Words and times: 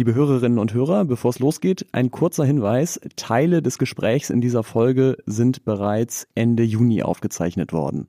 Liebe 0.00 0.14
Hörerinnen 0.14 0.58
und 0.58 0.72
Hörer, 0.72 1.04
bevor 1.04 1.28
es 1.28 1.40
losgeht, 1.40 1.84
ein 1.92 2.10
kurzer 2.10 2.46
Hinweis. 2.46 2.98
Teile 3.16 3.60
des 3.60 3.76
Gesprächs 3.76 4.30
in 4.30 4.40
dieser 4.40 4.62
Folge 4.62 5.18
sind 5.26 5.66
bereits 5.66 6.26
Ende 6.34 6.62
Juni 6.62 7.02
aufgezeichnet 7.02 7.74
worden. 7.74 8.08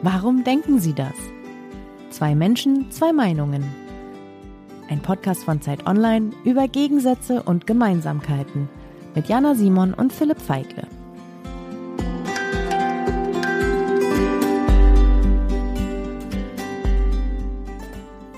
Warum 0.00 0.44
denken 0.44 0.78
Sie 0.78 0.92
das? 0.92 1.16
Zwei 2.10 2.36
Menschen, 2.36 2.92
zwei 2.92 3.12
Meinungen. 3.12 3.64
Ein 4.88 5.02
Podcast 5.02 5.42
von 5.42 5.60
Zeit 5.60 5.88
Online 5.88 6.30
über 6.44 6.68
Gegensätze 6.68 7.42
und 7.42 7.66
Gemeinsamkeiten 7.66 8.68
mit 9.16 9.28
Jana 9.28 9.54
Simon 9.54 9.94
und 9.94 10.12
Philipp 10.12 10.40
Feigle. 10.40 10.86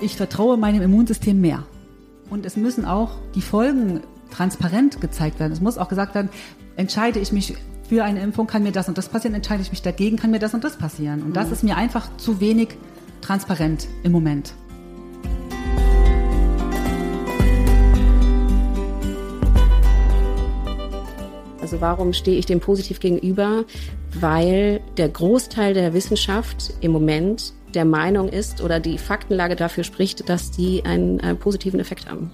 Ich 0.01 0.15
vertraue 0.15 0.55
meinem 0.55 0.81
Immunsystem 0.81 1.39
mehr. 1.39 1.63
Und 2.29 2.45
es 2.45 2.55
müssen 2.55 2.85
auch 2.85 3.11
die 3.35 3.41
Folgen 3.41 4.01
transparent 4.31 5.01
gezeigt 5.01 5.39
werden. 5.39 5.51
Es 5.51 5.59
muss 5.59 5.77
auch 5.77 5.89
gesagt 5.89 6.15
werden, 6.15 6.29
entscheide 6.77 7.19
ich 7.19 7.33
mich 7.33 7.55
für 7.89 8.05
eine 8.05 8.21
Impfung, 8.21 8.47
kann 8.47 8.63
mir 8.63 8.71
das 8.71 8.87
und 8.87 8.97
das 8.97 9.09
passieren, 9.09 9.33
entscheide 9.35 9.61
ich 9.61 9.71
mich 9.71 9.81
dagegen, 9.81 10.15
kann 10.15 10.31
mir 10.31 10.39
das 10.39 10.53
und 10.53 10.63
das 10.63 10.77
passieren. 10.77 11.23
Und 11.23 11.35
das 11.35 11.47
mhm. 11.47 11.53
ist 11.53 11.63
mir 11.63 11.75
einfach 11.75 12.15
zu 12.15 12.39
wenig 12.39 12.69
transparent 13.21 13.87
im 14.03 14.13
Moment. 14.13 14.53
Also 21.69 21.81
warum 21.81 22.13
stehe 22.13 22.39
ich 22.39 22.47
dem 22.47 22.61
positiv 22.61 22.99
gegenüber? 22.99 23.63
Weil 24.19 24.81
der 24.97 25.07
Großteil 25.07 25.75
der 25.75 25.93
Wissenschaft 25.93 26.73
im 26.81 26.91
Moment 26.91 27.53
der 27.75 27.85
Meinung 27.85 28.27
ist 28.27 28.61
oder 28.61 28.79
die 28.79 28.97
Faktenlage 28.97 29.55
dafür 29.55 29.83
spricht, 29.83 30.27
dass 30.29 30.49
die 30.49 30.83
einen, 30.83 31.21
einen 31.21 31.37
positiven 31.37 31.79
Effekt 31.79 32.09
haben. 32.09 32.31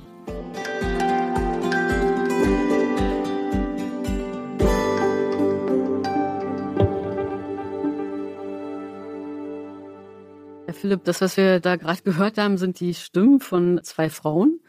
Herr 10.65 10.73
Philipp, 10.73 11.03
das, 11.03 11.19
was 11.19 11.35
wir 11.35 11.59
da 11.59 11.75
gerade 11.75 12.01
gehört 12.03 12.37
haben, 12.37 12.57
sind 12.57 12.79
die 12.79 12.93
Stimmen 12.93 13.41
von 13.41 13.81
zwei 13.83 14.09
Frauen, 14.09 14.61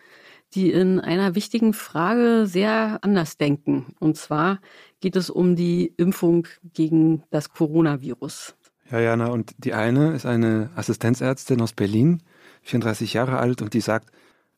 die 0.57 0.73
in 0.73 0.99
einer 0.99 1.35
wichtigen 1.35 1.75
Frage 1.75 2.47
sehr 2.47 2.99
anders 3.03 3.37
denken. 3.37 3.95
Und 4.01 4.17
zwar 4.17 4.61
geht 5.01 5.15
es 5.15 5.29
um 5.29 5.55
die 5.55 5.93
Impfung 5.99 6.49
gegen 6.73 7.23
das 7.31 7.51
Coronavirus. 7.51 8.57
Ja, 8.91 9.01
Jana, 9.01 9.27
und 9.27 9.55
die 9.59 9.75
eine 9.75 10.15
ist 10.15 10.27
eine 10.27 10.71
Assistenzärztin 10.75 11.61
aus 11.61 11.73
Berlin, 11.73 12.23
34 12.63 13.13
Jahre 13.13 13.39
alt, 13.39 13.61
und 13.61 13.75
die 13.75 13.81
sagt, 13.81 14.11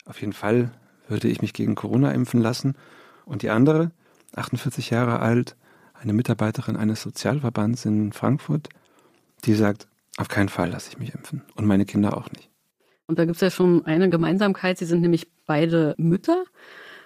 auf 0.04 0.20
jeden 0.20 0.32
Fall 0.32 0.70
würde 1.08 1.28
ich 1.28 1.42
mich 1.42 1.52
gegen 1.52 1.74
Corona 1.74 2.12
impfen 2.12 2.40
lassen. 2.40 2.74
Und 3.24 3.42
die 3.42 3.50
andere, 3.50 3.90
48 4.36 4.90
Jahre 4.90 5.20
alt, 5.20 5.56
eine 5.94 6.12
Mitarbeiterin 6.12 6.76
eines 6.76 7.02
Sozialverbands 7.02 7.84
in 7.84 8.12
Frankfurt, 8.12 8.68
die 9.44 9.54
sagt, 9.54 9.88
auf 10.16 10.28
keinen 10.28 10.48
Fall 10.48 10.70
lasse 10.70 10.90
ich 10.90 10.98
mich 10.98 11.14
impfen. 11.14 11.42
Und 11.56 11.66
meine 11.66 11.86
Kinder 11.86 12.16
auch 12.16 12.30
nicht. 12.30 12.50
Und 13.08 13.18
da 13.18 13.24
gibt 13.24 13.36
es 13.36 13.40
ja 13.40 13.50
schon 13.50 13.84
eine 13.86 14.10
Gemeinsamkeit. 14.10 14.78
Sie 14.78 14.84
sind 14.84 15.00
nämlich 15.00 15.28
beide 15.46 15.94
Mütter. 15.96 16.44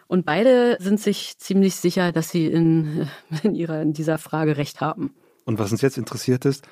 Und 0.09 0.27
beide 0.27 0.77
sind 0.81 1.01
sich 1.01 1.39
ziemlich 1.39 1.77
sicher, 1.77 2.13
dass 2.13 2.29
sie 2.29 2.47
in, 2.47 3.09
in, 3.43 3.55
ihrer, 3.55 3.81
in 3.81 3.95
dieser 3.95 4.19
Frage 4.19 4.59
recht 4.59 4.81
haben. 4.81 5.15
Und 5.45 5.59
was 5.59 5.73
uns 5.73 5.81
jetzt 5.81 5.97
interessiert 5.97 6.45
ist, 6.45 6.67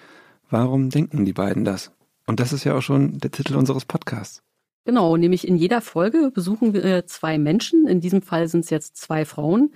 warum 0.50 0.90
denken 0.90 1.24
die 1.24 1.32
beiden 1.32 1.64
das? 1.64 1.92
Und 2.26 2.40
das 2.40 2.52
ist 2.52 2.64
ja 2.64 2.74
auch 2.74 2.82
schon 2.82 3.18
der 3.18 3.30
Titel 3.30 3.56
unseres 3.56 3.84
Podcasts. 3.84 4.42
Genau, 4.84 5.16
nämlich 5.16 5.46
in 5.46 5.56
jeder 5.56 5.80
Folge 5.80 6.30
besuchen 6.32 6.74
wir 6.74 7.06
zwei 7.06 7.38
Menschen, 7.38 7.86
in 7.86 8.00
diesem 8.00 8.22
Fall 8.22 8.48
sind 8.48 8.64
es 8.64 8.70
jetzt 8.70 8.96
zwei 8.96 9.24
Frauen, 9.24 9.72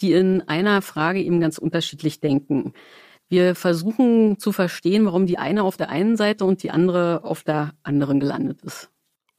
die 0.00 0.12
in 0.12 0.42
einer 0.42 0.82
Frage 0.82 1.22
eben 1.22 1.40
ganz 1.40 1.58
unterschiedlich 1.58 2.20
denken. 2.20 2.72
Wir 3.28 3.54
versuchen 3.54 4.38
zu 4.38 4.52
verstehen, 4.52 5.06
warum 5.06 5.26
die 5.26 5.38
eine 5.38 5.64
auf 5.64 5.76
der 5.76 5.88
einen 5.88 6.16
Seite 6.16 6.44
und 6.44 6.62
die 6.62 6.70
andere 6.70 7.24
auf 7.24 7.42
der 7.42 7.72
anderen 7.82 8.20
gelandet 8.20 8.62
ist. 8.62 8.91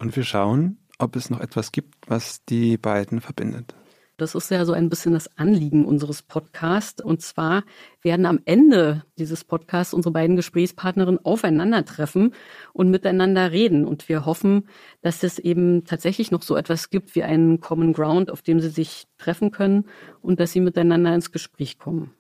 Und 0.04 0.18
wir 0.18 0.26
schauen, 0.26 0.80
ob 0.98 1.16
es 1.16 1.30
noch 1.30 1.40
etwas 1.40 1.72
gibt, 1.72 2.10
was 2.10 2.44
die 2.44 2.78
beiden 2.78 3.22
verbindet. 3.22 3.74
Das 4.18 4.36
ist 4.36 4.52
ja 4.52 4.66
so 4.66 4.74
ein 4.74 4.90
bisschen 4.90 5.14
das 5.14 5.38
Anliegen 5.38 5.86
unseres 5.86 6.22
Podcasts. 6.22 7.02
Und 7.02 7.22
zwar 7.22 7.64
werden 8.02 8.26
am 8.26 8.42
Ende 8.44 9.06
dieses 9.18 9.46
Podcasts 9.46 9.94
unsere 9.94 10.12
beiden 10.12 10.36
Gesprächspartnerinnen 10.36 11.24
aufeinandertreffen 11.24 12.34
und 12.74 12.92
miteinander 12.92 13.54
reden. 13.54 13.86
Und 13.86 14.10
wir 14.10 14.26
hoffen, 14.26 14.68
dass 15.02 15.24
es 15.24 15.40
eben 15.40 15.86
tatsächlich 15.86 16.32
noch 16.32 16.42
so 16.42 16.58
etwas 16.58 16.90
gibt 16.90 17.16
wie 17.16 17.24
einen 17.24 17.62
Common 17.62 17.94
Ground, 17.94 18.30
auf 18.30 18.42
dem 18.42 18.60
sie 18.60 18.72
sich 18.72 19.06
treffen 19.18 19.52
können 19.52 19.86
und 20.22 20.42
dass 20.42 20.52
sie 20.52 20.60
miteinander 20.60 21.16
ins 21.16 21.32
Gespräch 21.32 21.80
kommen. 21.80 22.12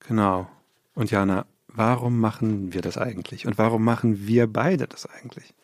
Genau. 0.00 0.50
Und 0.94 1.10
Jana, 1.10 1.46
warum 1.66 2.20
machen 2.20 2.74
wir 2.74 2.82
das 2.82 2.98
eigentlich? 2.98 3.46
Und 3.46 3.56
warum 3.56 3.82
machen 3.82 4.26
wir 4.26 4.52
beide 4.52 4.86
das 4.86 5.06
eigentlich? 5.06 5.54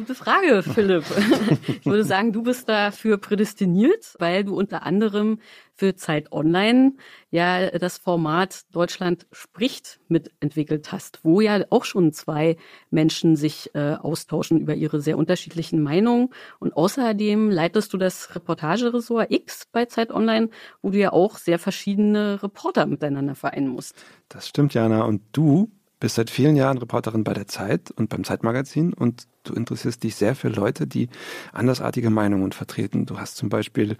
Gute 0.00 0.14
Frage, 0.14 0.62
Philipp. 0.62 1.04
Ich 1.80 1.84
würde 1.84 2.04
sagen, 2.04 2.32
du 2.32 2.42
bist 2.42 2.70
dafür 2.70 3.18
prädestiniert, 3.18 4.14
weil 4.18 4.44
du 4.44 4.54
unter 4.54 4.84
anderem 4.84 5.40
für 5.74 5.94
Zeit 5.94 6.32
Online 6.32 6.92
ja 7.30 7.70
das 7.78 7.98
Format 7.98 8.62
Deutschland 8.72 9.26
spricht 9.30 10.00
mitentwickelt 10.08 10.90
hast, 10.90 11.20
wo 11.22 11.42
ja 11.42 11.64
auch 11.68 11.84
schon 11.84 12.14
zwei 12.14 12.56
Menschen 12.90 13.36
sich 13.36 13.74
äh, 13.74 13.94
austauschen 13.94 14.58
über 14.58 14.74
ihre 14.74 15.02
sehr 15.02 15.18
unterschiedlichen 15.18 15.82
Meinungen. 15.82 16.30
Und 16.60 16.74
außerdem 16.74 17.50
leitest 17.50 17.92
du 17.92 17.98
das 17.98 18.34
Reportageressort 18.34 19.30
X 19.30 19.66
bei 19.70 19.84
Zeit 19.84 20.12
Online, 20.12 20.48
wo 20.80 20.90
du 20.90 20.98
ja 20.98 21.12
auch 21.12 21.36
sehr 21.36 21.58
verschiedene 21.58 22.42
Reporter 22.42 22.86
miteinander 22.86 23.34
vereinen 23.34 23.68
musst. 23.68 23.94
Das 24.30 24.48
stimmt, 24.48 24.72
Jana. 24.72 25.04
Und 25.04 25.20
du 25.32 25.70
bist 26.00 26.14
seit 26.14 26.30
vielen 26.30 26.56
Jahren 26.56 26.78
Reporterin 26.78 27.22
bei 27.22 27.34
der 27.34 27.46
Zeit 27.46 27.90
und 27.90 28.08
beim 28.08 28.24
Zeitmagazin 28.24 28.94
und 28.94 29.26
du 29.44 29.54
interessierst 29.54 30.02
dich 30.02 30.16
sehr 30.16 30.34
für 30.34 30.48
Leute, 30.48 30.86
die 30.86 31.08
andersartige 31.52 32.10
Meinungen 32.10 32.52
vertreten. 32.52 33.06
Du 33.06 33.18
hast 33.18 33.36
zum 33.36 33.48
Beispiel 33.48 33.96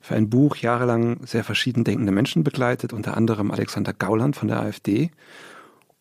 für 0.00 0.14
ein 0.14 0.30
Buch 0.30 0.56
jahrelang 0.56 1.26
sehr 1.26 1.44
verschieden 1.44 1.84
denkende 1.84 2.12
Menschen 2.12 2.44
begleitet, 2.44 2.92
unter 2.92 3.16
anderem 3.16 3.50
Alexander 3.50 3.92
Gauland 3.92 4.36
von 4.36 4.48
der 4.48 4.60
AfD. 4.60 5.10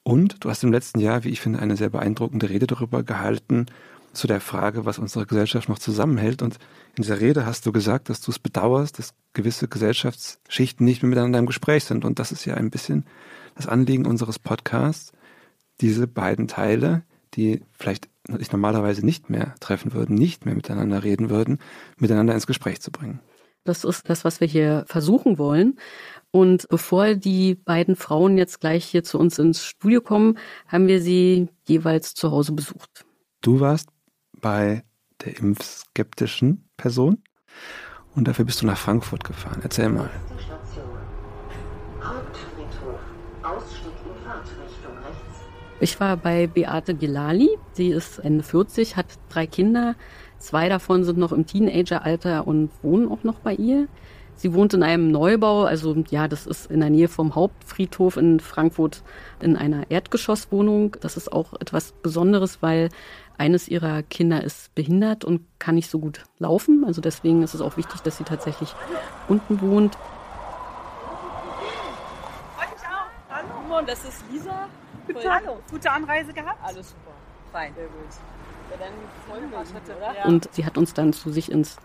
Und 0.04 0.44
du 0.44 0.50
hast 0.50 0.64
im 0.64 0.72
letzten 0.72 1.00
Jahr, 1.00 1.24
wie 1.24 1.30
ich 1.30 1.42
finde, 1.42 1.60
eine 1.60 1.78
sehr 1.78 1.90
beeindruckende 1.90 2.50
Rede 2.50 2.68
darüber 2.68 3.02
gehalten, 3.04 3.66
zu 4.16 4.28
der 4.28 4.40
Frage, 4.40 4.86
was 4.86 4.98
unsere 4.98 5.26
Gesellschaft 5.26 5.70
noch 5.70 5.80
zusammenhält. 5.80 6.42
Und 6.42 6.56
in 6.96 7.04
dieser 7.04 7.20
Rede 7.20 7.46
hast 7.46 7.66
du 7.66 7.72
gesagt, 7.72 8.10
dass 8.10 8.22
du 8.22 8.32
es 8.32 8.40
bedauerst, 8.40 8.98
dass 8.98 9.14
gewisse 9.34 9.68
Gesellschaftsschichten 9.68 10.86
nicht 10.86 11.04
mehr 11.04 11.10
miteinander 11.10 11.40
im 11.40 11.46
Gespräch 11.46 11.84
sind. 11.84 12.06
Und 12.06 12.20
das 12.20 12.32
ist 12.32 12.46
ja 12.46 12.56
ein 12.56 12.70
bisschen 12.70 13.06
das 13.56 13.68
Anliegen 13.68 14.06
unseres 14.06 14.40
Podcasts, 14.40 15.12
diese 15.82 16.08
beiden 16.08 16.48
Teile, 16.48 17.04
die 17.36 17.62
vielleicht 17.72 18.10
sich 18.28 18.52
normalerweise 18.52 19.06
nicht 19.06 19.30
mehr 19.30 19.56
treffen 19.60 19.94
würden, 19.94 20.16
nicht 20.16 20.46
mehr 20.46 20.56
miteinander 20.56 21.04
reden 21.04 21.30
würden, 21.30 21.60
miteinander 21.98 22.34
ins 22.34 22.48
Gespräch 22.48 22.82
zu 22.82 22.92
bringen. 22.92 23.20
Das 23.64 23.84
ist 23.84 24.10
das, 24.10 24.24
was 24.24 24.40
wir 24.40 24.48
hier 24.48 24.86
versuchen 24.88 25.38
wollen. 25.38 25.80
Und 26.32 26.68
bevor 26.70 27.16
die 27.16 27.56
beiden 27.56 27.96
Frauen 27.96 28.38
jetzt 28.38 28.60
gleich 28.62 28.86
hier 28.86 29.04
zu 29.04 29.18
uns 29.18 29.40
ins 29.40 29.66
Studio 29.66 30.02
kommen, 30.02 30.38
haben 30.68 30.88
wir 30.88 31.02
sie 31.02 31.50
jeweils 31.68 32.14
zu 32.14 32.32
Hause 32.32 32.52
besucht. 32.52 33.06
Du 33.42 33.60
warst 33.60 33.90
bei 34.40 34.84
der 35.24 35.38
impfskeptischen 35.38 36.70
Person 36.78 37.24
und 38.16 38.28
dafür 38.28 38.46
bist 38.46 38.62
du 38.62 38.66
nach 38.66 38.78
Frankfurt 38.78 39.24
gefahren. 39.24 39.62
Erzähl 39.64 39.90
mal. 39.90 40.10
Ich 45.82 46.00
war 46.00 46.16
bei 46.16 46.48
Beate 46.48 46.94
Gilali. 46.94 47.50
Sie 47.74 47.90
ist 47.90 48.20
Ende 48.20 48.44
40, 48.44 48.96
hat 48.96 49.08
drei 49.30 49.46
Kinder. 49.46 49.96
Zwei 50.40 50.70
davon 50.70 51.04
sind 51.04 51.18
noch 51.18 51.34
im 51.34 51.46
Teenageralter 51.46 52.48
und 52.48 52.70
wohnen 52.82 53.12
auch 53.12 53.24
noch 53.24 53.40
bei 53.40 53.54
ihr. 53.54 53.88
Sie 54.38 54.54
wohnt 54.54 54.74
in 54.74 54.84
einem 54.84 55.12
Neubau, 55.12 55.64
also 55.64 55.96
ja, 56.10 56.28
das 56.28 56.46
ist 56.46 56.70
in 56.70 56.82
der 56.82 56.90
Nähe 56.90 57.08
vom 57.08 57.36
Hauptfriedhof 57.36 58.18
in 58.18 58.42
Frankfurt 58.42 59.02
in 59.40 59.56
einer 59.56 59.90
Erdgeschosswohnung. 59.90 60.98
Das 61.00 61.16
ist 61.18 61.32
auch 61.32 61.54
etwas 61.54 61.94
Besonderes, 61.94 62.62
weil 62.62 62.90
eines 63.38 63.68
ihrer 63.68 64.04
Kinder 64.04 64.44
ist 64.44 64.76
behindert 64.76 65.24
und 65.24 65.42
kann 65.60 65.76
nicht 65.76 65.90
so 65.90 66.00
gut 66.00 66.24
laufen. 66.38 66.84
Also 66.86 67.02
deswegen 67.02 67.44
ist 67.44 67.54
es 67.54 67.62
auch 67.62 67.78
wichtig, 67.78 68.02
dass 68.02 68.18
sie 68.18 68.24
tatsächlich 68.24 68.74
unten 69.28 69.62
wohnt. 69.62 69.98
Hallo, 73.30 73.86
das 73.86 74.06
ist 74.06 74.24
Lisa. 74.32 74.70
Bitte. 75.08 75.34
Hallo, 75.34 75.60
gute 75.70 75.92
Anreise 75.92 76.34
gehabt? 76.34 76.60
Alles 76.64 76.90
super. 76.90 77.12
Fein. 77.52 77.74
Sehr 77.76 77.86
gut. 77.86 77.94
Ja, 78.72 78.78
dann 78.86 78.94
folgen 79.30 79.52
wir 79.52 79.60
heute, 79.60 79.98
oder? 79.98 80.26
Und 80.28 80.50
sie 80.52 80.66
hat 80.66 80.78
uns 80.78 80.94
dann 80.94 81.14
zu 81.14 81.32
sich 81.32 81.52
ins 81.52 81.78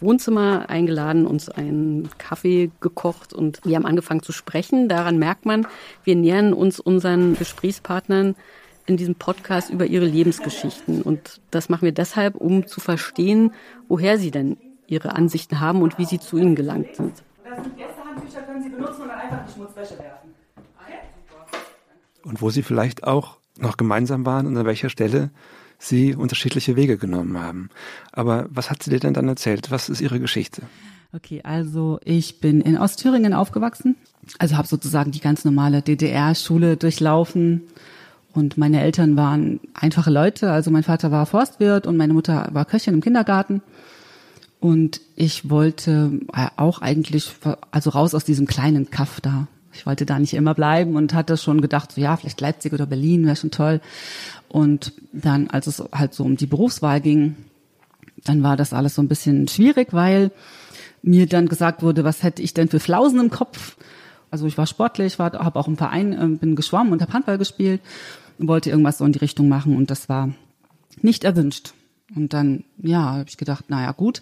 Wohnzimmer 0.00 0.68
eingeladen, 0.68 1.26
uns 1.26 1.48
einen 1.48 2.10
Kaffee 2.18 2.70
gekocht 2.80 3.32
und 3.32 3.60
wir 3.64 3.76
haben 3.76 3.86
angefangen 3.86 4.22
zu 4.22 4.32
sprechen. 4.32 4.88
Daran 4.88 5.18
merkt 5.18 5.46
man, 5.46 5.66
wir 6.02 6.16
nähern 6.16 6.52
uns 6.52 6.80
unseren 6.80 7.36
Gesprächspartnern 7.36 8.34
in 8.86 8.96
diesem 8.96 9.14
Podcast 9.14 9.70
über 9.70 9.86
ihre 9.86 10.04
Lebensgeschichten. 10.04 11.02
Und 11.02 11.40
das 11.50 11.68
machen 11.68 11.82
wir 11.82 11.92
deshalb, 11.92 12.34
um 12.34 12.66
zu 12.66 12.80
verstehen, 12.80 13.52
woher 13.88 14.18
sie 14.18 14.30
denn 14.30 14.58
ihre 14.86 15.14
Ansichten 15.14 15.60
haben 15.60 15.80
und 15.80 15.98
wie 15.98 16.04
sie 16.04 16.18
zu 16.18 16.36
ihnen 16.36 16.54
gelangt 16.54 16.96
sind. 16.96 17.22
Das 17.44 17.62
sind 17.62 17.76
Gästehandtücher, 17.76 18.42
können 18.42 18.62
Sie 18.62 18.68
benutzen 18.68 19.02
und 19.02 19.08
dann 19.08 19.18
einfach 19.18 19.46
die 19.46 19.52
Schmutzwäsche 19.52 19.98
werfen. 19.98 20.23
Und 22.24 22.40
wo 22.40 22.50
Sie 22.50 22.62
vielleicht 22.62 23.04
auch 23.04 23.38
noch 23.58 23.76
gemeinsam 23.76 24.26
waren 24.26 24.46
und 24.46 24.56
an 24.56 24.66
welcher 24.66 24.90
Stelle 24.90 25.30
Sie 25.78 26.14
unterschiedliche 26.14 26.76
Wege 26.76 26.96
genommen 26.96 27.38
haben. 27.38 27.68
Aber 28.12 28.46
was 28.48 28.70
hat 28.70 28.82
sie 28.82 28.90
dir 28.90 29.00
denn 29.00 29.14
dann 29.14 29.28
erzählt? 29.28 29.70
Was 29.70 29.88
ist 29.88 30.00
Ihre 30.00 30.20
Geschichte? 30.20 30.62
Okay, 31.12 31.42
also 31.44 32.00
ich 32.04 32.40
bin 32.40 32.60
in 32.60 32.76
Ostthüringen 32.76 33.34
aufgewachsen, 33.34 33.96
also 34.38 34.56
habe 34.56 34.66
sozusagen 34.66 35.12
die 35.12 35.20
ganz 35.20 35.44
normale 35.44 35.80
DDR-Schule 35.80 36.76
durchlaufen 36.76 37.62
und 38.32 38.58
meine 38.58 38.80
Eltern 38.80 39.16
waren 39.16 39.60
einfache 39.74 40.10
Leute. 40.10 40.50
Also 40.50 40.72
mein 40.72 40.82
Vater 40.82 41.12
war 41.12 41.24
Forstwirt 41.26 41.86
und 41.86 41.96
meine 41.96 42.14
Mutter 42.14 42.48
war 42.52 42.64
Köchin 42.64 42.94
im 42.94 43.00
Kindergarten. 43.00 43.62
Und 44.58 45.00
ich 45.14 45.50
wollte 45.50 46.20
äh, 46.32 46.48
auch 46.56 46.80
eigentlich, 46.80 47.30
also 47.70 47.90
raus 47.90 48.14
aus 48.14 48.24
diesem 48.24 48.46
kleinen 48.46 48.90
Kaff 48.90 49.20
da. 49.20 49.46
Ich 49.74 49.86
wollte 49.86 50.06
da 50.06 50.18
nicht 50.18 50.34
immer 50.34 50.54
bleiben 50.54 50.96
und 50.96 51.14
hatte 51.14 51.36
schon 51.36 51.60
gedacht, 51.60 51.92
so 51.92 52.00
ja, 52.00 52.16
vielleicht 52.16 52.40
Leipzig 52.40 52.72
oder 52.72 52.86
Berlin 52.86 53.26
wäre 53.26 53.36
schon 53.36 53.50
toll. 53.50 53.80
Und 54.48 54.92
dann, 55.12 55.48
als 55.50 55.66
es 55.66 55.82
halt 55.92 56.14
so 56.14 56.24
um 56.24 56.36
die 56.36 56.46
Berufswahl 56.46 57.00
ging, 57.00 57.36
dann 58.24 58.42
war 58.42 58.56
das 58.56 58.72
alles 58.72 58.94
so 58.94 59.02
ein 59.02 59.08
bisschen 59.08 59.48
schwierig, 59.48 59.88
weil 59.92 60.30
mir 61.02 61.26
dann 61.26 61.48
gesagt 61.48 61.82
wurde, 61.82 62.04
was 62.04 62.22
hätte 62.22 62.42
ich 62.42 62.54
denn 62.54 62.68
für 62.68 62.80
Flausen 62.80 63.20
im 63.20 63.30
Kopf? 63.30 63.76
Also 64.30 64.46
ich 64.46 64.56
war 64.58 64.66
sportlich, 64.66 65.18
war, 65.18 65.32
habe 65.32 65.58
auch 65.58 65.68
im 65.68 65.76
Verein, 65.76 66.12
äh, 66.12 66.36
bin 66.38 66.56
geschwommen 66.56 66.92
und 66.92 67.02
habe 67.02 67.12
Handball 67.12 67.38
gespielt, 67.38 67.80
wollte 68.38 68.70
irgendwas 68.70 68.98
so 68.98 69.04
in 69.04 69.12
die 69.12 69.18
Richtung 69.18 69.48
machen 69.48 69.76
und 69.76 69.90
das 69.90 70.08
war 70.08 70.30
nicht 71.02 71.24
erwünscht. 71.24 71.74
Und 72.14 72.32
dann, 72.32 72.64
ja, 72.78 73.00
habe 73.00 73.26
ich 73.28 73.36
gedacht, 73.36 73.70
naja, 73.70 73.92
gut. 73.92 74.20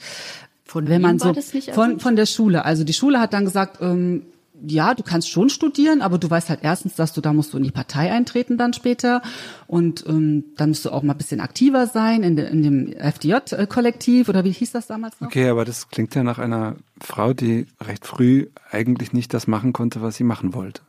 Von 0.65 0.89
wenn 0.89 1.03
man 1.03 1.19
so 1.19 1.35
von 1.73 2.01
von 2.01 2.17
der 2.17 2.27
Schule. 2.27 2.65
Also 2.65 2.85
die 2.85 2.93
Schule 2.95 3.21
hat 3.21 3.33
dann 3.35 3.45
gesagt, 3.45 3.79
ähm, 3.83 4.23
ja, 4.67 4.95
du 4.95 5.03
kannst 5.03 5.31
schon 5.31 5.49
studieren, 5.49 6.03
aber 6.03 6.19
du 6.19 6.29
weißt 6.31 6.49
halt 6.49 6.61
erstens, 6.63 6.95
dass 6.95 7.13
du 7.13 7.21
da 7.21 7.33
musst 7.33 7.53
du 7.53 7.59
in 7.59 7.65
die 7.65 7.71
Partei 7.71 8.11
eintreten 8.11 8.59
dann 8.59 8.73
später 8.73 9.23
und 9.67 10.05
ähm, 10.07 10.45
dann 10.57 10.71
musst 10.71 10.85
du 10.85 10.91
auch 10.91 11.03
mal 11.03 11.15
ein 11.15 11.19
bisschen 11.19 11.41
aktiver 11.41 11.87
sein 11.87 12.23
in, 12.23 12.37
de, 12.37 12.51
in 12.51 12.63
dem 12.63 12.93
FDJ-Kollektiv 12.93 14.29
oder 14.29 14.45
wie 14.45 14.53
hieß 14.53 14.73
das 14.73 14.87
damals 14.87 15.21
noch? 15.21 15.29
Okay, 15.29 15.49
aber 15.49 15.65
das 15.65 15.89
klingt 15.89 16.15
ja 16.15 16.23
nach 16.23 16.39
einer 16.39 16.77
Frau, 17.01 17.33
die 17.33 17.67
recht 17.81 18.07
früh 18.07 18.49
eigentlich 18.71 19.13
nicht 19.13 19.35
das 19.35 19.47
machen 19.47 19.73
konnte, 19.73 20.03
was 20.03 20.17
sie 20.17 20.25
machen 20.25 20.55
wollte. 20.55 20.83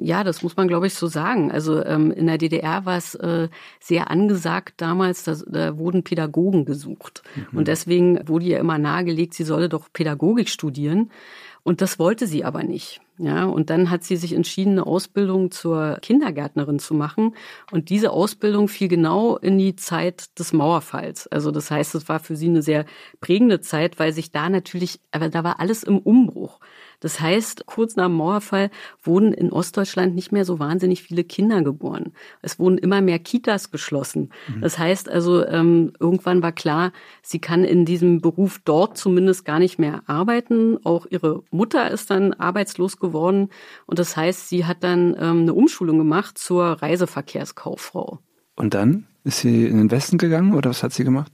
Ja, 0.00 0.22
das 0.22 0.42
muss 0.42 0.56
man, 0.56 0.68
glaube 0.68 0.86
ich, 0.86 0.94
so 0.94 1.08
sagen. 1.08 1.50
Also 1.50 1.84
ähm, 1.84 2.12
in 2.12 2.26
der 2.26 2.38
DDR 2.38 2.84
war 2.84 2.96
es 2.96 3.16
äh, 3.16 3.48
sehr 3.80 4.10
angesagt 4.10 4.74
damals, 4.76 5.24
da, 5.24 5.34
da 5.46 5.76
wurden 5.76 6.04
Pädagogen 6.04 6.64
gesucht. 6.64 7.22
Mhm. 7.34 7.58
Und 7.58 7.68
deswegen 7.68 8.28
wurde 8.28 8.46
ihr 8.46 8.60
immer 8.60 8.78
nahegelegt, 8.78 9.34
sie 9.34 9.44
solle 9.44 9.68
doch 9.68 9.88
Pädagogik 9.92 10.48
studieren. 10.50 11.10
Und 11.62 11.80
das 11.80 11.98
wollte 11.98 12.26
sie 12.26 12.44
aber 12.44 12.62
nicht. 12.62 13.00
Ja, 13.18 13.46
und 13.46 13.68
dann 13.68 13.90
hat 13.90 14.04
sie 14.04 14.16
sich 14.16 14.32
entschieden, 14.32 14.72
eine 14.72 14.86
Ausbildung 14.86 15.50
zur 15.50 15.98
Kindergärtnerin 16.00 16.78
zu 16.78 16.94
machen. 16.94 17.34
Und 17.72 17.90
diese 17.90 18.12
Ausbildung 18.12 18.68
fiel 18.68 18.86
genau 18.86 19.36
in 19.36 19.58
die 19.58 19.74
Zeit 19.74 20.38
des 20.38 20.52
Mauerfalls. 20.52 21.26
Also 21.26 21.50
das 21.50 21.70
heißt, 21.70 21.96
es 21.96 22.08
war 22.08 22.20
für 22.20 22.36
sie 22.36 22.48
eine 22.48 22.62
sehr 22.62 22.86
prägende 23.20 23.60
Zeit, 23.60 23.98
weil 23.98 24.12
sich 24.12 24.30
da 24.30 24.48
natürlich, 24.48 25.00
aber 25.10 25.28
da 25.30 25.42
war 25.42 25.58
alles 25.58 25.82
im 25.82 25.98
Umbruch. 25.98 26.60
Das 27.00 27.20
heißt, 27.20 27.66
kurz 27.66 27.96
nach 27.96 28.06
dem 28.06 28.14
Mauerfall 28.14 28.70
wurden 29.02 29.32
in 29.32 29.52
Ostdeutschland 29.52 30.14
nicht 30.14 30.32
mehr 30.32 30.44
so 30.44 30.58
wahnsinnig 30.58 31.02
viele 31.02 31.24
Kinder 31.24 31.62
geboren. 31.62 32.12
Es 32.42 32.58
wurden 32.58 32.78
immer 32.78 33.00
mehr 33.00 33.18
Kitas 33.18 33.70
geschlossen. 33.70 34.30
Mhm. 34.48 34.60
Das 34.62 34.78
heißt 34.78 35.08
also, 35.08 35.46
ähm, 35.46 35.92
irgendwann 36.00 36.42
war 36.42 36.52
klar, 36.52 36.92
sie 37.22 37.38
kann 37.38 37.64
in 37.64 37.84
diesem 37.84 38.20
Beruf 38.20 38.60
dort 38.64 38.98
zumindest 38.98 39.44
gar 39.44 39.58
nicht 39.58 39.78
mehr 39.78 40.02
arbeiten. 40.06 40.78
Auch 40.84 41.06
ihre 41.08 41.42
Mutter 41.50 41.90
ist 41.90 42.10
dann 42.10 42.32
arbeitslos 42.32 42.98
geworden. 42.98 43.50
Und 43.86 43.98
das 43.98 44.16
heißt, 44.16 44.48
sie 44.48 44.64
hat 44.64 44.82
dann 44.82 45.14
ähm, 45.18 45.42
eine 45.42 45.54
Umschulung 45.54 45.98
gemacht 45.98 46.38
zur 46.38 46.64
Reiseverkehrskauffrau. 46.82 48.18
Und 48.56 48.74
dann 48.74 49.06
ist 49.22 49.40
sie 49.40 49.66
in 49.66 49.78
den 49.78 49.90
Westen 49.90 50.18
gegangen 50.18 50.54
oder 50.54 50.70
was 50.70 50.82
hat 50.82 50.92
sie 50.92 51.04
gemacht? 51.04 51.32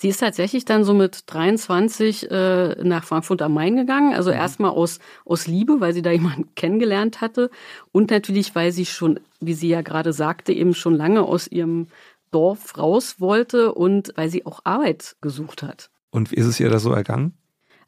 Sie 0.00 0.08
ist 0.08 0.20
tatsächlich 0.20 0.64
dann 0.64 0.82
so 0.82 0.94
mit 0.94 1.24
23 1.26 2.30
äh, 2.30 2.82
nach 2.82 3.04
Frankfurt 3.04 3.42
am 3.42 3.52
Main 3.52 3.76
gegangen. 3.76 4.14
Also 4.14 4.30
mhm. 4.30 4.38
erstmal 4.38 4.70
aus, 4.70 4.98
aus 5.26 5.46
Liebe, 5.46 5.80
weil 5.80 5.92
sie 5.92 6.00
da 6.00 6.10
jemanden 6.10 6.48
kennengelernt 6.54 7.20
hatte. 7.20 7.50
Und 7.92 8.10
natürlich, 8.10 8.54
weil 8.54 8.72
sie 8.72 8.86
schon, 8.86 9.20
wie 9.40 9.52
sie 9.52 9.68
ja 9.68 9.82
gerade 9.82 10.14
sagte, 10.14 10.54
eben 10.54 10.72
schon 10.72 10.94
lange 10.94 11.22
aus 11.22 11.48
ihrem 11.48 11.88
Dorf 12.30 12.78
raus 12.78 13.16
wollte 13.18 13.74
und 13.74 14.14
weil 14.16 14.30
sie 14.30 14.46
auch 14.46 14.60
Arbeit 14.64 15.16
gesucht 15.20 15.62
hat. 15.62 15.90
Und 16.08 16.30
wie 16.30 16.36
ist 16.36 16.46
es 16.46 16.58
ihr 16.58 16.70
da 16.70 16.78
so 16.78 16.92
ergangen? 16.92 17.34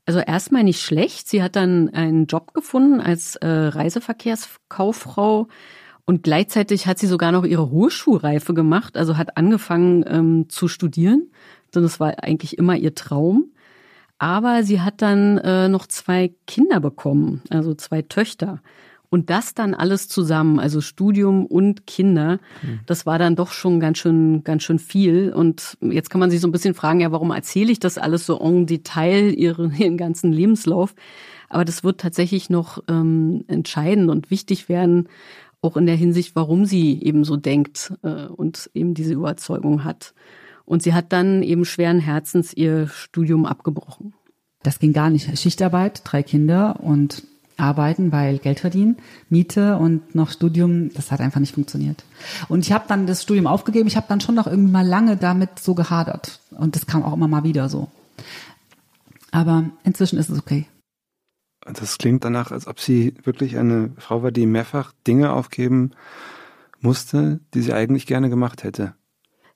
Also 0.05 0.21
erstmal 0.21 0.65
nicht 0.65 0.83
schlecht. 0.83 1.31
Sie 1.31 1.43
hat 1.43 1.57
dann 1.57 1.89
einen 1.95 2.27
Job 2.27 2.53
gefunden 2.53 3.01
als 3.01 3.37
äh, 3.37 3.49
Reiseverkehrskauffrau. 3.49 5.49
Und 6.05 6.25
gleichzeitig 6.25 6.87
hat 6.87 6.99
sie 6.99 7.07
sogar 7.07 7.33
noch 7.33 7.45
ihre 7.45 7.71
Hochschulreife 7.71 8.53
gemacht, 8.53 8.99
also 8.99 9.17
hat 9.17 9.39
angefangen 9.39 10.05
ähm, 10.07 10.51
zu 10.51 10.69
studieren 10.69 11.31
denn 11.75 11.85
es 11.85 12.01
war 12.01 12.23
eigentlich 12.23 12.59
immer 12.59 12.77
ihr 12.77 12.95
Traum. 12.95 13.51
Aber 14.19 14.63
sie 14.63 14.81
hat 14.81 15.03
dann 15.03 15.39
äh, 15.39 15.69
noch 15.69 15.87
zwei 15.87 16.33
Kinder 16.47 16.79
bekommen, 16.79 17.43
also 17.51 17.75
zwei 17.75 18.03
Töchter. 18.03 18.61
Und 19.11 19.29
das 19.29 19.53
dann 19.53 19.75
alles 19.75 20.09
zusammen, 20.09 20.59
also 20.59 20.81
Studium 20.81 21.45
und 21.45 21.87
Kinder, 21.87 22.39
mhm. 22.63 22.81
das 22.87 23.05
war 23.05 23.19
dann 23.19 23.37
doch 23.37 23.53
schon 23.53 23.79
ganz 23.79 23.99
schön, 23.99 24.43
ganz 24.43 24.63
schön 24.63 24.79
viel. 24.79 25.33
Und 25.35 25.77
jetzt 25.83 26.09
kann 26.09 26.19
man 26.19 26.31
sich 26.31 26.41
so 26.41 26.49
ein 26.49 26.53
bisschen 26.53 26.73
fragen, 26.73 27.01
ja, 27.01 27.13
warum 27.13 27.31
erzähle 27.31 27.71
ich 27.73 27.79
das 27.79 27.99
alles 27.99 28.25
so 28.25 28.39
en 28.41 28.65
Detail, 28.65 29.35
ihren, 29.35 29.75
ihren 29.79 29.99
ganzen 29.99 30.33
Lebenslauf? 30.33 30.95
Aber 31.51 31.67
das 31.67 31.85
wird 31.85 32.01
tatsächlich 32.01 32.49
noch 32.49 32.83
ähm, 32.89 33.45
entscheidend 33.49 34.09
und 34.09 34.31
wichtig 34.31 34.71
werden, 34.71 35.09
auch 35.61 35.77
in 35.77 35.85
der 35.85 35.97
Hinsicht, 35.97 36.35
warum 36.35 36.65
sie 36.65 37.03
eben 37.03 37.25
so 37.25 37.37
denkt 37.37 37.93
äh, 38.03 38.27
und 38.29 38.71
eben 38.73 38.95
diese 38.95 39.13
Überzeugung 39.13 39.85
hat. 39.85 40.15
Und 40.65 40.83
sie 40.83 40.95
hat 40.95 41.13
dann 41.13 41.43
eben 41.43 41.65
schweren 41.65 42.01
Herzens 42.01 42.53
ihr 42.55 42.89
Studium 42.89 43.47
abgebrochen. 43.47 44.15
Das 44.63 44.79
ging 44.79 44.93
gar 44.93 45.11
nicht. 45.11 45.39
Schichtarbeit, 45.39 46.03
drei 46.05 46.23
Kinder 46.23 46.81
und 46.81 47.25
arbeiten, 47.57 48.13
weil 48.13 48.39
Geld 48.39 48.61
verdienen, 48.61 48.97
Miete 49.29 49.77
und 49.77 50.15
noch 50.15 50.31
Studium, 50.31 50.93
das 50.95 51.11
hat 51.11 51.21
einfach 51.21 51.41
nicht 51.41 51.55
funktioniert. 51.55 52.05
Und 52.49 52.65
ich 52.67 52.73
habe 52.73 52.85
dann 52.89 53.07
das 53.07 53.23
Studium 53.23 53.47
aufgegeben. 53.47 53.87
Ich 53.87 53.97
habe 53.97 54.07
dann 54.09 54.21
schon 54.21 54.35
noch 54.35 54.47
irgendwie 54.47 54.73
mal 54.73 54.87
lange 54.87 55.17
damit 55.17 55.59
so 55.59 55.75
gehadert. 55.75 56.41
Und 56.51 56.77
das 56.77 56.87
kam 56.87 57.03
auch 57.03 57.13
immer 57.13 57.29
mal 57.29 57.45
wieder 57.45 57.69
so. 57.69 57.89
Aber 59.31 59.65
inzwischen 59.85 60.19
ist 60.19 60.29
es 60.29 60.39
okay. 60.39 60.67
Das 61.65 61.99
klingt 61.99 62.25
danach, 62.25 62.51
als 62.51 62.67
ob 62.67 62.81
sie 62.81 63.15
wirklich 63.23 63.57
eine 63.57 63.93
Frau 63.97 64.23
war, 64.23 64.33
die 64.33 64.47
mehrfach 64.47 64.93
Dinge 65.07 65.33
aufgeben 65.33 65.93
musste, 66.81 67.41
die 67.55 67.63
sie 67.63 67.73
eigentlich 67.73 68.07
gerne 68.07 68.29
gemacht 68.29 68.65
hätte. 68.65 68.95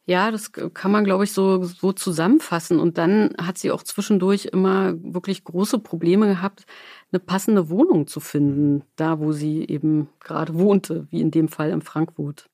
Ja, 0.08 0.30
das 0.30 0.52
kann 0.52 0.92
man, 0.92 1.04
glaube 1.04 1.24
ich, 1.24 1.32
so, 1.32 1.64
so 1.64 1.92
zusammenfassen. 1.92 2.78
Und 2.78 2.96
dann 2.96 3.34
hat 3.42 3.58
sie 3.58 3.72
auch 3.72 3.82
zwischendurch 3.82 4.46
immer 4.46 4.94
wirklich 5.02 5.42
große 5.42 5.80
Probleme 5.80 6.28
gehabt, 6.28 6.64
eine 7.10 7.18
passende 7.18 7.68
Wohnung 7.70 8.06
zu 8.06 8.20
finden, 8.20 8.84
da 8.94 9.18
wo 9.18 9.32
sie 9.32 9.64
eben 9.66 10.08
gerade 10.20 10.54
wohnte, 10.54 11.08
wie 11.10 11.20
in 11.20 11.32
dem 11.32 11.48
Fall 11.48 11.70
in 11.70 11.82
Frankfurt. 11.82 12.48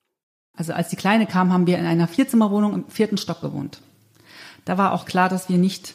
Also 0.56 0.72
als 0.72 0.88
die 0.88 0.96
Kleine 0.96 1.26
kam, 1.26 1.52
haben 1.52 1.66
wir 1.66 1.78
in 1.78 1.84
einer 1.84 2.08
Vierzimmerwohnung 2.08 2.74
im 2.74 2.88
vierten 2.88 3.18
Stock 3.18 3.42
gewohnt. 3.42 3.82
Da 4.64 4.78
war 4.78 4.92
auch 4.92 5.04
klar, 5.04 5.28
dass 5.28 5.50
wir 5.50 5.58
nicht 5.58 5.94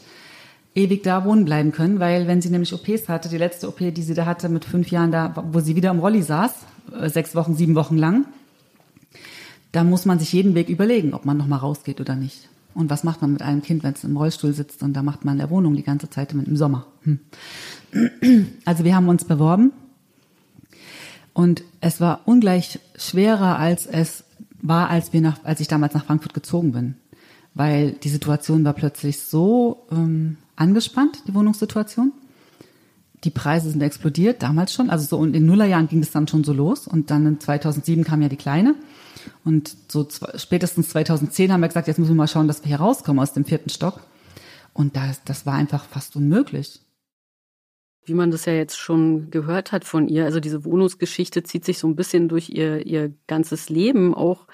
ewig 0.76 1.02
da 1.02 1.26
wohnen 1.26 1.46
bleiben 1.46 1.72
können, 1.72 2.00
weil 2.00 2.28
wenn 2.28 2.42
sie 2.42 2.50
nämlich 2.50 2.74
OPs 2.74 3.10
hatte, 3.10 3.30
die 3.30 3.38
letzte 3.38 3.68
OP, 3.68 3.80
die 3.80 4.04
sie 4.04 4.14
da 4.14 4.28
hatte 4.28 4.48
mit 4.48 4.64
fünf 4.64 4.92
Jahren 4.92 5.12
da, 5.12 5.34
wo 5.52 5.60
sie 5.60 5.76
wieder 5.76 5.90
im 5.90 6.00
Rolli 6.00 6.22
saß, 6.22 6.54
äh, 7.00 7.10
sechs 7.10 7.34
Wochen, 7.34 7.56
sieben 7.56 7.74
Wochen 7.74 7.98
lang, 7.98 8.26
da 9.72 9.84
muss 9.84 10.06
man 10.06 10.20
sich 10.20 10.34
jeden 10.34 10.56
Weg 10.56 10.70
überlegen, 10.70 11.14
ob 11.14 11.26
man 11.26 11.38
noch 11.38 11.48
mal 11.48 11.58
rausgeht 11.58 12.00
oder 12.02 12.16
nicht. 12.16 12.50
Und 12.74 12.90
was 12.90 13.04
macht 13.04 13.22
man 13.22 13.34
mit 13.34 13.42
einem 13.42 13.64
Kind, 13.64 13.84
wenn 13.84 13.94
es 13.94 14.04
im 14.04 14.16
Rollstuhl 14.16 14.54
sitzt 14.54 14.84
und 14.84 14.94
da 14.94 15.02
macht 15.02 15.26
man 15.26 15.34
in 15.34 15.40
der 15.40 15.50
Wohnung 15.50 15.76
die 15.76 15.84
ganze 15.84 16.10
Zeit 16.10 16.32
im 16.34 16.56
Sommer? 16.56 16.86
Hm. 17.04 17.20
Also 18.66 18.84
wir 18.84 18.96
haben 18.96 19.10
uns 19.10 19.26
beworben 19.26 19.72
und 21.34 21.64
es 21.82 22.02
war 22.02 22.22
ungleich 22.26 22.80
schwerer, 22.96 23.58
als 23.58 23.86
es 23.86 24.24
war, 24.62 24.90
als 24.90 25.14
wir 25.14 25.22
nach, 25.22 25.44
als 25.44 25.60
ich 25.60 25.68
damals 25.68 25.94
nach 25.94 26.06
Frankfurt 26.06 26.34
gezogen 26.34 26.72
bin, 26.72 26.96
weil 27.54 27.92
die 27.92 28.10
Situation 28.10 28.64
war 28.64 28.74
plötzlich 28.74 29.20
so 29.20 29.86
ähm, 29.92 30.38
angespannt, 30.56 31.24
die 31.28 31.34
Wohnungssituation. 31.34 32.12
Die 33.24 33.30
Preise 33.30 33.72
sind 33.72 33.82
explodiert, 33.82 34.44
damals 34.44 34.74
schon. 34.74 34.90
Also 34.90 35.06
so 35.06 35.24
in 35.24 35.34
den 35.34 35.46
Nullerjahren 35.46 35.88
ging 35.88 36.02
es 36.02 36.12
dann 36.12 36.28
schon 36.28 36.44
so 36.44 36.54
los. 36.54 36.88
Und 36.88 37.10
dann 37.10 37.26
in 37.26 37.40
2007 37.40 38.04
kam 38.04 38.22
ja 38.22 38.30
die 38.30 38.36
Kleine. 38.36 38.76
Und 39.44 39.76
so 39.88 40.08
spätestens 40.36 40.90
2010 40.90 41.52
haben 41.52 41.62
wir 41.62 41.68
gesagt, 41.68 41.88
jetzt 41.88 41.98
müssen 41.98 42.12
wir 42.12 42.16
mal 42.16 42.28
schauen, 42.28 42.48
dass 42.48 42.62
wir 42.64 42.68
hier 42.68 42.80
rauskommen 42.80 43.22
aus 43.22 43.34
dem 43.34 43.46
vierten 43.46 43.70
Stock. 43.70 44.02
Und 44.74 44.96
das, 44.96 45.24
das 45.24 45.46
war 45.46 45.54
einfach 45.54 45.86
fast 45.86 46.16
unmöglich. 46.16 46.82
Wie 48.06 48.14
man 48.14 48.32
das 48.32 48.46
ja 48.46 48.54
jetzt 48.54 48.78
schon 48.78 49.32
gehört 49.32 49.72
hat 49.72 49.84
von 49.84 50.08
ihr, 50.08 50.26
also 50.26 50.40
diese 50.40 50.64
Wohnungsgeschichte 50.64 51.44
zieht 51.44 51.66
sich 51.66 51.78
so 51.78 51.88
ein 51.88 51.96
bisschen 51.96 52.30
durch 52.30 52.50
ihr, 52.50 52.86
ihr 52.86 53.14
ganzes 53.28 53.70
Leben 53.70 54.14
auch. 54.14 54.48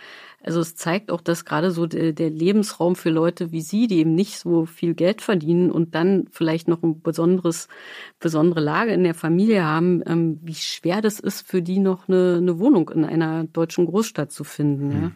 Also 0.43 0.59
es 0.59 0.75
zeigt 0.75 1.09
auch, 1.09 1.21
dass 1.21 1.45
gerade 1.45 1.71
so 1.71 1.85
der, 1.85 2.11
der, 2.11 2.29
Lebensraum 2.29 2.95
für 2.95 3.09
Leute 3.09 3.51
wie 3.51 3.61
Sie, 3.61 3.87
die 3.87 3.99
eben 3.99 4.13
nicht 4.13 4.37
so 4.37 4.65
viel 4.65 4.93
Geld 4.93 5.21
verdienen 5.21 5.71
und 5.71 5.95
dann 5.95 6.27
vielleicht 6.31 6.67
noch 6.67 6.83
ein 6.83 7.01
besonderes, 7.01 7.69
besondere 8.19 8.59
Lage 8.59 8.91
in 8.91 9.05
der 9.05 9.13
Familie 9.13 9.63
haben, 9.63 10.03
ähm, 10.05 10.39
wie 10.43 10.55
schwer 10.55 11.01
das 11.01 11.19
ist 11.19 11.47
für 11.47 11.61
die 11.61 11.79
noch 11.79 12.09
eine, 12.09 12.35
eine 12.37 12.59
Wohnung 12.59 12.89
in 12.89 13.05
einer 13.05 13.45
deutschen 13.45 13.85
Großstadt 13.85 14.31
zu 14.31 14.43
finden. 14.43 14.87
Mhm. 14.87 15.01
Ja. 15.01 15.11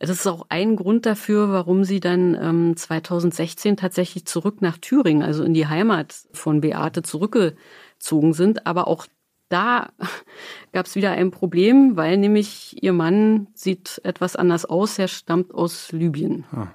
Das 0.00 0.10
ist 0.10 0.26
auch 0.26 0.46
ein 0.48 0.76
Grund 0.76 1.06
dafür, 1.06 1.50
warum 1.50 1.82
sie 1.82 1.98
dann 1.98 2.36
ähm, 2.40 2.76
2016 2.76 3.76
tatsächlich 3.76 4.26
zurück 4.26 4.62
nach 4.62 4.78
Thüringen, 4.78 5.22
also 5.22 5.42
in 5.42 5.54
die 5.54 5.66
Heimat 5.66 6.14
von 6.32 6.60
Beate 6.60 7.02
zurückgezogen 7.02 8.32
sind. 8.32 8.66
Aber 8.66 8.86
auch 8.86 9.06
da 9.48 9.90
gab 10.72 10.86
es 10.86 10.94
wieder 10.94 11.12
ein 11.12 11.30
Problem, 11.30 11.96
weil 11.96 12.16
nämlich 12.16 12.82
ihr 12.82 12.92
Mann 12.92 13.48
sieht 13.54 14.00
etwas 14.04 14.36
anders 14.36 14.64
aus. 14.64 14.98
Er 14.98 15.08
stammt 15.08 15.54
aus 15.54 15.92
Libyen. 15.92 16.44
Ah. 16.52 16.68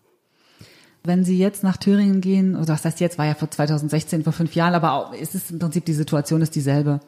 Wenn 1.06 1.26
Sie 1.26 1.38
jetzt 1.38 1.64
nach 1.64 1.76
Thüringen 1.76 2.22
gehen, 2.22 2.56
oder 2.56 2.68
das 2.68 2.86
heißt 2.86 3.02
jetzt, 3.02 3.18
war 3.18 3.26
ja 3.26 3.34
vor 3.34 3.52
2016, 3.52 4.24
vor 4.24 4.32
fünf 4.32 4.56
Jahren, 4.56 4.74
aber 4.74 4.94
auch, 4.94 5.14
es 5.14 5.36
ist 5.36 5.52
im 5.52 5.60
Prinzip 5.60 5.84
die 5.84 5.94
Situation 5.94 6.42
ist 6.42 6.56
dieselbe. 6.56 7.02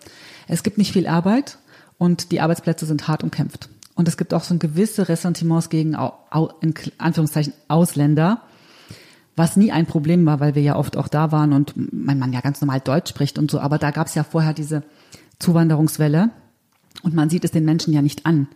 Es 0.50 0.64
gibt 0.64 0.78
nicht 0.78 0.92
viel 0.92 1.08
Arbeit 1.08 1.60
und 1.98 2.34
die 2.34 2.42
Arbeitsplätze 2.42 2.86
sind 2.86 3.08
hart 3.08 3.24
umkämpft. 3.24 3.70
Und 3.96 4.10
es 4.10 4.18
gibt 4.18 4.34
auch 4.34 4.44
so 4.44 4.54
ein 4.54 4.60
gewisse 4.60 5.08
Ressentiments 5.08 5.70
gegen, 5.70 5.94
in 5.94 6.74
Anführungszeichen, 6.98 7.54
Ausländer, 7.70 8.42
was 9.38 9.56
nie 9.56 9.72
ein 9.72 9.86
Problem 9.86 10.26
war, 10.26 10.42
weil 10.42 10.56
wir 10.56 10.62
ja 10.62 10.76
oft 10.76 10.98
auch 10.98 11.08
da 11.08 11.32
waren 11.32 11.54
und 11.54 11.74
mein 11.94 12.20
Mann 12.20 12.34
ja 12.34 12.42
ganz 12.42 12.60
normal 12.60 12.82
Deutsch 12.82 13.10
spricht 13.10 13.40
und 13.40 13.50
so. 13.50 13.62
Aber 13.62 13.78
da 13.78 13.92
gab 13.92 14.08
es 14.08 14.16
ja 14.16 14.26
vorher 14.26 14.54
diese 14.54 14.84
Zuwanderungswelle 15.46 16.32
und 17.04 17.14
man 17.14 17.30
sieht 17.30 17.46
es 17.46 17.52
den 17.52 17.66
Menschen 17.66 17.94
ja 17.94 18.02
nicht 18.02 18.26
an 18.26 18.48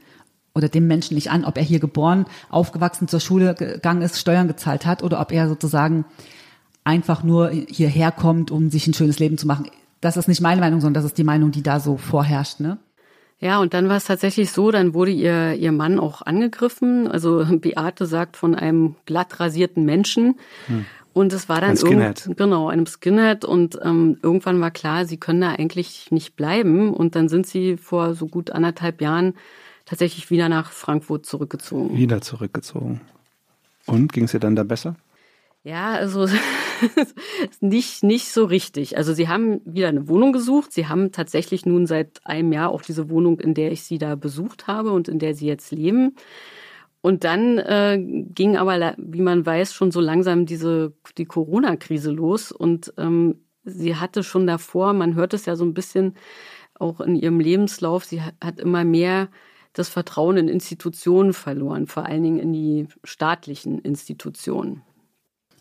oder 0.56 0.70
dem 0.70 0.88
Menschen 0.88 1.16
nicht 1.16 1.30
an, 1.30 1.46
ob 1.46 1.58
er 1.58 1.64
hier 1.64 1.80
geboren, 1.80 2.26
aufgewachsen, 2.50 3.08
zur 3.08 3.20
Schule 3.20 3.54
gegangen 3.54 4.02
ist, 4.02 4.18
Steuern 4.18 4.48
gezahlt 4.48 4.86
hat 4.86 5.04
oder 5.04 5.22
ob 5.22 5.32
er 5.32 5.48
sozusagen 5.48 6.06
einfach 6.84 7.24
nur 7.24 7.50
hierher 7.50 8.12
kommt, 8.12 8.50
um 8.50 8.70
sich 8.72 8.88
ein 8.88 8.96
schönes 8.96 9.20
Leben 9.20 9.38
zu 9.38 9.46
machen. 9.46 9.68
Das 10.02 10.18
ist 10.18 10.28
nicht 10.28 10.42
meine 10.42 10.62
Meinung, 10.62 10.82
sondern 10.82 11.04
das 11.04 11.12
ist 11.12 11.18
die 11.18 11.24
Meinung, 11.24 11.52
die 11.52 11.62
da 11.62 11.80
so 11.80 11.98
vorherrscht. 11.98 12.60
Ne? 12.60 12.80
Ja, 13.40 13.60
und 13.60 13.74
dann 13.74 13.88
war 13.88 13.98
es 13.98 14.06
tatsächlich 14.06 14.52
so, 14.52 14.72
dann 14.72 14.94
wurde 14.94 15.12
ihr, 15.12 15.54
ihr 15.54 15.72
Mann 15.72 16.00
auch 16.00 16.22
angegriffen. 16.22 17.08
Also 17.08 17.46
Beate 17.62 18.06
sagt 18.06 18.36
von 18.36 18.56
einem 18.56 18.96
glatt 19.06 19.40
rasierten 19.40 19.86
Menschen. 19.86 20.40
Hm. 20.68 20.86
Und 21.14 21.34
es 21.34 21.50
war 21.50 21.60
dann 21.60 21.76
irgend, 21.76 22.30
genau 22.38 22.70
einem 22.70 22.86
Skinhead 22.86 23.44
und 23.44 23.80
ähm, 23.84 24.18
irgendwann 24.22 24.62
war 24.62 24.72
klar, 24.72 25.06
sie 25.06 25.18
können 25.18 25.42
da 25.42 25.50
eigentlich 25.52 26.12
nicht 26.12 26.36
bleiben 26.36 26.94
und 26.94 27.16
dann 27.16 27.30
sind 27.30 27.48
sie 27.48 27.78
vor 27.78 28.14
so 28.14 28.28
gut 28.28 28.52
anderthalb 28.52 29.02
Jahren 29.02 29.34
tatsächlich 29.86 30.30
wieder 30.30 30.50
nach 30.50 30.72
Frankfurt 30.72 31.26
zurückgezogen. 31.26 31.98
Wieder 31.98 32.22
zurückgezogen. 32.22 33.02
Und 33.88 34.14
ging 34.14 34.26
es 34.26 34.34
ihr 34.36 34.40
dann 34.40 34.56
da 34.56 34.64
besser? 34.64 34.96
Ja, 35.64 35.94
also 35.94 36.28
nicht 37.60 38.04
nicht 38.04 38.30
so 38.30 38.46
richtig. 38.46 38.98
Also 38.98 39.14
sie 39.14 39.28
haben 39.28 39.62
wieder 39.66 39.90
eine 39.90 40.08
Wohnung 40.08 40.32
gesucht. 40.32 40.72
Sie 40.72 40.88
haben 40.88 41.12
tatsächlich 41.12 41.66
nun 41.66 41.86
seit 41.86 42.22
einem 42.24 42.54
Jahr 42.54 42.70
auch 42.70 42.82
diese 42.82 43.10
Wohnung, 43.10 43.40
in 43.40 43.54
der 43.54 43.72
ich 43.72 43.84
sie 43.84 43.98
da 43.98 44.16
besucht 44.16 44.68
habe 44.68 44.92
und 44.92 45.08
in 45.10 45.20
der 45.20 45.34
sie 45.34 45.48
jetzt 45.48 45.72
leben. 45.72 46.16
Und 47.02 47.24
dann 47.24 47.58
äh, 47.58 47.98
ging 48.00 48.58
aber, 48.58 48.96
wie 48.98 49.22
man 49.22 49.46
weiß, 49.46 49.74
schon 49.74 49.92
so 49.92 50.02
langsam 50.02 50.46
diese 50.46 50.94
die 51.18 51.26
Corona-Krise 51.26 52.12
los. 52.12 52.52
Und 52.52 52.94
ähm, 52.98 53.46
sie 53.64 53.96
hatte 53.96 54.24
schon 54.24 54.46
davor, 54.48 54.94
man 54.94 55.16
hört 55.16 55.34
es 55.34 55.46
ja 55.46 55.56
so 55.56 55.64
ein 55.64 55.74
bisschen 55.74 56.16
auch 56.74 57.02
in 57.02 57.16
ihrem 57.16 57.40
Lebenslauf, 57.40 58.06
sie 58.06 58.22
hat, 58.22 58.36
hat 58.44 58.60
immer 58.60 58.84
mehr 58.86 59.30
das 59.74 59.90
Vertrauen 59.90 60.38
in 60.38 60.48
Institutionen 60.48 61.34
verloren, 61.34 61.88
vor 61.88 62.06
allen 62.06 62.24
Dingen 62.24 62.40
in 62.40 62.54
die 62.54 62.88
staatlichen 63.04 63.80
Institutionen. 63.80 64.82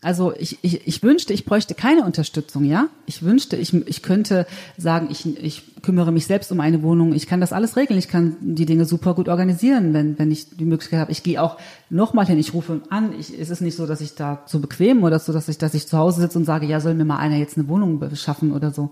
Also 0.01 0.33
ich, 0.37 0.59
ich, 0.61 0.87
ich 0.87 1.03
wünschte, 1.03 1.33
ich 1.33 1.43
bräuchte 1.43 1.75
keine 1.75 2.05
Unterstützung, 2.05 2.63
ja. 2.63 2.87
Ich 3.05 3.21
wünschte, 3.21 3.57
ich, 3.57 3.73
ich 3.73 4.01
könnte 4.01 4.47
sagen, 4.77 5.09
ich, 5.11 5.25
ich 5.43 5.81
kümmere 5.81 6.13
mich 6.13 6.25
selbst 6.25 6.51
um 6.53 6.61
eine 6.61 6.83
Wohnung. 6.83 7.13
Ich 7.13 7.27
kann 7.27 7.41
das 7.41 7.51
alles 7.51 7.75
regeln. 7.75 7.99
Ich 7.99 8.07
kann 8.07 8.37
die 8.39 8.65
Dinge 8.65 8.85
super 8.85 9.13
gut 9.13 9.27
organisieren, 9.27 9.93
wenn, 9.93 10.17
wenn 10.17 10.31
ich 10.31 10.49
die 10.51 10.65
Möglichkeit 10.65 11.01
habe. 11.01 11.11
Ich 11.11 11.21
gehe 11.21 11.41
auch 11.41 11.57
nochmal 11.89 12.25
hin, 12.25 12.39
ich 12.39 12.53
rufe 12.53 12.81
an. 12.89 13.13
Ich, 13.19 13.37
es 13.37 13.49
ist 13.49 13.59
nicht 13.59 13.75
so, 13.75 13.85
dass 13.85 13.99
ich 13.99 14.15
da 14.15 14.45
zu 14.45 14.61
bequem 14.61 15.03
oder 15.03 15.19
so, 15.19 15.33
dass 15.33 15.49
ich, 15.49 15.57
dass 15.57 15.73
ich 15.73 15.87
zu 15.87 15.97
Hause 15.97 16.21
sitze 16.21 16.37
und 16.37 16.45
sage, 16.45 16.65
ja, 16.65 16.79
soll 16.79 16.93
mir 16.93 17.05
mal 17.05 17.17
einer 17.17 17.35
jetzt 17.35 17.57
eine 17.57 17.67
Wohnung 17.67 17.99
beschaffen 17.99 18.53
oder 18.53 18.71
so. 18.71 18.91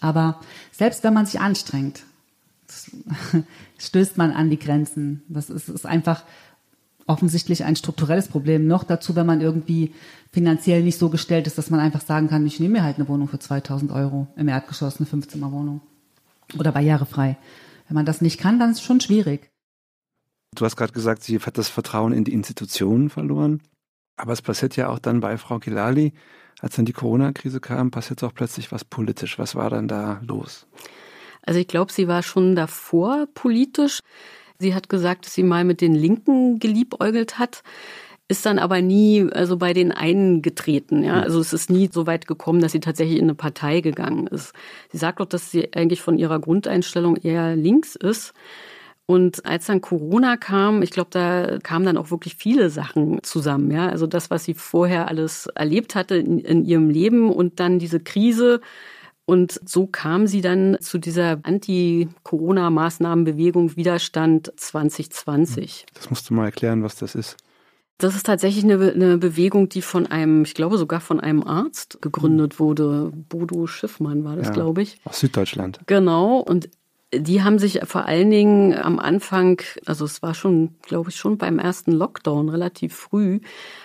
Aber 0.00 0.40
selbst 0.70 1.02
wenn 1.02 1.14
man 1.14 1.26
sich 1.26 1.40
anstrengt, 1.40 2.04
stößt 3.78 4.16
man 4.16 4.30
an 4.30 4.48
die 4.48 4.60
Grenzen. 4.60 5.22
Das 5.28 5.50
ist, 5.50 5.68
ist 5.68 5.86
einfach 5.86 6.22
offensichtlich 7.10 7.64
ein 7.64 7.76
strukturelles 7.76 8.28
Problem. 8.28 8.66
Noch 8.66 8.84
dazu, 8.84 9.16
wenn 9.16 9.26
man 9.26 9.40
irgendwie 9.40 9.92
finanziell 10.32 10.82
nicht 10.82 10.98
so 10.98 11.08
gestellt 11.10 11.46
ist, 11.46 11.58
dass 11.58 11.68
man 11.68 11.80
einfach 11.80 12.00
sagen 12.00 12.28
kann, 12.28 12.46
ich 12.46 12.60
nehme 12.60 12.78
mir 12.78 12.84
halt 12.84 12.96
eine 12.96 13.08
Wohnung 13.08 13.28
für 13.28 13.40
2000 13.40 13.90
Euro 13.90 14.28
im 14.36 14.48
Erdgeschoss, 14.48 14.98
eine 14.98 15.08
15er-Wohnung 15.08 15.80
oder 16.56 16.72
barrierefrei. 16.72 17.36
Wenn 17.88 17.94
man 17.96 18.06
das 18.06 18.20
nicht 18.20 18.38
kann, 18.38 18.60
dann 18.60 18.70
ist 18.70 18.78
es 18.78 18.84
schon 18.84 19.00
schwierig. 19.00 19.50
Du 20.54 20.64
hast 20.64 20.76
gerade 20.76 20.92
gesagt, 20.92 21.24
sie 21.24 21.38
hat 21.38 21.58
das 21.58 21.68
Vertrauen 21.68 22.12
in 22.12 22.24
die 22.24 22.32
Institutionen 22.32 23.10
verloren. 23.10 23.60
Aber 24.16 24.32
es 24.32 24.42
passiert 24.42 24.76
ja 24.76 24.88
auch 24.88 25.00
dann 25.00 25.20
bei 25.20 25.36
Frau 25.36 25.58
Gilali, 25.58 26.12
als 26.60 26.76
dann 26.76 26.84
die 26.84 26.92
Corona-Krise 26.92 27.58
kam, 27.58 27.90
passiert 27.90 28.22
auch 28.22 28.34
plötzlich 28.34 28.70
was 28.70 28.84
politisch. 28.84 29.38
Was 29.38 29.56
war 29.56 29.70
dann 29.70 29.88
da 29.88 30.20
los? 30.24 30.66
Also 31.42 31.58
ich 31.58 31.66
glaube, 31.66 31.92
sie 31.92 32.06
war 32.06 32.22
schon 32.22 32.54
davor 32.54 33.26
politisch. 33.34 34.00
Sie 34.60 34.74
hat 34.74 34.88
gesagt, 34.88 35.26
dass 35.26 35.34
sie 35.34 35.42
mal 35.42 35.64
mit 35.64 35.80
den 35.80 35.94
Linken 35.94 36.58
geliebäugelt 36.58 37.38
hat 37.38 37.62
ist 38.30 38.46
dann 38.46 38.60
aber 38.60 38.80
nie 38.80 39.28
also 39.32 39.56
bei 39.56 39.72
den 39.72 39.90
einen 39.90 40.40
getreten. 40.40 41.02
Ja? 41.02 41.20
Also 41.20 41.40
es 41.40 41.52
ist 41.52 41.68
nie 41.68 41.90
so 41.92 42.06
weit 42.06 42.28
gekommen, 42.28 42.60
dass 42.60 42.70
sie 42.70 42.78
tatsächlich 42.78 43.18
in 43.18 43.24
eine 43.24 43.34
Partei 43.34 43.80
gegangen 43.80 44.28
ist. 44.28 44.52
Sie 44.92 44.98
sagt 44.98 45.18
doch, 45.18 45.26
dass 45.26 45.50
sie 45.50 45.74
eigentlich 45.74 46.00
von 46.00 46.16
ihrer 46.16 46.38
Grundeinstellung 46.38 47.16
eher 47.16 47.56
links 47.56 47.96
ist. 47.96 48.32
Und 49.04 49.44
als 49.44 49.66
dann 49.66 49.80
Corona 49.80 50.36
kam, 50.36 50.82
ich 50.82 50.92
glaube, 50.92 51.10
da 51.10 51.58
kamen 51.58 51.84
dann 51.84 51.96
auch 51.96 52.12
wirklich 52.12 52.36
viele 52.36 52.70
Sachen 52.70 53.20
zusammen. 53.24 53.72
Ja? 53.72 53.88
Also 53.88 54.06
das, 54.06 54.30
was 54.30 54.44
sie 54.44 54.54
vorher 54.54 55.08
alles 55.08 55.46
erlebt 55.56 55.96
hatte 55.96 56.14
in, 56.14 56.38
in 56.38 56.64
ihrem 56.64 56.88
Leben 56.88 57.32
und 57.32 57.58
dann 57.58 57.80
diese 57.80 57.98
Krise. 57.98 58.60
Und 59.30 59.60
so 59.64 59.86
kam 59.86 60.26
sie 60.26 60.40
dann 60.40 60.76
zu 60.80 60.98
dieser 60.98 61.38
Anti-Corona-Maßnahmenbewegung 61.44 63.76
Widerstand 63.76 64.52
2020. 64.56 65.86
Das 65.94 66.10
musst 66.10 66.28
du 66.28 66.34
mal 66.34 66.46
erklären, 66.46 66.82
was 66.82 66.96
das 66.96 67.14
ist. 67.14 67.36
Das 67.98 68.16
ist 68.16 68.26
tatsächlich 68.26 68.64
eine, 68.64 68.90
eine, 68.90 69.18
Bewegung, 69.18 69.68
die 69.68 69.82
von 69.82 70.08
einem, 70.08 70.42
ich 70.42 70.54
glaube 70.54 70.78
sogar 70.78 71.00
von 71.00 71.20
einem 71.20 71.44
Arzt 71.44 72.02
gegründet 72.02 72.58
wurde. 72.58 73.12
Bodo 73.28 73.68
Schiffmann 73.68 74.24
war 74.24 74.34
das, 74.34 74.48
ja, 74.48 74.52
glaube 74.52 74.82
ich. 74.82 74.98
Aus 75.04 75.20
Süddeutschland. 75.20 75.78
Genau. 75.86 76.38
Und 76.38 76.68
die 77.12 77.42
haben 77.42 77.58
sich 77.58 77.80
vor 77.84 78.06
allen 78.06 78.30
Dingen 78.30 78.72
am 78.74 79.00
Anfang, 79.00 79.60
also 79.84 80.04
es 80.04 80.22
war 80.22 80.34
schon, 80.34 80.76
glaube 80.82 81.10
ich, 81.10 81.16
schon 81.16 81.38
beim 81.38 81.58
ersten 81.58 81.92
Lockdown 81.92 82.48
relativ 82.48 82.94
früh, 82.94 83.40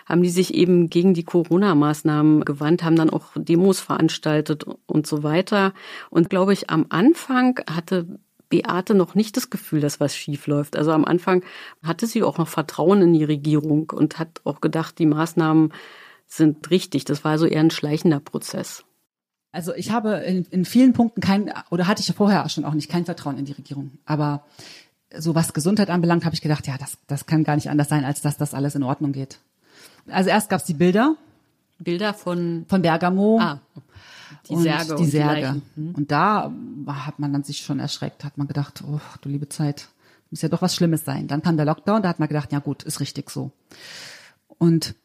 haben 0.06 0.22
die 0.22 0.30
sich 0.30 0.54
eben 0.54 0.90
gegen 0.90 1.16
die 1.16 1.24
Corona-Maßnahmen 1.24 2.46
gewandt, 2.46 2.84
haben 2.84 2.96
dann 2.96 3.10
auch 3.10 3.32
Demos 3.36 3.80
veranstaltet 3.80 4.66
und 4.86 5.08
so 5.08 5.24
weiter. 5.24 5.74
Und 6.12 6.30
glaube 6.30 6.54
ich, 6.54 6.70
am 6.70 6.86
Anfang 6.90 7.60
hatte 7.68 8.20
Beate 8.50 8.94
noch 8.94 9.16
nicht 9.16 9.36
das 9.38 9.50
Gefühl, 9.50 9.82
dass 9.82 10.00
was 10.00 10.16
schief 10.16 10.46
läuft. 10.46 10.78
Also 10.78 10.92
am 10.92 11.04
Anfang 11.04 11.44
hatte 11.84 12.06
sie 12.06 12.22
auch 12.22 12.38
noch 12.38 12.48
Vertrauen 12.48 13.02
in 13.02 13.14
die 13.14 13.24
Regierung 13.24 13.90
und 13.92 14.20
hat 14.20 14.42
auch 14.44 14.62
gedacht, 14.62 15.00
die 15.00 15.08
Maßnahmen 15.08 15.74
sind 16.28 16.70
richtig. 16.70 17.06
Das 17.06 17.24
war 17.24 17.32
also 17.32 17.48
eher 17.48 17.62
ein 17.62 17.72
schleichender 17.72 18.20
Prozess. 18.20 18.85
Also 19.56 19.74
ich 19.74 19.90
habe 19.90 20.16
in, 20.18 20.46
in 20.52 20.66
vielen 20.66 20.92
Punkten 20.92 21.22
kein, 21.22 21.52
oder 21.70 21.88
hatte 21.88 22.02
ich 22.02 22.14
vorher 22.14 22.48
schon 22.50 22.66
auch 22.66 22.74
nicht, 22.74 22.92
kein 22.92 23.06
Vertrauen 23.06 23.38
in 23.38 23.46
die 23.46 23.54
Regierung. 23.54 23.92
Aber 24.06 24.44
so 25.16 25.34
was 25.34 25.54
Gesundheit 25.54 25.90
anbelangt, 25.90 26.26
habe 26.26 26.36
ich 26.36 26.42
gedacht, 26.42 26.68
ja, 26.68 26.78
das, 26.78 26.98
das 27.08 27.26
kann 27.26 27.46
gar 27.46 27.56
nicht 27.56 27.70
anders 27.70 27.88
sein, 27.88 28.04
als 28.04 28.22
dass 28.22 28.36
das 28.36 28.54
alles 28.54 28.76
in 28.76 28.84
Ordnung 28.84 29.14
geht. 29.14 29.40
Also 30.10 30.30
erst 30.30 30.50
gab 30.50 30.60
es 30.60 30.66
die 30.66 30.74
Bilder. 30.74 31.16
Bilder 31.80 32.14
von 32.14 32.66
von 32.68 32.82
Bergamo. 32.82 33.40
Ah. 33.40 33.62
Die 34.50 34.58
Särge. 34.58 34.96
Und 34.96 35.00
die 35.00 35.10
Särge. 35.10 35.62
Und, 35.78 35.96
und 35.96 36.12
da 36.12 36.52
hat 36.88 37.20
man 37.20 37.32
dann 37.32 37.44
sich 37.44 37.60
schon 37.60 37.80
erschreckt, 37.80 38.26
hat 38.26 38.38
man 38.38 38.48
gedacht, 38.48 38.84
oh, 38.86 39.00
du 39.22 39.30
liebe 39.30 39.48
Zeit, 39.48 39.88
muss 40.32 40.42
ja 40.42 40.50
doch 40.50 40.62
was 40.62 40.76
Schlimmes 40.76 41.06
sein. 41.06 41.28
Dann 41.28 41.42
kam 41.42 41.56
der 41.56 41.66
Lockdown, 41.66 42.02
da 42.02 42.10
hat 42.10 42.20
man 42.20 42.28
gedacht, 42.28 42.52
ja 42.52 42.60
gut, 42.60 42.84
ist 42.84 43.00
richtig 43.00 43.30
so. 43.30 43.52
Und 44.58 44.96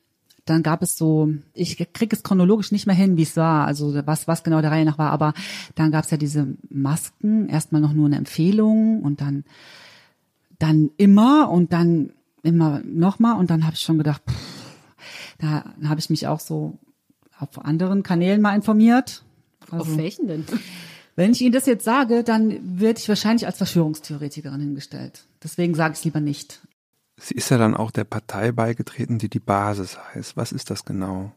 dann 0.45 0.63
gab 0.63 0.83
es 0.83 0.97
so, 0.97 1.33
ich 1.55 1.77
kriege 1.93 2.17
es 2.17 2.23
chronologisch 2.23 2.73
nicht 2.73 2.87
mehr 2.87 2.97
hin, 2.97 3.17
wie 3.17 3.23
es 3.23 3.37
war, 3.37 3.67
also 3.67 3.95
was, 4.07 4.27
was 4.27 4.43
genau 4.43 4.61
der 4.61 4.71
Reihe 4.71 4.85
nach 4.85 4.99
war, 4.99 5.11
aber 5.11 5.35
dann 5.75 5.91
gab 5.91 6.05
es 6.05 6.11
ja 6.11 6.17
diese 6.17 6.57
Masken, 6.69 7.49
erstmal 7.49 7.81
noch 7.81 7.93
nur 7.93 8.07
eine 8.07 8.17
Empfehlung 8.17 9.03
und 9.03 9.21
dann, 9.21 9.45
dann 10.59 10.91
immer 10.97 11.51
und 11.51 11.73
dann 11.73 12.13
immer 12.43 12.81
nochmal 12.85 13.39
und 13.39 13.51
dann 13.51 13.65
habe 13.65 13.75
ich 13.75 13.81
schon 13.81 13.99
gedacht, 13.99 14.23
pff, 14.29 14.61
da 15.39 15.65
habe 15.85 16.01
ich 16.01 16.11
mich 16.11 16.27
auch 16.27 16.41
so 16.41 16.79
auf 17.39 17.65
anderen 17.65 18.03
Kanälen 18.03 18.41
mal 18.41 18.55
informiert. 18.55 19.23
Also, 19.71 19.93
auf 19.93 19.97
welchen 19.97 20.29
denn? 20.29 20.45
Wenn 21.17 21.33
ich 21.33 21.41
Ihnen 21.41 21.53
das 21.53 21.67
jetzt 21.67 21.85
sage, 21.85 22.25
dann 22.25 22.81
werde 22.81 22.99
ich 22.99 23.09
wahrscheinlich 23.09 23.47
als 23.47 23.59
Verschwörungstheoretikerin 23.59 24.61
hingestellt. 24.61 25.25
Deswegen 25.43 25.75
sage 25.75 25.93
ich 25.93 25.99
es 25.99 26.05
lieber 26.05 26.21
nicht. 26.21 26.61
Sie 27.21 27.35
ist 27.35 27.51
ja 27.51 27.59
dann 27.59 27.77
auch 27.77 27.91
der 27.91 28.05
Partei 28.05 28.51
beigetreten, 28.51 29.19
die 29.19 29.29
die 29.29 29.41
Basis 29.41 29.99
heißt. 30.15 30.37
Was 30.37 30.53
ist 30.53 30.71
das 30.71 30.85
genau? 30.85 31.33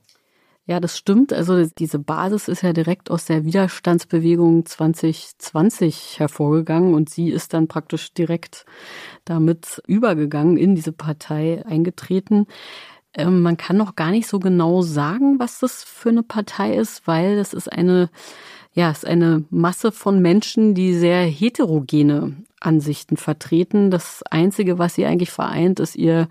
Ja, 0.65 0.79
das 0.79 0.97
stimmt. 0.97 1.33
Also 1.33 1.65
diese 1.65 1.99
Basis 1.99 2.47
ist 2.47 2.61
ja 2.61 2.71
direkt 2.71 3.11
aus 3.11 3.25
der 3.25 3.43
Widerstandsbewegung 3.43 4.65
2020 4.65 6.19
hervorgegangen 6.19 6.93
und 6.93 7.09
sie 7.09 7.29
ist 7.31 7.53
dann 7.53 7.67
praktisch 7.67 8.13
direkt 8.13 8.65
damit 9.25 9.81
übergegangen, 9.87 10.55
in 10.55 10.73
diese 10.73 10.93
Partei 10.93 11.65
eingetreten. 11.65 12.47
Ähm, 13.15 13.41
man 13.41 13.57
kann 13.57 13.77
noch 13.77 13.95
gar 13.95 14.11
nicht 14.11 14.27
so 14.27 14.39
genau 14.39 14.81
sagen, 14.81 15.39
was 15.39 15.59
das 15.59 15.83
für 15.83 16.09
eine 16.09 16.23
Partei 16.23 16.75
ist, 16.75 17.07
weil 17.07 17.37
es 17.37 17.53
ist 17.53 17.71
eine 17.71 18.09
ja, 18.73 18.89
ist 18.89 19.05
eine 19.05 19.43
Masse 19.51 19.91
von 19.91 20.19
Menschen, 20.19 20.73
die 20.73 20.95
sehr 20.95 21.21
heterogene 21.23 22.35
Ansichten 22.59 23.17
vertreten. 23.17 23.91
Das 23.91 24.23
Einzige, 24.29 24.79
was 24.79 24.95
sie 24.95 25.05
eigentlich 25.05 25.29
vereint, 25.29 25.79
ist 25.79 25.95
ihr, 25.95 26.27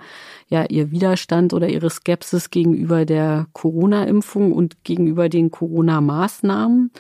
ja, 0.49 0.65
ihr 0.65 0.91
Widerstand 0.91 1.53
oder 1.53 1.69
ihre 1.69 1.91
Skepsis 1.91 2.51
gegenüber 2.51 3.05
der 3.05 3.47
Corona-Impfung 3.53 4.53
und 4.53 4.83
gegenüber 4.83 5.29
den 5.29 5.53
Corona-Maßnahmen. 5.53 6.91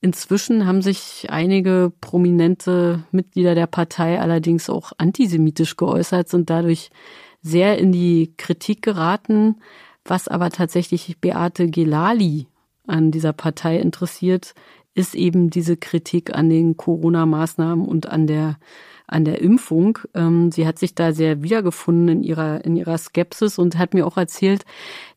Inzwischen 0.00 0.66
haben 0.66 0.82
sich 0.82 1.28
einige 1.30 1.92
prominente 2.00 3.04
Mitglieder 3.12 3.54
der 3.54 3.68
Partei 3.68 4.20
allerdings 4.20 4.68
auch 4.68 4.92
antisemitisch 4.98 5.76
geäußert, 5.76 6.28
sind 6.28 6.50
dadurch 6.50 6.90
sehr 7.42 7.78
in 7.78 7.92
die 7.92 8.34
Kritik 8.36 8.82
geraten, 8.82 9.56
was 10.04 10.28
aber 10.28 10.50
tatsächlich 10.50 11.18
Beate 11.20 11.68
Gelali 11.68 12.46
an 12.86 13.10
dieser 13.10 13.32
Partei 13.32 13.78
interessiert, 13.78 14.54
ist 14.94 15.14
eben 15.14 15.50
diese 15.50 15.76
Kritik 15.76 16.34
an 16.34 16.50
den 16.50 16.76
Corona-Maßnahmen 16.76 17.86
und 17.86 18.06
an 18.06 18.26
der 18.26 18.58
an 19.06 19.24
der 19.24 19.40
Impfung. 19.40 19.98
Ähm, 20.14 20.50
sie 20.52 20.66
hat 20.66 20.78
sich 20.78 20.94
da 20.94 21.12
sehr 21.12 21.42
wiedergefunden 21.42 22.08
in 22.08 22.22
ihrer 22.22 22.64
in 22.64 22.76
ihrer 22.76 22.98
Skepsis 22.98 23.58
und 23.58 23.78
hat 23.78 23.94
mir 23.94 24.06
auch 24.06 24.16
erzählt, 24.16 24.64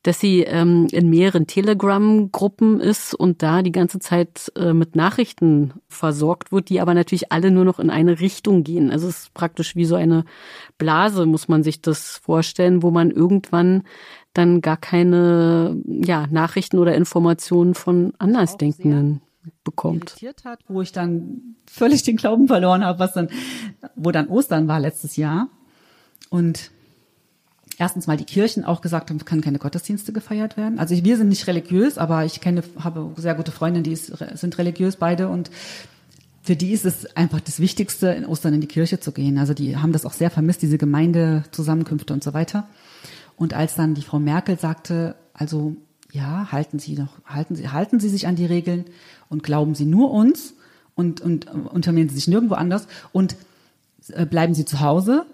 dass 0.04 0.20
sie 0.20 0.42
ähm, 0.42 0.88
in 0.92 1.10
mehreren 1.10 1.48
Telegram-Gruppen 1.48 2.80
ist 2.80 3.15
und 3.15 3.42
da 3.42 3.62
die 3.62 3.72
ganze 3.72 4.00
Zeit 4.00 4.51
äh, 4.56 4.74
mit 4.74 4.96
Nachrichten 4.96 5.74
versorgt 5.88 6.51
wird, 6.51 6.70
die 6.70 6.80
aber 6.80 6.94
natürlich 6.94 7.32
alle 7.32 7.51
nur 7.51 7.65
noch 7.65 7.80
in 7.80 7.89
eine 7.89 8.20
Richtung 8.20 8.63
gehen. 8.63 8.92
Also 8.92 9.08
es 9.08 9.24
ist 9.24 9.34
praktisch 9.34 9.75
wie 9.75 9.86
so 9.86 9.96
eine 9.96 10.25
Blase, 10.77 11.25
muss 11.25 11.48
man 11.48 11.63
sich 11.63 11.82
das 11.82 12.18
vorstellen, 12.18 12.84
wo 12.84 12.92
man 12.92 13.12
irgendwann 13.12 13.84
dann 14.34 14.62
gar 14.62 14.77
keine 14.77 15.82
ja, 15.86 16.27
Nachrichten 16.30 16.77
oder 16.77 16.94
Informationen 16.94 17.74
von 17.74 18.13
Andersdenkenden 18.20 19.22
bekommt. 19.64 20.16
Hat, 20.44 20.60
wo 20.68 20.82
ich 20.82 20.92
dann 20.92 21.56
völlig 21.66 22.04
den 22.04 22.18
Glauben 22.18 22.48
verloren 22.48 22.84
habe, 22.84 23.00
was 23.00 23.14
dann, 23.14 23.30
wo 23.96 24.12
dann 24.12 24.28
Ostern 24.28 24.68
war 24.68 24.80
letztes 24.80 25.16
Jahr. 25.16 25.50
Und 26.30 26.72
erstens 27.78 28.08
mal 28.08 28.18
die 28.18 28.25
Kirchen 28.25 28.64
auch 28.64 28.82
gesagt 28.82 29.10
haben, 29.10 29.18
es 29.18 29.25
kann 29.25 29.42
keine 29.42 29.60
Gottesdienste 29.60 30.14
gefeiert 30.14 30.58
werden. 30.58 30.80
Also 30.80 30.96
wir 31.04 31.18
sind 31.18 31.30
nicht 31.30 31.48
religiös, 31.48 31.98
aber 31.98 32.25
ich 32.25 32.42
kenne, 32.42 32.64
habe 32.80 33.12
sehr 33.18 33.36
gute 33.36 33.52
Freundinnen, 33.52 33.84
die 33.84 33.96
sind 33.96 34.58
religiös 34.58 34.96
beide 34.96 35.30
und 35.30 35.50
für 36.42 36.56
die 36.56 36.74
ist 36.74 36.86
es 36.86 37.16
einfach 37.16 37.40
das 37.40 37.60
Wichtigste, 37.60 38.10
in 38.10 38.24
Ostern 38.24 38.54
in 38.54 38.62
die 38.62 38.68
Kirche 38.68 39.00
zu 39.00 39.12
gehen. 39.12 39.40
Also 39.40 39.56
die 39.56 39.78
haben 39.78 39.92
das 39.92 40.06
auch 40.06 40.14
sehr 40.14 40.30
vermisst, 40.30 40.62
diese 40.62 40.78
Gemeindezusammenkünfte 40.78 42.14
und 42.14 42.24
so 42.24 42.36
weiter. 42.36 42.68
Und 43.36 43.56
als 43.56 43.75
dann 43.75 43.96
die 43.96 44.04
Frau 44.04 44.20
Merkel 44.20 44.60
sagte, 44.60 45.16
also 45.34 45.75
ja, 46.15 46.51
halten 46.51 46.79
Sie 46.79 46.93
noch, 46.93 47.13
halten 47.25 47.55
Sie, 47.55 47.69
halten 47.69 48.00
Sie 48.00 48.10
sich 48.10 48.25
an 48.25 48.36
die 48.36 48.45
Regeln 48.45 48.86
und 49.29 49.43
glauben 49.43 49.75
Sie 49.75 49.86
nur 49.86 50.12
uns 50.12 50.53
und, 50.95 51.22
und 51.22 51.48
unternehmen 51.48 52.10
Sie 52.10 52.15
sich 52.15 52.27
nirgendwo 52.27 52.55
anders 52.55 52.88
und 53.12 53.36
äh, 54.10 54.25
bleiben 54.25 54.53
Sie 54.53 54.65
zu 54.65 54.79
Hause. 54.79 55.25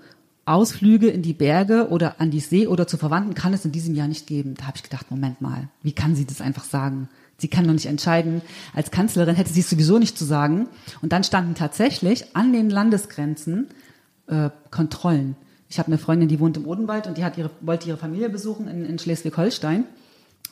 Ausflüge 0.44 1.08
in 1.08 1.22
die 1.22 1.34
Berge 1.34 1.90
oder 1.90 2.20
an 2.20 2.32
die 2.32 2.40
See 2.40 2.66
oder 2.66 2.88
zu 2.88 2.98
Verwandten 2.98 3.36
kann 3.36 3.54
es 3.54 3.64
in 3.64 3.72
diesem 3.72 3.94
Jahr 3.94 4.08
nicht 4.08 4.26
geben. 4.26 4.56
Da 4.56 4.66
habe 4.66 4.78
ich 4.78 4.84
gedacht, 4.84 5.12
Moment 5.12 5.40
mal, 5.40 5.70
wie 5.84 5.92
kann 5.92 6.16
sie 6.16 6.26
das 6.26 6.42
einfach 6.42 6.64
sagen? 6.64 7.10
Sie 7.38 7.48
kann 7.48 7.66
doch 7.66 7.74
nicht 7.74 7.86
entscheiden. 7.86 8.42
Als 8.74 8.90
Kanzlerin 8.90 9.36
hätte 9.36 9.54
sie 9.54 9.60
es 9.60 9.70
sowieso 9.70 10.00
nicht 10.00 10.18
zu 10.18 10.26
sagen. 10.26 10.68
Und 11.02 11.14
dann 11.14 11.24
standen 11.24 11.54
tatsächlich 11.54 12.36
an 12.36 12.54
den 12.54 12.72
Landesgrenzen 12.72 13.68
äh, 14.28 14.50
Kontrollen. 14.72 15.36
Ich 15.70 15.78
habe 15.78 15.88
eine 15.88 16.00
Freundin, 16.00 16.28
die 16.28 16.40
wohnt 16.40 16.58
im 16.58 16.68
Odenwald 16.68 17.06
und 17.06 17.18
die 17.18 17.24
hat 17.24 17.38
ihre, 17.38 17.52
wollte 17.62 17.88
ihre 17.88 17.98
Familie 17.98 18.30
besuchen 18.30 18.68
in, 18.68 18.84
in 18.84 18.98
Schleswig-Holstein. 18.98 19.86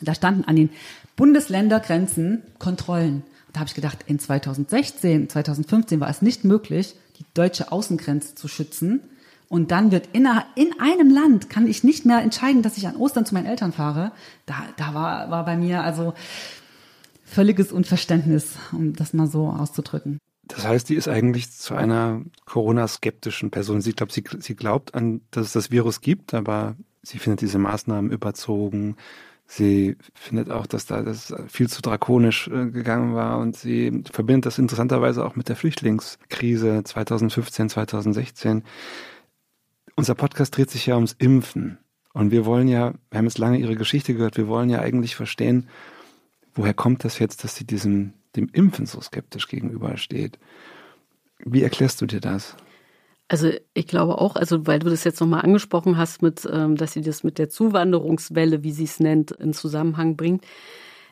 Da 0.02 0.16
standen 0.16 0.44
an 0.46 0.56
den 0.56 0.70
Bundesländergrenzen 1.16 2.44
Kontrollen. 2.58 3.24
Da 3.54 3.62
habe 3.62 3.68
ich 3.68 3.76
gedacht, 3.76 4.00
in 4.06 4.20
2016, 4.20 5.30
2015 5.30 6.00
war 6.00 6.10
es 6.10 6.22
nicht 6.22 6.44
möglich, 6.44 6.96
die 7.20 7.26
deutsche 7.34 7.72
Außengrenze 7.72 8.36
zu 8.36 8.48
schützen. 8.48 9.02
Und 9.50 9.72
dann 9.72 9.92
wird 9.92 10.10
in, 10.14 10.28
in 10.56 10.80
einem 10.80 11.10
Land 11.10 11.50
kann 11.50 11.68
ich 11.68 11.84
nicht 11.84 12.06
mehr 12.06 12.22
entscheiden, 12.22 12.62
dass 12.62 12.78
ich 12.78 12.88
an 12.88 12.96
Ostern 12.96 13.26
zu 13.26 13.34
meinen 13.34 13.48
Eltern 13.48 13.72
fahre. 13.72 14.12
Da, 14.46 14.56
da 14.78 14.94
war, 14.94 15.32
war 15.32 15.44
bei 15.44 15.58
mir 15.58 15.84
also 15.84 16.14
völliges 17.26 17.72
Unverständnis, 17.72 18.56
um 18.72 18.96
das 18.96 19.14
mal 19.14 19.28
so 19.28 19.48
auszudrücken. 19.48 20.20
Das 20.48 20.66
heißt, 20.66 20.90
die 20.90 20.96
ist 20.96 21.08
eigentlich 21.08 21.52
zu 21.52 21.76
einer 21.76 22.22
Corona-skeptischen 22.46 23.52
Person. 23.52 23.82
Sie 23.82 23.94
glaubt, 23.94 24.12
sie, 24.12 24.24
sie 24.40 24.56
glaubt 24.56 24.96
an, 24.96 25.22
dass 25.32 25.48
es 25.48 25.54
das 25.54 25.72
Virus 25.72 26.02
gibt, 26.02 26.34
aber 26.34 26.76
sie 27.04 27.20
findet 27.20 27.42
diese 27.42 27.60
Maßnahmen 27.60 28.12
überzogen. 28.12 28.98
Sie 29.52 29.98
findet 30.14 30.52
auch, 30.52 30.68
dass 30.68 30.86
da 30.86 31.02
das 31.02 31.34
viel 31.48 31.68
zu 31.68 31.82
drakonisch 31.82 32.48
äh, 32.50 32.68
gegangen 32.68 33.16
war 33.16 33.40
und 33.40 33.58
sie 33.58 34.04
verbindet 34.12 34.46
das 34.46 34.60
interessanterweise 34.60 35.26
auch 35.26 35.36
mit 35.36 35.50
der 35.50 35.56
Flüchtlingskrise 35.56 36.84
2015, 36.84 37.70
2016. 37.70 38.64
Unser 39.96 40.14
Podcast 40.14 40.56
dreht 40.56 40.70
sich 40.70 40.86
ja 40.86 40.94
ums 40.94 41.16
Impfen. 41.18 41.80
Und 42.14 42.30
wir 42.30 42.46
wollen 42.46 42.68
ja, 42.68 42.94
wir 43.10 43.18
haben 43.18 43.26
jetzt 43.26 43.40
lange 43.40 43.58
ihre 43.58 43.76
Geschichte 43.76 44.14
gehört, 44.14 44.38
wir 44.38 44.48
wollen 44.48 44.70
ja 44.70 44.82
eigentlich 44.82 45.16
verstehen, 45.16 45.68
woher 46.54 46.76
kommt 46.76 47.04
das 47.04 47.18
jetzt, 47.18 47.44
dass 47.44 47.56
sie 47.56 47.66
diesem 47.66 48.14
dem 48.36 48.50
Impfen 48.54 48.86
so 48.86 49.02
skeptisch 49.02 49.48
gegenübersteht. 49.48 50.38
Wie 51.40 51.64
erklärst 51.64 52.02
du 52.02 52.06
dir 52.06 52.20
das? 52.20 52.56
Also 53.30 53.52
ich 53.76 53.86
glaube 53.86 54.18
auch, 54.18 54.36
also 54.36 54.66
weil 54.66 54.80
du 54.80 54.90
das 54.90 55.04
jetzt 55.04 55.22
nochmal 55.22 55.42
angesprochen 55.42 55.98
hast, 55.98 56.24
mit, 56.24 56.50
ähm, 56.52 56.76
dass 56.76 56.94
sie 56.94 57.02
das 57.02 57.24
mit 57.24 57.38
der 57.38 57.48
Zuwanderungswelle, 57.48 58.64
wie 58.64 58.72
sie 58.72 58.86
es 58.86 59.00
nennt, 59.00 59.32
in 59.32 59.54
Zusammenhang 59.54 60.18
bringt. 60.18 60.44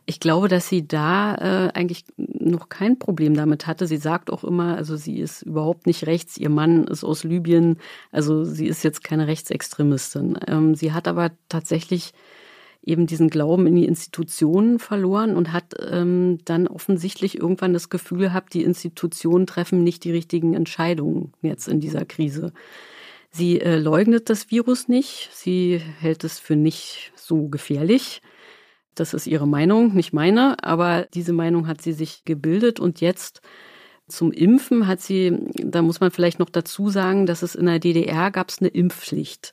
Ich 0.08 0.20
glaube, 0.20 0.48
dass 0.48 0.68
sie 0.68 0.88
da 0.88 1.36
äh, 1.36 1.72
eigentlich 1.74 2.06
noch 2.18 2.70
kein 2.70 2.98
Problem 2.98 3.36
damit 3.36 3.68
hatte. 3.68 3.86
Sie 3.86 3.98
sagt 3.98 4.32
auch 4.32 4.44
immer, 4.44 4.78
also 4.78 4.96
sie 4.96 5.20
ist 5.20 5.44
überhaupt 5.44 5.86
nicht 5.86 6.08
rechts. 6.08 6.38
Ihr 6.38 6.50
Mann 6.50 6.86
ist 6.86 7.04
aus 7.04 7.24
Libyen, 7.24 7.78
also 8.12 8.44
sie 8.44 8.66
ist 8.66 8.84
jetzt 8.84 9.04
keine 9.04 9.28
Rechtsextremistin. 9.28 10.40
Ähm, 10.48 10.76
sie 10.76 10.94
hat 10.94 11.08
aber 11.08 11.32
tatsächlich 11.50 12.14
eben 12.88 13.06
diesen 13.06 13.30
Glauben 13.30 13.68
in 13.68 13.76
die 13.76 13.86
Institutionen 13.86 14.80
verloren 14.80 15.36
und 15.36 15.52
hat 15.52 15.76
ähm, 15.92 16.40
dann 16.46 16.68
offensichtlich 16.68 17.38
irgendwann 17.38 17.74
das 17.74 17.90
Gefühl 17.90 18.20
gehabt, 18.20 18.54
die 18.54 18.64
Institutionen 18.64 19.46
treffen 19.46 19.84
nicht 19.84 20.04
die 20.04 20.12
richtigen 20.12 20.54
Entscheidungen 20.54 21.34
jetzt 21.42 21.68
in 21.68 21.80
dieser 21.80 22.06
Krise. 22.06 22.54
Sie 23.30 23.60
äh, 23.60 23.78
leugnet 23.78 24.30
das 24.30 24.50
Virus 24.52 24.88
nicht, 24.88 25.30
sie 25.34 25.82
hält 26.00 26.24
es 26.24 26.40
für 26.40 26.56
nicht 26.56 27.12
so 27.16 27.50
gefährlich. 27.50 28.22
Das 28.96 29.14
ist 29.14 29.28
ihre 29.28 29.48
Meinung, 29.48 29.94
nicht 29.94 30.14
meine, 30.14 30.64
aber 30.64 31.08
diese 31.14 31.34
Meinung 31.34 31.68
hat 31.68 31.82
sie 31.82 31.94
sich 31.94 32.24
gebildet 32.26 32.80
und 32.80 33.02
jetzt 33.02 33.42
zum 34.08 34.32
Impfen 34.32 34.88
hat 34.88 35.02
sie, 35.02 35.38
da 35.56 35.82
muss 35.82 36.00
man 36.00 36.12
vielleicht 36.12 36.40
noch 36.40 36.50
dazu 36.50 36.90
sagen, 36.90 37.26
dass 37.26 37.44
es 37.44 37.56
in 37.56 37.66
der 37.66 37.80
DDR 37.80 38.32
gab 38.32 38.50
es 38.50 38.60
eine 38.60 38.70
Impfpflicht. 38.70 39.52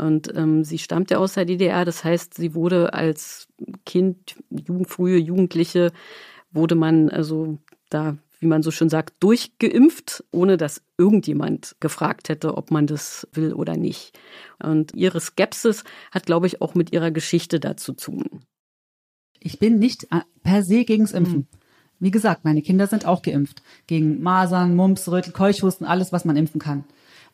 Und 0.00 0.34
ähm, 0.34 0.64
sie 0.64 0.78
stammt 0.78 1.10
ja 1.10 1.18
aus 1.18 1.34
der 1.34 1.44
DDR, 1.44 1.84
das 1.84 2.04
heißt, 2.04 2.34
sie 2.34 2.54
wurde 2.54 2.94
als 2.94 3.48
Kind, 3.84 4.36
Jugend, 4.48 4.88
frühe 4.88 5.18
Jugendliche, 5.18 5.92
wurde 6.50 6.74
man 6.74 7.10
also 7.10 7.58
da, 7.90 8.16
wie 8.38 8.46
man 8.46 8.62
so 8.62 8.70
schön 8.70 8.88
sagt, 8.88 9.22
durchgeimpft, 9.22 10.24
ohne 10.30 10.56
dass 10.56 10.82
irgendjemand 10.96 11.76
gefragt 11.80 12.30
hätte, 12.30 12.56
ob 12.56 12.70
man 12.70 12.86
das 12.86 13.28
will 13.32 13.52
oder 13.52 13.76
nicht. 13.76 14.18
Und 14.62 14.94
ihre 14.94 15.20
Skepsis 15.20 15.84
hat, 16.12 16.24
glaube 16.24 16.46
ich, 16.46 16.62
auch 16.62 16.74
mit 16.74 16.92
ihrer 16.92 17.10
Geschichte 17.10 17.60
dazu 17.60 17.92
zu 17.92 18.12
tun. 18.12 18.44
Ich 19.38 19.58
bin 19.58 19.78
nicht 19.78 20.04
äh, 20.04 20.20
per 20.42 20.62
se 20.62 20.84
gegens 20.84 21.12
Impfen. 21.12 21.38
Mhm. 21.38 21.46
Wie 21.98 22.10
gesagt, 22.10 22.46
meine 22.46 22.62
Kinder 22.62 22.86
sind 22.86 23.04
auch 23.04 23.20
geimpft. 23.20 23.62
Gegen 23.86 24.22
Masern, 24.22 24.74
Mumps, 24.74 25.08
Rötel, 25.08 25.34
Keuchhusten, 25.34 25.86
alles, 25.86 26.10
was 26.10 26.24
man 26.24 26.36
impfen 26.36 26.58
kann. 26.58 26.84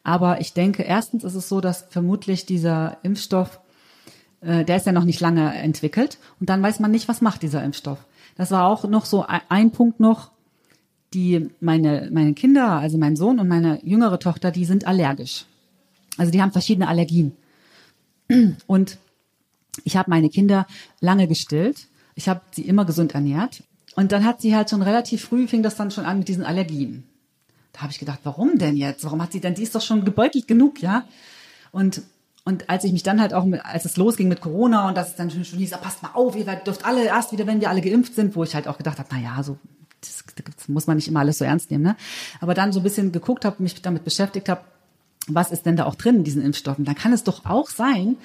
Aber 0.06 0.40
ich 0.40 0.52
denke, 0.52 0.84
erstens 0.84 1.24
ist 1.24 1.34
es 1.34 1.48
so, 1.48 1.60
dass 1.60 1.86
vermutlich 1.90 2.46
dieser 2.46 2.98
Impfstoff, 3.02 3.58
äh, 4.40 4.64
der 4.64 4.76
ist 4.76 4.86
ja 4.86 4.92
noch 4.92 5.02
nicht 5.02 5.18
lange 5.18 5.52
entwickelt 5.52 6.18
und 6.38 6.48
dann 6.48 6.62
weiß 6.62 6.78
man 6.78 6.92
nicht, 6.92 7.08
was 7.08 7.22
macht 7.22 7.42
dieser 7.42 7.64
Impfstoff. 7.64 7.98
Das 8.36 8.52
war 8.52 8.68
auch 8.68 8.84
noch 8.84 9.04
so 9.04 9.26
ein, 9.26 9.72
Punkt 9.72 9.98
noch, 9.98 10.30
die 11.12 11.50
meine, 11.58 12.08
meine 12.12 12.34
Kinder, 12.34 12.74
also 12.74 12.98
mein 12.98 13.16
Sohn 13.16 13.40
und 13.40 13.48
meine 13.48 13.84
jüngere 13.84 14.20
Tochter, 14.20 14.52
die 14.52 14.64
sind 14.64 14.86
allergisch. 14.86 15.44
Also 16.18 16.30
die 16.30 16.40
haben 16.40 16.52
verschiedene 16.52 16.86
Allergien. 16.86 17.32
Und 18.68 18.98
ich 19.82 19.96
habe 19.96 20.08
meine 20.08 20.28
Kinder 20.28 20.68
lange 21.00 21.26
gestillt, 21.26 21.88
Ich 22.14 22.28
habe 22.28 22.42
sie 22.52 22.62
immer 22.62 22.84
gesund 22.84 23.14
ernährt. 23.14 23.64
Und 23.96 24.12
dann 24.12 24.24
hat 24.24 24.40
sie 24.40 24.54
halt 24.54 24.70
schon 24.70 24.82
relativ 24.82 25.24
früh, 25.24 25.48
fing 25.48 25.64
das 25.64 25.74
dann 25.74 25.90
schon 25.90 26.04
an 26.04 26.18
mit 26.18 26.28
diesen 26.28 26.44
Allergien. 26.44 27.02
Da 27.76 27.82
habe 27.82 27.92
ich 27.92 27.98
gedacht, 27.98 28.20
warum 28.24 28.56
denn 28.56 28.74
jetzt? 28.74 29.04
Warum 29.04 29.20
hat 29.20 29.32
sie 29.32 29.40
denn, 29.40 29.54
die 29.54 29.62
ist 29.62 29.74
doch 29.74 29.82
schon 29.82 30.04
gebeutelt 30.06 30.48
genug, 30.48 30.80
ja? 30.80 31.04
Und 31.72 32.02
und 32.44 32.70
als 32.70 32.84
ich 32.84 32.92
mich 32.92 33.02
dann 33.02 33.20
halt 33.20 33.34
auch, 33.34 33.44
mit, 33.44 33.64
als 33.64 33.84
es 33.84 33.96
losging 33.96 34.28
mit 34.28 34.40
Corona 34.40 34.86
und 34.88 34.96
dass 34.96 35.08
es 35.08 35.16
dann 35.16 35.32
schon 35.32 35.42
hieß, 35.42 35.72
passt 35.82 36.04
mal 36.04 36.12
auf, 36.14 36.36
ihr 36.36 36.44
dürft 36.44 36.84
alle 36.84 37.04
erst 37.04 37.32
wieder, 37.32 37.44
wenn 37.48 37.60
wir 37.60 37.68
alle 37.68 37.80
geimpft 37.80 38.14
sind, 38.14 38.36
wo 38.36 38.44
ich 38.44 38.54
halt 38.54 38.68
auch 38.68 38.78
gedacht 38.78 39.00
habe, 39.00 39.08
na 39.10 39.18
ja, 39.18 39.42
so 39.42 39.58
das, 40.00 40.24
das 40.56 40.68
muss 40.68 40.86
man 40.86 40.96
nicht 40.96 41.08
immer 41.08 41.20
alles 41.20 41.38
so 41.38 41.44
ernst 41.44 41.70
nehmen, 41.70 41.82
ne? 41.82 41.96
Aber 42.40 42.54
dann 42.54 42.72
so 42.72 42.80
ein 42.80 42.82
bisschen 42.84 43.12
geguckt 43.12 43.44
habe, 43.44 43.62
mich 43.62 43.82
damit 43.82 44.04
beschäftigt 44.04 44.48
habe, 44.48 44.62
was 45.26 45.50
ist 45.50 45.66
denn 45.66 45.76
da 45.76 45.84
auch 45.84 45.96
drin 45.96 46.16
in 46.16 46.24
diesen 46.24 46.40
Impfstoffen? 46.40 46.84
Dann 46.84 46.94
kann 46.94 47.12
es 47.12 47.24
doch 47.24 47.44
auch 47.44 47.68
sein, 47.68 48.16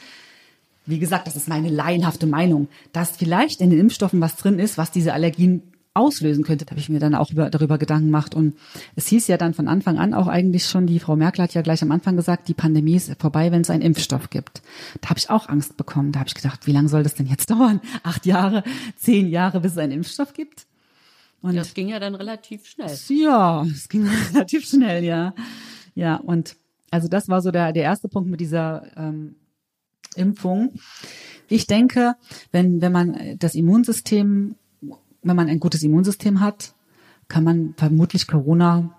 wie 0.86 1.00
gesagt, 1.00 1.28
das 1.28 1.36
ist 1.36 1.48
meine 1.48 1.70
laienhafte 1.70 2.28
Meinung, 2.28 2.68
dass 2.94 3.18
vielleicht 3.18 3.60
in 3.60 3.70
den 3.70 3.80
Impfstoffen 3.80 4.22
was 4.22 4.36
drin 4.36 4.60
ist, 4.60 4.78
was 4.78 4.92
diese 4.92 5.14
Allergien 5.14 5.64
auslösen 5.94 6.44
könnte, 6.44 6.66
da 6.66 6.72
habe 6.72 6.80
ich 6.80 6.90
mir 6.90 7.00
dann 7.00 7.16
auch 7.16 7.32
über, 7.32 7.50
darüber 7.50 7.78
Gedanken 7.78 8.08
gemacht. 8.08 8.34
Und 8.34 8.58
es 8.96 9.08
hieß 9.08 9.28
ja 9.28 9.38
dann 9.38 9.54
von 9.54 9.68
Anfang 9.68 10.00
an 10.00 10.14
auch 10.14 10.28
eigentlich 10.28 10.66
schon, 10.66 10.88
die 10.88 11.00
Frau 11.00 11.16
Merkel 11.16 11.44
hat 11.44 11.54
ja 11.54 11.62
gleich 11.62 11.82
am 11.82 11.92
Anfang 11.92 12.16
gesagt, 12.16 12.48
die 12.48 12.54
Pandemie 12.54 12.96
ist 12.96 13.14
vorbei, 13.20 13.52
wenn 13.52 13.62
es 13.62 13.70
einen 13.70 13.82
Impfstoff 13.82 14.30
gibt. 14.30 14.62
Da 15.02 15.10
habe 15.10 15.20
ich 15.20 15.30
auch 15.30 15.50
Angst 15.50 15.76
bekommen. 15.76 16.12
Da 16.12 16.20
habe 16.20 16.30
ich 16.30 16.36
gedacht, 16.36 16.66
wie 16.66 16.72
lange 16.72 16.88
soll 16.88 17.04
das 17.04 17.16
denn 17.16 17.28
jetzt 17.28 17.50
dauern? 17.52 17.82
Acht 18.04 18.26
Jahre, 18.26 18.64
zehn 18.96 19.28
Jahre, 19.28 19.60
bis 19.60 19.74
es 19.74 19.78
einen 19.78 19.92
Impfstoff 19.92 20.34
gibt? 20.34 20.66
Und 21.42 21.56
das 21.56 21.74
ging 21.74 21.90
ja 21.90 22.00
dann 22.00 22.16
relativ 22.16 22.68
schnell. 22.68 22.96
Ja, 23.10 23.64
es 23.64 23.90
ging 23.90 24.08
relativ 24.34 24.66
schnell, 24.66 25.04
ja. 25.04 25.34
Ja, 25.96 26.16
und 26.16 26.56
also 26.92 27.08
das 27.08 27.28
war 27.28 27.42
so 27.42 27.52
der, 27.52 27.74
der 27.74 27.84
erste 27.84 28.08
Punkt 28.08 28.30
mit 28.30 28.40
dieser 28.40 28.86
ähm, 28.96 29.36
Impfung. 30.16 30.74
Ich 31.50 31.68
denke, 31.68 32.16
wenn, 32.52 32.82
wenn 32.82 32.92
man 32.92 33.38
das 33.40 33.56
Immunsystem 33.56 34.56
wenn 35.24 35.36
man 35.36 35.50
ein 35.50 35.60
gutes 35.60 35.84
Immunsystem 35.84 36.40
hat, 36.40 36.74
kann 37.28 37.44
man 37.44 37.74
vermutlich 37.78 38.28
Corona 38.28 38.92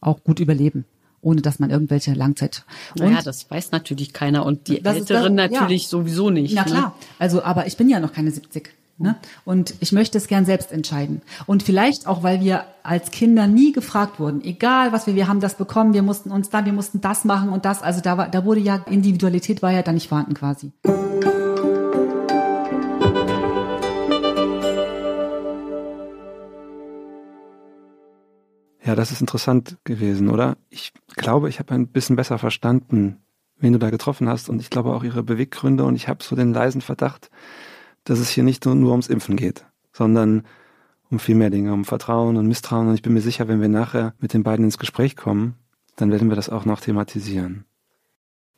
auch 0.00 0.22
gut 0.22 0.40
überleben 0.40 0.84
ohne 1.22 1.42
dass 1.42 1.58
man 1.58 1.70
irgendwelche 1.70 2.14
Langzeit. 2.14 2.64
Und 2.98 3.04
naja, 3.04 3.22
das 3.22 3.50
weiß 3.50 3.72
natürlich 3.72 4.12
keiner 4.12 4.46
und 4.46 4.68
die 4.68 4.84
Älteren 4.84 5.36
das, 5.36 5.50
natürlich 5.50 5.82
ja. 5.84 5.88
sowieso 5.88 6.30
nicht. 6.30 6.54
Na 6.54 6.62
ne? 6.62 6.70
klar, 6.70 6.96
also 7.18 7.42
aber 7.42 7.66
ich 7.66 7.76
bin 7.76 7.88
ja 7.88 8.00
noch 8.00 8.12
keine 8.12 8.30
70. 8.30 8.70
Ne? 8.98 9.16
Und 9.46 9.74
ich 9.80 9.92
möchte 9.92 10.18
es 10.18 10.28
gern 10.28 10.44
selbst 10.44 10.72
entscheiden. 10.72 11.22
Und 11.46 11.62
vielleicht 11.62 12.06
auch, 12.06 12.22
weil 12.22 12.42
wir 12.42 12.66
als 12.82 13.10
Kinder 13.10 13.46
nie 13.46 13.72
gefragt 13.72 14.20
wurden, 14.20 14.44
egal 14.44 14.92
was 14.92 15.06
wir, 15.06 15.14
wir 15.14 15.26
haben 15.26 15.40
das 15.40 15.54
bekommen, 15.54 15.94
wir 15.94 16.02
mussten 16.02 16.30
uns 16.30 16.50
da, 16.50 16.66
wir 16.66 16.74
mussten 16.74 17.00
das 17.00 17.24
machen 17.24 17.48
und 17.48 17.64
das. 17.64 17.82
Also 17.82 18.02
da 18.02 18.18
war, 18.18 18.28
da 18.28 18.44
wurde 18.44 18.60
ja 18.60 18.76
Individualität 18.90 19.62
war 19.62 19.72
ja 19.72 19.82
da 19.82 19.92
nicht 19.92 20.08
vorhanden 20.08 20.34
quasi. 20.34 20.72
Ja, 28.90 28.96
das 28.96 29.12
ist 29.12 29.20
interessant 29.20 29.76
gewesen, 29.84 30.28
oder? 30.28 30.56
Ich 30.68 30.92
glaube, 31.14 31.48
ich 31.48 31.60
habe 31.60 31.72
ein 31.74 31.86
bisschen 31.86 32.16
besser 32.16 32.38
verstanden, 32.38 33.18
wen 33.56 33.72
du 33.72 33.78
da 33.78 33.88
getroffen 33.88 34.28
hast 34.28 34.48
und 34.48 34.60
ich 34.60 34.68
glaube 34.68 34.92
auch 34.92 35.04
ihre 35.04 35.22
Beweggründe 35.22 35.84
und 35.84 35.94
ich 35.94 36.08
habe 36.08 36.24
so 36.24 36.34
den 36.34 36.52
leisen 36.52 36.80
Verdacht, 36.80 37.30
dass 38.02 38.18
es 38.18 38.30
hier 38.30 38.42
nicht 38.42 38.66
nur, 38.66 38.90
ums 38.90 39.06
Impfen 39.06 39.36
geht, 39.36 39.64
sondern 39.92 40.42
um 41.08 41.20
viel 41.20 41.36
mehr 41.36 41.50
Dinge, 41.50 41.72
um 41.72 41.84
Vertrauen 41.84 42.36
und 42.36 42.48
Misstrauen 42.48 42.88
und 42.88 42.94
ich 42.94 43.02
bin 43.02 43.12
mir 43.12 43.20
sicher, 43.20 43.46
wenn 43.46 43.60
wir 43.60 43.68
nachher 43.68 44.12
mit 44.18 44.34
den 44.34 44.42
beiden 44.42 44.64
ins 44.64 44.76
Gespräch 44.76 45.14
kommen, 45.14 45.54
dann 45.94 46.10
werden 46.10 46.28
wir 46.28 46.34
das 46.34 46.48
auch 46.48 46.64
noch 46.64 46.80
thematisieren. 46.80 47.66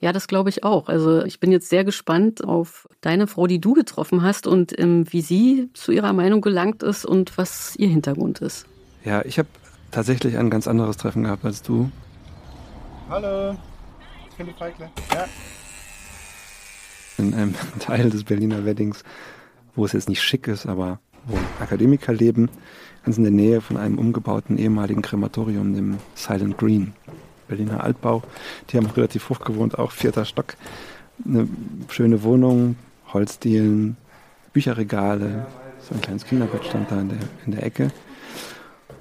Ja, 0.00 0.14
das 0.14 0.28
glaube 0.28 0.48
ich 0.48 0.64
auch. 0.64 0.88
Also 0.88 1.26
ich 1.26 1.40
bin 1.40 1.52
jetzt 1.52 1.68
sehr 1.68 1.84
gespannt 1.84 2.42
auf 2.42 2.88
deine 3.02 3.26
Frau, 3.26 3.46
die 3.46 3.60
du 3.60 3.74
getroffen 3.74 4.22
hast 4.22 4.46
und 4.46 4.78
ähm, 4.80 5.04
wie 5.10 5.20
sie 5.20 5.68
zu 5.74 5.92
ihrer 5.92 6.14
Meinung 6.14 6.40
gelangt 6.40 6.82
ist 6.82 7.04
und 7.04 7.36
was 7.36 7.76
ihr 7.76 7.88
Hintergrund 7.88 8.40
ist. 8.40 8.64
Ja, 9.04 9.22
ich 9.26 9.38
habe 9.38 9.48
tatsächlich 9.92 10.37
ein 10.37 10.50
ganz 10.50 10.66
anderes 10.66 10.96
Treffen 10.96 11.22
gehabt 11.22 11.44
als 11.44 11.62
du. 11.62 11.90
Hallo, 13.09 13.57
Philipp 14.37 14.59
Feigler. 14.59 14.90
Ja. 15.12 15.26
In 17.18 17.35
einem 17.35 17.55
Teil 17.78 18.11
des 18.11 18.24
Berliner 18.24 18.64
Weddings, 18.64 19.05
wo 19.76 19.85
es 19.85 19.92
jetzt 19.92 20.09
nicht 20.09 20.22
schick 20.22 20.48
ist, 20.48 20.66
aber 20.66 20.98
wo 21.26 21.38
Akademiker 21.61 22.12
leben, 22.12 22.48
ganz 23.05 23.18
in 23.18 23.22
der 23.22 23.33
Nähe 23.33 23.61
von 23.61 23.76
einem 23.76 23.98
umgebauten 23.98 24.59
ehemaligen 24.59 25.02
Krematorium, 25.02 25.74
dem 25.74 25.98
Silent 26.14 26.59
Green. 26.59 26.94
Berliner 27.46 27.85
Altbau. 27.85 28.22
Die 28.70 28.78
haben 28.78 28.87
relativ 28.87 29.28
hoch 29.28 29.40
gewohnt, 29.40 29.78
auch 29.78 29.92
vierter 29.92 30.24
Stock. 30.24 30.57
Eine 31.24 31.46
schöne 31.88 32.22
Wohnung, 32.22 32.76
Holzdielen, 33.12 33.98
Bücherregale, 34.55 35.46
so 35.81 35.94
ein 35.94 36.00
kleines 36.00 36.24
Kinderbett 36.24 36.64
stand 36.64 36.90
da 36.90 37.00
in 37.00 37.11
der, 37.11 37.18
in 37.44 37.52
der 37.52 37.62
Ecke. 37.64 37.90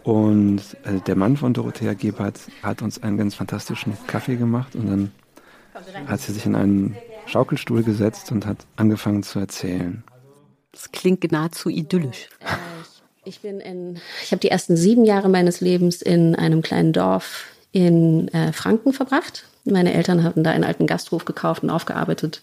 Und 0.04 0.62
äh, 0.84 1.00
der 1.06 1.16
Mann 1.16 1.38
von 1.38 1.54
Dorothea 1.54 1.94
Gebhardt 1.94 2.40
hat 2.64 2.82
uns 2.82 3.02
einen 3.04 3.18
ganz 3.18 3.36
fantastischen 3.36 3.98
Kaffee 4.08 4.36
gemacht 4.36 4.76
und 4.76 4.88
dann 4.88 5.12
hat 6.08 6.22
sie 6.22 6.34
sich 6.34 6.46
in 6.46 6.56
einen 6.56 6.98
Schaukelstuhl 7.28 7.84
gesetzt 7.84 8.32
und 8.32 8.46
hat 8.46 8.66
angefangen 8.76 9.24
zu 9.24 9.40
erzählen. 9.40 10.04
Das 10.72 10.92
klingt 10.92 11.32
nahezu 11.32 11.70
idyllisch. 11.70 12.30
Äh, 12.40 12.46
ich 13.24 13.42
bin 13.42 13.60
in, 13.60 14.00
ich 14.24 14.32
habe 14.32 14.40
die 14.40 14.50
ersten 14.50 14.76
sieben 14.76 15.06
Jahre 15.06 15.30
meines 15.30 15.62
Lebens 15.62 16.02
in 16.02 16.36
einem 16.36 16.62
kleinen 16.62 16.94
Dorf 16.94 17.46
in 17.72 18.28
äh, 18.30 18.52
Franken 18.52 18.94
verbracht. 18.94 19.46
Meine 19.64 19.94
Eltern 19.94 20.24
hatten 20.24 20.44
da 20.44 20.50
einen 20.50 20.64
alten 20.64 20.88
Gasthof 20.88 21.26
gekauft 21.26 21.62
und 21.62 21.70
aufgearbeitet. 21.70 22.42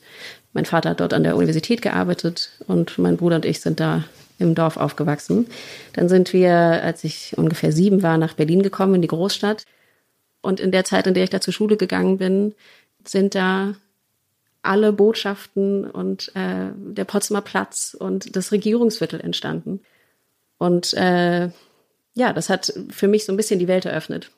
Mein 0.53 0.65
Vater 0.65 0.91
hat 0.91 1.01
dort 1.01 1.15
an 1.15 1.25
der 1.25 1.37
Universität 1.37 1.83
gearbeitet 1.83 2.51
und 2.69 2.97
mein 2.99 3.17
Bruder 3.17 3.37
und 3.37 3.45
ich 3.45 3.61
sind 3.61 3.81
da 3.81 4.05
im 4.39 4.55
Dorf 4.55 4.77
aufgewachsen. 4.77 5.47
Dann 5.93 6.09
sind 6.09 6.33
wir, 6.33 6.55
als 6.55 7.05
ich 7.05 7.37
ungefähr 7.37 7.73
sieben 7.73 8.03
war, 8.03 8.19
nach 8.19 8.35
Berlin 8.35 8.63
gekommen, 8.63 8.97
in 8.97 9.03
die 9.03 9.09
Großstadt. 9.09 9.65
Und 10.41 10.61
in 10.61 10.71
der 10.71 10.85
Zeit, 10.85 11.07
in 11.07 11.15
der 11.15 11.25
ich 11.25 11.31
da 11.31 11.41
zur 11.41 11.53
Schule 11.53 11.77
gegangen 11.77 12.19
bin, 12.19 12.55
sind 13.05 13.35
da 13.35 13.75
alle 14.63 14.93
Botschaften 14.93 15.85
und 15.85 16.33
äh, 16.35 16.71
der 16.75 17.05
Potsdamer 17.05 17.43
Platz 17.43 17.97
und 17.99 18.37
das 18.37 18.53
Regierungsviertel 18.53 19.21
entstanden. 19.21 19.81
Und 20.59 20.95
äh, 20.95 21.51
ja, 22.15 22.33
das 22.33 22.49
hat 22.51 22.73
für 22.91 23.09
mich 23.09 23.25
so 23.25 23.33
ein 23.33 23.37
bisschen 23.37 23.61
die 23.61 23.69
Welt 23.69 23.85
eröffnet. 23.85 24.31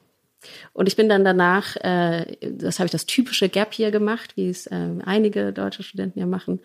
Und 0.72 0.86
ich 0.86 0.96
bin 0.96 1.08
dann 1.08 1.24
danach, 1.24 1.76
äh, 1.76 2.36
das 2.40 2.78
habe 2.78 2.86
ich 2.86 2.92
das 2.92 3.06
typische 3.06 3.48
Gap 3.48 3.74
hier 3.74 3.90
gemacht, 3.90 4.36
wie 4.36 4.48
es 4.48 4.66
äh, 4.66 4.88
einige 5.04 5.52
deutsche 5.52 5.82
Studenten 5.82 6.18
ja 6.18 6.26
machen, 6.26 6.60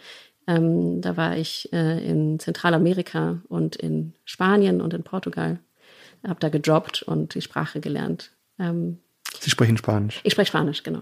ähm, 0.47 1.01
da 1.01 1.17
war 1.17 1.37
ich 1.37 1.71
äh, 1.73 2.05
in 2.07 2.39
Zentralamerika 2.39 3.41
und 3.47 3.75
in 3.75 4.13
Spanien 4.25 4.81
und 4.81 4.93
in 4.93 5.03
Portugal. 5.03 5.59
Habe 6.25 6.39
da 6.39 6.49
gedroppt 6.49 7.03
und 7.03 7.35
die 7.35 7.41
Sprache 7.41 7.79
gelernt. 7.79 8.31
Ähm, 8.59 8.99
Sie 9.39 9.49
sprechen 9.49 9.77
Spanisch? 9.77 10.21
Ich 10.23 10.33
spreche 10.33 10.47
Spanisch, 10.47 10.83
genau. 10.83 11.01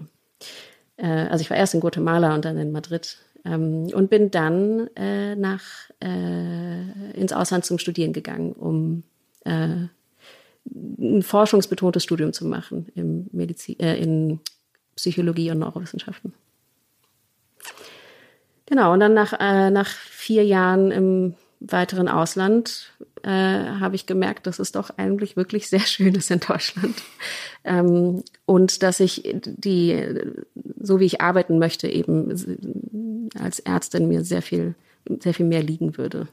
Äh, 0.96 1.06
also 1.06 1.42
ich 1.42 1.50
war 1.50 1.56
erst 1.56 1.74
in 1.74 1.80
Guatemala 1.80 2.34
und 2.34 2.44
dann 2.44 2.58
in 2.58 2.72
Madrid 2.72 3.18
ähm, 3.44 3.88
und 3.92 4.10
bin 4.10 4.30
dann 4.30 4.88
äh, 4.96 5.34
nach 5.36 5.62
äh, 6.02 7.10
ins 7.12 7.32
Ausland 7.32 7.64
zum 7.64 7.78
Studieren 7.78 8.12
gegangen, 8.12 8.52
um 8.52 9.02
äh, 9.44 9.86
ein 10.66 11.22
forschungsbetontes 11.22 12.02
Studium 12.02 12.32
zu 12.32 12.46
machen 12.46 12.88
im 12.94 13.28
Medizin, 13.32 13.78
äh, 13.80 13.96
in 13.96 14.40
Psychologie 14.96 15.50
und 15.50 15.58
Neurowissenschaften. 15.58 16.32
Genau, 18.66 18.92
und 18.92 19.00
dann 19.00 19.14
nach, 19.14 19.34
äh, 19.38 19.70
nach 19.70 19.88
vier 19.88 20.44
Jahren 20.44 20.90
im 20.90 21.34
weiteren 21.60 22.08
Ausland 22.08 22.92
äh, 23.22 23.28
habe 23.30 23.94
ich 23.94 24.06
gemerkt, 24.06 24.46
dass 24.46 24.58
es 24.58 24.72
doch 24.72 24.90
eigentlich 24.96 25.36
wirklich 25.36 25.68
sehr 25.68 25.80
schön 25.80 26.14
ist 26.14 26.30
in 26.30 26.40
Deutschland. 26.40 26.94
Ähm, 27.66 28.22
und 28.44 28.82
dass 28.82 29.00
ich 29.00 29.22
die, 29.42 30.06
so 30.78 31.00
wie 31.00 31.06
ich 31.06 31.22
arbeiten 31.22 31.58
möchte, 31.58 31.88
eben 31.88 33.30
als 33.40 33.58
Ärztin 33.58 34.06
mir 34.06 34.22
sehr 34.22 34.42
viel, 34.42 34.74
sehr 35.20 35.32
viel 35.32 35.46
mehr 35.46 35.62
liegen 35.62 35.96
würde. 35.96 36.28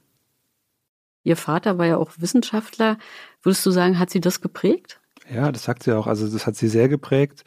Ihr 1.24 1.38
Vater 1.38 1.78
war 1.78 1.86
ja 1.86 1.96
auch 1.96 2.12
Wissenschaftler. 2.18 2.98
Würdest 3.44 3.66
du 3.66 3.72
sagen, 3.72 3.98
hat 3.98 4.10
sie 4.10 4.20
das 4.20 4.42
geprägt? 4.42 5.00
Ja, 5.34 5.54
das 5.54 5.64
sagt 5.64 5.84
sie 5.84 5.96
auch. 5.96 6.06
Also 6.06 6.28
das 6.28 6.46
hat 6.46 6.58
sie 6.58 6.68
sehr 6.68 6.90
geprägt, 6.90 7.46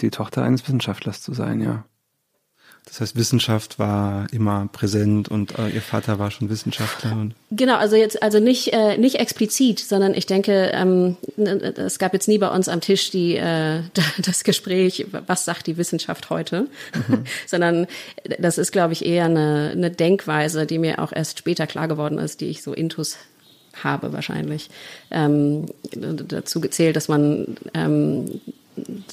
die 0.00 0.10
Tochter 0.10 0.42
eines 0.42 0.66
Wissenschaftlers 0.66 1.22
zu 1.22 1.32
sein, 1.32 1.60
ja. 1.60 1.84
Das 2.86 3.00
heißt, 3.00 3.16
Wissenschaft 3.16 3.78
war 3.78 4.26
immer 4.32 4.68
präsent 4.72 5.28
und 5.28 5.56
äh, 5.56 5.68
ihr 5.68 5.80
Vater 5.80 6.18
war 6.18 6.30
schon 6.30 6.50
Wissenschaftler. 6.50 7.28
genau, 7.50 7.76
also 7.76 7.94
jetzt 7.94 8.22
also 8.22 8.40
nicht 8.40 8.72
äh, 8.72 8.98
nicht 8.98 9.16
explizit, 9.16 9.78
sondern 9.78 10.14
ich 10.14 10.26
denke, 10.26 10.72
ähm, 10.74 11.16
es 11.36 11.98
gab 12.00 12.12
jetzt 12.12 12.26
nie 12.26 12.38
bei 12.38 12.48
uns 12.48 12.68
am 12.68 12.80
Tisch 12.80 13.10
die 13.10 13.36
äh, 13.36 13.82
das 14.18 14.42
Gespräch, 14.42 15.06
was 15.26 15.44
sagt 15.44 15.68
die 15.68 15.76
Wissenschaft 15.76 16.28
heute, 16.28 16.66
mhm. 17.08 17.24
sondern 17.46 17.86
das 18.38 18.58
ist, 18.58 18.72
glaube 18.72 18.94
ich, 18.94 19.04
eher 19.04 19.26
eine, 19.26 19.70
eine 19.72 19.90
Denkweise, 19.90 20.66
die 20.66 20.78
mir 20.78 20.98
auch 20.98 21.12
erst 21.12 21.38
später 21.38 21.68
klar 21.68 21.86
geworden 21.86 22.18
ist, 22.18 22.40
die 22.40 22.46
ich 22.46 22.62
so 22.62 22.72
intus 22.72 23.16
habe 23.80 24.12
wahrscheinlich. 24.12 24.68
Ähm, 25.10 25.66
dazu 25.92 26.60
gezählt, 26.60 26.96
dass 26.96 27.08
man 27.08 27.56
ähm, 27.74 28.40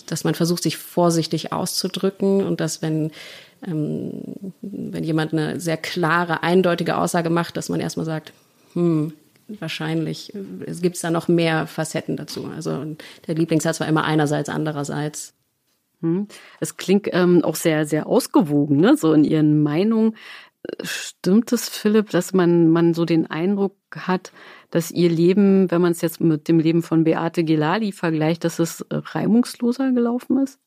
dass 0.05 0.23
man 0.23 0.35
versucht, 0.35 0.63
sich 0.63 0.77
vorsichtig 0.77 1.51
auszudrücken 1.51 2.43
und 2.43 2.59
dass 2.59 2.81
wenn 2.81 3.11
ähm, 3.65 4.53
wenn 4.61 5.03
jemand 5.03 5.33
eine 5.33 5.59
sehr 5.59 5.77
klare, 5.77 6.43
eindeutige 6.43 6.97
Aussage 6.97 7.29
macht, 7.29 7.57
dass 7.57 7.69
man 7.69 7.79
erstmal 7.79 8.05
sagt, 8.05 8.33
Hm, 8.73 9.13
wahrscheinlich. 9.47 10.33
Es 10.65 10.81
gibt 10.81 11.01
da 11.03 11.11
noch 11.11 11.27
mehr 11.27 11.67
Facetten 11.67 12.17
dazu. 12.17 12.45
Also 12.45 12.95
der 13.27 13.35
Lieblingssatz 13.35 13.79
war 13.79 13.87
immer 13.87 14.03
einerseits, 14.03 14.49
andererseits. 14.49 15.33
Hm. 16.01 16.27
Es 16.59 16.77
klingt 16.77 17.09
ähm, 17.11 17.43
auch 17.43 17.55
sehr, 17.55 17.85
sehr 17.85 18.07
ausgewogen, 18.07 18.77
ne? 18.77 18.95
so 18.95 19.13
in 19.13 19.23
Ihren 19.23 19.61
Meinungen. 19.61 20.15
Stimmt 20.81 21.51
es, 21.51 21.69
Philipp, 21.69 22.09
dass 22.09 22.33
man, 22.33 22.69
man 22.69 22.93
so 22.93 23.05
den 23.05 23.29
Eindruck 23.29 23.75
hat, 23.95 24.31
dass 24.71 24.91
Ihr 24.91 25.09
Leben, 25.09 25.71
wenn 25.71 25.81
man 25.81 25.93
es 25.93 26.01
jetzt 26.01 26.21
mit 26.21 26.47
dem 26.47 26.59
Leben 26.59 26.83
von 26.83 27.05
Beate 27.05 27.43
Gelali 27.43 27.91
vergleicht, 27.91 28.43
dass 28.43 28.59
es 28.59 28.85
reibungsloser 28.89 29.91
gelaufen 29.91 30.37
ist? 30.43 30.59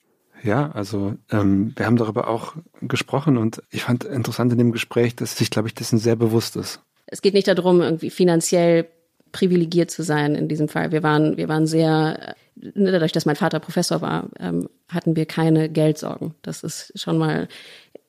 Ja, 0.43 0.73
also 0.73 1.15
ähm, 1.31 1.73
wir 1.77 1.87
haben 1.87 1.97
darüber 1.97 2.29
auch 2.29 2.55
gesprochen 2.81 3.37
und 3.37 3.63
ich 3.71 3.85
fand 3.85 4.05
interessant 4.05 4.53
in 4.53 4.59
dem 4.59 4.73
Gespräch, 4.73 5.15
dass 5.15 5.37
sich, 5.37 5.51
glaube 5.51 5.69
ich, 5.69 5.75
dessen 5.75 5.99
sehr 5.99 6.17
bewusst 6.17 6.57
ist. 6.57 6.81
Es 7.07 7.23
geht 7.23 7.35
nicht 7.35 7.47
darum, 7.47 7.81
irgendwie 7.81 8.11
finanziell 8.11 8.89
privilegiert 9.31 9.91
zu 9.91 10.03
sein 10.03 10.35
in 10.35 10.49
diesem 10.49 10.69
Fall. 10.69 10.93
Wir 10.93 11.03
waren, 11.03 11.37
wir 11.37 11.49
waren 11.49 11.67
sehr, 11.67 12.35
ne, 12.57 12.93
dadurch, 12.93 13.13
dass 13.13 13.27
mein 13.27 13.37
Vater 13.37 13.61
Professor 13.61 14.01
war, 14.01 14.29
ähm, 14.39 14.69
hatten 14.89 15.17
wir 15.17 15.27
keine 15.27 15.69
Geldsorgen. 15.69 16.35
Das 16.43 16.63
ist 16.63 16.93
schon 16.99 17.19
mal, 17.19 17.49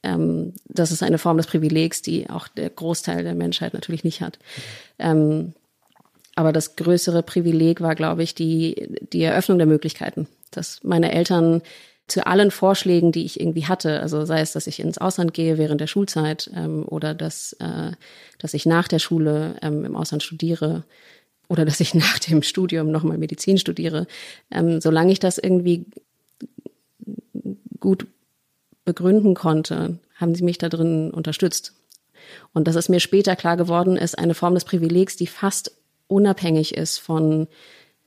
ähm, 0.03 0.53
das 0.65 0.91
ist 0.91 1.03
eine 1.03 1.17
Form 1.17 1.37
des 1.37 1.47
Privilegs, 1.47 2.01
die 2.01 2.29
auch 2.29 2.47
der 2.47 2.69
Großteil 2.69 3.23
der 3.23 3.35
Menschheit 3.35 3.73
natürlich 3.73 4.03
nicht 4.03 4.21
hat. 4.21 4.39
Ähm, 4.99 5.53
aber 6.35 6.51
das 6.51 6.75
größere 6.75 7.23
Privileg 7.23 7.79
war, 7.81 7.95
glaube 7.95 8.23
ich, 8.23 8.35
die, 8.35 8.97
die 9.13 9.23
Eröffnung 9.23 9.59
der 9.59 9.67
Möglichkeiten. 9.67 10.27
Dass 10.51 10.83
meine 10.83 11.11
Eltern 11.11 11.61
zu 12.13 12.27
allen 12.27 12.51
Vorschlägen, 12.51 13.11
die 13.11 13.25
ich 13.25 13.39
irgendwie 13.39 13.65
hatte, 13.65 13.99
also 13.99 14.23
sei 14.23 14.41
es, 14.41 14.53
dass 14.53 14.67
ich 14.67 14.79
ins 14.79 14.99
Ausland 14.99 15.33
gehe 15.33 15.57
während 15.57 15.81
der 15.81 15.87
Schulzeit 15.87 16.47
ähm, 16.55 16.85
oder 16.87 17.15
dass, 17.15 17.53
äh, 17.53 17.91
dass 18.37 18.53
ich 18.53 18.67
nach 18.67 18.87
der 18.87 18.99
Schule 18.99 19.55
ähm, 19.63 19.83
im 19.83 19.95
Ausland 19.95 20.21
studiere 20.21 20.83
oder 21.49 21.65
dass 21.65 21.79
ich 21.79 21.93
nach 21.95 22.19
dem 22.19 22.43
Studium 22.43 22.91
nochmal 22.91 23.17
Medizin 23.17 23.57
studiere, 23.57 24.05
ähm, 24.51 24.79
solange 24.79 25.11
ich 25.11 25.19
das 25.19 25.39
irgendwie 25.39 25.85
gut 27.79 28.05
begründen 28.85 29.33
konnte, 29.33 29.97
haben 30.15 30.35
sie 30.35 30.43
mich 30.43 30.59
da 30.59 30.69
drin 30.69 31.09
unterstützt. 31.09 31.73
Und 32.53 32.67
dass 32.67 32.75
es 32.75 32.89
mir 32.89 32.99
später 32.99 33.35
klar 33.35 33.57
geworden 33.57 33.97
ist, 33.97 34.19
eine 34.19 34.35
Form 34.35 34.53
des 34.53 34.65
Privilegs, 34.65 35.17
die 35.17 35.27
fast 35.27 35.75
unabhängig 36.07 36.77
ist 36.77 36.99
von 36.99 37.47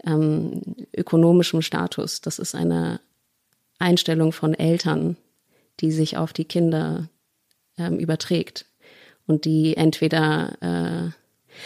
ähm, 0.05 0.63
ökonomischem 0.97 1.61
Status. 1.61 2.21
Das 2.21 2.39
ist 2.39 2.55
eine 2.55 3.01
Einstellung 3.79 4.33
von 4.33 4.55
Eltern, 4.55 5.17
die 5.81 5.93
sich 5.93 6.17
auf 6.17 6.33
die 6.33 6.45
Kinder 6.45 7.09
ähm, 7.79 7.99
überträgt 7.99 8.67
und 9.27 9.45
die 9.45 9.77
entweder 9.77 11.13
äh, 11.13 11.57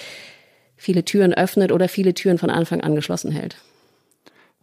viele 0.76 1.04
Türen 1.04 1.34
öffnet 1.34 1.72
oder 1.72 1.88
viele 1.88 2.14
Türen 2.14 2.38
von 2.38 2.50
Anfang 2.50 2.80
an 2.80 2.94
geschlossen 2.94 3.32
hält. 3.32 3.56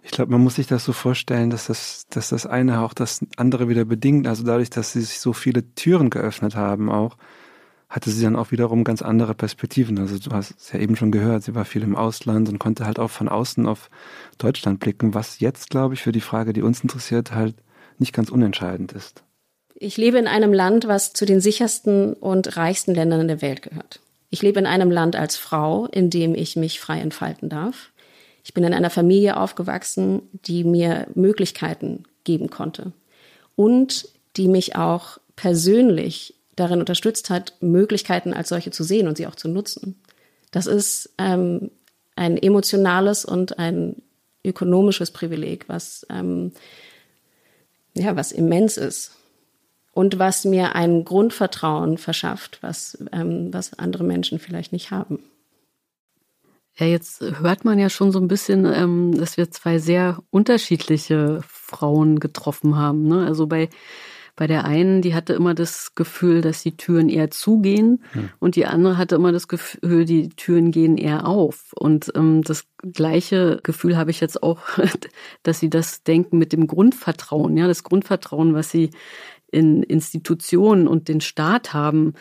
Ich 0.03 0.11
glaube, 0.11 0.31
man 0.31 0.41
muss 0.41 0.55
sich 0.55 0.67
das 0.67 0.85
so 0.85 0.93
vorstellen, 0.93 1.49
dass 1.49 1.67
das, 1.67 2.05
dass 2.09 2.29
das 2.29 2.45
eine 2.45 2.81
auch 2.81 2.93
das 2.93 3.25
andere 3.35 3.67
wieder 3.67 3.83
bedingt. 3.85 4.25
Also 4.25 4.43
dadurch, 4.43 4.69
dass 4.69 4.93
sie 4.93 5.01
sich 5.01 5.19
so 5.19 5.33
viele 5.33 5.73
Türen 5.75 6.09
geöffnet 6.09 6.55
haben, 6.55 6.89
auch 6.89 7.17
hatte 7.89 8.09
sie 8.09 8.23
dann 8.23 8.35
auch 8.35 8.51
wiederum 8.51 8.83
ganz 8.83 9.01
andere 9.01 9.33
Perspektiven. 9.33 9.97
Also 9.97 10.17
du 10.19 10.31
hast 10.31 10.55
es 10.59 10.73
ja 10.73 10.79
eben 10.79 10.95
schon 10.95 11.11
gehört, 11.11 11.43
sie 11.43 11.55
war 11.55 11.65
viel 11.65 11.83
im 11.83 11.95
Ausland 11.95 12.49
und 12.49 12.59
konnte 12.59 12.85
halt 12.85 12.99
auch 12.99 13.09
von 13.09 13.29
außen 13.29 13.65
auf 13.65 13.89
Deutschland 14.37 14.79
blicken, 14.79 15.13
was 15.13 15.39
jetzt, 15.39 15.69
glaube 15.69 15.93
ich, 15.93 16.01
für 16.01 16.11
die 16.11 16.21
Frage, 16.21 16.53
die 16.53 16.61
uns 16.61 16.81
interessiert, 16.81 17.33
halt 17.33 17.55
nicht 17.97 18.13
ganz 18.13 18.29
unentscheidend 18.29 18.91
ist. 18.91 19.23
Ich 19.73 19.95
lebe 19.95 20.17
in 20.17 20.27
einem 20.27 20.53
Land, 20.53 20.87
was 20.87 21.13
zu 21.13 21.25
den 21.25 21.39
sichersten 21.39 22.13
und 22.13 22.57
reichsten 22.57 22.93
Ländern 22.93 23.27
der 23.27 23.41
Welt 23.41 23.61
gehört. 23.61 24.01
Ich 24.29 24.41
lebe 24.41 24.59
in 24.59 24.65
einem 24.65 24.91
Land 24.91 25.15
als 25.15 25.37
Frau, 25.37 25.85
in 25.85 26.09
dem 26.09 26.35
ich 26.35 26.55
mich 26.55 26.79
frei 26.79 26.99
entfalten 26.99 27.47
darf. 27.47 27.91
Ich 28.43 28.53
bin 28.53 28.63
in 28.63 28.73
einer 28.73 28.89
Familie 28.89 29.37
aufgewachsen, 29.37 30.23
die 30.31 30.63
mir 30.63 31.07
Möglichkeiten 31.15 32.03
geben 32.23 32.49
konnte 32.49 32.91
und 33.55 34.09
die 34.35 34.47
mich 34.47 34.75
auch 34.75 35.19
persönlich 35.35 36.33
darin 36.57 36.79
unterstützt 36.79 37.29
hat, 37.29 37.53
Möglichkeiten 37.61 38.33
als 38.33 38.49
solche 38.49 38.71
zu 38.71 38.83
sehen 38.83 39.07
und 39.07 39.15
sie 39.15 39.27
auch 39.27 39.35
zu 39.35 39.47
nutzen. 39.47 40.01
Das 40.51 40.65
ist 40.65 41.13
ähm, 41.17 41.71
ein 42.17 42.35
emotionales 42.35 43.23
und 43.23 43.57
ein 43.59 44.01
ökonomisches 44.43 45.11
Privileg, 45.11 45.69
was 45.69 46.05
ähm, 46.09 46.51
ja 47.93 48.15
was 48.15 48.31
immens 48.31 48.75
ist 48.77 49.15
und 49.93 50.19
was 50.19 50.45
mir 50.45 50.75
ein 50.75 51.05
Grundvertrauen 51.05 51.97
verschafft, 51.97 52.59
was 52.61 52.97
ähm, 53.11 53.53
was 53.53 53.77
andere 53.77 54.03
Menschen 54.03 54.39
vielleicht 54.39 54.73
nicht 54.73 54.91
haben. 54.91 55.19
Ja, 56.79 56.85
jetzt 56.85 57.21
hört 57.21 57.65
man 57.65 57.79
ja 57.79 57.89
schon 57.89 58.11
so 58.11 58.19
ein 58.19 58.27
bisschen, 58.27 58.65
ähm, 58.65 59.17
dass 59.17 59.37
wir 59.37 59.49
zwei 59.49 59.79
sehr 59.79 60.21
unterschiedliche 60.29 61.41
Frauen 61.47 62.19
getroffen 62.19 62.75
haben. 62.77 63.07
Ne? 63.07 63.25
Also 63.25 63.47
bei 63.47 63.69
bei 64.37 64.47
der 64.47 64.65
einen, 64.65 65.01
die 65.01 65.15
hatte 65.15 65.33
immer 65.33 65.55
das 65.55 65.95
Gefühl, 65.95 66.41
dass 66.41 66.61
die 66.61 66.77
Türen 66.77 67.09
eher 67.09 67.31
zugehen 67.31 68.03
hm. 68.13 68.29
und 68.39 68.55
die 68.55 68.67
andere 68.67 68.97
hatte 68.97 69.15
immer 69.15 69.31
das 69.31 69.47
Gefühl, 69.47 70.05
die 70.05 70.29
Türen 70.29 70.71
gehen 70.71 70.97
eher 70.97 71.27
auf. 71.27 71.73
Und 71.75 72.11
ähm, 72.15 72.43
das 72.43 72.65
gleiche 72.93 73.59
Gefühl 73.63 73.97
habe 73.97 74.11
ich 74.11 74.21
jetzt 74.21 74.41
auch, 74.43 74.61
dass 75.43 75.59
sie 75.59 75.69
das 75.69 76.03
denken 76.03 76.37
mit 76.37 76.53
dem 76.53 76.67
Grundvertrauen, 76.67 77.57
ja, 77.57 77.67
das 77.67 77.83
Grundvertrauen, 77.83 78.53
was 78.53 78.69
sie 78.69 78.91
in 79.51 79.81
Institutionen 79.81 80.87
und 80.87 81.07
den 81.07 81.19
Staat 81.19 81.73
haben, 81.73 82.13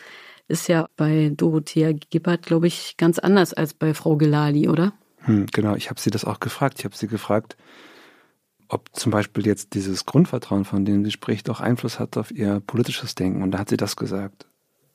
ist 0.47 0.67
ja 0.67 0.87
bei 0.95 1.31
Dorothea 1.35 1.91
Gibbert, 1.91 2.47
glaube 2.47 2.65
ich, 2.65 2.97
ganz 2.97 3.19
anders 3.19 3.53
als 3.53 3.75
bei 3.75 3.93
Frau 3.93 4.15
Gelali, 4.15 4.69
oder? 4.69 4.93
Hm, 5.19 5.45
genau, 5.53 5.75
ich 5.75 5.91
habe 5.91 5.99
sie 5.99 6.09
das 6.09 6.25
auch 6.25 6.39
gefragt. 6.39 6.79
Ich 6.79 6.85
habe 6.85 6.95
sie 6.95 7.07
gefragt, 7.07 7.57
ob 8.69 8.89
zum 8.93 9.11
Beispiel 9.11 9.45
jetzt 9.45 9.73
dieses 9.73 10.05
Grundvertrauen, 10.05 10.65
von 10.65 10.85
dem 10.85 11.03
sie 11.05 11.11
spricht, 11.11 11.49
auch 11.49 11.61
Einfluss 11.61 11.99
hat 11.99 12.17
auf 12.17 12.31
ihr 12.31 12.61
politisches 12.65 13.15
Denken. 13.15 13.43
Und 13.43 13.51
da 13.51 13.59
hat 13.59 13.69
sie 13.69 13.77
das 13.77 13.95
gesagt. 13.95 14.45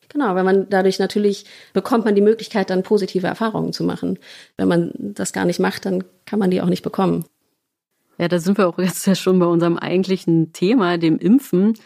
Genau, 0.09 0.35
wenn 0.35 0.45
man 0.45 0.69
dadurch 0.69 0.99
natürlich 0.99 1.47
bekommt 1.73 2.05
man 2.05 2.15
die 2.15 2.21
Möglichkeit, 2.21 2.69
dann 2.69 2.83
positive 2.83 3.27
Erfahrungen 3.27 3.73
zu 3.73 3.83
machen. 3.83 4.19
Wenn 4.59 4.69
man 4.69 4.93
das 4.95 5.33
gar 5.33 5.47
nicht 5.47 5.59
macht, 5.59 5.87
dann 5.87 6.05
kann 6.27 6.39
man 6.39 6.51
die 6.51 6.61
auch 6.61 6.69
nicht 6.69 6.83
bekommen. 6.83 7.25
Ja, 8.19 8.29
da 8.29 8.39
sind 8.39 8.59
wir 8.59 8.69
auch 8.69 8.79
jetzt 8.79 9.07
ja 9.07 9.15
schon 9.15 9.39
bei 9.39 9.47
unserem 9.47 9.79
eigentlichen 9.79 10.53
Thema, 10.53 10.99
dem 10.99 11.19
Impfen. 11.19 11.79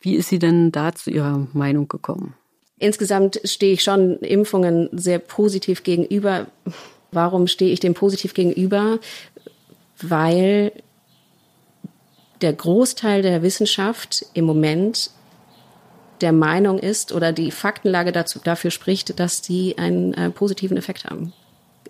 Wie 0.00 0.14
ist 0.14 0.30
sie 0.30 0.38
denn 0.38 0.72
da 0.72 0.94
zu 0.94 1.10
ihrer 1.10 1.46
Meinung 1.52 1.86
gekommen? 1.88 2.34
Insgesamt 2.78 3.40
stehe 3.44 3.74
ich 3.74 3.82
schon 3.82 4.18
Impfungen 4.20 4.88
sehr 4.92 5.18
positiv 5.18 5.82
gegenüber. 5.82 6.46
Warum 7.10 7.46
stehe 7.46 7.72
ich 7.72 7.80
dem 7.80 7.94
positiv 7.94 8.34
gegenüber? 8.34 8.98
Weil 10.00 10.72
der 12.40 12.52
Großteil 12.52 13.22
der 13.22 13.42
Wissenschaft 13.42 14.26
im 14.34 14.44
Moment 14.44 15.10
der 16.20 16.32
Meinung 16.32 16.78
ist 16.78 17.12
oder 17.12 17.32
die 17.32 17.50
Faktenlage 17.50 18.12
dazu, 18.12 18.40
dafür 18.42 18.70
spricht, 18.70 19.18
dass 19.20 19.42
die 19.42 19.76
einen 19.78 20.14
äh, 20.14 20.30
positiven 20.30 20.76
Effekt 20.76 21.04
haben. 21.04 21.32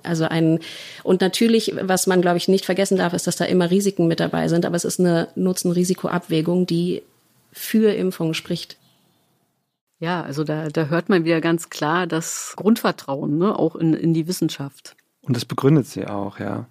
Also 0.03 0.25
ein, 0.25 0.61
und 1.03 1.21
natürlich, 1.21 1.75
was 1.81 2.07
man, 2.07 2.23
glaube 2.23 2.37
ich, 2.37 2.49
nicht 2.49 2.65
vergessen 2.65 2.99
darf, 2.99 3.13
ist, 3.13 3.27
dass 3.27 3.37
da 3.37 3.45
immer 3.45 3.71
Risiken 3.71 4.07
mit 4.07 4.21
dabei 4.21 4.49
sind, 4.49 4.65
aber 4.65 4.77
es 4.77 4.85
ist 4.85 5.01
eine 5.01 5.29
Nutzen-Risiko-Abwägung, 5.35 6.67
die 6.67 7.03
für 7.53 7.95
Impfungen 7.95 8.35
spricht. 8.35 8.77
Ja, 9.99 10.23
also 10.23 10.45
da, 10.45 10.69
da 10.69 10.87
hört 10.87 11.09
man 11.09 11.25
wieder 11.25 11.41
ganz 11.41 11.71
klar 11.71 12.07
das 12.07 12.53
Grundvertrauen, 12.57 13.39
ne, 13.39 13.59
auch 13.59 13.77
in, 13.77 13.95
in 13.95 14.13
die 14.13 14.29
Wissenschaft. 14.29 14.97
Und 15.23 15.37
das 15.37 15.45
begründet 15.45 15.87
sie 15.87 16.07
auch, 16.07 16.39
ja. 16.39 16.67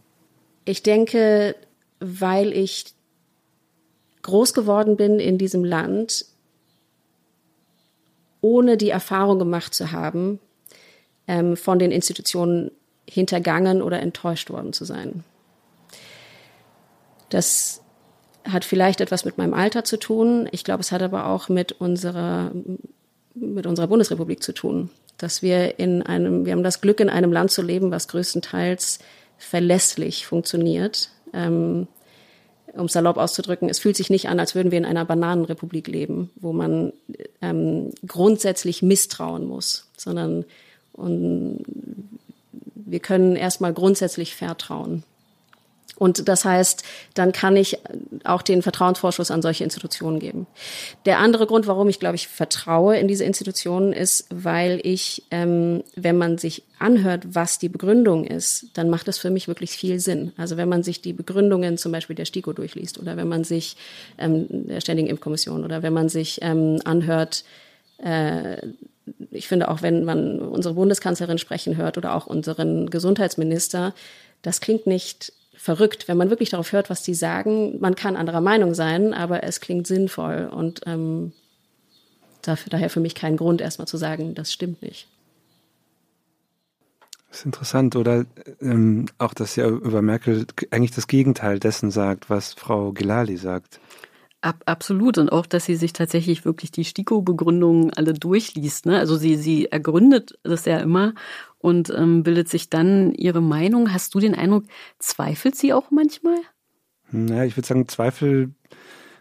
Ich 0.63 0.83
denke, 0.83 1.55
weil 1.99 2.53
ich 2.53 2.94
groß 4.25 4.53
geworden 4.53 4.97
bin 4.97 5.19
in 5.19 5.37
diesem 5.37 5.63
Land, 5.63 6.25
ohne 8.41 8.75
die 8.77 8.89
Erfahrung 8.89 9.39
gemacht 9.39 9.73
zu 9.73 9.91
haben, 9.91 10.39
ähm, 11.27 11.55
von 11.55 11.79
den 11.79 11.91
Institutionen 11.91 12.71
hintergangen 13.07 13.81
oder 13.81 13.99
enttäuscht 14.01 14.49
worden 14.49 14.73
zu 14.73 14.83
sein. 14.83 15.23
Das 17.29 17.81
hat 18.43 18.65
vielleicht 18.65 19.01
etwas 19.01 19.25
mit 19.25 19.37
meinem 19.37 19.53
Alter 19.53 19.83
zu 19.83 19.97
tun. 19.97 20.47
Ich 20.51 20.63
glaube, 20.63 20.81
es 20.81 20.91
hat 20.91 21.01
aber 21.01 21.27
auch 21.27 21.49
mit 21.49 21.71
unserer, 21.73 22.51
mit 23.33 23.65
unserer 23.65 23.87
Bundesrepublik 23.87 24.43
zu 24.43 24.53
tun. 24.53 24.89
Dass 25.17 25.41
wir 25.41 25.79
in 25.79 26.01
einem, 26.03 26.45
wir 26.45 26.51
haben 26.53 26.63
das 26.63 26.81
Glück, 26.81 26.99
in 26.99 27.09
einem 27.09 27.31
Land 27.31 27.51
zu 27.51 27.61
leben, 27.61 27.91
was 27.91 28.07
größtenteils 28.07 28.99
verlässlich 29.37 30.25
funktioniert. 30.25 31.09
Ähm, 31.33 31.87
um 32.75 32.87
salopp 32.87 33.17
auszudrücken, 33.17 33.69
es 33.69 33.79
fühlt 33.79 33.95
sich 33.95 34.09
nicht 34.09 34.27
an, 34.27 34.39
als 34.39 34.55
würden 34.55 34.71
wir 34.71 34.77
in 34.77 34.85
einer 34.85 35.05
Bananenrepublik 35.05 35.87
leben, 35.87 36.29
wo 36.35 36.53
man 36.53 36.93
ähm, 37.41 37.91
grundsätzlich 38.05 38.81
misstrauen 38.81 39.45
muss, 39.45 39.89
sondern 39.97 40.45
und 40.93 41.63
wir 42.73 42.99
können 42.99 43.35
erstmal 43.35 43.73
grundsätzlich 43.73 44.35
vertrauen. 44.35 45.03
Und 45.97 46.27
das 46.27 46.43
heißt, 46.43 46.83
dann 47.13 47.31
kann 47.31 47.55
ich 47.55 47.77
auch 48.23 48.41
den 48.41 48.61
Vertrauensvorschuss 48.61 49.31
an 49.31 49.41
solche 49.41 49.63
Institutionen 49.63 50.19
geben. 50.19 50.45
Der 51.05 51.19
andere 51.19 51.47
Grund, 51.47 51.67
warum 51.67 51.87
ich, 51.87 51.99
glaube 51.99 52.15
ich, 52.15 52.27
vertraue 52.27 52.97
in 52.97 53.07
diese 53.07 53.23
Institutionen, 53.23 53.93
ist, 53.93 54.27
weil 54.29 54.81
ich, 54.83 55.23
ähm, 55.31 55.83
wenn 55.95 56.17
man 56.17 56.37
sich 56.37 56.63
anhört, 56.79 57.23
was 57.33 57.59
die 57.59 57.69
Begründung 57.69 58.25
ist, 58.25 58.67
dann 58.73 58.89
macht 58.89 59.07
es 59.07 59.17
für 59.17 59.29
mich 59.29 59.47
wirklich 59.47 59.71
viel 59.71 59.99
Sinn. 59.99 60.33
Also 60.35 60.57
wenn 60.57 60.67
man 60.67 60.83
sich 60.83 61.01
die 61.01 61.13
Begründungen 61.13 61.77
zum 61.77 61.91
Beispiel 61.91 62.15
der 62.15 62.25
STIKO 62.25 62.51
durchliest 62.51 62.99
oder 62.99 63.15
wenn 63.15 63.29
man 63.29 63.45
sich 63.45 63.77
ähm, 64.17 64.47
der 64.49 64.81
Ständigen 64.81 65.07
Impfkommission 65.07 65.63
oder 65.63 65.81
wenn 65.81 65.93
man 65.93 66.09
sich 66.09 66.39
ähm, 66.41 66.81
anhört, 66.83 67.45
äh, 68.03 68.57
ich 69.31 69.47
finde 69.47 69.69
auch, 69.69 69.81
wenn 69.81 70.03
man 70.03 70.39
unsere 70.39 70.73
Bundeskanzlerin 70.73 71.37
sprechen 71.37 71.77
hört 71.77 71.97
oder 71.97 72.15
auch 72.15 72.27
unseren 72.27 72.89
Gesundheitsminister, 72.89 73.93
das 74.41 74.61
klingt 74.61 74.87
nicht 74.87 75.31
verrückt, 75.65 76.07
wenn 76.07 76.17
man 76.17 76.29
wirklich 76.29 76.51
darauf 76.51 76.71
hört, 76.71 76.91
was 76.91 77.01
die 77.01 77.15
sagen. 77.15 77.79
Man 77.79 77.95
kann 77.95 78.15
anderer 78.15 78.39
Meinung 78.39 78.75
sein, 78.75 79.15
aber 79.15 79.43
es 79.43 79.59
klingt 79.59 79.87
sinnvoll 79.87 80.47
und 80.51 80.81
ähm, 80.85 81.33
dafür, 82.43 82.69
daher 82.69 82.91
für 82.91 82.99
mich 82.99 83.15
kein 83.15 83.35
Grund, 83.35 83.61
erstmal 83.61 83.87
zu 83.87 83.97
sagen, 83.97 84.35
das 84.35 84.53
stimmt 84.53 84.83
nicht. 84.83 85.07
Das 87.29 87.39
ist 87.39 87.45
interessant, 87.47 87.95
oder 87.95 88.25
ähm, 88.61 89.07
auch, 89.17 89.33
dass 89.33 89.55
ja 89.55 89.67
über 89.67 90.03
Merkel 90.03 90.45
eigentlich 90.69 90.91
das 90.91 91.07
Gegenteil 91.07 91.59
dessen 91.59 91.89
sagt, 91.89 92.29
was 92.29 92.53
Frau 92.53 92.91
Gilali 92.91 93.35
sagt. 93.35 93.79
Ab, 94.41 94.61
absolut. 94.67 95.17
Und 95.17 95.31
auch, 95.31 95.47
dass 95.47 95.65
sie 95.65 95.75
sich 95.75 95.91
tatsächlich 95.93 96.45
wirklich 96.45 96.69
die 96.69 96.85
STIKO-Begründungen 96.85 97.91
alle 97.93 98.13
durchliest. 98.13 98.85
Ne? 98.85 98.99
Also 98.99 99.15
sie, 99.15 99.35
sie 99.37 99.65
ergründet 99.71 100.37
das 100.43 100.65
ja 100.65 100.77
immer 100.77 101.15
und 101.65 101.89
ähm, 101.89 102.21
bildet 102.21 102.47
sich 102.47 102.69
dann 102.69 103.11
ihre 103.15 103.41
Meinung. 103.41 103.91
Hast 103.91 104.13
du 104.13 104.19
den 104.19 104.35
Eindruck, 104.35 104.65
zweifelt 104.99 105.55
sie 105.55 105.73
auch 105.73 105.89
manchmal? 105.89 106.37
Naja, 107.09 107.43
ich 107.43 107.57
würde 107.57 107.67
sagen, 107.67 107.87
Zweifel 107.87 108.53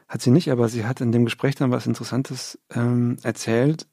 hat 0.08 0.20
sie 0.20 0.30
nicht, 0.30 0.50
aber 0.50 0.68
sie 0.68 0.84
hat 0.84 1.00
in 1.00 1.10
dem 1.10 1.24
Gespräch 1.24 1.54
dann 1.54 1.70
was 1.70 1.86
Interessantes 1.86 2.58
ähm, 2.74 3.16
erzählt, 3.22 3.86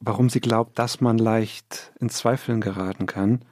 warum 0.00 0.30
sie 0.30 0.40
glaubt, 0.40 0.80
dass 0.80 1.00
man 1.00 1.16
leicht 1.16 1.92
in 2.00 2.08
Zweifeln 2.08 2.60
geraten 2.60 3.06
kann. 3.06 3.44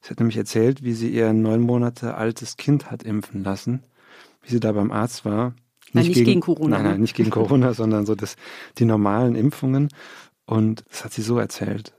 Sie 0.00 0.10
hat 0.10 0.18
nämlich 0.18 0.36
erzählt, 0.36 0.82
wie 0.82 0.92
sie 0.92 1.08
ihr 1.08 1.32
neun 1.32 1.60
Monate 1.60 2.16
altes 2.16 2.56
Kind 2.56 2.90
hat 2.90 3.04
impfen 3.04 3.44
lassen, 3.44 3.84
wie 4.42 4.50
sie 4.50 4.60
da 4.60 4.72
beim 4.72 4.90
Arzt 4.90 5.24
war. 5.24 5.54
Nicht, 5.92 5.94
nein, 5.94 6.04
nicht 6.06 6.14
gegen, 6.14 6.26
gegen, 6.26 6.40
Corona. 6.40 6.76
Nein, 6.76 6.84
nein, 6.84 6.92
ne? 6.94 6.98
nicht 7.02 7.14
gegen 7.14 7.30
Corona, 7.30 7.72
sondern 7.72 8.04
so 8.04 8.16
das, 8.16 8.34
die 8.78 8.84
normalen 8.84 9.36
Impfungen. 9.36 9.90
Und 10.44 10.84
das 10.90 11.04
hat 11.04 11.12
sie 11.12 11.22
so 11.22 11.38
erzählt. 11.38 11.94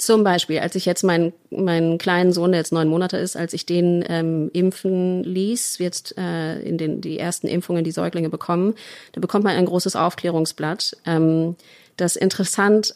Zum 0.00 0.24
Beispiel, 0.24 0.60
als 0.60 0.76
ich 0.76 0.86
jetzt 0.86 1.04
meinen, 1.04 1.34
meinen 1.50 1.98
kleinen 1.98 2.32
Sohn, 2.32 2.52
der 2.52 2.60
jetzt 2.60 2.72
neun 2.72 2.88
Monate 2.88 3.18
ist, 3.18 3.36
als 3.36 3.52
ich 3.52 3.66
den 3.66 4.02
ähm, 4.08 4.50
impfen 4.54 5.22
ließ, 5.24 5.76
jetzt 5.76 6.16
äh, 6.16 6.58
in 6.60 6.78
den 6.78 7.02
die 7.02 7.18
ersten 7.18 7.46
Impfungen 7.46 7.84
die 7.84 7.90
Säuglinge 7.90 8.30
bekommen, 8.30 8.76
da 9.12 9.20
bekommt 9.20 9.44
man 9.44 9.56
ein 9.56 9.66
großes 9.66 9.96
Aufklärungsblatt, 9.96 10.96
ähm, 11.04 11.54
das 11.98 12.16
interessant 12.16 12.94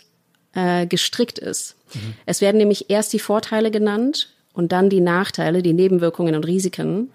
äh, 0.54 0.86
gestrickt 0.86 1.38
ist. 1.38 1.76
Mhm. 1.92 2.14
Es 2.24 2.40
werden 2.40 2.56
nämlich 2.56 2.88
erst 2.88 3.12
die 3.12 3.18
Vorteile 3.18 3.70
genannt 3.70 4.30
und 4.54 4.72
dann 4.72 4.88
die 4.88 5.02
Nachteile, 5.02 5.62
die 5.62 5.74
Nebenwirkungen 5.74 6.34
und 6.34 6.46
Risiken 6.46 7.10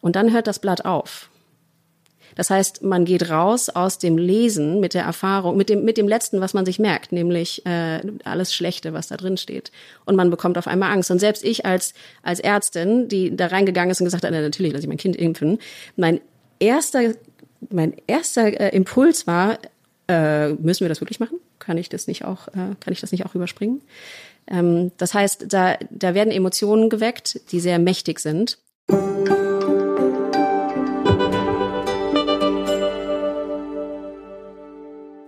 und 0.00 0.16
dann 0.16 0.32
hört 0.32 0.46
das 0.46 0.58
Blatt 0.58 0.86
auf. 0.86 1.28
Das 2.34 2.50
heißt, 2.50 2.82
man 2.82 3.04
geht 3.04 3.30
raus 3.30 3.68
aus 3.68 3.98
dem 3.98 4.18
Lesen 4.18 4.80
mit 4.80 4.94
der 4.94 5.04
Erfahrung, 5.04 5.56
mit 5.56 5.68
dem, 5.68 5.84
mit 5.84 5.96
dem 5.96 6.08
letzten, 6.08 6.40
was 6.40 6.54
man 6.54 6.66
sich 6.66 6.78
merkt, 6.78 7.12
nämlich 7.12 7.64
äh, 7.66 8.00
alles 8.24 8.54
Schlechte, 8.54 8.92
was 8.92 9.08
da 9.08 9.16
drin 9.16 9.36
steht. 9.36 9.70
Und 10.04 10.16
man 10.16 10.30
bekommt 10.30 10.58
auf 10.58 10.66
einmal 10.66 10.92
Angst. 10.92 11.10
Und 11.10 11.18
selbst 11.18 11.44
ich 11.44 11.64
als, 11.66 11.94
als 12.22 12.40
Ärztin, 12.40 13.08
die 13.08 13.36
da 13.36 13.46
reingegangen 13.46 13.90
ist 13.90 14.00
und 14.00 14.06
gesagt 14.06 14.24
hat, 14.24 14.30
na, 14.32 14.40
natürlich 14.40 14.72
lasse 14.72 14.84
ich 14.84 14.88
mein 14.88 14.98
Kind 14.98 15.16
impfen, 15.16 15.58
mein 15.96 16.20
erster, 16.58 17.14
mein 17.70 17.94
erster 18.06 18.60
äh, 18.60 18.74
Impuls 18.74 19.26
war, 19.26 19.58
äh, 20.08 20.50
müssen 20.54 20.80
wir 20.80 20.88
das 20.88 21.00
wirklich 21.00 21.20
machen? 21.20 21.38
Kann 21.58 21.78
ich 21.78 21.88
das 21.88 22.06
nicht 22.06 22.24
auch, 22.24 22.48
äh, 22.48 22.74
kann 22.80 22.92
ich 22.92 23.00
das 23.00 23.12
nicht 23.12 23.24
auch 23.24 23.34
überspringen? 23.34 23.80
Ähm, 24.46 24.92
das 24.98 25.14
heißt, 25.14 25.46
da, 25.48 25.76
da 25.90 26.14
werden 26.14 26.32
Emotionen 26.32 26.90
geweckt, 26.90 27.40
die 27.52 27.60
sehr 27.60 27.78
mächtig 27.78 28.20
sind. 28.20 28.58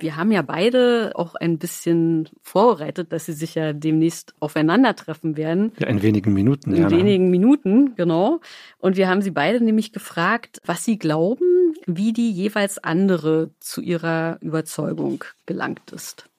Wir 0.07 0.15
haben 0.15 0.31
ja 0.31 0.43
beide 0.43 1.11
auch 1.17 1.35
ein 1.35 1.59
bisschen 1.59 2.29
vorbereitet, 2.41 3.11
dass 3.11 3.27
sie 3.27 3.33
sich 3.33 3.57
ja 3.57 3.73
demnächst 3.73 4.37
aufeinandertreffen 4.39 5.37
werden. 5.37 5.73
Ja, 5.81 5.89
in 5.89 6.01
wenigen 6.01 6.33
Minuten. 6.33 6.77
In 6.77 6.83
ja, 6.83 6.91
wenigen 6.93 7.29
Minuten, 7.29 7.97
genau. 7.97 8.39
Und 8.79 8.97
wir 8.97 9.09
haben 9.09 9.21
sie 9.21 9.33
beide 9.33 9.61
nämlich 9.61 9.91
gefragt, 9.93 10.63
was 10.65 10.85
sie 10.85 10.97
glauben, 10.97 11.75
wie 11.87 12.13
die 12.13 12.31
jeweils 12.31 12.79
andere 12.79 13.51
zu 13.59 13.81
ihrer 13.81 14.39
Überzeugung 14.43 15.25
gelangt 15.45 15.91
ist. 15.91 16.31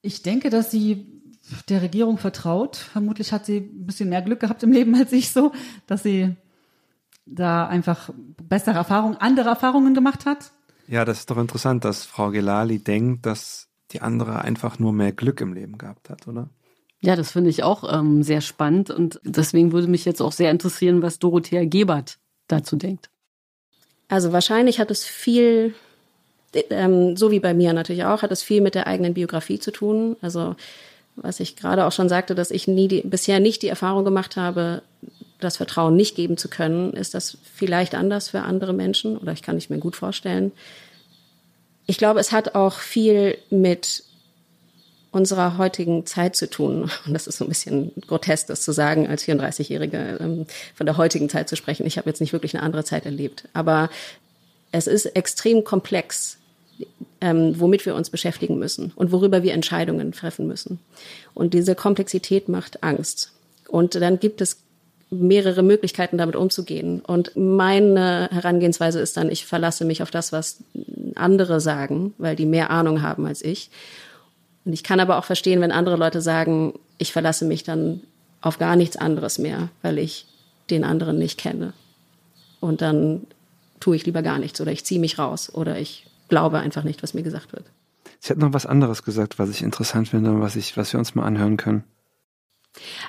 Ich 0.00 0.22
denke, 0.22 0.48
dass 0.48 0.70
sie 0.70 1.06
der 1.68 1.82
Regierung 1.82 2.16
vertraut. 2.16 2.76
Vermutlich 2.76 3.32
hat 3.32 3.44
sie 3.44 3.58
ein 3.58 3.84
bisschen 3.84 4.08
mehr 4.08 4.22
Glück 4.22 4.40
gehabt 4.40 4.62
im 4.62 4.72
Leben 4.72 4.94
als 4.94 5.12
ich 5.12 5.30
so, 5.30 5.52
dass 5.86 6.04
sie 6.04 6.36
da 7.26 7.66
einfach 7.66 8.08
bessere 8.42 8.76
Erfahrungen, 8.76 9.18
andere 9.18 9.50
Erfahrungen 9.50 9.92
gemacht 9.92 10.24
hat 10.24 10.52
ja, 10.86 11.04
das 11.04 11.20
ist 11.20 11.30
doch 11.30 11.38
interessant, 11.38 11.84
dass 11.84 12.04
Frau 12.04 12.30
Gelali 12.30 12.78
denkt, 12.78 13.26
dass 13.26 13.68
die 13.92 14.00
andere 14.00 14.42
einfach 14.42 14.78
nur 14.78 14.92
mehr 14.92 15.12
Glück 15.12 15.40
im 15.40 15.52
Leben 15.52 15.78
gehabt 15.78 16.10
hat, 16.10 16.26
oder? 16.26 16.48
Ja, 17.00 17.16
das 17.16 17.32
finde 17.32 17.50
ich 17.50 17.64
auch 17.64 17.92
ähm, 17.92 18.22
sehr 18.22 18.40
spannend 18.40 18.90
und 18.90 19.20
deswegen 19.24 19.72
würde 19.72 19.88
mich 19.88 20.04
jetzt 20.04 20.22
auch 20.22 20.32
sehr 20.32 20.50
interessieren, 20.50 21.02
was 21.02 21.18
Dorothea 21.18 21.64
Gebert 21.64 22.18
dazu 22.46 22.76
denkt. 22.76 23.10
Also 24.08 24.32
wahrscheinlich 24.32 24.78
hat 24.78 24.90
es 24.90 25.04
viel, 25.04 25.74
ähm, 26.70 27.16
so 27.16 27.30
wie 27.30 27.40
bei 27.40 27.54
mir 27.54 27.72
natürlich 27.72 28.04
auch, 28.04 28.22
hat 28.22 28.30
es 28.30 28.42
viel 28.42 28.60
mit 28.60 28.74
der 28.74 28.86
eigenen 28.86 29.14
Biografie 29.14 29.58
zu 29.58 29.72
tun. 29.72 30.16
Also 30.20 30.54
was 31.16 31.40
ich 31.40 31.56
gerade 31.56 31.86
auch 31.86 31.92
schon 31.92 32.08
sagte, 32.08 32.34
dass 32.34 32.50
ich 32.50 32.68
nie 32.68 32.88
die, 32.88 33.02
bisher 33.02 33.40
nicht 33.40 33.62
die 33.62 33.68
Erfahrung 33.68 34.04
gemacht 34.04 34.36
habe, 34.36 34.82
das 35.44 35.56
Vertrauen 35.56 35.96
nicht 35.96 36.16
geben 36.16 36.36
zu 36.36 36.48
können, 36.48 36.92
ist 36.92 37.14
das 37.14 37.38
vielleicht 37.54 37.94
anders 37.94 38.30
für 38.30 38.42
andere 38.42 38.72
Menschen 38.72 39.16
oder 39.16 39.32
ich 39.32 39.42
kann 39.42 39.56
es 39.56 39.70
mir 39.70 39.78
gut 39.78 39.96
vorstellen. 39.96 40.52
Ich 41.86 41.98
glaube, 41.98 42.20
es 42.20 42.32
hat 42.32 42.54
auch 42.54 42.78
viel 42.78 43.36
mit 43.50 44.04
unserer 45.12 45.58
heutigen 45.58 46.06
Zeit 46.06 46.34
zu 46.34 46.50
tun. 46.50 46.90
Und 47.06 47.12
das 47.12 47.26
ist 47.26 47.38
so 47.38 47.44
ein 47.44 47.48
bisschen 47.48 47.92
grotesk, 48.06 48.48
das 48.48 48.62
zu 48.62 48.72
sagen, 48.72 49.06
als 49.06 49.24
34-Jährige 49.24 50.18
ähm, 50.20 50.46
von 50.74 50.86
der 50.86 50.96
heutigen 50.96 51.28
Zeit 51.28 51.48
zu 51.48 51.54
sprechen. 51.54 51.86
Ich 51.86 51.98
habe 51.98 52.08
jetzt 52.08 52.20
nicht 52.20 52.32
wirklich 52.32 52.54
eine 52.54 52.64
andere 52.64 52.84
Zeit 52.84 53.04
erlebt. 53.04 53.48
Aber 53.52 53.90
es 54.72 54.86
ist 54.86 55.04
extrem 55.04 55.64
komplex, 55.64 56.38
ähm, 57.20 57.60
womit 57.60 57.86
wir 57.86 57.94
uns 57.94 58.10
beschäftigen 58.10 58.58
müssen 58.58 58.92
und 58.96 59.12
worüber 59.12 59.42
wir 59.42 59.52
Entscheidungen 59.52 60.12
treffen 60.12 60.46
müssen. 60.46 60.80
Und 61.34 61.54
diese 61.54 61.74
Komplexität 61.74 62.48
macht 62.48 62.82
Angst. 62.82 63.32
Und 63.68 63.94
dann 63.94 64.18
gibt 64.18 64.40
es 64.40 64.61
mehrere 65.12 65.62
Möglichkeiten, 65.62 66.18
damit 66.18 66.36
umzugehen. 66.36 67.00
Und 67.00 67.36
meine 67.36 68.28
Herangehensweise 68.32 69.00
ist 69.00 69.16
dann, 69.16 69.30
ich 69.30 69.44
verlasse 69.46 69.84
mich 69.84 70.02
auf 70.02 70.10
das, 70.10 70.32
was 70.32 70.64
andere 71.14 71.60
sagen, 71.60 72.14
weil 72.18 72.34
die 72.34 72.46
mehr 72.46 72.70
Ahnung 72.70 73.02
haben 73.02 73.26
als 73.26 73.42
ich. 73.42 73.70
Und 74.64 74.72
ich 74.72 74.82
kann 74.82 75.00
aber 75.00 75.18
auch 75.18 75.24
verstehen, 75.24 75.60
wenn 75.60 75.72
andere 75.72 75.96
Leute 75.96 76.20
sagen, 76.20 76.74
ich 76.98 77.12
verlasse 77.12 77.44
mich 77.44 77.62
dann 77.62 78.00
auf 78.40 78.58
gar 78.58 78.76
nichts 78.76 78.96
anderes 78.96 79.38
mehr, 79.38 79.68
weil 79.82 79.98
ich 79.98 80.26
den 80.70 80.84
anderen 80.84 81.18
nicht 81.18 81.38
kenne. 81.38 81.74
Und 82.60 82.80
dann 82.80 83.26
tue 83.80 83.96
ich 83.96 84.06
lieber 84.06 84.22
gar 84.22 84.38
nichts 84.38 84.60
oder 84.60 84.72
ich 84.72 84.84
ziehe 84.84 85.00
mich 85.00 85.18
raus 85.18 85.52
oder 85.52 85.78
ich 85.78 86.06
glaube 86.28 86.60
einfach 86.60 86.84
nicht, 86.84 87.02
was 87.02 87.14
mir 87.14 87.22
gesagt 87.22 87.52
wird. 87.52 87.64
Sie 88.20 88.30
hat 88.30 88.38
noch 88.38 88.52
was 88.52 88.66
anderes 88.66 89.02
gesagt, 89.02 89.38
was 89.38 89.50
ich 89.50 89.62
interessant 89.62 90.08
finde 90.08 90.30
und 90.30 90.40
was, 90.40 90.54
ich, 90.56 90.76
was 90.76 90.92
wir 90.92 90.98
uns 90.98 91.14
mal 91.14 91.24
anhören 91.24 91.56
können. 91.56 91.84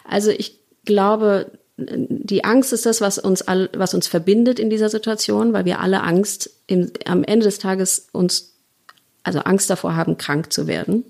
Also 0.03 0.31
ich 0.31 0.59
glaube, 0.85 1.51
die 1.77 2.43
Angst 2.43 2.71
ist 2.71 2.85
das, 2.85 3.01
was 3.01 3.17
uns, 3.17 3.41
all, 3.41 3.69
was 3.73 3.93
uns 3.93 4.07
verbindet 4.07 4.59
in 4.59 4.69
dieser 4.69 4.89
Situation, 4.89 5.53
weil 5.53 5.65
wir 5.65 5.79
alle 5.79 6.03
Angst 6.03 6.51
im, 6.67 6.91
am 7.05 7.23
Ende 7.23 7.45
des 7.45 7.57
Tages 7.57 8.09
uns, 8.11 8.53
also 9.23 9.39
Angst 9.39 9.69
davor 9.69 9.95
haben, 9.95 10.17
krank 10.17 10.53
zu 10.53 10.67
werden. 10.67 11.03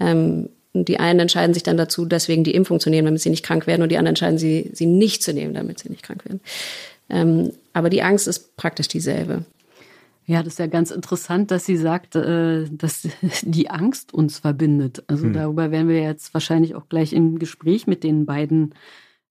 Ähm, 0.00 0.48
und 0.72 0.88
die 0.88 0.98
einen 0.98 1.20
entscheiden 1.20 1.54
sich 1.54 1.62
dann 1.62 1.76
dazu, 1.76 2.06
deswegen 2.06 2.44
die 2.44 2.54
Impfung 2.54 2.80
zu 2.80 2.90
nehmen, 2.90 3.06
damit 3.06 3.20
sie 3.20 3.30
nicht 3.30 3.44
krank 3.44 3.66
werden, 3.66 3.82
und 3.82 3.90
die 3.90 3.98
anderen 3.98 4.12
entscheiden 4.12 4.38
sie, 4.38 4.70
sie 4.72 4.86
nicht 4.86 5.22
zu 5.22 5.32
nehmen, 5.32 5.54
damit 5.54 5.78
sie 5.78 5.90
nicht 5.90 6.02
krank 6.02 6.24
werden. 6.24 6.40
Ähm, 7.10 7.52
aber 7.72 7.90
die 7.90 8.02
Angst 8.02 8.26
ist 8.26 8.56
praktisch 8.56 8.88
dieselbe. 8.88 9.44
Ja, 10.26 10.42
das 10.42 10.54
ist 10.54 10.58
ja 10.58 10.66
ganz 10.66 10.90
interessant, 10.90 11.50
dass 11.50 11.66
sie 11.66 11.76
sagt, 11.76 12.16
äh, 12.16 12.64
dass 12.70 13.06
die 13.42 13.68
Angst 13.68 14.14
uns 14.14 14.38
verbindet. 14.38 15.04
Also 15.06 15.24
hm. 15.24 15.34
darüber 15.34 15.70
werden 15.70 15.88
wir 15.88 16.00
jetzt 16.00 16.32
wahrscheinlich 16.32 16.74
auch 16.74 16.88
gleich 16.88 17.12
im 17.12 17.38
Gespräch 17.38 17.86
mit 17.86 18.02
den 18.02 18.24
beiden 18.24 18.74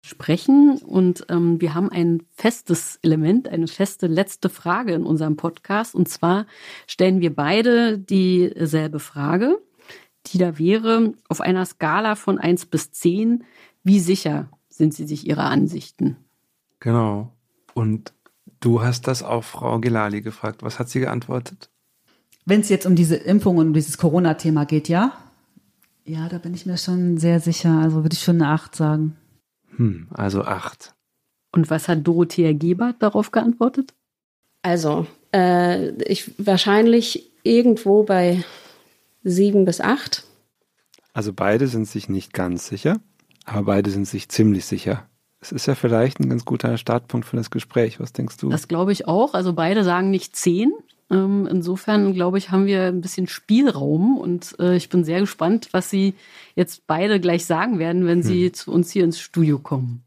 sprechen. 0.01 0.77
Und 0.77 1.25
ähm, 1.29 1.61
wir 1.61 1.73
haben 1.73 1.89
ein 1.89 2.23
festes 2.35 2.99
Element, 3.01 3.47
eine 3.47 3.67
feste 3.67 4.07
letzte 4.07 4.49
Frage 4.49 4.93
in 4.93 5.05
unserem 5.05 5.37
Podcast. 5.37 5.95
Und 5.95 6.09
zwar 6.09 6.45
stellen 6.87 7.21
wir 7.21 7.35
beide 7.35 7.97
dieselbe 7.97 8.99
Frage, 8.99 9.59
die 10.27 10.37
da 10.37 10.57
wäre, 10.57 11.13
auf 11.29 11.41
einer 11.41 11.65
Skala 11.65 12.15
von 12.15 12.37
eins 12.37 12.65
bis 12.65 12.91
zehn 12.91 13.43
wie 13.83 13.99
sicher 13.99 14.49
sind 14.69 14.93
Sie 14.93 15.07
sich 15.07 15.27
Ihrer 15.27 15.45
Ansichten? 15.45 16.17
Genau. 16.79 17.31
Und 17.73 18.13
du 18.59 18.81
hast 18.81 19.07
das 19.07 19.23
auch 19.23 19.43
Frau 19.43 19.79
Gelali 19.79 20.21
gefragt. 20.21 20.63
Was 20.63 20.79
hat 20.79 20.89
sie 20.89 20.99
geantwortet? 20.99 21.69
Wenn 22.45 22.61
es 22.61 22.69
jetzt 22.69 22.85
um 22.85 22.95
diese 22.95 23.15
Impfung 23.15 23.57
und 23.57 23.67
um 23.67 23.73
dieses 23.73 23.97
Corona-Thema 23.97 24.65
geht, 24.65 24.89
ja? 24.89 25.13
Ja, 26.05 26.27
da 26.29 26.37
bin 26.39 26.53
ich 26.53 26.65
mir 26.65 26.77
schon 26.77 27.17
sehr 27.17 27.39
sicher. 27.39 27.79
Also 27.79 28.03
würde 28.03 28.13
ich 28.13 28.23
schon 28.23 28.41
eine 28.41 28.51
Acht 28.51 28.75
sagen. 28.75 29.15
Hm, 29.81 30.07
also 30.11 30.43
acht. 30.43 30.93
Und 31.51 31.71
was 31.71 31.87
hat 31.87 32.05
Dorothea 32.05 32.53
Gebert 32.53 32.97
darauf 32.99 33.31
geantwortet? 33.31 33.95
Also, 34.61 35.07
äh, 35.33 35.89
ich 36.03 36.31
wahrscheinlich 36.37 37.31
irgendwo 37.41 38.03
bei 38.03 38.43
sieben 39.23 39.65
bis 39.65 39.81
acht. 39.81 40.23
Also 41.13 41.33
beide 41.33 41.67
sind 41.67 41.87
sich 41.87 42.09
nicht 42.09 42.31
ganz 42.31 42.67
sicher, 42.67 42.99
aber 43.45 43.63
beide 43.63 43.89
sind 43.89 44.05
sich 44.05 44.29
ziemlich 44.29 44.65
sicher. 44.65 45.09
Es 45.39 45.51
ist 45.51 45.65
ja 45.65 45.73
vielleicht 45.73 46.19
ein 46.19 46.29
ganz 46.29 46.45
guter 46.45 46.77
Startpunkt 46.77 47.25
für 47.25 47.35
das 47.35 47.49
Gespräch. 47.49 47.99
Was 47.99 48.13
denkst 48.13 48.37
du? 48.37 48.49
Das 48.49 48.67
glaube 48.67 48.91
ich 48.91 49.07
auch. 49.07 49.33
Also 49.33 49.53
beide 49.53 49.83
sagen 49.83 50.11
nicht 50.11 50.35
zehn. 50.35 50.71
Ähm, 51.11 51.45
insofern 51.51 52.13
glaube 52.13 52.37
ich, 52.37 52.51
haben 52.51 52.65
wir 52.65 52.83
ein 52.83 53.01
bisschen 53.01 53.27
Spielraum 53.27 54.17
und 54.17 54.55
äh, 54.59 54.77
ich 54.77 54.87
bin 54.87 55.03
sehr 55.03 55.19
gespannt, 55.19 55.67
was 55.71 55.89
Sie 55.89 56.13
jetzt 56.55 56.87
beide 56.87 57.19
gleich 57.19 57.45
sagen 57.45 57.79
werden, 57.79 58.07
wenn 58.07 58.23
Sie 58.23 58.45
hm. 58.45 58.53
zu 58.53 58.71
uns 58.71 58.91
hier 58.91 59.03
ins 59.03 59.19
Studio 59.19 59.59
kommen. 59.59 60.03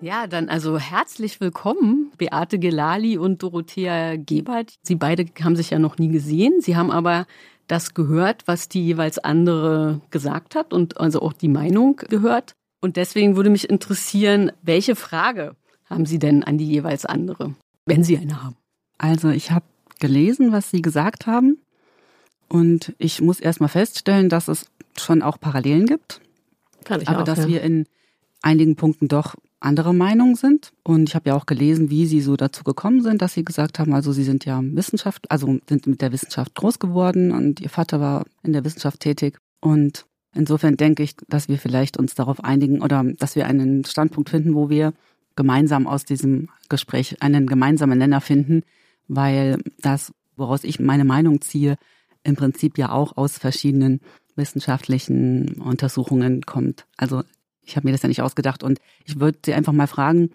Ja, 0.00 0.28
dann 0.28 0.48
also 0.48 0.78
herzlich 0.78 1.40
willkommen, 1.40 2.12
Beate 2.16 2.60
Gelali 2.60 3.18
und 3.18 3.42
Dorothea 3.42 4.14
Gebert. 4.14 4.74
Sie 4.82 4.94
beide 4.94 5.26
haben 5.42 5.56
sich 5.56 5.70
ja 5.70 5.80
noch 5.80 5.98
nie 5.98 6.08
gesehen. 6.08 6.60
Sie 6.60 6.76
haben 6.76 6.92
aber 6.92 7.26
das 7.66 7.92
gehört, 7.92 8.46
was 8.46 8.68
die 8.68 8.86
jeweils 8.86 9.18
andere 9.18 10.00
gesagt 10.10 10.54
hat 10.54 10.72
und 10.72 11.00
also 11.00 11.22
auch 11.22 11.32
die 11.32 11.48
Meinung 11.48 11.96
gehört. 11.96 12.54
Und 12.86 12.94
deswegen 12.94 13.34
würde 13.34 13.50
mich 13.50 13.68
interessieren, 13.68 14.52
welche 14.62 14.94
Frage 14.94 15.56
haben 15.86 16.06
Sie 16.06 16.20
denn 16.20 16.44
an 16.44 16.56
die 16.56 16.68
jeweils 16.68 17.04
andere, 17.04 17.52
wenn 17.84 18.04
Sie 18.04 18.16
eine 18.16 18.44
haben? 18.44 18.54
Also 18.96 19.28
ich 19.30 19.50
habe 19.50 19.64
gelesen, 19.98 20.52
was 20.52 20.70
Sie 20.70 20.82
gesagt 20.82 21.26
haben. 21.26 21.58
Und 22.46 22.94
ich 22.98 23.20
muss 23.20 23.40
erstmal 23.40 23.70
feststellen, 23.70 24.28
dass 24.28 24.46
es 24.46 24.66
schon 24.96 25.22
auch 25.22 25.40
Parallelen 25.40 25.86
gibt. 25.86 26.20
Kann 26.84 27.00
ich 27.00 27.08
aber 27.08 27.22
auch, 27.22 27.24
dass 27.24 27.40
ja. 27.40 27.48
wir 27.48 27.62
in 27.62 27.86
einigen 28.40 28.76
Punkten 28.76 29.08
doch 29.08 29.34
andere 29.58 29.92
Meinungen 29.92 30.36
sind. 30.36 30.70
Und 30.84 31.08
ich 31.08 31.16
habe 31.16 31.30
ja 31.30 31.34
auch 31.34 31.46
gelesen, 31.46 31.90
wie 31.90 32.06
sie 32.06 32.20
so 32.20 32.36
dazu 32.36 32.62
gekommen 32.62 33.02
sind, 33.02 33.20
dass 33.20 33.34
sie 33.34 33.44
gesagt 33.44 33.80
haben, 33.80 33.94
also 33.94 34.12
sie 34.12 34.22
sind 34.22 34.44
ja 34.44 34.60
Wissenschaft, 34.62 35.28
also 35.28 35.58
sind 35.68 35.88
mit 35.88 36.02
der 36.02 36.12
Wissenschaft 36.12 36.54
groß 36.54 36.78
geworden 36.78 37.32
und 37.32 37.60
ihr 37.60 37.68
Vater 37.68 37.98
war 37.98 38.26
in 38.44 38.52
der 38.52 38.64
Wissenschaft 38.64 39.00
tätig. 39.00 39.38
Und 39.60 40.06
insofern 40.36 40.76
denke 40.76 41.02
ich, 41.02 41.16
dass 41.28 41.48
wir 41.48 41.58
vielleicht 41.58 41.96
uns 41.96 42.14
darauf 42.14 42.42
einigen 42.44 42.82
oder 42.82 43.04
dass 43.04 43.36
wir 43.36 43.46
einen 43.46 43.84
Standpunkt 43.84 44.30
finden, 44.30 44.54
wo 44.54 44.70
wir 44.70 44.92
gemeinsam 45.34 45.86
aus 45.86 46.04
diesem 46.04 46.48
Gespräch 46.68 47.22
einen 47.22 47.46
gemeinsamen 47.46 47.98
Nenner 47.98 48.20
finden, 48.20 48.62
weil 49.08 49.58
das, 49.80 50.12
woraus 50.36 50.64
ich 50.64 50.80
meine 50.80 51.04
Meinung 51.04 51.40
ziehe, 51.40 51.76
im 52.24 52.36
Prinzip 52.36 52.78
ja 52.78 52.90
auch 52.90 53.16
aus 53.16 53.38
verschiedenen 53.38 54.00
wissenschaftlichen 54.34 55.60
Untersuchungen 55.60 56.42
kommt. 56.42 56.86
Also 56.96 57.22
ich 57.62 57.76
habe 57.76 57.86
mir 57.86 57.92
das 57.92 58.02
ja 58.02 58.08
nicht 58.08 58.22
ausgedacht 58.22 58.62
und 58.62 58.80
ich 59.04 59.20
würde 59.20 59.38
Sie 59.44 59.54
einfach 59.54 59.72
mal 59.72 59.86
fragen, 59.86 60.30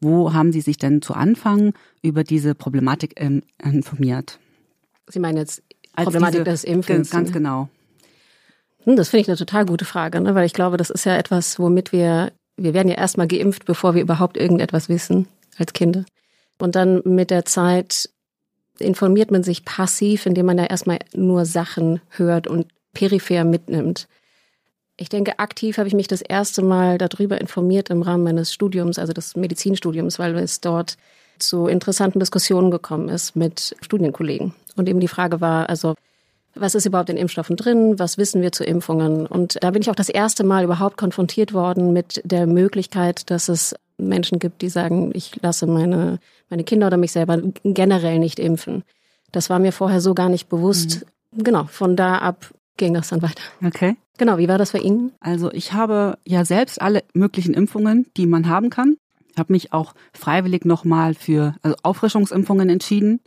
wo 0.00 0.32
haben 0.32 0.52
Sie 0.52 0.60
sich 0.60 0.78
denn 0.78 1.00
zu 1.00 1.14
Anfang 1.14 1.74
über 2.02 2.24
diese 2.24 2.54
Problematik 2.54 3.14
ähm, 3.16 3.42
informiert? 3.62 4.38
Sie 5.08 5.20
meinen 5.20 5.36
jetzt 5.36 5.62
Problematik 5.94 6.44
diese, 6.44 6.50
des 6.50 6.64
Impfens? 6.64 7.10
Ganz 7.10 7.28
ne? 7.28 7.34
genau. 7.34 7.68
Hm, 8.84 8.96
Das 8.96 9.08
finde 9.10 9.22
ich 9.22 9.28
eine 9.28 9.36
total 9.36 9.66
gute 9.66 9.84
Frage, 9.84 10.20
ne? 10.20 10.34
weil 10.34 10.46
ich 10.46 10.52
glaube, 10.52 10.76
das 10.76 10.90
ist 10.90 11.04
ja 11.04 11.16
etwas, 11.16 11.58
womit 11.58 11.92
wir, 11.92 12.32
wir 12.56 12.74
werden 12.74 12.88
ja 12.88 12.96
erstmal 12.96 13.28
geimpft, 13.28 13.64
bevor 13.64 13.94
wir 13.94 14.02
überhaupt 14.02 14.36
irgendetwas 14.36 14.88
wissen 14.88 15.28
als 15.58 15.72
Kinder. 15.72 16.04
Und 16.58 16.74
dann 16.74 17.02
mit 17.04 17.30
der 17.30 17.44
Zeit 17.44 18.10
informiert 18.78 19.30
man 19.30 19.42
sich 19.42 19.64
passiv, 19.64 20.26
indem 20.26 20.46
man 20.46 20.58
ja 20.58 20.64
erstmal 20.64 20.98
nur 21.14 21.44
Sachen 21.44 22.00
hört 22.10 22.46
und 22.46 22.66
peripher 22.92 23.44
mitnimmt. 23.44 24.08
Ich 24.96 25.08
denke, 25.08 25.38
aktiv 25.38 25.78
habe 25.78 25.88
ich 25.88 25.94
mich 25.94 26.08
das 26.08 26.22
erste 26.22 26.62
Mal 26.62 26.98
darüber 26.98 27.40
informiert 27.40 27.90
im 27.90 28.02
Rahmen 28.02 28.24
meines 28.24 28.52
Studiums, 28.52 28.98
also 28.98 29.12
des 29.12 29.36
Medizinstudiums, 29.36 30.18
weil 30.18 30.36
es 30.36 30.60
dort 30.60 30.96
zu 31.38 31.66
interessanten 31.66 32.20
Diskussionen 32.20 32.70
gekommen 32.70 33.08
ist 33.08 33.34
mit 33.34 33.74
Studienkollegen. 33.80 34.54
Und 34.76 34.88
eben 34.88 35.00
die 35.00 35.08
Frage 35.08 35.40
war, 35.40 35.68
also, 35.68 35.94
was 36.54 36.74
ist 36.74 36.86
überhaupt 36.86 37.10
in 37.10 37.16
Impfstoffen 37.16 37.56
drin? 37.56 37.98
Was 37.98 38.18
wissen 38.18 38.42
wir 38.42 38.52
zu 38.52 38.64
Impfungen? 38.64 39.26
Und 39.26 39.58
da 39.62 39.70
bin 39.70 39.82
ich 39.82 39.90
auch 39.90 39.94
das 39.94 40.08
erste 40.08 40.44
Mal 40.44 40.64
überhaupt 40.64 40.96
konfrontiert 40.96 41.52
worden 41.52 41.92
mit 41.92 42.20
der 42.24 42.46
Möglichkeit, 42.46 43.30
dass 43.30 43.48
es 43.48 43.74
Menschen 43.98 44.38
gibt, 44.38 44.62
die 44.62 44.68
sagen, 44.68 45.12
ich 45.14 45.40
lasse 45.42 45.66
meine, 45.66 46.18
meine 46.50 46.64
Kinder 46.64 46.88
oder 46.88 46.96
mich 46.96 47.12
selber 47.12 47.40
generell 47.64 48.18
nicht 48.18 48.38
impfen. 48.38 48.84
Das 49.30 49.48
war 49.48 49.58
mir 49.58 49.72
vorher 49.72 50.00
so 50.00 50.14
gar 50.14 50.28
nicht 50.28 50.48
bewusst. 50.48 51.06
Mhm. 51.32 51.44
Genau, 51.44 51.64
von 51.64 51.96
da 51.96 52.18
ab 52.18 52.52
ging 52.76 52.94
das 52.94 53.08
dann 53.08 53.22
weiter. 53.22 53.42
Okay. 53.64 53.96
Genau, 54.18 54.38
wie 54.38 54.48
war 54.48 54.58
das 54.58 54.72
bei 54.72 54.78
Ihnen? 54.78 55.12
Also 55.20 55.50
ich 55.52 55.72
habe 55.72 56.18
ja 56.26 56.44
selbst 56.44 56.80
alle 56.80 57.02
möglichen 57.14 57.54
Impfungen, 57.54 58.06
die 58.16 58.26
man 58.26 58.48
haben 58.48 58.70
kann. 58.70 58.96
Ich 59.30 59.38
habe 59.38 59.52
mich 59.52 59.72
auch 59.72 59.94
freiwillig 60.12 60.64
nochmal 60.64 61.14
für 61.14 61.54
also 61.62 61.76
Auffrischungsimpfungen 61.82 62.68
entschieden. 62.68 63.20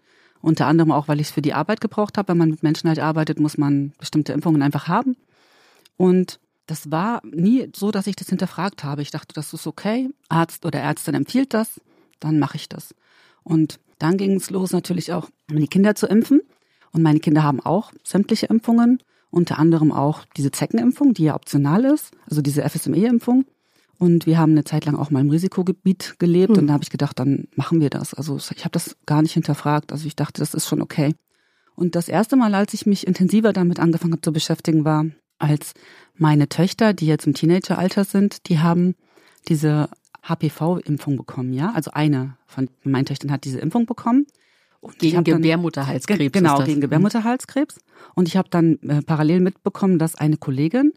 Unter 0.45 0.67
anderem 0.67 0.91
auch, 0.91 1.07
weil 1.07 1.19
ich 1.19 1.29
es 1.29 1.33
für 1.33 1.41
die 1.41 1.55
Arbeit 1.55 1.81
gebraucht 1.81 2.19
habe. 2.19 2.27
Wenn 2.27 2.37
man 2.37 2.51
mit 2.51 2.61
Menschen 2.61 2.87
halt 2.87 2.99
arbeitet, 2.99 3.39
muss 3.39 3.57
man 3.57 3.93
bestimmte 3.97 4.31
Impfungen 4.31 4.61
einfach 4.61 4.87
haben. 4.87 5.17
Und 5.97 6.39
das 6.67 6.91
war 6.91 7.23
nie 7.25 7.71
so, 7.75 7.89
dass 7.89 8.05
ich 8.05 8.15
das 8.15 8.29
hinterfragt 8.29 8.83
habe. 8.83 9.01
Ich 9.01 9.09
dachte, 9.09 9.33
das 9.33 9.53
ist 9.53 9.65
okay. 9.65 10.07
Arzt 10.29 10.63
oder 10.63 10.79
Ärztin 10.79 11.15
empfiehlt 11.15 11.55
das, 11.55 11.81
dann 12.19 12.37
mache 12.37 12.57
ich 12.57 12.69
das. 12.69 12.93
Und 13.41 13.79
dann 13.97 14.17
ging 14.17 14.35
es 14.35 14.51
los, 14.51 14.71
natürlich 14.71 15.13
auch 15.13 15.31
die 15.49 15.67
Kinder 15.67 15.95
zu 15.95 16.05
impfen. 16.05 16.41
Und 16.91 17.01
meine 17.01 17.21
Kinder 17.21 17.41
haben 17.41 17.59
auch 17.59 17.91
sämtliche 18.03 18.45
Impfungen, 18.45 18.99
unter 19.31 19.57
anderem 19.57 19.91
auch 19.91 20.25
diese 20.37 20.51
Zeckenimpfung, 20.51 21.15
die 21.15 21.23
ja 21.23 21.33
optional 21.33 21.85
ist, 21.85 22.11
also 22.29 22.43
diese 22.43 22.61
FSME-Impfung. 22.69 23.45
Und 23.97 24.25
wir 24.25 24.37
haben 24.37 24.51
eine 24.51 24.63
Zeit 24.65 24.85
lang 24.85 24.95
auch 24.95 25.09
mal 25.11 25.21
im 25.21 25.29
Risikogebiet 25.29 26.15
gelebt 26.19 26.53
Hm. 26.55 26.59
und 26.63 26.67
da 26.67 26.73
habe 26.73 26.83
ich 26.83 26.89
gedacht, 26.89 27.17
dann 27.19 27.47
machen 27.55 27.79
wir 27.79 27.89
das. 27.89 28.13
Also 28.13 28.37
ich 28.37 28.63
habe 28.65 28.71
das 28.71 28.95
gar 29.05 29.21
nicht 29.21 29.33
hinterfragt. 29.33 29.91
Also 29.91 30.05
ich 30.07 30.15
dachte, 30.15 30.41
das 30.41 30.53
ist 30.53 30.67
schon 30.67 30.81
okay. 30.81 31.13
Und 31.75 31.95
das 31.95 32.07
erste 32.09 32.35
Mal, 32.35 32.53
als 32.55 32.73
ich 32.73 32.85
mich 32.85 33.05
intensiver 33.07 33.51
damit 33.53 33.79
angefangen 33.79 34.13
habe 34.13 34.21
zu 34.21 34.31
beschäftigen, 34.33 34.85
war, 34.85 35.05
als 35.39 35.73
meine 36.17 36.47
Töchter, 36.47 36.93
die 36.93 37.05
jetzt 37.05 37.27
im 37.27 37.33
Teenageralter 37.33 38.03
sind, 38.05 38.47
die 38.47 38.59
haben 38.59 38.95
diese 39.49 39.89
HPV-Impfung 40.23 41.17
bekommen, 41.17 41.53
ja. 41.53 41.71
Also 41.73 41.91
eine 41.91 42.37
von 42.47 42.69
meinen 42.83 43.05
Töchtern 43.05 43.31
hat 43.31 43.43
diese 43.45 43.59
Impfung 43.59 43.85
bekommen. 43.85 44.25
Und 44.81 44.99
Gegen 44.99 45.23
Gebärmutterhalskrebs. 45.23 46.19
Ge- 46.19 46.29
Genau, 46.29 46.63
gegen 46.63 46.79
Gebärmutterhalskrebs. 46.81 47.79
Und 48.13 48.27
ich 48.27 48.37
habe 48.37 48.49
dann 48.49 48.77
äh, 48.83 49.01
parallel 49.01 49.39
mitbekommen, 49.39 49.97
dass 49.99 50.15
eine 50.15 50.37
Kollegin 50.37 50.93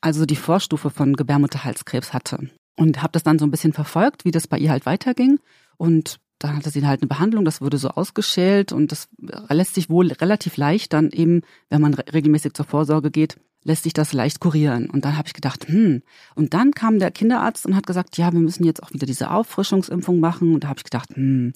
also 0.00 0.26
die 0.26 0.36
Vorstufe 0.36 0.90
von 0.90 1.14
Gebärmutterhalskrebs 1.14 2.12
hatte. 2.12 2.50
Und 2.76 3.02
habe 3.02 3.12
das 3.12 3.24
dann 3.24 3.38
so 3.38 3.46
ein 3.46 3.50
bisschen 3.50 3.72
verfolgt, 3.72 4.24
wie 4.24 4.30
das 4.30 4.46
bei 4.46 4.58
ihr 4.58 4.70
halt 4.70 4.86
weiterging. 4.86 5.40
Und 5.76 6.20
dann 6.38 6.56
hatte 6.56 6.70
sie 6.70 6.86
halt 6.86 7.02
eine 7.02 7.08
Behandlung, 7.08 7.44
das 7.44 7.60
wurde 7.60 7.78
so 7.78 7.88
ausgeschält 7.88 8.72
und 8.72 8.92
das 8.92 9.08
lässt 9.48 9.74
sich 9.74 9.90
wohl 9.90 10.12
relativ 10.12 10.56
leicht 10.56 10.92
dann 10.92 11.10
eben, 11.10 11.42
wenn 11.68 11.80
man 11.80 11.94
re 11.94 12.04
regelmäßig 12.12 12.54
zur 12.54 12.64
Vorsorge 12.64 13.10
geht, 13.10 13.36
lässt 13.64 13.82
sich 13.82 13.92
das 13.92 14.12
leicht 14.12 14.38
kurieren. 14.38 14.88
Und 14.88 15.04
dann 15.04 15.16
habe 15.16 15.26
ich 15.26 15.34
gedacht, 15.34 15.68
hm. 15.68 16.02
Und 16.36 16.54
dann 16.54 16.70
kam 16.70 17.00
der 17.00 17.10
Kinderarzt 17.10 17.66
und 17.66 17.74
hat 17.74 17.86
gesagt, 17.86 18.16
ja, 18.16 18.32
wir 18.32 18.40
müssen 18.40 18.64
jetzt 18.64 18.82
auch 18.82 18.92
wieder 18.92 19.06
diese 19.06 19.30
Auffrischungsimpfung 19.30 20.20
machen. 20.20 20.54
Und 20.54 20.64
da 20.64 20.68
habe 20.68 20.78
ich 20.78 20.84
gedacht, 20.84 21.10
hm, 21.14 21.54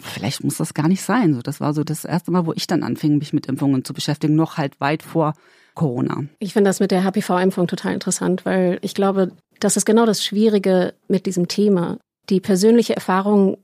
vielleicht 0.00 0.44
muss 0.44 0.56
das 0.56 0.74
gar 0.74 0.88
nicht 0.88 1.02
sein. 1.02 1.34
So, 1.34 1.42
das 1.42 1.60
war 1.60 1.74
so 1.74 1.82
das 1.82 2.04
erste 2.04 2.30
Mal, 2.30 2.46
wo 2.46 2.52
ich 2.52 2.66
dann 2.66 2.84
anfing, 2.84 3.18
mich 3.18 3.32
mit 3.32 3.46
Impfungen 3.46 3.84
zu 3.84 3.92
beschäftigen, 3.92 4.36
noch 4.36 4.56
halt 4.56 4.80
weit 4.80 5.02
vor 5.02 5.34
Corona. 5.74 6.24
Ich 6.38 6.52
finde 6.52 6.68
das 6.68 6.80
mit 6.80 6.90
der 6.90 7.04
HPV-Impfung 7.04 7.66
total 7.66 7.94
interessant, 7.94 8.44
weil 8.44 8.78
ich 8.82 8.94
glaube, 8.94 9.32
das 9.60 9.76
ist 9.76 9.84
genau 9.84 10.06
das 10.06 10.24
Schwierige 10.24 10.94
mit 11.08 11.26
diesem 11.26 11.48
Thema. 11.48 11.98
Die 12.28 12.40
persönliche 12.40 12.94
Erfahrung 12.94 13.58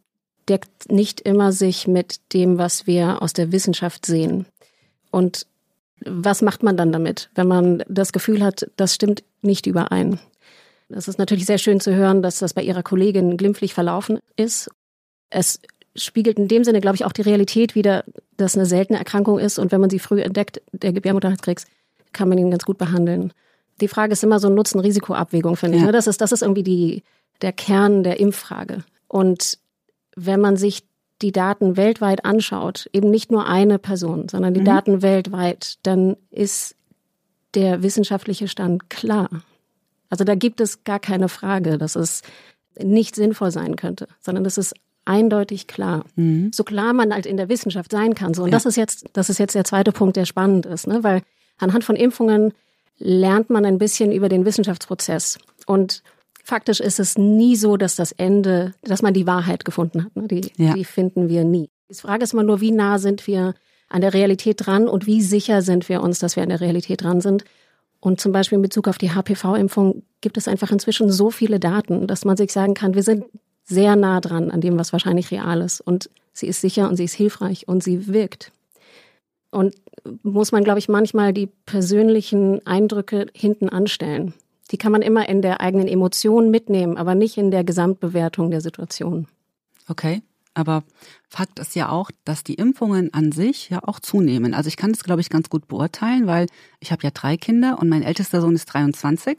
deckt 0.48 0.90
nicht 0.90 1.20
immer 1.20 1.52
sich 1.52 1.88
mit 1.88 2.20
dem, 2.32 2.58
was 2.58 2.86
wir 2.86 3.22
aus 3.22 3.32
der 3.32 3.52
Wissenschaft 3.52 4.06
sehen. 4.06 4.46
Und 5.10 5.46
was 6.04 6.42
macht 6.42 6.62
man 6.62 6.76
dann 6.76 6.92
damit, 6.92 7.30
wenn 7.34 7.48
man 7.48 7.82
das 7.88 8.12
Gefühl 8.12 8.42
hat, 8.44 8.70
das 8.76 8.94
stimmt 8.94 9.24
nicht 9.42 9.66
überein? 9.66 10.20
Es 10.88 11.08
ist 11.08 11.18
natürlich 11.18 11.46
sehr 11.46 11.58
schön 11.58 11.80
zu 11.80 11.94
hören, 11.94 12.22
dass 12.22 12.38
das 12.38 12.54
bei 12.54 12.62
Ihrer 12.62 12.82
Kollegin 12.82 13.36
glimpflich 13.36 13.74
verlaufen 13.74 14.20
ist. 14.36 14.70
Es 15.30 15.60
spiegelt 15.96 16.38
in 16.38 16.48
dem 16.48 16.62
Sinne, 16.62 16.80
glaube 16.80 16.96
ich, 16.96 17.04
auch 17.04 17.12
die 17.12 17.22
Realität 17.22 17.74
wider, 17.74 18.04
dass 18.36 18.56
eine 18.56 18.66
seltene 18.66 18.98
Erkrankung 18.98 19.38
ist 19.38 19.58
und 19.58 19.72
wenn 19.72 19.80
man 19.80 19.90
sie 19.90 19.98
früh 19.98 20.20
entdeckt, 20.20 20.62
der 20.72 20.92
Gebärmutterhalskrebs, 20.92 21.66
kann 22.12 22.28
man 22.28 22.38
ihn 22.38 22.50
ganz 22.50 22.64
gut 22.64 22.78
behandeln. 22.78 23.32
Die 23.80 23.88
Frage 23.88 24.12
ist 24.12 24.24
immer 24.24 24.38
so 24.38 24.48
Nutzen-Risiko-Abwägung, 24.48 25.56
finde 25.56 25.76
ich. 25.76 25.82
Ja. 25.82 25.86
ne? 25.86 25.92
Das 25.92 26.06
ist, 26.06 26.20
das 26.20 26.32
ist 26.32 26.42
irgendwie 26.42 26.62
die, 26.62 27.02
der 27.42 27.52
Kern 27.52 28.02
der 28.02 28.20
Impffrage. 28.20 28.84
Und 29.08 29.58
wenn 30.16 30.40
man 30.40 30.56
sich 30.56 30.84
die 31.22 31.32
Daten 31.32 31.76
weltweit 31.76 32.24
anschaut, 32.24 32.88
eben 32.92 33.10
nicht 33.10 33.30
nur 33.30 33.46
eine 33.46 33.78
Person, 33.78 34.28
sondern 34.28 34.54
die 34.54 34.60
Mhm. 34.60 34.66
Daten 34.66 35.02
weltweit, 35.02 35.76
dann 35.82 36.16
ist 36.30 36.74
der 37.54 37.82
wissenschaftliche 37.82 38.48
Stand 38.48 38.90
klar. 38.90 39.28
Also 40.10 40.24
da 40.24 40.34
gibt 40.34 40.60
es 40.60 40.84
gar 40.84 41.00
keine 41.00 41.28
Frage, 41.28 41.78
dass 41.78 41.96
es 41.96 42.22
nicht 42.78 43.14
sinnvoll 43.14 43.50
sein 43.50 43.76
könnte, 43.76 44.08
sondern 44.20 44.44
das 44.44 44.58
ist 44.58 44.74
eindeutig 45.06 45.66
klar. 45.66 46.04
Mhm. 46.16 46.50
So 46.52 46.64
klar 46.64 46.92
man 46.92 47.14
halt 47.14 47.24
in 47.26 47.36
der 47.36 47.48
Wissenschaft 47.48 47.92
sein 47.92 48.14
kann. 48.14 48.34
So, 48.34 48.42
und 48.42 48.48
ja. 48.48 48.56
das 48.56 48.66
ist 48.66 48.76
jetzt, 48.76 49.06
das 49.14 49.30
ist 49.30 49.38
jetzt 49.38 49.54
der 49.54 49.64
zweite 49.64 49.92
Punkt, 49.92 50.16
der 50.16 50.26
spannend 50.26 50.66
ist, 50.66 50.86
ne? 50.86 51.02
weil 51.02 51.22
anhand 51.58 51.84
von 51.84 51.96
Impfungen 51.96 52.52
lernt 52.98 53.50
man 53.50 53.64
ein 53.64 53.78
bisschen 53.78 54.12
über 54.12 54.28
den 54.28 54.44
Wissenschaftsprozess. 54.44 55.38
Und 55.66 56.02
faktisch 56.42 56.80
ist 56.80 57.00
es 57.00 57.18
nie 57.18 57.56
so, 57.56 57.76
dass 57.76 57.96
das 57.96 58.12
Ende, 58.12 58.74
dass 58.82 59.02
man 59.02 59.14
die 59.14 59.26
Wahrheit 59.26 59.64
gefunden 59.64 60.04
hat. 60.04 60.16
Ne? 60.16 60.28
Die, 60.28 60.52
ja. 60.56 60.74
die 60.74 60.84
finden 60.84 61.28
wir 61.28 61.44
nie. 61.44 61.68
Die 61.90 61.94
Frage 61.94 62.24
ist 62.24 62.32
immer 62.32 62.42
nur, 62.42 62.60
wie 62.60 62.72
nah 62.72 62.98
sind 62.98 63.26
wir 63.26 63.54
an 63.88 64.00
der 64.00 64.14
Realität 64.14 64.66
dran 64.66 64.88
und 64.88 65.06
wie 65.06 65.22
sicher 65.22 65.62
sind 65.62 65.88
wir 65.88 66.02
uns, 66.02 66.18
dass 66.18 66.36
wir 66.36 66.42
an 66.42 66.48
der 66.48 66.60
Realität 66.60 67.02
dran 67.02 67.20
sind. 67.20 67.44
Und 68.00 68.20
zum 68.20 68.32
Beispiel 68.32 68.56
in 68.56 68.62
Bezug 68.62 68.88
auf 68.88 68.98
die 68.98 69.10
HPV-Impfung 69.10 70.02
gibt 70.20 70.36
es 70.36 70.48
einfach 70.48 70.70
inzwischen 70.70 71.10
so 71.10 71.30
viele 71.30 71.60
Daten, 71.60 72.06
dass 72.06 72.24
man 72.24 72.36
sich 72.36 72.52
sagen 72.52 72.74
kann, 72.74 72.94
wir 72.94 73.02
sind 73.02 73.24
sehr 73.64 73.96
nah 73.96 74.20
dran 74.20 74.50
an 74.50 74.60
dem, 74.60 74.78
was 74.78 74.92
wahrscheinlich 74.92 75.30
real 75.30 75.60
ist. 75.60 75.80
Und 75.80 76.10
sie 76.32 76.46
ist 76.46 76.60
sicher 76.60 76.88
und 76.88 76.96
sie 76.96 77.04
ist 77.04 77.14
hilfreich 77.14 77.68
und 77.68 77.82
sie 77.82 78.08
wirkt. 78.08 78.52
Und 79.56 79.74
muss 80.22 80.52
man, 80.52 80.64
glaube 80.64 80.78
ich, 80.78 80.88
manchmal 80.88 81.32
die 81.32 81.46
persönlichen 81.46 82.64
Eindrücke 82.66 83.26
hinten 83.34 83.70
anstellen. 83.70 84.34
Die 84.70 84.76
kann 84.76 84.92
man 84.92 85.00
immer 85.00 85.28
in 85.28 85.40
der 85.40 85.62
eigenen 85.62 85.88
Emotion 85.88 86.50
mitnehmen, 86.50 86.98
aber 86.98 87.14
nicht 87.14 87.38
in 87.38 87.50
der 87.50 87.64
Gesamtbewertung 87.64 88.50
der 88.50 88.60
Situation. 88.60 89.28
Okay. 89.88 90.20
Aber 90.52 90.84
Fakt 91.28 91.58
ist 91.58 91.74
ja 91.74 91.90
auch, 91.90 92.10
dass 92.24 92.42
die 92.42 92.54
Impfungen 92.54 93.12
an 93.12 93.30
sich 93.32 93.68
ja 93.68 93.80
auch 93.82 94.00
zunehmen. 94.00 94.54
Also 94.54 94.68
ich 94.68 94.76
kann 94.78 94.92
das, 94.92 95.04
glaube 95.04 95.20
ich, 95.20 95.28
ganz 95.28 95.50
gut 95.50 95.68
beurteilen, 95.68 96.26
weil 96.26 96.46
ich 96.80 96.92
habe 96.92 97.02
ja 97.02 97.10
drei 97.10 97.36
Kinder 97.36 97.78
und 97.78 97.88
mein 97.90 98.02
ältester 98.02 98.40
Sohn 98.40 98.54
ist 98.54 98.66
23 98.66 99.38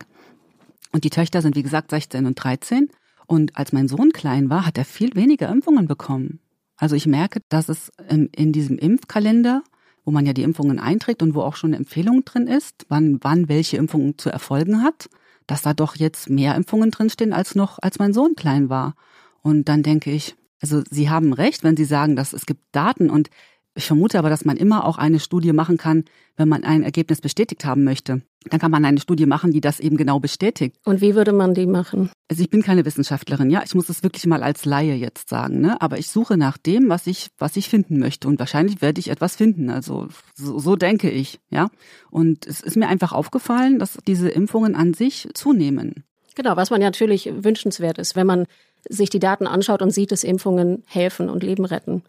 und 0.91 1.03
die 1.03 1.09
Töchter 1.09 1.41
sind, 1.41 1.55
wie 1.55 1.63
gesagt, 1.63 1.89
16 1.89 2.25
und 2.27 2.35
13. 2.35 2.89
Und 3.25 3.55
als 3.57 3.73
mein 3.73 3.87
Sohn 3.87 4.11
klein 4.11 4.49
war, 4.49 4.65
hat 4.65 4.77
er 4.77 4.85
viel 4.85 5.15
weniger 5.15 5.49
Impfungen 5.49 5.87
bekommen. 5.87 6.39
Also 6.75 6.95
ich 6.95 7.07
merke, 7.07 7.41
dass 7.49 7.67
es 7.67 7.91
in 8.09 8.51
diesem 8.51 8.77
Impfkalender, 8.77 9.63
wo 10.07 10.11
man 10.11 10.25
ja 10.25 10.31
die 10.31 10.43
Impfungen 10.43 10.79
einträgt 10.79 11.21
und 11.21 11.35
wo 11.35 11.41
auch 11.41 11.57
schon 11.57 11.71
eine 11.71 11.77
Empfehlung 11.79 12.23
drin 12.23 12.47
ist, 12.47 12.85
wann, 12.87 13.19
wann 13.23 13.49
welche 13.49 13.75
Impfung 13.75 14.17
zu 14.17 14.29
erfolgen 14.29 14.81
hat, 14.81 15.09
dass 15.47 15.63
da 15.63 15.73
doch 15.73 15.97
jetzt 15.97 16.29
mehr 16.29 16.55
Impfungen 16.55 16.91
drinstehen 16.91 17.33
als 17.33 17.55
noch, 17.55 17.77
als 17.81 17.99
mein 17.99 18.13
Sohn 18.13 18.33
klein 18.35 18.69
war. 18.69 18.95
Und 19.41 19.67
dann 19.67 19.83
denke 19.83 20.11
ich, 20.11 20.37
also 20.61 20.81
Sie 20.89 21.09
haben 21.09 21.33
recht, 21.33 21.65
wenn 21.65 21.75
Sie 21.75 21.83
sagen, 21.83 22.15
dass 22.15 22.31
es 22.31 22.45
gibt 22.45 22.61
Daten 22.71 23.09
und 23.09 23.29
ich 23.77 23.85
vermute 23.85 24.19
aber, 24.19 24.29
dass 24.29 24.45
man 24.45 24.57
immer 24.57 24.85
auch 24.85 24.97
eine 24.97 25.19
Studie 25.19 25.53
machen 25.53 25.77
kann, 25.77 26.05
wenn 26.35 26.49
man 26.49 26.63
ein 26.63 26.83
Ergebnis 26.83 27.21
bestätigt 27.21 27.65
haben 27.65 27.83
möchte. 27.83 28.21
Dann 28.49 28.59
kann 28.59 28.71
man 28.71 28.85
eine 28.85 28.99
Studie 28.99 29.25
machen, 29.25 29.51
die 29.51 29.61
das 29.61 29.79
eben 29.79 29.97
genau 29.97 30.19
bestätigt. 30.19 30.75
Und 30.85 31.01
wie 31.01 31.15
würde 31.15 31.33
man 31.33 31.53
die 31.53 31.65
machen? 31.65 32.09
Also 32.29 32.43
ich 32.43 32.49
bin 32.49 32.61
keine 32.61 32.85
Wissenschaftlerin, 32.85 33.49
ja. 33.49 33.61
Ich 33.65 33.75
muss 33.75 33.87
das 33.87 34.03
wirklich 34.03 34.25
mal 34.25 34.43
als 34.43 34.65
Laie 34.65 34.95
jetzt 34.95 35.29
sagen, 35.29 35.61
ne? 35.61 35.81
Aber 35.81 35.97
ich 35.97 36.09
suche 36.09 36.37
nach 36.37 36.57
dem, 36.57 36.89
was 36.89 37.07
ich, 37.07 37.29
was 37.37 37.55
ich 37.55 37.69
finden 37.69 37.99
möchte. 37.99 38.27
Und 38.27 38.39
wahrscheinlich 38.39 38.81
werde 38.81 38.99
ich 38.99 39.09
etwas 39.09 39.35
finden. 39.35 39.69
Also 39.69 40.07
so, 40.33 40.59
so 40.59 40.75
denke 40.75 41.09
ich, 41.09 41.39
ja. 41.49 41.69
Und 42.09 42.45
es 42.45 42.61
ist 42.61 42.77
mir 42.77 42.87
einfach 42.87 43.11
aufgefallen, 43.11 43.79
dass 43.79 43.97
diese 44.07 44.29
Impfungen 44.29 44.75
an 44.75 44.93
sich 44.93 45.27
zunehmen. 45.33 46.03
Genau, 46.35 46.55
was 46.55 46.69
man 46.69 46.81
natürlich 46.81 47.31
wünschenswert 47.33 47.97
ist, 47.97 48.15
wenn 48.15 48.27
man 48.27 48.45
sich 48.89 49.09
die 49.09 49.19
Daten 49.19 49.47
anschaut 49.47 49.81
und 49.81 49.91
sieht, 49.91 50.11
dass 50.11 50.23
Impfungen 50.23 50.83
helfen 50.85 51.29
und 51.29 51.43
Leben 51.43 51.65
retten. 51.65 52.03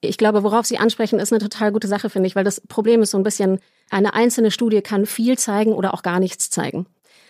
Ich 0.00 0.18
glaube, 0.18 0.42
worauf 0.42 0.66
Sie 0.66 0.78
ansprechen, 0.78 1.18
ist 1.18 1.32
eine 1.32 1.42
total 1.42 1.72
gute 1.72 1.88
Sache, 1.88 2.10
finde 2.10 2.26
ich, 2.26 2.36
weil 2.36 2.44
das 2.44 2.60
Problem 2.60 3.02
ist 3.02 3.10
so 3.10 3.18
ein 3.18 3.24
bisschen, 3.24 3.60
eine 3.90 4.14
einzelne 4.14 4.50
Studie 4.50 4.82
kann 4.82 5.06
viel 5.06 5.38
zeigen 5.38 5.72
oder 5.72 5.94
auch 5.94 6.02
gar 6.02 6.20
nichts 6.20 6.50
zeigen. 6.50 6.86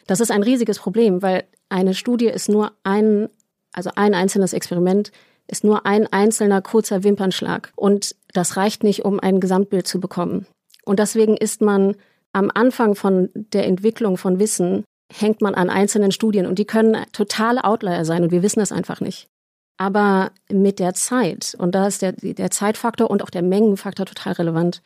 Das 0.07 0.21
ist 0.21 0.31
ein 0.31 0.43
riesiges 0.43 0.79
Problem, 0.79 1.23
weil 1.23 1.45
eine 1.69 1.95
Studie 1.95 2.27
ist 2.27 2.49
nur 2.49 2.73
ein, 2.85 3.29
also 3.73 3.91
ein 3.95 4.15
einzelnes 4.15 4.53
Experiment, 4.53 5.13
ist 5.49 5.65
nur 5.65 5.87
ein 5.87 6.07
einzelner 6.13 6.63
kurzer 6.63 7.05
Wimpernschlag. 7.05 7.73
Und 7.77 8.17
das 8.33 8.57
reicht 8.57 8.83
nicht, 8.83 9.05
um 9.05 9.21
ein 9.21 9.41
Gesamtbild 9.41 9.87
zu 9.87 10.01
bekommen. 10.01 10.47
Und 10.85 10.99
deswegen 10.99 11.37
ist 11.37 11.61
man 11.61 11.97
am 12.33 12.51
Anfang 12.53 12.95
von 12.95 13.31
der 13.35 13.67
Entwicklung 13.67 14.17
von 14.17 14.39
Wissen 14.39 14.85
hängt 15.13 15.41
man 15.41 15.55
an 15.55 15.71
einzelnen 15.71 16.13
Studien 16.13 16.47
und 16.47 16.59
die 16.59 16.65
können 16.65 17.05
totale 17.13 17.65
Outlier 17.65 18.05
sein 18.05 18.25
und 18.25 18.33
wir 18.33 18.43
wissen 18.43 18.61
es 18.61 18.73
einfach 18.73 19.01
nicht. 19.01 19.29
Aber 19.77 20.31
mit 20.51 20.79
der 20.79 20.95
Zeit, 20.95 21.55
und 21.59 21.75
da 21.75 21.87
ist 21.87 22.03
der, 22.03 22.13
der 22.13 22.51
Zeitfaktor 22.51 23.11
und 23.11 23.23
auch 23.23 23.31
der 23.31 23.43
Mengenfaktor 23.43 24.07
total 24.07 24.35
relevant, 24.35 24.83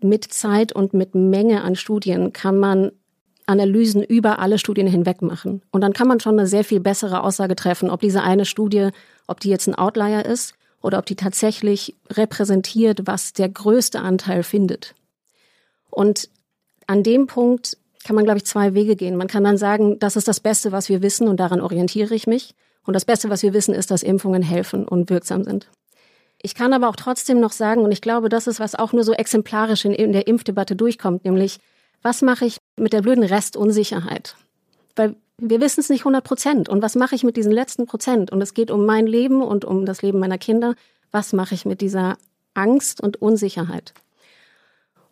mit 0.00 0.24
Zeit 0.24 0.72
und 0.72 0.94
mit 0.94 1.14
Menge 1.14 1.62
an 1.62 1.76
Studien 1.76 2.32
kann 2.32 2.58
man 2.58 2.92
Analysen 3.46 4.02
über 4.02 4.38
alle 4.38 4.58
Studien 4.58 4.86
hinweg 4.86 5.22
machen. 5.22 5.62
Und 5.70 5.80
dann 5.80 5.92
kann 5.92 6.08
man 6.08 6.20
schon 6.20 6.38
eine 6.38 6.46
sehr 6.46 6.64
viel 6.64 6.80
bessere 6.80 7.22
Aussage 7.22 7.56
treffen, 7.56 7.90
ob 7.90 8.00
diese 8.00 8.22
eine 8.22 8.44
Studie, 8.44 8.90
ob 9.26 9.40
die 9.40 9.50
jetzt 9.50 9.66
ein 9.66 9.74
Outlier 9.74 10.24
ist 10.24 10.54
oder 10.80 10.98
ob 10.98 11.06
die 11.06 11.16
tatsächlich 11.16 11.96
repräsentiert, 12.10 13.06
was 13.06 13.32
der 13.32 13.48
größte 13.48 14.00
Anteil 14.00 14.42
findet. 14.42 14.94
Und 15.90 16.28
an 16.86 17.02
dem 17.02 17.26
Punkt 17.26 17.76
kann 18.04 18.16
man, 18.16 18.24
glaube 18.24 18.38
ich, 18.38 18.46
zwei 18.46 18.74
Wege 18.74 18.96
gehen. 18.96 19.16
Man 19.16 19.28
kann 19.28 19.44
dann 19.44 19.58
sagen, 19.58 19.98
das 19.98 20.16
ist 20.16 20.28
das 20.28 20.40
Beste, 20.40 20.72
was 20.72 20.88
wir 20.88 21.02
wissen 21.02 21.28
und 21.28 21.38
daran 21.38 21.60
orientiere 21.60 22.14
ich 22.14 22.26
mich. 22.26 22.54
Und 22.84 22.94
das 22.94 23.04
Beste, 23.04 23.30
was 23.30 23.42
wir 23.42 23.54
wissen, 23.54 23.74
ist, 23.74 23.90
dass 23.90 24.02
Impfungen 24.02 24.42
helfen 24.42 24.86
und 24.86 25.10
wirksam 25.10 25.44
sind. 25.44 25.68
Ich 26.42 26.54
kann 26.54 26.72
aber 26.72 26.88
auch 26.88 26.96
trotzdem 26.96 27.38
noch 27.38 27.52
sagen, 27.52 27.82
und 27.82 27.92
ich 27.92 28.00
glaube, 28.00 28.28
das 28.28 28.48
ist, 28.48 28.58
was 28.58 28.74
auch 28.74 28.92
nur 28.92 29.04
so 29.04 29.12
exemplarisch 29.12 29.84
in, 29.84 29.92
in 29.92 30.12
der 30.12 30.26
Impfdebatte 30.26 30.74
durchkommt, 30.74 31.24
nämlich, 31.24 31.60
was 32.02 32.20
mache 32.22 32.44
ich 32.46 32.58
mit 32.76 32.92
der 32.92 33.02
blöden 33.02 33.22
Restunsicherheit? 33.22 34.36
Weil 34.96 35.14
wir 35.38 35.60
wissen 35.60 35.80
es 35.80 35.88
nicht 35.88 36.02
100 36.02 36.24
Prozent. 36.24 36.68
Und 36.68 36.82
was 36.82 36.94
mache 36.94 37.14
ich 37.14 37.24
mit 37.24 37.36
diesen 37.36 37.52
letzten 37.52 37.86
Prozent? 37.86 38.30
Und 38.30 38.40
es 38.42 38.54
geht 38.54 38.70
um 38.70 38.86
mein 38.86 39.06
Leben 39.06 39.42
und 39.42 39.64
um 39.64 39.86
das 39.86 40.02
Leben 40.02 40.18
meiner 40.18 40.38
Kinder. 40.38 40.74
Was 41.10 41.32
mache 41.32 41.54
ich 41.54 41.64
mit 41.64 41.80
dieser 41.80 42.16
Angst 42.54 43.00
und 43.00 43.20
Unsicherheit? 43.20 43.92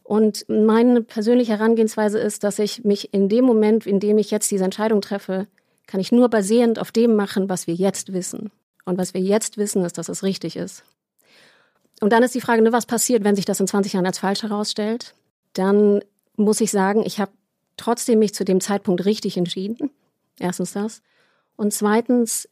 Und 0.02 0.44
meine 0.48 1.02
persönliche 1.02 1.52
Herangehensweise 1.52 2.18
ist, 2.18 2.42
dass 2.42 2.58
ich 2.58 2.84
mich 2.84 3.14
in 3.14 3.28
dem 3.28 3.44
Moment, 3.44 3.86
in 3.86 4.00
dem 4.00 4.18
ich 4.18 4.30
jetzt 4.30 4.50
diese 4.50 4.64
Entscheidung 4.64 5.00
treffe, 5.00 5.46
kann 5.90 5.98
ich 5.98 6.12
nur 6.12 6.28
basierend 6.28 6.78
auf 6.78 6.92
dem 6.92 7.16
machen, 7.16 7.48
was 7.48 7.66
wir 7.66 7.74
jetzt 7.74 8.12
wissen. 8.12 8.52
Und 8.84 8.96
was 8.96 9.12
wir 9.12 9.20
jetzt 9.20 9.58
wissen, 9.58 9.84
ist, 9.84 9.98
dass 9.98 10.08
es 10.08 10.22
richtig 10.22 10.54
ist. 10.54 10.84
Und 12.00 12.12
dann 12.12 12.22
ist 12.22 12.34
die 12.34 12.40
Frage, 12.40 12.62
ne, 12.62 12.72
was 12.72 12.86
passiert, 12.86 13.24
wenn 13.24 13.34
sich 13.34 13.44
das 13.44 13.58
in 13.58 13.66
20 13.66 13.94
Jahren 13.94 14.06
als 14.06 14.18
falsch 14.18 14.44
herausstellt? 14.44 15.14
Dann 15.52 16.00
muss 16.36 16.60
ich 16.60 16.70
sagen, 16.70 17.02
ich 17.04 17.18
habe 17.18 17.32
trotzdem 17.76 18.20
mich 18.20 18.34
zu 18.34 18.44
dem 18.44 18.60
Zeitpunkt 18.60 19.04
richtig 19.04 19.36
entschieden. 19.36 19.90
Erstens 20.38 20.72
das. 20.72 21.02
Und 21.56 21.72
zweitens 21.74 22.48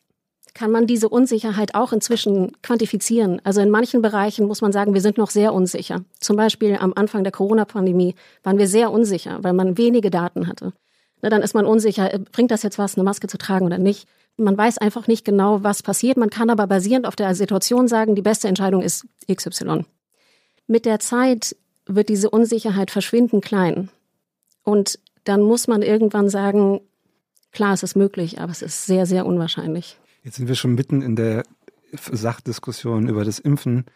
kann 0.53 0.73
man 0.73 0.89
diese 0.89 1.09
Unsicherheit 1.09 1.77
auch 1.77 1.93
inzwischen 1.93 2.61
quantifizieren. 2.63 3.41
Also 3.45 3.61
in 3.61 3.71
manchen 3.71 4.03
Bereichen 4.03 4.49
muss 4.49 4.63
man 4.63 4.73
sagen, 4.73 4.95
wir 4.95 5.01
sind 5.01 5.17
noch 5.17 5.31
sehr 5.31 5.55
unsicher. 5.55 6.05
Zum 6.19 6.37
Beispiel 6.37 6.75
am 6.75 6.93
Anfang 6.97 7.23
der 7.23 7.33
Corona-Pandemie 7.33 8.17
waren 8.43 8.59
wir 8.59 8.67
sehr 8.67 8.91
unsicher, 8.91 9.39
weil 9.43 9.53
man 9.53 9.79
wenige 9.79 10.11
Daten 10.11 10.49
hatte. 10.49 10.73
Na, 11.23 11.31
dann 11.31 11.43
ist 11.43 11.55
man 11.55 11.67
unsicher, 11.67 12.13
äh, 12.13 12.19
bringt 12.19 12.51
das 12.51 12.63
jetzt 12.63 12.79
was, 12.79 12.97
eine 12.97 13.05
Maske 13.05 13.27
zu 13.27 13.39
tragen 13.39 13.67
oder 13.67 13.79
nicht? 13.79 14.09
Man 14.37 14.57
weiß 14.57 14.79
einfach 14.79 15.09
nicht 15.09 15.25
genau, 15.25 15.65
was 15.65 15.83
passiert. 15.83 16.17
Man 16.17 16.31
kann 16.31 16.51
aber 16.51 16.67
basierend 16.67 17.07
auf 17.07 17.17
der 17.17 17.35
Situation 17.35 17.89
sagen, 17.89 18.15
die 18.15 18.23
beste 18.23 18.47
Entscheidung 18.47 18.83
ist 18.83 19.07
XY. 19.33 19.85
Mit 20.69 20.85
der 20.85 21.01
Zeit 21.01 21.57
wird 21.87 22.09
diese 22.09 22.31
Unsicherheit 22.31 22.91
verschwinden 22.91 23.41
klein. 23.41 23.89
Und 24.63 25.01
dann 25.25 25.43
muss 25.43 25.67
man 25.67 25.83
irgendwann 25.83 26.29
sagen, 26.29 26.81
klar, 27.51 27.73
es 27.73 27.83
ist 27.83 27.97
möglich, 27.97 28.41
aber 28.41 28.53
es 28.53 28.63
ist 28.63 28.87
sehr, 28.87 29.07
sehr 29.07 29.27
unwahrscheinlich. 29.27 29.99
Jetzt 30.23 30.37
sind 30.37 30.47
wir 30.47 30.55
schon 30.55 30.75
mitten 30.75 31.03
in 31.03 31.17
der 31.17 31.43
Sachdiskussion 31.93 33.09
über 33.09 33.25
das 33.25 33.39
Impfen. 33.39 33.87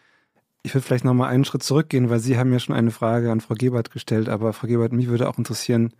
Ich 0.63 0.73
würde 0.73 0.85
vielleicht 0.85 1.05
nochmal 1.05 1.29
einen 1.29 1.45
Schritt 1.45 1.63
zurückgehen, 1.63 2.09
weil 2.09 2.19
Sie 2.19 2.37
haben 2.37 2.51
ja 2.51 2.59
schon 2.59 2.75
eine 2.75 2.91
Frage 2.91 3.31
an 3.31 3.41
Frau 3.41 3.55
Gebert 3.55 3.91
gestellt, 3.91 4.29
aber 4.29 4.53
Frau 4.53 4.67
Gebert, 4.67 4.93
mich 4.93 5.07
würde 5.07 5.29
auch 5.29 5.37
interessieren, 5.37 5.93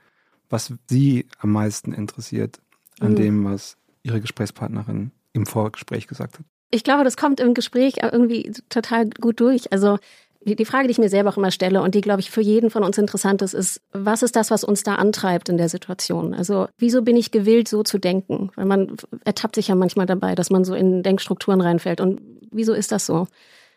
was 0.54 0.72
Sie 0.88 1.28
am 1.39 1.51
meisten 1.51 1.91
interessiert 1.93 2.60
an 2.99 3.12
mhm. 3.12 3.16
dem, 3.16 3.45
was 3.45 3.76
Ihre 4.04 4.22
Gesprächspartnerin 4.22 5.12
im 5.34 5.45
Vorgespräch 5.47 6.08
gesagt 6.08 6.38
hat. 6.38 6.45
Ich 6.70 6.84
glaube, 6.84 7.04
das 7.04 7.18
kommt 7.18 7.39
im 7.39 7.56
Gespräch 7.56 7.95
irgendwie 8.01 8.54
total 8.70 9.10
gut 9.10 9.39
durch. 9.39 9.72
Also 9.74 9.97
die 10.45 10.66
Frage, 10.66 10.88
die 10.88 10.91
ich 10.91 10.97
mir 10.99 11.10
selber 11.10 11.30
auch 11.30 11.38
immer 11.38 11.51
stelle 11.51 11.82
und 11.82 11.95
die, 11.95 12.01
glaube 12.01 12.20
ich, 12.20 12.30
für 12.30 12.41
jeden 12.41 12.70
von 12.70 12.84
uns 12.84 12.97
interessant 12.97 13.41
ist, 13.41 13.54
ist, 13.54 13.82
was 13.93 14.22
ist 14.24 14.36
das, 14.36 14.51
was 14.51 14.64
uns 14.64 14.84
da 14.84 14.95
antreibt 14.95 15.49
in 15.49 15.58
der 15.58 15.70
Situation? 15.70 16.34
Also, 16.34 16.68
wieso 16.78 17.01
bin 17.01 17.16
ich 17.16 17.32
gewillt, 17.32 17.68
so 17.68 17.82
zu 17.82 17.97
denken? 17.97 18.51
Weil 18.56 18.66
man 18.66 18.97
ertappt 19.24 19.56
sich 19.56 19.70
ja 19.70 19.76
manchmal 19.76 20.06
dabei, 20.06 20.36
dass 20.36 20.49
man 20.49 20.66
so 20.66 20.76
in 20.76 21.01
Denkstrukturen 21.01 21.62
reinfällt. 21.62 22.01
Und 22.01 22.22
wieso 22.51 22.74
ist 22.74 22.91
das 22.91 23.06
so? 23.06 23.28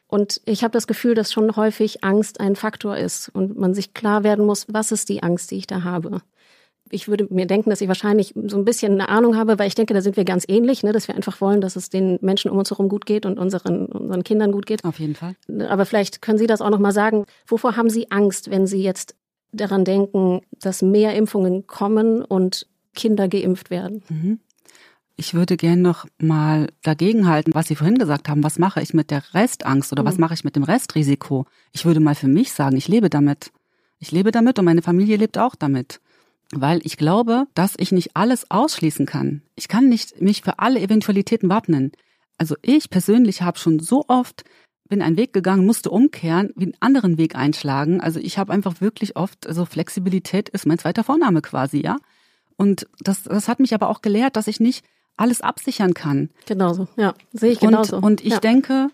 Und 0.09 0.41
ich 0.45 0.65
habe 0.65 0.73
das 0.73 0.87
Gefühl, 0.89 1.15
dass 1.15 1.33
schon 1.33 1.55
häufig 1.55 2.03
Angst 2.03 2.41
ein 2.41 2.57
Faktor 2.57 2.97
ist 2.97 3.29
und 3.29 3.57
man 3.57 3.73
sich 3.73 3.95
klar 3.95 4.25
werden 4.25 4.45
muss, 4.45 4.67
was 4.69 4.91
ist 4.93 5.09
die 5.09 5.23
Angst, 5.23 5.53
die 5.53 5.57
ich 5.57 5.67
da 5.67 5.85
habe? 5.85 6.21
Ich 6.91 7.09
würde 7.09 7.27
mir 7.31 7.47
denken, 7.47 7.71
dass 7.71 7.81
ich 7.81 7.89
wahrscheinlich 7.89 8.33
so 8.47 8.57
ein 8.57 8.65
bisschen 8.65 8.93
eine 8.93 9.09
Ahnung 9.09 9.37
habe, 9.37 9.59
weil 9.59 9.69
ich 9.69 9.75
denke, 9.75 9.95
da 9.95 10.01
sind 10.01 10.17
wir 10.17 10.25
ganz 10.25 10.45
ähnlich, 10.49 10.83
ne, 10.83 10.93
dass 10.93 11.09
wir 11.09 11.15
einfach 11.15 11.41
wollen, 11.41 11.61
dass 11.61 11.77
es 11.77 11.91
den 11.91 12.19
Menschen 12.21 12.51
um 12.51 12.59
uns 12.59 12.71
herum 12.71 12.89
gut 12.89 13.07
geht 13.07 13.27
und 13.27 13.39
unseren, 13.39 13.87
unseren 13.87 14.25
Kindern 14.25 14.53
gut 14.53 14.67
geht. 14.67 14.85
Auf 14.85 14.99
jeden 14.99 15.15
Fall. 15.15 15.37
Aber 15.69 15.87
vielleicht 15.87 16.23
können 16.23 16.39
Sie 16.39 16.47
das 16.47 16.61
auch 16.61 16.71
nochmal 16.71 16.93
sagen. 16.93 17.27
Wovor 17.47 17.77
haben 17.77 17.91
Sie 17.91 18.11
Angst, 18.11 18.51
wenn 18.51 18.67
Sie 18.67 18.83
jetzt 18.83 19.17
daran 19.53 19.85
denken, 19.85 20.43
dass 20.61 20.83
mehr 20.83 21.15
Impfungen 21.15 21.67
kommen 21.67 22.23
und 22.23 22.67
Kinder 22.95 23.29
geimpft 23.29 23.71
werden. 23.71 24.03
Mhm. 24.09 24.41
Ich 25.19 25.33
würde 25.33 25.57
gerne 25.57 25.81
noch 25.81 26.07
mal 26.19 26.69
dagegenhalten, 26.83 27.55
was 27.55 27.69
Sie 27.69 27.75
vorhin 27.75 27.97
gesagt 27.97 28.29
haben. 28.29 28.45
Was 28.45 28.59
mache 28.59 28.83
ich 28.83 28.93
mit 28.93 29.11
der 29.11 29.23
Restangst 29.33 29.91
oder 29.93 30.03
mhm. 30.03 30.07
was 30.07 30.19
mache 30.19 30.35
ich 30.35 30.45
mit 30.45 30.57
dem 30.57 30.63
Restrisiko? 30.63 31.47
Ich 31.73 31.87
würde 31.87 32.01
mal 32.01 32.15
für 32.15 32.29
mich 32.29 32.53
sagen, 32.53 32.77
ich 32.77 32.87
lebe 32.87 33.09
damit. 33.09 33.51
Ich 33.99 34.13
lebe 34.13 34.31
damit 34.31 34.59
und 34.59 34.67
meine 34.67 34.83
Familie 34.83 35.17
lebt 35.17 35.39
auch 35.39 35.55
damit. 35.55 36.01
Weil 36.53 36.81
ich 36.85 36.97
glaube, 36.97 37.47
dass 37.55 37.75
ich 37.77 37.93
nicht 37.93 38.17
alles 38.17 38.51
ausschließen 38.51 39.07
kann. 39.07 39.43
Ich 39.57 39.69
kann 39.69 39.89
nicht 39.89 40.21
mich 40.21 40.43
für 40.43 40.59
alle 40.59 40.81
Eventualitäten 40.81 41.49
wappnen. 41.49 41.93
Also 42.39 42.55
ich 42.63 42.91
persönlich 42.91 43.43
habe 43.43 43.59
schon 43.59 43.81
so 43.81 44.05
oft 44.09 44.45
bin 44.89 45.03
einen 45.03 45.17
Weg 45.17 45.33
gegangen, 45.33 45.67
musste 45.67 45.91
umkehren, 45.91 46.51
wie 46.57 46.65
einen 46.65 46.77
anderen 46.81 47.19
Weg 47.19 47.35
einschlagen. 47.37 48.01
Also 48.01 48.21
ich 48.21 48.39
habe 48.39 48.53
einfach 48.53 48.81
wirklich 48.81 49.17
oft, 49.17 49.47
also 49.47 49.65
Flexibilität 49.65 50.49
ist 50.49 50.67
mein 50.67 50.79
zweiter 50.79 51.05
Vorname 51.05 51.43
quasi, 51.43 51.83
ja. 51.83 51.97
Und 52.57 52.87
das, 53.01 53.25
das 53.25 53.49
hat 53.49 53.61
mich 53.61 53.75
aber 53.75 53.89
auch 53.91 54.01
gelehrt, 54.01 54.37
dass 54.37 54.47
ich 54.47 54.61
nicht 54.61 54.85
alles 55.17 55.41
absichern 55.41 55.95
kann. 55.95 56.31
Genauso, 56.47 56.89
ja, 56.97 57.15
sehe 57.33 57.53
ich 57.53 57.61
genauso. 57.61 57.97
Und, 57.97 58.05
und 58.05 58.25
ich 58.25 58.35
ja. 58.35 58.41
denke, 58.41 58.89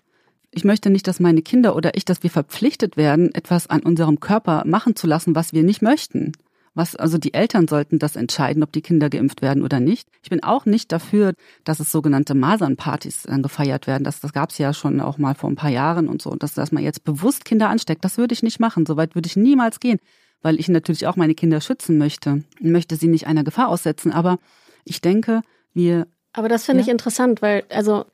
ich 0.51 0.63
möchte 0.63 0.89
nicht, 0.89 1.07
dass 1.07 1.19
meine 1.19 1.41
Kinder 1.41 1.75
oder 1.75 1.95
ich, 1.95 2.05
dass 2.05 2.23
wir 2.23 2.29
verpflichtet 2.29 2.97
werden, 2.97 3.33
etwas 3.33 3.67
an 3.67 3.81
unserem 3.81 4.19
Körper 4.19 4.63
machen 4.65 4.95
zu 4.95 5.07
lassen, 5.07 5.35
was 5.35 5.53
wir 5.53 5.63
nicht 5.63 5.81
möchten. 5.81 6.33
Was, 6.75 6.95
also 6.95 7.19
die 7.19 7.35
Eltern 7.35 7.67
sollten 7.67 7.99
das 7.99 8.15
entscheiden, 8.15 8.63
ob 8.63 8.71
die 8.71 8.81
Kinder 8.81 9.09
geimpft 9.09 9.43
werden 9.43 9.63
oder 9.63 9.79
nicht. 9.79 10.07
Ich 10.23 10.31
bin 10.31 10.41
auch 10.41 10.65
nicht 10.65 10.91
dafür, 10.91 11.33
dass 11.63 11.79
es 11.79 11.91
sogenannte 11.91 12.33
Masernpartys 12.33 13.23
dann 13.23 13.43
gefeiert 13.43 13.85
werden. 13.85 14.03
Das, 14.03 14.19
das 14.19 14.33
gab 14.33 14.49
es 14.49 14.57
ja 14.57 14.73
schon 14.73 14.99
auch 14.99 15.19
mal 15.19 15.35
vor 15.35 15.51
ein 15.51 15.55
paar 15.55 15.69
Jahren 15.69 16.07
und 16.07 16.21
so. 16.21 16.35
Dass, 16.35 16.55
dass 16.55 16.71
man 16.71 16.83
jetzt 16.83 17.03
bewusst 17.03 17.45
Kinder 17.45 17.69
ansteckt, 17.69 18.03
das 18.03 18.17
würde 18.17 18.33
ich 18.33 18.41
nicht 18.41 18.59
machen. 18.59 18.87
Soweit 18.87 19.13
würde 19.13 19.27
ich 19.27 19.35
niemals 19.35 19.79
gehen, 19.79 19.99
weil 20.41 20.59
ich 20.59 20.67
natürlich 20.67 21.05
auch 21.05 21.15
meine 21.15 21.35
Kinder 21.35 21.61
schützen 21.61 21.99
möchte. 21.99 22.43
Ich 22.59 22.69
möchte 22.69 22.95
sie 22.95 23.07
nicht 23.07 23.27
einer 23.27 23.43
Gefahr 23.43 23.67
aussetzen. 23.67 24.11
Aber 24.11 24.39
ich 24.83 24.99
denke, 24.99 25.41
wir. 25.73 26.07
Aber 26.33 26.49
das 26.49 26.65
finde 26.65 26.81
ja? 26.81 26.87
ich 26.87 26.91
interessant, 26.91 27.43
weil, 27.43 27.63
also, 27.69 28.05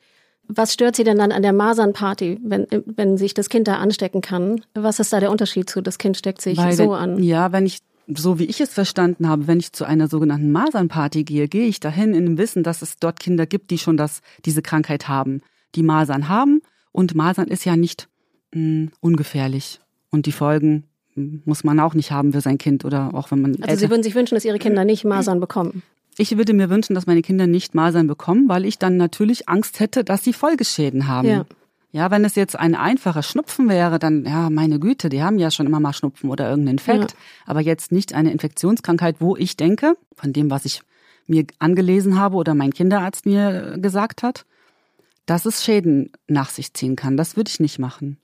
was 0.49 0.73
stört 0.73 0.95
Sie 0.95 1.03
denn 1.03 1.17
dann 1.17 1.31
an 1.31 1.43
der 1.43 1.53
Masernparty, 1.53 2.39
wenn, 2.43 2.65
wenn 2.85 3.17
sich 3.17 3.35
das 3.35 3.49
Kind 3.49 3.67
da 3.67 3.75
anstecken 3.75 4.21
kann? 4.21 4.65
Was 4.73 4.99
ist 4.99 5.13
da 5.13 5.19
der 5.19 5.29
Unterschied 5.29 5.69
zu, 5.69 5.79
das 5.79 5.99
Kind 5.99 6.17
steckt 6.17 6.41
sich 6.41 6.57
Weil 6.57 6.73
so 6.73 6.93
an? 6.93 7.21
Ja, 7.21 7.51
wenn 7.51 7.67
ich 7.67 7.77
so 8.17 8.39
wie 8.39 8.45
ich 8.45 8.59
es 8.61 8.73
verstanden 8.73 9.27
habe, 9.27 9.47
wenn 9.47 9.59
ich 9.59 9.73
zu 9.73 9.85
einer 9.85 10.07
sogenannten 10.07 10.51
Masernparty 10.51 11.23
gehe, 11.23 11.47
gehe 11.47 11.67
ich 11.67 11.79
dahin 11.79 12.13
in 12.13 12.25
dem 12.25 12.37
Wissen, 12.37 12.63
dass 12.63 12.81
es 12.81 12.97
dort 12.97 13.19
Kinder 13.19 13.45
gibt, 13.45 13.71
die 13.71 13.77
schon 13.77 13.97
das, 13.97 14.21
diese 14.45 14.61
Krankheit 14.61 15.07
haben, 15.07 15.41
die 15.75 15.83
Masern 15.83 16.29
haben. 16.29 16.61
Und 16.91 17.15
Masern 17.15 17.47
ist 17.47 17.65
ja 17.65 17.75
nicht 17.75 18.09
mh, 18.53 18.61
hm, 18.61 18.91
ungefährlich. 18.99 19.79
Und 20.09 20.25
die 20.25 20.31
Folgen 20.31 20.85
hm, 21.13 21.43
muss 21.45 21.63
man 21.63 21.79
auch 21.79 21.93
nicht 21.93 22.11
haben 22.11 22.33
für 22.33 22.41
sein 22.41 22.57
Kind 22.57 22.83
oder 22.85 23.13
auch 23.13 23.31
wenn 23.31 23.41
man. 23.41 23.61
Also 23.61 23.85
Sie 23.85 23.89
würden 23.89 24.03
sich 24.03 24.15
wünschen, 24.15 24.35
dass 24.35 24.45
Ihre 24.45 24.59
Kinder 24.59 24.85
nicht 24.85 25.05
Masern 25.05 25.39
bekommen? 25.39 25.83
Ich 26.17 26.35
würde 26.35 26.53
mir 26.53 26.69
wünschen, 26.69 26.95
dass 26.95 27.05
meine 27.07 27.21
Kinder 27.21 27.47
nicht 27.47 27.75
Masern 27.75 28.07
bekommen, 28.07 28.49
weil 28.49 28.65
ich 28.65 28.77
dann 28.77 28.97
natürlich 28.97 29.47
Angst 29.47 29.79
hätte, 29.79 30.03
dass 30.03 30.23
sie 30.23 30.33
Folgeschäden 30.33 31.07
haben. 31.07 31.27
Ja. 31.29 31.45
Ja, 31.91 32.11
wenn 32.11 32.23
es 32.23 32.35
jetzt 32.35 32.57
ein 32.57 32.75
einfacher 32.75 33.23
Schnupfen 33.23 33.67
wäre, 33.67 33.97
dann, 33.97 34.25
ja, 34.25 34.49
meine 34.51 34.79
Güte, 34.79 35.09
die 35.09 35.23
haben 35.23 35.39
ja 35.39 35.49
schon 35.49 35.65
immer 35.65 35.79
mal 35.79 35.93
Schnupfen 35.93 36.29
oder 36.29 36.47
irgendeinen 36.47 36.77
Infekt. 36.77 37.11
Ja. 37.11 37.17
Aber 37.47 37.61
jetzt 37.61 37.91
nicht 37.91 38.13
eine 38.13 38.31
Infektionskrankheit, 38.31 39.15
wo 39.19 39.35
ich 39.35 39.57
denke, 39.57 39.95
von 40.15 40.31
dem, 40.31 40.51
was 40.51 40.65
ich 40.65 40.81
mir 41.25 41.45
angelesen 41.57 42.19
habe 42.19 42.35
oder 42.35 42.53
mein 42.53 42.73
Kinderarzt 42.73 43.25
mir 43.25 43.77
gesagt 43.79 44.21
hat, 44.21 44.45
dass 45.25 45.45
es 45.45 45.63
Schäden 45.63 46.11
nach 46.27 46.49
sich 46.49 46.73
ziehen 46.73 46.95
kann. 46.95 47.17
Das 47.17 47.35
würde 47.35 47.49
ich 47.49 47.59
nicht 47.59 47.79
machen. 47.79 48.17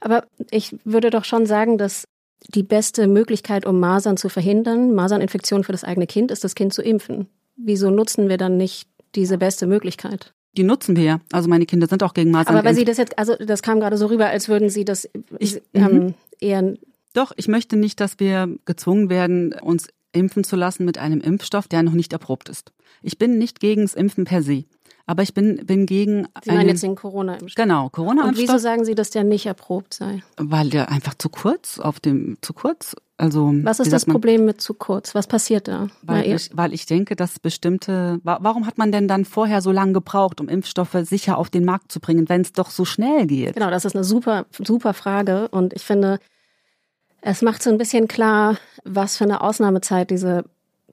Aber 0.00 0.26
ich 0.50 0.76
würde 0.84 1.10
doch 1.10 1.24
schon 1.24 1.46
sagen, 1.46 1.78
dass 1.78 2.06
die 2.48 2.62
beste 2.62 3.08
Möglichkeit, 3.08 3.64
um 3.64 3.80
Masern 3.80 4.16
zu 4.16 4.28
verhindern, 4.28 4.94
Maserninfektion 4.94 5.64
für 5.64 5.72
das 5.72 5.84
eigene 5.84 6.06
Kind, 6.06 6.30
ist, 6.30 6.44
das 6.44 6.54
Kind 6.54 6.72
zu 6.74 6.82
impfen. 6.82 7.28
Wieso 7.56 7.90
nutzen 7.90 8.28
wir 8.28 8.36
dann 8.36 8.58
nicht 8.58 8.88
diese 9.14 9.38
beste 9.38 9.66
Möglichkeit? 9.66 10.34
Die 10.56 10.64
nutzen 10.64 10.96
wir 10.96 11.04
ja. 11.04 11.20
Also 11.32 11.48
meine 11.48 11.66
Kinder 11.66 11.86
sind 11.86 12.02
auch 12.02 12.14
gegen 12.14 12.30
Masern. 12.30 12.56
Aber 12.56 12.66
weil 12.66 12.74
Sie 12.74 12.84
das 12.84 12.96
jetzt, 12.96 13.18
also 13.18 13.34
das 13.36 13.62
kam 13.62 13.80
gerade 13.80 13.96
so 13.96 14.06
rüber, 14.06 14.26
als 14.26 14.48
würden 14.48 14.70
Sie 14.70 14.84
das 14.84 15.08
ich, 15.38 15.62
ähm, 15.74 15.92
mhm. 15.92 16.14
eher. 16.40 16.74
Doch, 17.12 17.32
ich 17.36 17.48
möchte 17.48 17.76
nicht, 17.76 18.00
dass 18.00 18.18
wir 18.18 18.48
gezwungen 18.64 19.10
werden, 19.10 19.52
uns 19.54 19.88
impfen 20.12 20.44
zu 20.44 20.56
lassen 20.56 20.84
mit 20.84 20.98
einem 20.98 21.20
Impfstoff, 21.20 21.68
der 21.68 21.82
noch 21.82 21.92
nicht 21.92 22.12
erprobt 22.12 22.48
ist. 22.48 22.72
Ich 23.02 23.18
bin 23.18 23.38
nicht 23.38 23.60
gegen 23.60 23.82
das 23.82 23.94
Impfen 23.94 24.24
per 24.24 24.42
se. 24.42 24.64
Aber 25.06 25.22
ich 25.22 25.34
bin, 25.34 25.64
bin 25.64 25.86
gegen. 25.86 26.26
Sie 26.42 26.50
meinen 26.50 26.68
jetzt 26.68 26.82
den 26.82 26.96
Corona-Impfstoff? 26.96 27.62
Genau, 27.62 27.88
Corona-Impfstoff. 27.90 28.42
Und 28.42 28.48
wieso 28.48 28.58
sagen 28.58 28.84
Sie, 28.84 28.96
dass 28.96 29.10
der 29.10 29.22
nicht 29.22 29.46
erprobt 29.46 29.94
sei? 29.94 30.22
Weil 30.36 30.68
der 30.70 30.90
einfach 30.90 31.14
zu 31.14 31.28
kurz 31.28 31.78
auf 31.78 32.00
dem, 32.00 32.38
zu 32.40 32.52
kurz 32.52 32.96
also, 33.18 33.50
Was 33.62 33.80
ist 33.80 33.92
das 33.92 34.04
Problem 34.04 34.44
mit 34.44 34.60
zu 34.60 34.74
kurz? 34.74 35.14
Was 35.14 35.26
passiert 35.26 35.68
da? 35.68 35.88
Weil 36.02 36.30
ich, 36.30 36.50
weil 36.52 36.74
ich 36.74 36.84
denke, 36.84 37.16
dass 37.16 37.38
bestimmte, 37.38 38.20
warum 38.22 38.66
hat 38.66 38.76
man 38.76 38.92
denn 38.92 39.08
dann 39.08 39.24
vorher 39.24 39.62
so 39.62 39.72
lange 39.72 39.94
gebraucht, 39.94 40.40
um 40.40 40.48
Impfstoffe 40.48 40.96
sicher 41.02 41.38
auf 41.38 41.48
den 41.48 41.64
Markt 41.64 41.90
zu 41.90 41.98
bringen, 41.98 42.28
wenn 42.28 42.42
es 42.42 42.52
doch 42.52 42.68
so 42.68 42.84
schnell 42.84 43.26
geht? 43.26 43.54
Genau, 43.54 43.70
das 43.70 43.86
ist 43.86 43.94
eine 43.94 44.04
super, 44.04 44.44
super 44.50 44.92
Frage 44.92 45.48
und 45.48 45.72
ich 45.72 45.82
finde, 45.82 46.18
es 47.22 47.40
macht 47.40 47.62
so 47.62 47.70
ein 47.70 47.78
bisschen 47.78 48.06
klar, 48.06 48.58
was 48.84 49.16
für 49.16 49.24
eine 49.24 49.40
Ausnahmezeit 49.40 50.10
diese 50.10 50.44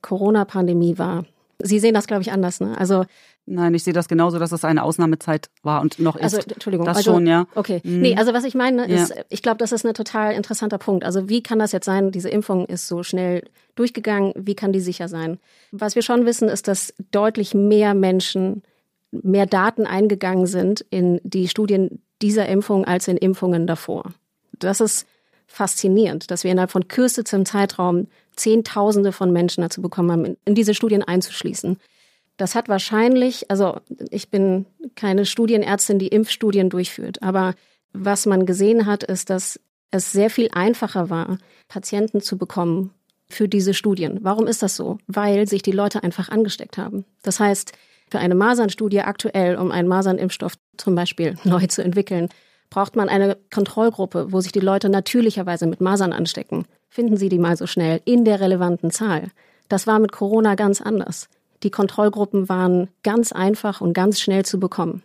Corona-Pandemie 0.02 0.98
war. 0.98 1.26
Sie 1.64 1.80
sehen 1.80 1.93
das, 1.93 2.07
glaube 2.07 2.22
ich, 2.22 2.32
anders. 2.32 2.59
Ne? 2.59 2.78
Also 2.78 3.05
Nein, 3.45 3.74
ich 3.74 3.84
sehe 3.84 3.91
das 3.91 4.07
genauso, 4.07 4.39
dass 4.39 4.53
es 4.53 4.64
eine 4.64 4.84
Ausnahmezeit 4.84 5.49
war 5.64 5.82
und 5.82 5.99
noch 5.99 6.16
ist. 6.16 6.24
Also, 6.24 6.38
Entschuldigung. 6.49 6.86
Das 6.86 6.97
also, 6.97 7.14
schon, 7.14 7.28
ja. 7.28 7.45
Okay. 7.55 7.82
Mhm. 7.84 7.99
Nee, 7.99 8.16
also 8.16 8.34
was 8.34 8.45
ich 8.45 8.55
meine 8.55 8.86
ist, 8.86 9.09
ja. 9.09 9.22
ich 9.28 9.41
glaube, 9.41 9.57
das 9.57 9.74
ist 9.74 9.86
ein 9.86 9.93
total 9.93 10.34
interessanter 10.34 10.78
Punkt. 10.78 11.03
Also 11.03 11.28
wie 11.28 11.43
kann 11.43 11.59
das 11.59 11.74
jetzt 11.74 11.86
sein, 11.86 12.11
diese 12.11 12.30
Impfung 12.30 12.66
ist 12.66 12.88
so 12.88 13.03
schnell 13.03 13.43
durchgegangen, 13.76 14.34
wie 14.38 14.55
kann 14.55 14.72
die 14.72 14.80
sicher 14.80 15.09
sein? 15.09 15.39
Was 15.72 15.95
wir 15.95 16.03
schon 16.03 16.26
wissen, 16.26 16.47
ist, 16.47 16.70
dass 16.70 16.93
deutlich 17.11 17.53
mehr 17.53 17.93
Menschen, 17.93 18.64
mehr 19.11 19.45
Daten 19.45 19.86
eingegangen 19.86 20.45
sind 20.45 20.86
in 20.89 21.20
die 21.24 21.49
Studien 21.49 22.01
dieser 22.22 22.47
Impfung 22.47 22.86
als 22.86 23.09
in 23.09 23.18
Impfungen 23.18 23.68
davor. 23.68 24.14
Das 24.57 24.80
ist 24.80 25.05
faszinierend, 25.54 26.32
dass 26.32 26.43
wir 26.43 26.51
innerhalb 26.51 26.72
von 26.72 26.88
kürzestem 26.88 27.45
Zeitraum 27.45 28.08
Zehntausende 28.36 29.12
von 29.12 29.32
Menschen 29.32 29.62
dazu 29.62 29.82
bekommen 29.82 30.12
haben, 30.12 30.38
in 30.45 30.56
diese 30.56 30.74
Studien 30.74 31.04
einzuschließen. 31.04 31.78
Das 32.38 32.56
hat 32.56 32.68
wahrscheinlich, 32.70 33.51
also 33.51 33.78
ich 34.10 34.32
bin 34.32 34.66
keine 34.95 35.26
Studienärztin, 35.26 35.99
die 35.99 36.08
Impfstudien 36.08 36.72
durchführt, 36.72 37.22
aber 37.22 37.54
was 37.93 38.26
man 38.26 38.47
gesehen 38.47 38.88
hat, 38.88 39.04
ist, 39.04 39.30
dass 39.30 39.60
es 39.91 40.12
sehr 40.12 40.32
viel 40.32 40.49
einfacher 40.51 41.12
war, 41.12 41.38
Patienten 41.68 42.22
zu 42.22 42.39
bekommen 42.39 42.89
für 43.30 43.47
diese 43.47 43.76
Studien. 43.76 44.20
Warum 44.24 44.47
ist 44.47 44.64
das 44.64 44.76
so? 44.76 44.97
Weil 45.06 45.47
sich 45.47 45.62
die 45.62 45.72
Leute 45.72 46.01
einfach 46.01 46.30
angesteckt 46.30 46.80
haben. 46.80 47.06
Das 47.22 47.39
heißt, 47.39 47.74
für 48.10 48.18
eine 48.18 48.34
Masernstudie 48.34 49.01
aktuell, 49.01 49.56
um 49.58 49.72
einen 49.72 49.88
Masernimpfstoff 49.88 50.54
zum 50.78 50.95
Beispiel 50.95 51.36
neu 51.43 51.68
zu 51.68 51.84
entwickeln, 51.84 52.30
braucht 52.74 52.96
man 52.96 53.08
eine 53.08 53.38
Kontrollgruppe, 53.54 54.32
wo 54.32 54.42
sich 54.42 54.52
die 54.52 54.60
Leute 54.60 54.90
natürlicherweise 54.90 55.68
mit 55.68 55.80
Masern 55.80 56.12
anstecken. 56.12 56.66
Finden 56.90 57.18
Sie 57.18 57.30
die 57.30 57.38
mal 57.38 57.56
so 57.56 57.68
schnell 57.68 58.02
in 58.04 58.26
der 58.26 58.40
relevanten 58.40 58.90
Zahl. 58.90 59.30
Das 59.70 59.86
war 59.86 60.00
mit 60.00 60.12
Corona 60.12 60.56
ganz 60.56 60.82
anders. 60.82 61.30
Die 61.62 61.70
Kontrollgruppen 61.70 62.50
waren 62.50 62.88
ganz 63.04 63.32
einfach 63.32 63.80
und 63.80 63.94
ganz 63.94 64.20
schnell 64.20 64.44
zu 64.44 64.60
bekommen. 64.60 65.04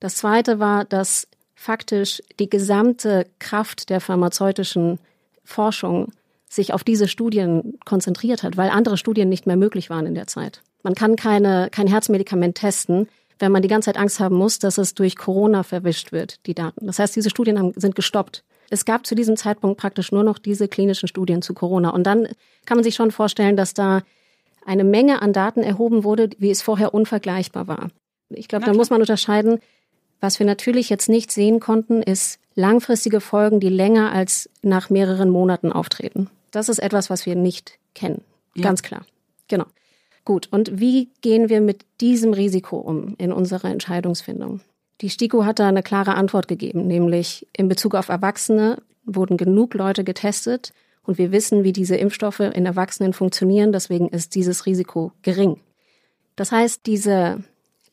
Das 0.00 0.16
Zweite 0.16 0.60
war, 0.60 0.86
dass 0.86 1.28
faktisch 1.54 2.22
die 2.40 2.48
gesamte 2.48 3.26
Kraft 3.38 3.90
der 3.90 4.00
pharmazeutischen 4.00 4.98
Forschung 5.44 6.12
sich 6.48 6.72
auf 6.72 6.84
diese 6.84 7.06
Studien 7.06 7.78
konzentriert 7.84 8.42
hat, 8.42 8.56
weil 8.56 8.70
andere 8.70 8.96
Studien 8.96 9.28
nicht 9.28 9.46
mehr 9.46 9.56
möglich 9.56 9.90
waren 9.90 10.06
in 10.06 10.14
der 10.14 10.26
Zeit. 10.26 10.62
Man 10.82 10.94
kann 10.94 11.16
keine, 11.16 11.68
kein 11.70 11.86
Herzmedikament 11.86 12.56
testen, 12.56 13.08
wenn 13.38 13.52
man 13.52 13.62
die 13.62 13.68
ganze 13.68 13.86
Zeit 13.86 13.96
Angst 13.96 14.20
haben 14.20 14.36
muss, 14.36 14.58
dass 14.58 14.78
es 14.78 14.94
durch 14.94 15.16
Corona 15.16 15.62
verwischt 15.62 16.12
wird, 16.12 16.44
die 16.46 16.54
Daten. 16.54 16.86
Das 16.86 16.98
heißt, 16.98 17.14
diese 17.14 17.30
Studien 17.30 17.58
haben, 17.58 17.72
sind 17.76 17.94
gestoppt. 17.94 18.44
Es 18.70 18.84
gab 18.84 19.06
zu 19.06 19.14
diesem 19.14 19.36
Zeitpunkt 19.36 19.80
praktisch 19.80 20.12
nur 20.12 20.24
noch 20.24 20.38
diese 20.38 20.68
klinischen 20.68 21.08
Studien 21.08 21.40
zu 21.42 21.54
Corona. 21.54 21.90
Und 21.90 22.04
dann 22.04 22.28
kann 22.66 22.76
man 22.76 22.84
sich 22.84 22.94
schon 22.94 23.10
vorstellen, 23.10 23.56
dass 23.56 23.74
da 23.74 24.02
eine 24.66 24.84
Menge 24.84 25.22
an 25.22 25.32
Daten 25.32 25.62
erhoben 25.62 26.04
wurde, 26.04 26.30
wie 26.38 26.50
es 26.50 26.60
vorher 26.60 26.92
unvergleichbar 26.92 27.68
war. 27.68 27.88
Ich 28.28 28.48
glaube, 28.48 28.66
da 28.66 28.74
muss 28.74 28.90
man 28.90 29.00
unterscheiden. 29.00 29.60
Was 30.20 30.38
wir 30.38 30.46
natürlich 30.46 30.90
jetzt 30.90 31.08
nicht 31.08 31.30
sehen 31.30 31.60
konnten, 31.60 32.02
ist 32.02 32.38
langfristige 32.54 33.20
Folgen, 33.20 33.60
die 33.60 33.68
länger 33.68 34.12
als 34.12 34.50
nach 34.62 34.90
mehreren 34.90 35.30
Monaten 35.30 35.72
auftreten. 35.72 36.28
Das 36.50 36.68
ist 36.68 36.80
etwas, 36.80 37.08
was 37.08 37.24
wir 37.24 37.36
nicht 37.36 37.78
kennen. 37.94 38.22
Ja. 38.54 38.64
Ganz 38.64 38.82
klar. 38.82 39.06
Genau. 39.46 39.64
Gut. 40.28 40.46
Und 40.50 40.78
wie 40.78 41.08
gehen 41.22 41.48
wir 41.48 41.62
mit 41.62 41.86
diesem 42.02 42.34
Risiko 42.34 42.76
um 42.76 43.14
in 43.16 43.32
unserer 43.32 43.70
Entscheidungsfindung? 43.70 44.60
Die 45.00 45.08
STIKO 45.08 45.46
hat 45.46 45.58
da 45.58 45.66
eine 45.66 45.82
klare 45.82 46.16
Antwort 46.16 46.48
gegeben, 46.48 46.86
nämlich 46.86 47.46
in 47.56 47.66
Bezug 47.66 47.94
auf 47.94 48.10
Erwachsene 48.10 48.82
wurden 49.06 49.38
genug 49.38 49.72
Leute 49.72 50.04
getestet, 50.04 50.74
und 51.02 51.16
wir 51.16 51.32
wissen, 51.32 51.64
wie 51.64 51.72
diese 51.72 51.96
Impfstoffe 51.96 52.40
in 52.40 52.66
Erwachsenen 52.66 53.14
funktionieren. 53.14 53.72
Deswegen 53.72 54.10
ist 54.10 54.34
dieses 54.34 54.66
Risiko 54.66 55.12
gering. 55.22 55.60
Das 56.36 56.52
heißt, 56.52 56.84
diese 56.84 57.42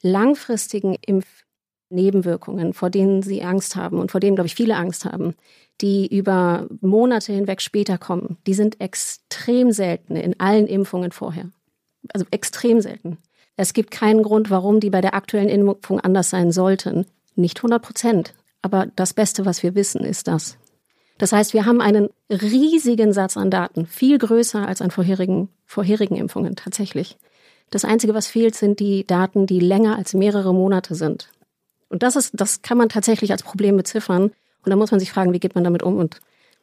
langfristigen 0.01 0.97
Nebenwirkungen, 1.89 2.73
vor 2.73 2.89
denen 2.89 3.21
sie 3.21 3.43
Angst 3.43 3.77
haben 3.77 3.97
und 3.97 4.11
vor 4.11 4.19
denen, 4.19 4.35
glaube 4.35 4.47
ich, 4.47 4.55
viele 4.55 4.75
Angst 4.75 5.05
haben, 5.05 5.35
die 5.79 6.05
über 6.13 6.67
Monate 6.81 7.31
hinweg 7.31 7.61
später 7.61 7.97
kommen, 7.97 8.35
die 8.45 8.53
sind 8.53 8.81
extrem 8.81 9.71
selten 9.71 10.17
in 10.17 10.37
allen 10.41 10.67
Impfungen 10.67 11.13
vorher. 11.13 11.49
Also 12.13 12.25
extrem 12.31 12.81
selten. 12.81 13.17
Es 13.57 13.73
gibt 13.73 13.91
keinen 13.91 14.23
Grund, 14.23 14.49
warum 14.49 14.79
die 14.79 14.89
bei 14.89 15.01
der 15.01 15.13
aktuellen 15.13 15.49
Impfung 15.49 15.99
anders 15.99 16.29
sein 16.29 16.51
sollten. 16.51 17.05
Nicht 17.35 17.59
100 17.59 17.81
Prozent. 17.81 18.33
Aber 18.61 18.87
das 18.95 19.13
Beste, 19.13 19.45
was 19.45 19.63
wir 19.63 19.75
wissen, 19.75 20.01
ist 20.01 20.27
das. 20.27 20.57
Das 21.17 21.31
heißt, 21.31 21.53
wir 21.53 21.65
haben 21.65 21.81
einen 21.81 22.09
riesigen 22.29 23.13
Satz 23.13 23.37
an 23.37 23.49
Daten, 23.49 23.85
viel 23.85 24.17
größer 24.17 24.67
als 24.67 24.81
an 24.81 24.91
vorherigen, 24.91 25.49
vorherigen 25.65 26.17
Impfungen 26.17 26.55
tatsächlich. 26.55 27.17
Das 27.69 27.85
Einzige, 27.85 28.13
was 28.13 28.27
fehlt, 28.27 28.55
sind 28.55 28.79
die 28.79 29.07
Daten, 29.07 29.47
die 29.47 29.59
länger 29.59 29.97
als 29.97 30.13
mehrere 30.13 30.53
Monate 30.53 30.95
sind. 30.95 31.29
Und 31.89 32.03
das 32.03 32.15
ist, 32.15 32.31
das 32.33 32.61
kann 32.61 32.77
man 32.77 32.89
tatsächlich 32.89 33.31
als 33.31 33.43
Problem 33.43 33.77
beziffern. 33.77 34.23
Und 34.23 34.69
da 34.69 34.75
muss 34.75 34.91
man 34.91 34.99
sich 34.99 35.11
fragen, 35.11 35.33
wie 35.33 35.39
geht 35.39 35.55
man 35.55 35.63
damit 35.63 35.83
um 35.83 35.97
und. 35.97 36.19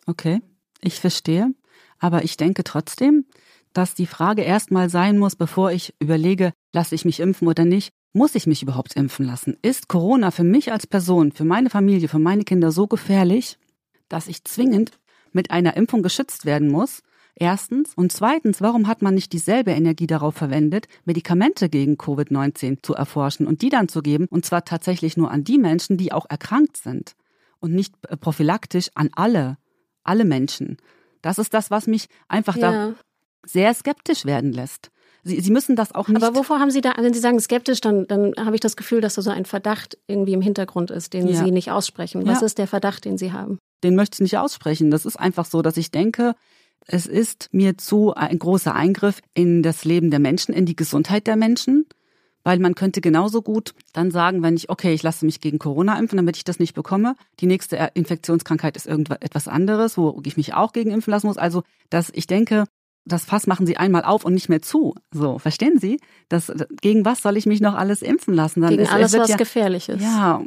Okay, 0.07 0.41
ich 0.81 1.01
verstehe. 1.01 1.55
Aber 1.99 2.25
ich 2.25 2.37
denke 2.37 2.65
trotzdem, 2.65 3.25
dass 3.73 3.95
die 3.95 4.07
Frage 4.07 4.43
erstmal 4.43 4.91
sein 4.91 5.19
muss, 5.19 5.37
bevor 5.37 5.73
ich 5.73 5.95
überlege, 5.99 6.53
lasse 6.73 6.95
ich 6.95 7.05
mich 7.05 7.21
impfen 7.21 7.49
oder 7.49 7.65
nicht, 7.65 7.93
muss 8.13 8.35
ich 8.35 8.47
mich 8.47 8.63
überhaupt 8.63 8.95
impfen 8.95 9.27
lassen? 9.27 9.57
Ist 9.63 9.89
Corona 9.89 10.31
für 10.31 10.45
mich 10.45 10.73
als 10.73 10.87
Person, 10.87 11.33
für 11.33 11.45
meine 11.45 11.71
Familie, 11.71 12.09
für 12.09 12.19
meine 12.19 12.45
Kinder 12.45 12.71
so 12.73 12.87
gefährlich, 12.87 13.59
dass 14.09 14.29
ich 14.29 14.45
zwingend 14.45 14.93
mit 15.33 15.51
einer 15.51 15.77
Impfung 15.77 16.03
geschützt 16.03 16.45
werden 16.45 16.69
muss? 16.69 17.03
Erstens. 17.35 17.95
Und 17.95 18.13
zweitens, 18.13 18.61
warum 18.61 18.87
hat 18.87 19.01
man 19.01 19.15
nicht 19.15 19.33
dieselbe 19.33 19.71
Energie 19.71 20.07
darauf 20.07 20.35
verwendet, 20.35 20.87
Medikamente 21.07 21.71
gegen 21.71 21.95
Covid-19 21.95 22.83
zu 22.83 22.95
erforschen 22.95 23.47
und 23.47 23.63
die 23.63 23.71
dann 23.71 23.89
zu 23.89 24.03
geben? 24.03 24.27
Und 24.29 24.45
zwar 24.45 24.65
tatsächlich 24.67 25.17
nur 25.17 25.31
an 25.31 25.45
die 25.45 25.59
Menschen, 25.59 25.97
die 25.97 26.13
auch 26.13 26.27
erkrankt 26.29 26.77
sind 26.77 27.15
und 27.59 27.73
nicht 27.73 27.95
äh, 28.09 28.19
prophylaktisch 28.19 28.91
an 28.95 29.09
alle, 29.15 29.57
alle 30.05 30.27
Menschen. 30.27 30.77
Das 31.23 31.39
ist 31.39 31.55
das, 31.55 31.71
was 31.71 31.87
mich 31.87 32.09
einfach 32.29 32.57
ja. 32.57 32.89
da 32.89 32.95
sehr 33.47 33.75
skeptisch 33.75 34.25
werden 34.25 34.53
lässt. 34.53 34.91
Sie, 35.25 35.41
Sie 35.41 35.53
müssen 35.53 35.77
das 35.77 35.95
auch 35.95 36.09
nicht. 36.09 36.23
Aber 36.23 36.37
wovor 36.37 36.59
haben 36.59 36.71
Sie 36.71 36.81
da, 36.81 36.95
wenn 36.99 37.15
Sie 37.15 37.21
sagen 37.21 37.39
skeptisch, 37.41 37.81
dann, 37.81 38.07
dann 38.09 38.35
habe 38.37 38.57
ich 38.57 38.61
das 38.61 38.77
Gefühl, 38.77 39.01
dass 39.01 39.15
da 39.15 39.23
so 39.23 39.31
ein 39.31 39.45
Verdacht 39.45 39.97
irgendwie 40.09 40.33
im 40.33 40.43
Hintergrund 40.43 40.91
ist, 40.91 41.13
den 41.13 41.29
ja. 41.29 41.45
Sie 41.45 41.53
nicht 41.53 41.71
aussprechen. 41.71 42.27
Was 42.27 42.41
ja. 42.41 42.47
ist 42.47 42.59
der 42.59 42.67
Verdacht, 42.67 43.05
den 43.05 43.19
Sie 43.19 43.33
haben? 43.33 43.59
Den 43.85 43.95
möchte 43.95 44.17
ich 44.17 44.21
nicht 44.21 44.39
aussprechen. 44.39 44.91
Das 44.91 45.07
ist 45.07 45.17
einfach 45.17 45.45
so, 45.45 45.63
dass 45.63 45.77
ich 45.77 45.91
denke, 45.91 46.35
es 46.87 47.07
ist 47.07 47.49
mir 47.53 47.79
zu 47.79 48.15
ein 48.15 48.39
großer 48.39 48.75
Eingriff 48.75 49.21
in 49.35 49.63
das 49.63 49.85
Leben 49.85 50.11
der 50.11 50.19
Menschen, 50.19 50.53
in 50.53 50.67
die 50.67 50.77
Gesundheit 50.77 51.27
der 51.27 51.37
Menschen. 51.37 51.87
Weil 52.45 52.59
man 52.59 52.75
könnte 52.75 53.01
genauso 53.01 53.41
gut 53.41 53.73
dann 53.93 54.11
sagen, 54.11 54.43
wenn 54.43 54.57
ich, 54.57 54.69
okay, 54.69 54.93
ich 54.93 55.05
lasse 55.05 55.25
mich 55.25 55.41
gegen 55.41 55.61
Corona 55.61 55.97
impfen, 55.97 56.17
damit 56.17 56.37
ich 56.37 56.43
das 56.43 56.59
nicht 56.59 56.75
bekomme. 56.75 57.15
Die 57.39 57.47
nächste 57.47 57.93
Infektionskrankheit 57.95 58.77
ist 58.77 58.89
irgendetwas 58.89 59.47
anderes, 59.47 59.97
wo 59.97 60.21
ich 60.25 60.37
mich 60.37 60.53
auch 60.53 60.73
gegen 60.73 60.91
impfen 60.91 61.13
lassen 61.13 61.29
muss. 61.29 61.37
Also, 61.37 61.63
dass 61.89 62.11
ich 62.13 62.27
denke, 62.27 62.65
das 63.05 63.25
Fass 63.25 63.47
machen 63.47 63.67
sie 63.67 63.77
einmal 63.77 64.05
auf 64.05 64.25
und 64.25 64.35
nicht 64.35 64.49
mehr 64.49 64.63
zu. 64.63 64.95
So, 65.13 65.39
verstehen 65.39 65.79
Sie? 65.79 65.99
Das, 66.29 66.53
gegen 66.81 67.05
was 67.05 67.23
soll 67.23 67.37
ich 67.37 67.47
mich 67.47 67.61
noch 67.61 67.75
alles 67.75 68.03
impfen 68.03 68.35
lassen? 68.35 68.61
Dann 68.61 68.71
gegen 68.71 68.83
ist, 68.83 68.93
alles, 68.93 69.17
was 69.17 69.31
ja, 69.31 69.37
gefährlich 69.37 69.89
ist. 69.89 70.03
Ja, 70.03 70.43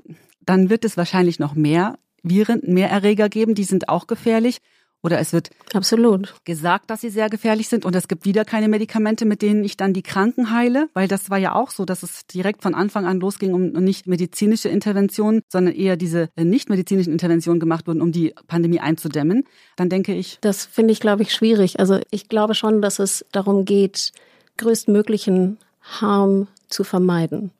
dann 0.45 0.69
wird 0.69 0.85
es 0.85 0.97
wahrscheinlich 0.97 1.39
noch 1.39 1.55
mehr 1.55 1.97
Viren, 2.23 2.61
mehr 2.65 2.89
Erreger 2.89 3.29
geben, 3.29 3.55
die 3.55 3.63
sind 3.63 3.89
auch 3.89 4.07
gefährlich. 4.07 4.59
Oder 5.05 5.19
es 5.19 5.33
wird 5.33 5.51
Absolut. 5.71 6.33
gesagt, 6.45 6.89
dass 6.89 7.01
sie 7.01 7.11
sehr 7.11 7.29
gefährlich 7.29 7.69
sind 7.69 7.85
und 7.85 7.95
es 7.95 8.07
gibt 8.07 8.25
wieder 8.25 8.43
keine 8.43 8.67
Medikamente, 8.67 9.25
mit 9.25 9.43
denen 9.43 9.63
ich 9.63 9.77
dann 9.77 9.93
die 9.93 10.01
Kranken 10.01 10.49
heile, 10.49 10.89
weil 10.95 11.07
das 11.07 11.29
war 11.29 11.37
ja 11.37 11.53
auch 11.53 11.69
so, 11.69 11.85
dass 11.85 12.01
es 12.01 12.25
direkt 12.25 12.63
von 12.63 12.73
Anfang 12.73 13.05
an 13.05 13.19
losging 13.19 13.53
um 13.53 13.67
nicht 13.83 14.07
medizinische 14.07 14.67
Interventionen, 14.67 15.43
sondern 15.47 15.75
eher 15.75 15.95
diese 15.95 16.29
äh, 16.35 16.43
nicht 16.43 16.71
medizinischen 16.71 17.13
Interventionen 17.13 17.59
gemacht 17.59 17.85
wurden, 17.85 18.01
um 18.01 18.11
die 18.11 18.33
Pandemie 18.47 18.79
einzudämmen. 18.79 19.43
Dann 19.75 19.89
denke 19.89 20.15
ich. 20.15 20.39
Das 20.41 20.65
finde 20.65 20.91
ich, 20.91 20.99
glaube 20.99 21.21
ich, 21.21 21.35
schwierig. 21.35 21.79
Also 21.79 21.99
ich 22.09 22.27
glaube 22.27 22.55
schon, 22.55 22.81
dass 22.81 22.97
es 22.97 23.27
darum 23.31 23.63
geht, 23.63 24.11
größtmöglichen 24.57 25.59
Harm 25.81 26.47
zu 26.67 26.83
vermeiden. 26.83 27.51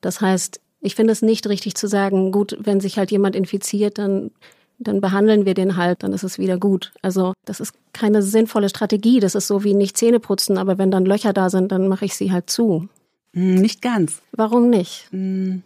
Das 0.00 0.20
heißt, 0.20 0.60
ich 0.80 0.94
finde 0.94 1.12
es 1.12 1.22
nicht 1.22 1.48
richtig 1.48 1.74
zu 1.74 1.88
sagen, 1.88 2.30
gut, 2.30 2.56
wenn 2.60 2.78
sich 2.78 2.98
halt 2.98 3.10
jemand 3.10 3.34
infiziert, 3.34 3.98
dann 3.98 4.30
dann 4.78 5.00
behandeln 5.00 5.46
wir 5.46 5.54
den 5.54 5.76
halt, 5.76 6.02
dann 6.02 6.12
ist 6.12 6.24
es 6.24 6.38
wieder 6.38 6.58
gut. 6.58 6.92
Also 7.02 7.32
das 7.44 7.60
ist 7.60 7.74
keine 7.92 8.22
sinnvolle 8.22 8.68
Strategie. 8.68 9.20
Das 9.20 9.34
ist 9.34 9.46
so 9.46 9.64
wie 9.64 9.74
nicht 9.74 9.96
Zähne 9.96 10.20
putzen, 10.20 10.58
aber 10.58 10.78
wenn 10.78 10.90
dann 10.90 11.04
Löcher 11.04 11.32
da 11.32 11.50
sind, 11.50 11.72
dann 11.72 11.88
mache 11.88 12.04
ich 12.04 12.16
sie 12.16 12.32
halt 12.32 12.50
zu. 12.50 12.88
Hm, 13.32 13.56
nicht 13.56 13.82
ganz. 13.82 14.22
Warum 14.32 14.70
nicht? 14.70 15.08
Hm, 15.10 15.62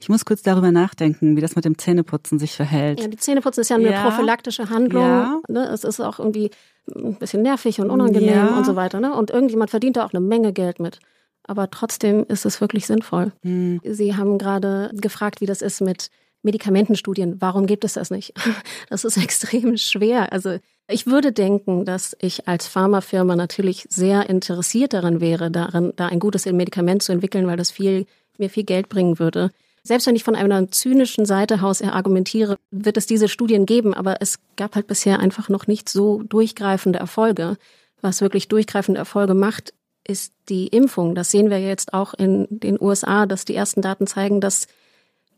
ich 0.00 0.08
muss 0.08 0.24
kurz 0.24 0.42
darüber 0.42 0.72
nachdenken, 0.72 1.36
wie 1.36 1.42
das 1.42 1.56
mit 1.56 1.64
dem 1.66 1.76
Zähneputzen 1.76 2.38
sich 2.38 2.52
verhält. 2.52 3.00
Ja, 3.00 3.08
die 3.08 3.18
Zähneputzen 3.18 3.60
ist 3.60 3.68
ja 3.68 3.76
eine 3.76 3.92
ja. 3.92 4.02
prophylaktische 4.02 4.70
Handlung. 4.70 5.04
Ja. 5.04 5.40
Ne? 5.48 5.68
Es 5.68 5.84
ist 5.84 6.00
auch 6.00 6.18
irgendwie 6.18 6.50
ein 6.94 7.16
bisschen 7.16 7.42
nervig 7.42 7.80
und 7.80 7.90
unangenehm 7.90 8.34
ja. 8.34 8.56
und 8.56 8.64
so 8.64 8.76
weiter. 8.76 9.00
Ne? 9.00 9.14
Und 9.14 9.30
irgendjemand 9.30 9.70
verdient 9.70 9.98
da 9.98 10.06
auch 10.06 10.14
eine 10.14 10.20
Menge 10.20 10.52
Geld 10.54 10.80
mit. 10.80 11.00
Aber 11.44 11.70
trotzdem 11.70 12.24
ist 12.28 12.46
es 12.46 12.60
wirklich 12.60 12.86
sinnvoll. 12.86 13.32
Hm. 13.42 13.80
Sie 13.84 14.16
haben 14.16 14.38
gerade 14.38 14.90
gefragt, 14.94 15.42
wie 15.42 15.46
das 15.46 15.60
ist 15.60 15.80
mit 15.82 16.10
Medikamentenstudien. 16.42 17.40
Warum 17.40 17.66
gibt 17.66 17.84
es 17.84 17.94
das 17.94 18.10
nicht? 18.10 18.32
Das 18.88 19.04
ist 19.04 19.16
extrem 19.16 19.76
schwer. 19.76 20.32
Also 20.32 20.58
ich 20.88 21.06
würde 21.06 21.32
denken, 21.32 21.84
dass 21.84 22.16
ich 22.20 22.48
als 22.48 22.66
Pharmafirma 22.66 23.36
natürlich 23.36 23.86
sehr 23.88 24.28
interessiert 24.28 24.92
daran 24.92 25.20
wäre, 25.20 25.50
darin, 25.50 25.92
da 25.94 26.06
ein 26.06 26.18
gutes 26.18 26.46
Medikament 26.46 27.02
zu 27.02 27.12
entwickeln, 27.12 27.46
weil 27.46 27.56
das 27.56 27.70
viel, 27.70 28.06
mir 28.38 28.50
viel 28.50 28.64
Geld 28.64 28.88
bringen 28.88 29.18
würde. 29.18 29.50
Selbst 29.82 30.06
wenn 30.06 30.16
ich 30.16 30.24
von 30.24 30.34
einer 30.34 30.70
zynischen 30.70 31.24
Seite 31.24 31.62
aus 31.62 31.80
argumentiere, 31.80 32.58
wird 32.70 32.96
es 32.96 33.06
diese 33.06 33.28
Studien 33.28 33.64
geben, 33.64 33.94
aber 33.94 34.20
es 34.20 34.38
gab 34.56 34.74
halt 34.74 34.86
bisher 34.86 35.20
einfach 35.20 35.48
noch 35.48 35.66
nicht 35.66 35.88
so 35.88 36.22
durchgreifende 36.22 36.98
Erfolge. 36.98 37.56
Was 38.02 38.20
wirklich 38.20 38.48
durchgreifende 38.48 38.98
Erfolge 38.98 39.34
macht, 39.34 39.72
ist 40.06 40.32
die 40.48 40.66
Impfung. 40.66 41.14
Das 41.14 41.30
sehen 41.30 41.50
wir 41.50 41.60
jetzt 41.60 41.94
auch 41.94 42.14
in 42.14 42.46
den 42.50 42.80
USA, 42.80 43.26
dass 43.26 43.44
die 43.44 43.54
ersten 43.54 43.80
Daten 43.80 44.06
zeigen, 44.06 44.40
dass 44.40 44.66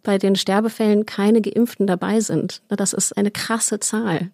bei 0.02 0.18
den 0.18 0.36
Sterbefällen 0.36 1.06
keine 1.06 1.40
Geimpften 1.40 1.86
dabei 1.86 2.20
sind. 2.20 2.62
Das 2.68 2.92
ist 2.92 3.16
eine 3.16 3.30
krasse 3.30 3.80
Zahl. 3.80 4.30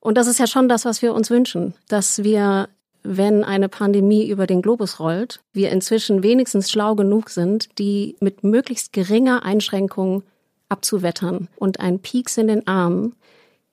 Und 0.00 0.16
das 0.16 0.26
ist 0.26 0.38
ja 0.38 0.46
schon 0.46 0.68
das, 0.68 0.84
was 0.84 1.02
wir 1.02 1.14
uns 1.14 1.30
wünschen, 1.30 1.74
dass 1.88 2.24
wir, 2.24 2.68
wenn 3.04 3.44
eine 3.44 3.68
Pandemie 3.68 4.28
über 4.28 4.46
den 4.46 4.62
Globus 4.62 4.98
rollt, 4.98 5.40
wir 5.52 5.70
inzwischen 5.70 6.22
wenigstens 6.22 6.70
schlau 6.70 6.94
genug 6.94 7.30
sind, 7.30 7.78
die 7.78 8.16
mit 8.20 8.42
möglichst 8.42 8.92
geringer 8.92 9.44
Einschränkung 9.44 10.24
abzuwettern. 10.68 11.48
Und 11.56 11.80
ein 11.80 12.00
Pieks 12.00 12.36
in 12.36 12.48
den 12.48 12.66
Arm 12.66 13.14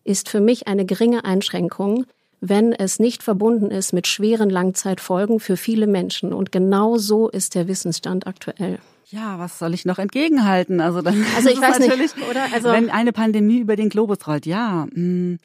ist 0.03 0.29
für 0.29 0.39
mich 0.39 0.67
eine 0.67 0.85
geringe 0.85 1.25
Einschränkung, 1.25 2.05
wenn 2.41 2.73
es 2.73 2.99
nicht 2.99 3.23
verbunden 3.23 3.71
ist 3.71 3.91
mit 3.91 4.07
schweren 4.07 4.49
Langzeitfolgen 4.49 5.39
für 5.39 5.57
viele 5.57 5.87
Menschen. 5.87 6.33
Und 6.33 6.51
genau 6.51 6.97
so 6.97 7.29
ist 7.29 7.55
der 7.55 7.67
Wissensstand 7.67 8.27
aktuell. 8.27 8.79
Ja, 9.11 9.39
was 9.39 9.57
soll 9.57 9.73
ich 9.73 9.85
noch 9.85 9.97
entgegenhalten? 9.97 10.81
Also 10.81 11.01
dann 11.01 11.25
also 11.35 11.49
ich 11.51 11.59
weiß 11.59 11.79
nicht, 11.79 12.15
oder? 12.29 12.45
Also 12.53 12.69
wenn 12.69 12.89
eine 12.89 13.11
Pandemie 13.11 13.59
über 13.59 13.75
den 13.75 13.89
Globus 13.89 14.27
rollt, 14.27 14.45
ja. 14.45 14.85
Mh, 14.85 14.93
hm, 14.93 15.39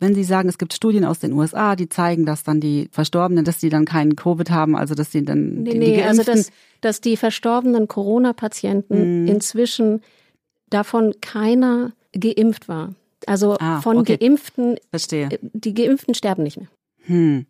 wenn 0.00 0.14
Sie 0.14 0.24
sagen, 0.24 0.48
es 0.48 0.58
gibt 0.58 0.74
Studien 0.74 1.04
aus 1.04 1.20
den 1.20 1.32
USA, 1.32 1.76
die 1.76 1.88
zeigen, 1.88 2.26
dass 2.26 2.42
dann 2.42 2.60
die 2.60 2.88
Verstorbenen, 2.90 3.44
dass 3.44 3.58
die 3.58 3.68
dann 3.68 3.84
keinen 3.84 4.16
Covid 4.16 4.50
haben, 4.50 4.76
also 4.76 4.94
dass 4.94 5.12
sie 5.12 5.24
dann 5.24 5.62
nee, 5.62 5.72
die, 5.72 5.78
nee, 5.78 5.94
die 5.96 6.02
also 6.02 6.24
dass, 6.24 6.50
dass 6.80 7.00
die 7.00 7.16
verstorbenen 7.16 7.86
Corona-Patienten 7.86 9.22
mhm. 9.22 9.28
inzwischen 9.28 10.02
davon 10.68 11.14
keiner 11.20 11.92
geimpft 12.12 12.68
war. 12.68 12.94
Also 13.26 13.56
ah, 13.60 13.80
von 13.80 13.98
okay. 13.98 14.18
Geimpften, 14.18 14.76
Verstehe. 14.90 15.38
die 15.40 15.74
Geimpften 15.74 16.14
sterben 16.14 16.42
nicht 16.42 16.58
mehr. 16.58 16.68
Hm. 17.06 17.46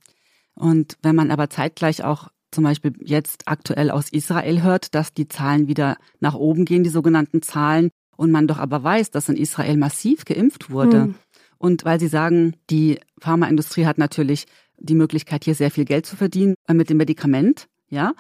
Und 0.55 0.97
wenn 1.03 1.17
man 1.17 1.31
aber 1.31 1.51
zeitgleich 1.51 2.05
auch 2.05 2.29
zum 2.55 2.65
Beispiel 2.65 2.93
jetzt 3.01 3.43
aktuell 3.47 3.91
aus 3.91 4.09
Israel 4.11 4.63
hört, 4.63 4.95
dass 4.95 5.13
die 5.13 5.29
Zahlen 5.29 5.69
wieder 5.69 5.97
nach 6.21 6.35
oben 6.35 6.65
gehen, 6.65 6.85
die 6.85 6.91
sogenannten 6.91 7.43
Zahlen, 7.43 7.91
und 8.17 8.31
man 8.31 8.47
doch 8.47 8.59
aber 8.59 8.83
weiß, 8.83 9.11
dass 9.11 9.29
in 9.29 9.37
Israel 9.37 9.77
massiv 9.77 10.25
geimpft 10.25 10.71
wurde. 10.71 11.03
Hm. 11.03 11.15
Und 11.59 11.85
weil 11.85 11.99
Sie 11.99 12.09
sagen, 12.09 12.55
die 12.71 13.01
Pharmaindustrie 13.21 13.87
hat 13.87 13.99
natürlich 13.99 14.47
die 14.79 14.95
Möglichkeit, 14.95 15.45
hier 15.45 15.55
sehr 15.55 15.71
viel 15.71 15.85
Geld 15.85 16.07
zu 16.07 16.17
verdienen 16.17 16.55
äh, 16.69 16.75
mit 16.75 16.91
dem 16.91 16.99
Medikament, 16.99 17.69
ja. 17.89 18.13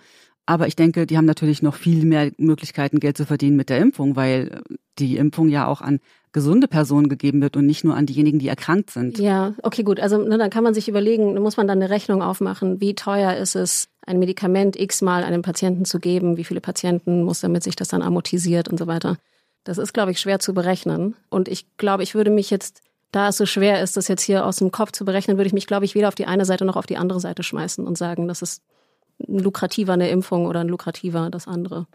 Aber 0.47 0.66
ich 0.66 0.76
denke, 0.76 1.07
die 1.07 1.16
haben 1.16 1.24
natürlich 1.24 1.62
noch 1.62 1.74
viel 1.74 2.05
mehr 2.05 2.30
Möglichkeiten, 2.37 3.01
Geld 3.01 3.16
zu 3.16 3.24
verdienen 3.24 3.57
mit 3.57 3.70
der 3.70 3.78
Impfung, 3.78 4.14
weil 4.14 4.61
die 4.99 5.16
Impfung 5.16 5.49
ja 5.49 5.66
auch 5.66 5.80
an 5.80 6.01
gesunde 6.32 6.68
Personen 6.68 7.09
gegeben 7.09 7.41
wird 7.41 7.57
und 7.57 7.64
nicht 7.64 7.82
nur 7.85 7.97
an 7.97 8.05
diejenigen, 8.05 8.41
die 8.41 8.49
erkrankt 8.49 8.91
sind. 8.91 9.18
Ja, 9.18 9.55
okay, 9.62 9.85
gut. 9.85 10.01
Also 10.01 10.18
ne, 10.18 10.37
dann 10.37 10.51
kann 10.51 10.64
man 10.64 10.74
sich 10.74 10.89
überlegen, 10.89 11.41
muss 11.41 11.57
man 11.57 11.66
dann 11.66 11.80
eine 11.80 11.89
Rechnung 11.89 12.22
aufmachen, 12.22 12.80
wie 12.80 12.95
teuer 12.95 13.37
ist 13.37 13.55
es, 13.55 13.89
ein 14.07 14.19
Medikament 14.19 14.77
x-mal 14.77 15.25
einem 15.25 15.43
Patienten 15.43 15.85
zu 15.85 15.99
geben, 15.99 16.37
wie 16.37 16.45
viele 16.45 16.61
Patienten 16.61 17.23
muss, 17.23 17.41
damit 17.41 17.63
sich 17.63 17.77
das 17.77 17.89
dann 17.89 18.03
amortisiert 18.03 18.69
und 18.69 18.79
so 18.79 18.87
weiter. 18.87 19.17
Das 19.65 19.79
ist, 19.79 19.95
glaube 19.95 20.11
ich, 20.11 20.21
schwer 20.21 20.39
zu 20.39 20.53
berechnen. 20.53 21.17
Und 21.31 21.49
ich 21.49 21.67
glaube, 21.77 22.03
ich 22.03 22.15
würde 22.15 22.31
mich 22.31 22.51
jetzt, 22.51 22.83
da 23.13 23.29
es 23.29 23.37
so 23.37 23.47
schwer 23.47 23.83
ist, 23.83 23.97
das 23.97 24.09
jetzt 24.09 24.23
hier 24.23 24.45
aus 24.45 24.57
dem 24.57 24.71
Kopf 24.71 24.93
zu 24.93 25.05
berechnen, 25.05 25.39
würde 25.39 25.47
ich 25.47 25.55
mich, 25.55 25.67
glaube 25.67 25.87
ich, 25.87 25.95
weder 25.95 26.09
auf 26.09 26.15
die 26.15 26.27
eine 26.27 26.45
Seite 26.45 26.65
noch 26.65 26.77
auf 26.77 26.87
die 26.87 26.99
andere 26.99 27.21
Seite 27.21 27.43
schmeißen 27.43 27.87
und 27.87 27.97
sagen, 27.97 28.29
das 28.29 28.43
ist 28.43 28.63
lukrativer 29.19 29.95
eine 29.95 30.11
Impfung 30.11 30.47
oder 30.47 30.61
ein 30.61 30.69
lukrativer 30.69 31.31
das 31.31 31.49
andere. 31.49 31.87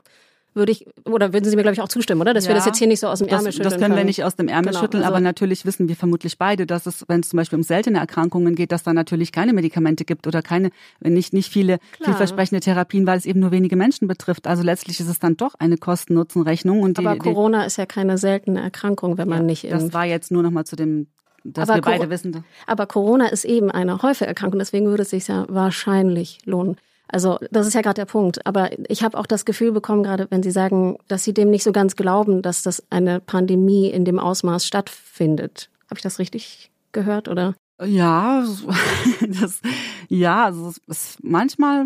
Würde 0.56 0.72
ich, 0.72 0.86
oder 1.06 1.32
würden 1.32 1.45
Sie 1.45 1.56
mir, 1.56 1.62
glaube 1.62 1.74
ich, 1.76 1.82
auch 1.82 1.88
zustimmen, 1.88 2.22
oder? 2.22 2.34
Dass 2.34 2.45
Ja. 2.45 2.50
wir 2.50 2.56
das 2.56 2.66
jetzt 2.66 2.78
hier 2.80 2.88
nicht 2.88 3.00
so 3.00 3.08
aus 3.08 3.20
dem 3.20 3.28
Das, 3.28 3.38
Ärmel 3.39 3.52
schütteln 3.52 3.64
das 3.70 3.74
können 3.80 3.91
wir 3.93 3.97
können. 3.97 4.06
nicht 4.08 4.24
aus 4.24 4.36
dem 4.36 4.47
Ärmel 4.47 4.72
Genau, 4.72 4.80
schütteln, 4.82 5.04
also- 5.04 5.14
aber 5.16 5.22
natürlich 5.22 5.66
wissen 5.66 5.88
wir 5.88 5.95
vermutlich 5.95 6.38
beide, 6.38 6.66
dass 6.66 6.86
es, 6.86 7.06
wenn 7.08 7.20
es 7.22 7.30
zum 7.30 7.38
Beispiel 7.38 7.58
um 7.58 7.64
seltene 7.64 8.00
Erkrankungen 8.00 8.56
geht, 8.56 8.72
dass 8.72 8.84
da 8.84 8.93
natürlich 8.93 9.32
keine 9.32 9.54
Medikamente 9.54 10.06
gibt 10.06 10.26
oder 10.28 10.41
keine, 10.41 10.72
nicht, 11.02 11.34
nicht 11.34 11.52
viele 11.52 11.78
Klar. 11.93 12.10
vielversprechende 12.10 12.60
Therapien, 12.62 13.06
weil 13.06 13.18
es 13.18 13.26
eben 13.26 13.39
nur 13.39 13.52
wenige 13.52 13.76
Menschen 13.76 14.08
betrifft. 14.08 14.47
Also 14.47 14.64
letztlich 14.64 15.00
ist 15.00 15.08
es 15.08 15.20
dann 15.20 15.38
doch 15.38 15.54
eine 15.60 15.78
Kosten-Nutzen-Rechnung. 15.78 16.82
Und 16.82 16.97
die, 16.97 17.06
Aber 17.06 17.14
die, 17.14 17.20
Corona 17.20 17.64
ist 17.66 17.78
ja 17.78 17.86
keine 17.86 18.18
seltene 18.18 18.62
Erkrankung, 18.62 19.18
wenn 19.18 19.30
man 19.30 19.45
nicht 19.45 19.64
das 19.66 19.84
impft. 19.84 19.93
war 19.93 20.06
jetzt 20.06 20.32
nur 20.32 20.43
noch 20.43 20.52
mal 20.52 20.66
zu 20.66 20.76
dem, 20.76 21.08
dass 21.43 21.70
Aber 21.70 21.78
wir 21.78 21.82
beide 21.84 22.00
Coro- 22.00 22.10
wissen. 22.10 22.43
Aber 22.68 22.86
Corona 22.88 23.28
ist 23.28 23.45
eben 23.45 23.72
eine 23.72 24.02
Häufererkrankung, 24.02 24.60
deswegen 24.60 24.88
würde 24.88 25.04
es 25.04 25.12
sich 25.12 25.28
ja 25.28 25.45
wahrscheinlich 25.47 26.39
lohnen. 26.45 26.78
Also 27.12 27.39
das 27.51 27.68
ist 27.68 27.74
ja 27.74 27.82
gerade 27.82 27.95
der 27.95 28.05
Punkt. 28.05 28.45
Aber 28.45 28.70
ich 28.89 29.03
habe 29.03 29.18
auch 29.18 29.26
das 29.26 29.45
Gefühl 29.45 29.72
bekommen, 29.72 30.03
gerade 30.03 30.28
wenn 30.30 30.43
Sie 30.43 30.51
sagen, 30.51 30.97
dass 31.07 31.24
Sie 31.24 31.34
dem 31.34 31.49
nicht 31.49 31.64
so 31.64 31.72
ganz 31.72 31.95
glauben, 31.95 32.41
dass 32.41 32.62
das 32.62 32.84
eine 32.89 33.20
Pandemie 33.20 33.89
in 33.89 34.05
dem 34.05 34.20
Ausmaß 34.20 34.66
stattfindet. 34.66 35.70
Habe 35.86 35.97
ich 35.97 36.03
das 36.03 36.20
richtig 36.20 36.72
gehört 36.91 37.28
oder? 37.28 37.55
Ja, 37.84 38.45
das, 39.28 39.62
ja, 40.07 40.45
also 40.45 40.70
es 40.70 40.78
ist 40.88 41.24
manchmal, 41.24 41.86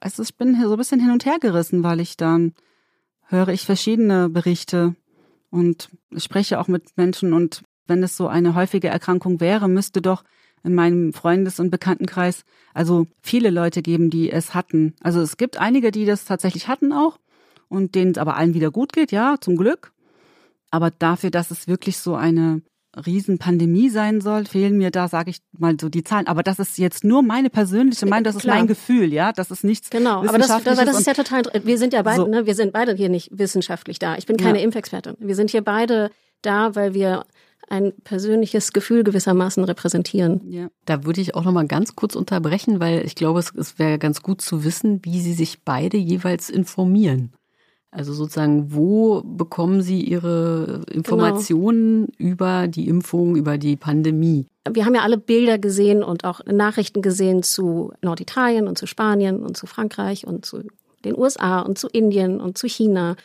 also 0.00 0.22
ich 0.22 0.36
bin 0.36 0.60
so 0.60 0.72
ein 0.72 0.78
bisschen 0.78 1.00
hin 1.00 1.10
und 1.10 1.24
her 1.24 1.38
gerissen, 1.40 1.84
weil 1.84 2.00
ich 2.00 2.16
dann 2.16 2.54
höre 3.28 3.48
ich 3.48 3.64
verschiedene 3.64 4.28
Berichte 4.28 4.94
und 5.50 5.90
spreche 6.16 6.58
auch 6.58 6.68
mit 6.68 6.96
Menschen 6.96 7.32
und 7.32 7.62
wenn 7.86 8.02
es 8.02 8.16
so 8.16 8.28
eine 8.28 8.54
häufige 8.54 8.88
Erkrankung 8.88 9.40
wäre, 9.40 9.68
müsste 9.68 10.00
doch 10.00 10.24
in 10.64 10.74
meinem 10.74 11.12
Freundes- 11.12 11.60
und 11.60 11.70
Bekanntenkreis 11.70 12.44
also 12.74 13.06
viele 13.20 13.50
Leute 13.50 13.82
geben, 13.82 14.08
die 14.10 14.30
es 14.30 14.54
hatten. 14.54 14.94
Also 15.02 15.20
es 15.20 15.36
gibt 15.36 15.58
einige, 15.58 15.90
die 15.90 16.06
das 16.06 16.24
tatsächlich 16.24 16.68
hatten 16.68 16.92
auch 16.92 17.18
und 17.68 17.94
denen 17.94 18.12
es 18.12 18.18
aber 18.18 18.36
allen 18.36 18.54
wieder 18.54 18.70
gut 18.70 18.92
geht, 18.92 19.12
ja, 19.12 19.36
zum 19.40 19.56
Glück. 19.56 19.92
Aber 20.70 20.90
dafür, 20.90 21.30
dass 21.30 21.50
es 21.50 21.68
wirklich 21.68 21.98
so 21.98 22.14
eine 22.14 22.62
Riesenpandemie 23.06 23.88
sein 23.88 24.20
soll, 24.20 24.44
fehlen 24.44 24.76
mir 24.76 24.90
da, 24.90 25.08
sage 25.08 25.30
ich 25.30 25.38
mal 25.56 25.76
so 25.80 25.88
die 25.88 26.04
Zahlen. 26.04 26.26
Aber 26.26 26.42
das 26.42 26.58
ist 26.58 26.78
jetzt 26.78 27.04
nur 27.04 27.22
meine 27.22 27.50
persönliche 27.50 28.06
Meinung, 28.06 28.24
das 28.24 28.36
ist 28.36 28.42
Klar. 28.42 28.56
mein 28.56 28.66
Gefühl, 28.66 29.12
ja. 29.12 29.32
Das 29.32 29.50
ist 29.50 29.64
nichts 29.64 29.90
Genau, 29.90 30.20
aber 30.20 30.38
das, 30.38 30.48
das, 30.48 30.62
das 30.64 30.98
ist 31.00 31.06
ja 31.06 31.14
total, 31.14 31.42
wir 31.64 31.78
sind 31.78 31.92
ja 31.92 32.02
beide, 32.02 32.22
So. 32.22 32.26
ne, 32.28 32.46
wir 32.46 32.54
sind 32.54 32.72
beide 32.72 32.94
hier 32.94 33.08
nicht 33.08 33.30
wissenschaftlich 33.32 33.98
da. 33.98 34.16
Ich 34.16 34.26
bin 34.26 34.36
keine 34.36 34.58
Ja. 34.58 34.64
Impfexpertin. 34.64 35.16
Wir 35.18 35.34
sind 35.34 35.50
hier 35.50 35.62
beide 35.62 36.10
da, 36.42 36.74
weil 36.74 36.92
wir 36.94 37.24
ein 37.72 37.92
persönliches 38.04 38.72
Gefühl 38.72 39.02
gewissermaßen 39.02 39.64
repräsentieren. 39.64 40.42
ja. 40.48 40.68
Da 40.84 41.04
würde 41.04 41.20
ich 41.20 41.34
auch 41.34 41.44
noch 41.44 41.52
mal 41.52 41.66
ganz 41.66 41.96
kurz 41.96 42.14
unterbrechen, 42.14 42.80
weil 42.80 43.04
ich 43.04 43.14
glaube, 43.14 43.38
es, 43.38 43.52
es 43.54 43.78
wäre 43.78 43.98
ganz 43.98 44.22
gut 44.22 44.42
zu 44.42 44.62
wissen, 44.62 45.00
wie 45.04 45.20
Sie 45.20 45.32
sich 45.32 45.62
beide 45.64 45.96
jeweils 45.96 46.50
informieren. 46.50 47.32
Also 47.90 48.12
sozusagen, 48.12 48.74
wo 48.74 49.22
bekommen 49.22 49.82
Sie 49.82 50.02
Ihre 50.02 50.82
Informationen 50.90 52.08
über 52.18 52.68
die 52.68 52.88
Impfung, 52.88 53.36
über 53.36 53.58
die 53.58 53.76
Pandemie? 53.76 54.46
Wir 54.70 54.84
haben 54.84 54.94
ja 54.94 55.02
alle 55.02 55.18
Bilder 55.18 55.58
gesehen 55.58 56.02
und 56.02 56.24
auch 56.24 56.44
Nachrichten 56.46 57.02
gesehen 57.02 57.42
zu 57.42 57.92
Norditalien 58.02 58.68
und 58.68 58.78
zu 58.78 58.86
Spanien 58.86 59.42
und 59.42 59.56
zu 59.56 59.66
Frankreich 59.66 60.26
und 60.26 60.44
zu 60.44 60.62
den 61.04 61.18
USA 61.18 61.60
und 61.60 61.78
zu 61.78 61.88
Indien 61.88 62.40
und 62.40 62.56
zu 62.58 62.66
China. 62.66 63.16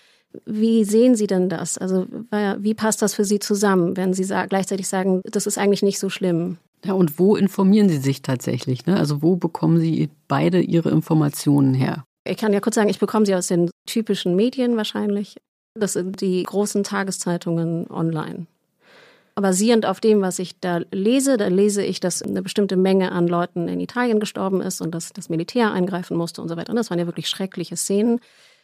Wie 0.46 0.84
sehen 0.84 1.16
Sie 1.16 1.28
denn 1.28 1.50
das? 1.50 1.78
Also 1.78 2.06
wie 2.32 2.74
passt 2.74 3.02
das 3.02 3.14
für 3.14 3.26
Sie 3.26 3.40
zusammen, 3.40 3.98
wenn 3.98 4.14
Sie 4.14 4.26
gleichzeitig 4.50 4.88
sagen, 4.88 5.22
das 5.24 5.48
ist 5.48 5.58
eigentlich 5.58 5.84
nicht 5.84 6.00
so 6.00 6.10
schlimm? 6.10 6.58
Ja, 6.86 6.94
und 6.94 7.18
wo 7.18 7.36
informieren 7.36 7.90
Sie 7.90 7.98
sich 7.98 8.22
tatsächlich? 8.22 8.86
Ne? 8.86 8.98
Also 8.98 9.22
wo 9.22 9.36
bekommen 9.36 9.80
Sie 9.80 10.10
beide 10.28 10.62
Ihre 10.62 10.90
Informationen 10.92 11.74
her? 11.74 12.04
Ich 12.30 12.38
kann 12.38 12.54
ja 12.54 12.60
kurz 12.60 12.76
sagen, 12.76 12.90
ich 12.90 13.00
bekomme 13.00 13.26
sie 13.26 13.36
aus 13.36 13.48
den 13.48 13.70
typischen 13.86 14.36
Medien 14.36 14.76
wahrscheinlich. 14.76 15.38
Das 15.76 15.94
sind 15.94 16.22
die 16.22 16.44
großen 16.44 16.84
Tageszeitungen 16.84 17.90
online. 17.90 18.48
Basierend 19.36 19.86
auf 19.86 20.00
dem, 20.00 20.22
was 20.22 20.40
ich 20.40 20.60
da 20.60 20.82
lese, 20.92 21.38
da 21.38 21.48
lese 21.48 21.84
ich, 21.84 22.00
dass 22.00 22.24
eine 22.24 22.42
bestimmte 22.42 22.76
Menge 22.76 23.12
an 23.12 23.28
Leuten 23.28 23.68
in 23.68 23.80
Italien 23.80 24.20
gestorben 24.20 24.62
ist 24.62 24.82
und 24.82 24.96
dass 24.96 25.14
das 25.14 25.30
Militär 25.30 25.72
eingreifen 25.72 26.18
musste 26.18 26.42
und 26.42 26.50
so 26.50 26.58
weiter. 26.58 26.72
Und 26.72 26.76
das 26.76 26.90
waren 26.90 27.00
ja 27.00 27.06
wirklich 27.06 27.30
schreckliche 27.30 27.78
Szenen. 27.78 28.20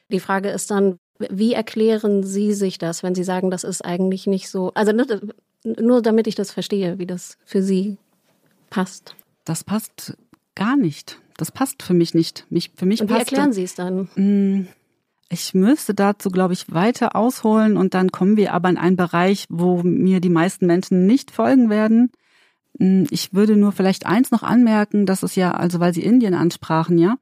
Die 0.09 0.20
Frage 0.20 0.49
ist 0.49 0.72
dann, 0.72 0.97
wie 1.20 1.53
erklären 1.53 2.24
Sie 2.24 2.53
sich 2.53 2.78
das, 2.78 3.03
wenn 3.03 3.16
Sie 3.16 3.24
sagen, 3.24 3.51
das 3.51 3.64
ist 3.64 3.84
eigentlich 3.84 4.28
nicht 4.28 4.49
so, 4.49 4.72
also 4.74 4.91
nur, 4.91 5.05
nur 5.64 6.01
damit 6.01 6.28
ich 6.28 6.36
das 6.36 6.51
verstehe, 6.51 6.99
wie 6.99 7.05
das 7.05 7.38
für 7.45 7.61
Sie 7.61 7.97
passt. 8.70 9.16
Das 9.45 9.64
passt 9.64 10.18
gar 10.55 10.76
nicht. 10.76 11.20
Das 11.38 11.51
passt 11.51 11.84
für 11.84 11.93
mich 11.93 12.14
nicht. 12.14 12.45
Mich, 12.49 12.72
für 12.76 12.86
mich 12.86 13.01
Und 13.01 13.09
wie 13.09 13.14
passt 13.14 13.32
erklären 13.32 13.53
Sie 13.53 13.64
es 13.64 13.76
dann? 13.76 14.09
Mm, 14.16 14.68
Ich 15.30 15.53
müsste 15.53 15.93
dazu, 15.93 16.30
glaube 16.30 16.53
ich, 16.53 16.72
weiter 16.74 17.16
ausholen 17.16 17.78
und 17.78 17.93
dann 17.93 18.11
kommen 18.11 18.38
wir 18.38 18.53
aber 18.53 18.70
in 18.70 18.78
einen 18.78 18.95
Bereich, 18.95 19.45
wo 19.49 19.82
mir 19.84 20.20
die 20.20 20.30
meisten 20.30 20.66
Menschen 20.68 21.05
nicht 21.05 21.32
folgen 21.32 21.70
werden. 21.70 22.11
Mm, 22.78 23.05
Ich 23.09 23.34
würde 23.34 23.55
nur 23.55 23.72
vielleicht 23.72 24.05
eins 24.05 24.32
noch 24.32 24.43
anmerken, 24.43 25.05
dass 25.05 25.24
es 25.24 25.36
ja, 25.36 25.51
also 25.51 25.80
weil 25.80 25.93
Sie 25.93 26.03
Indien 26.03 26.34
ansprachen, 26.36 26.97
ja, 26.97 27.16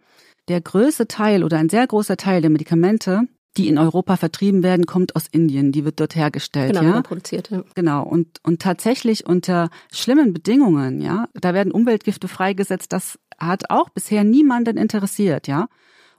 der 0.48 0.60
größte 0.62 1.08
Teil 1.08 1.44
oder 1.44 1.58
ein 1.58 1.70
sehr 1.70 1.88
großer 1.88 2.18
Teil 2.18 2.42
der 2.42 2.50
Medikamente, 2.50 3.22
die 3.58 3.68
in 3.68 3.78
Europa 3.78 4.16
vertrieben 4.16 4.64
werden, 4.64 4.86
kommt 4.86 5.16
aus 5.16 5.26
Indien. 5.30 5.72
Die 5.72 5.84
wird 5.84 5.99
dort 5.99 6.16
hergestellt, 6.16 6.74
Genau, 6.74 6.95
ja. 6.95 7.02
produziert. 7.02 7.49
Ja. 7.49 7.64
Genau, 7.76 8.04
und, 8.04 8.39
und 8.43 8.62
tatsächlich 8.62 9.26
unter 9.26 9.70
schlimmen 9.91 10.34
Bedingungen, 10.34 11.02
ja, 11.02 11.28
da 11.34 11.54
werden 11.54 11.72
Umweltgifte 11.72 12.28
freigesetzt, 12.28 12.93
das 12.93 13.20
hat 13.38 13.70
auch 13.70 13.89
bisher 13.89 14.24
niemanden 14.24 14.78
interessiert, 14.78 15.47
ja. 15.47 15.68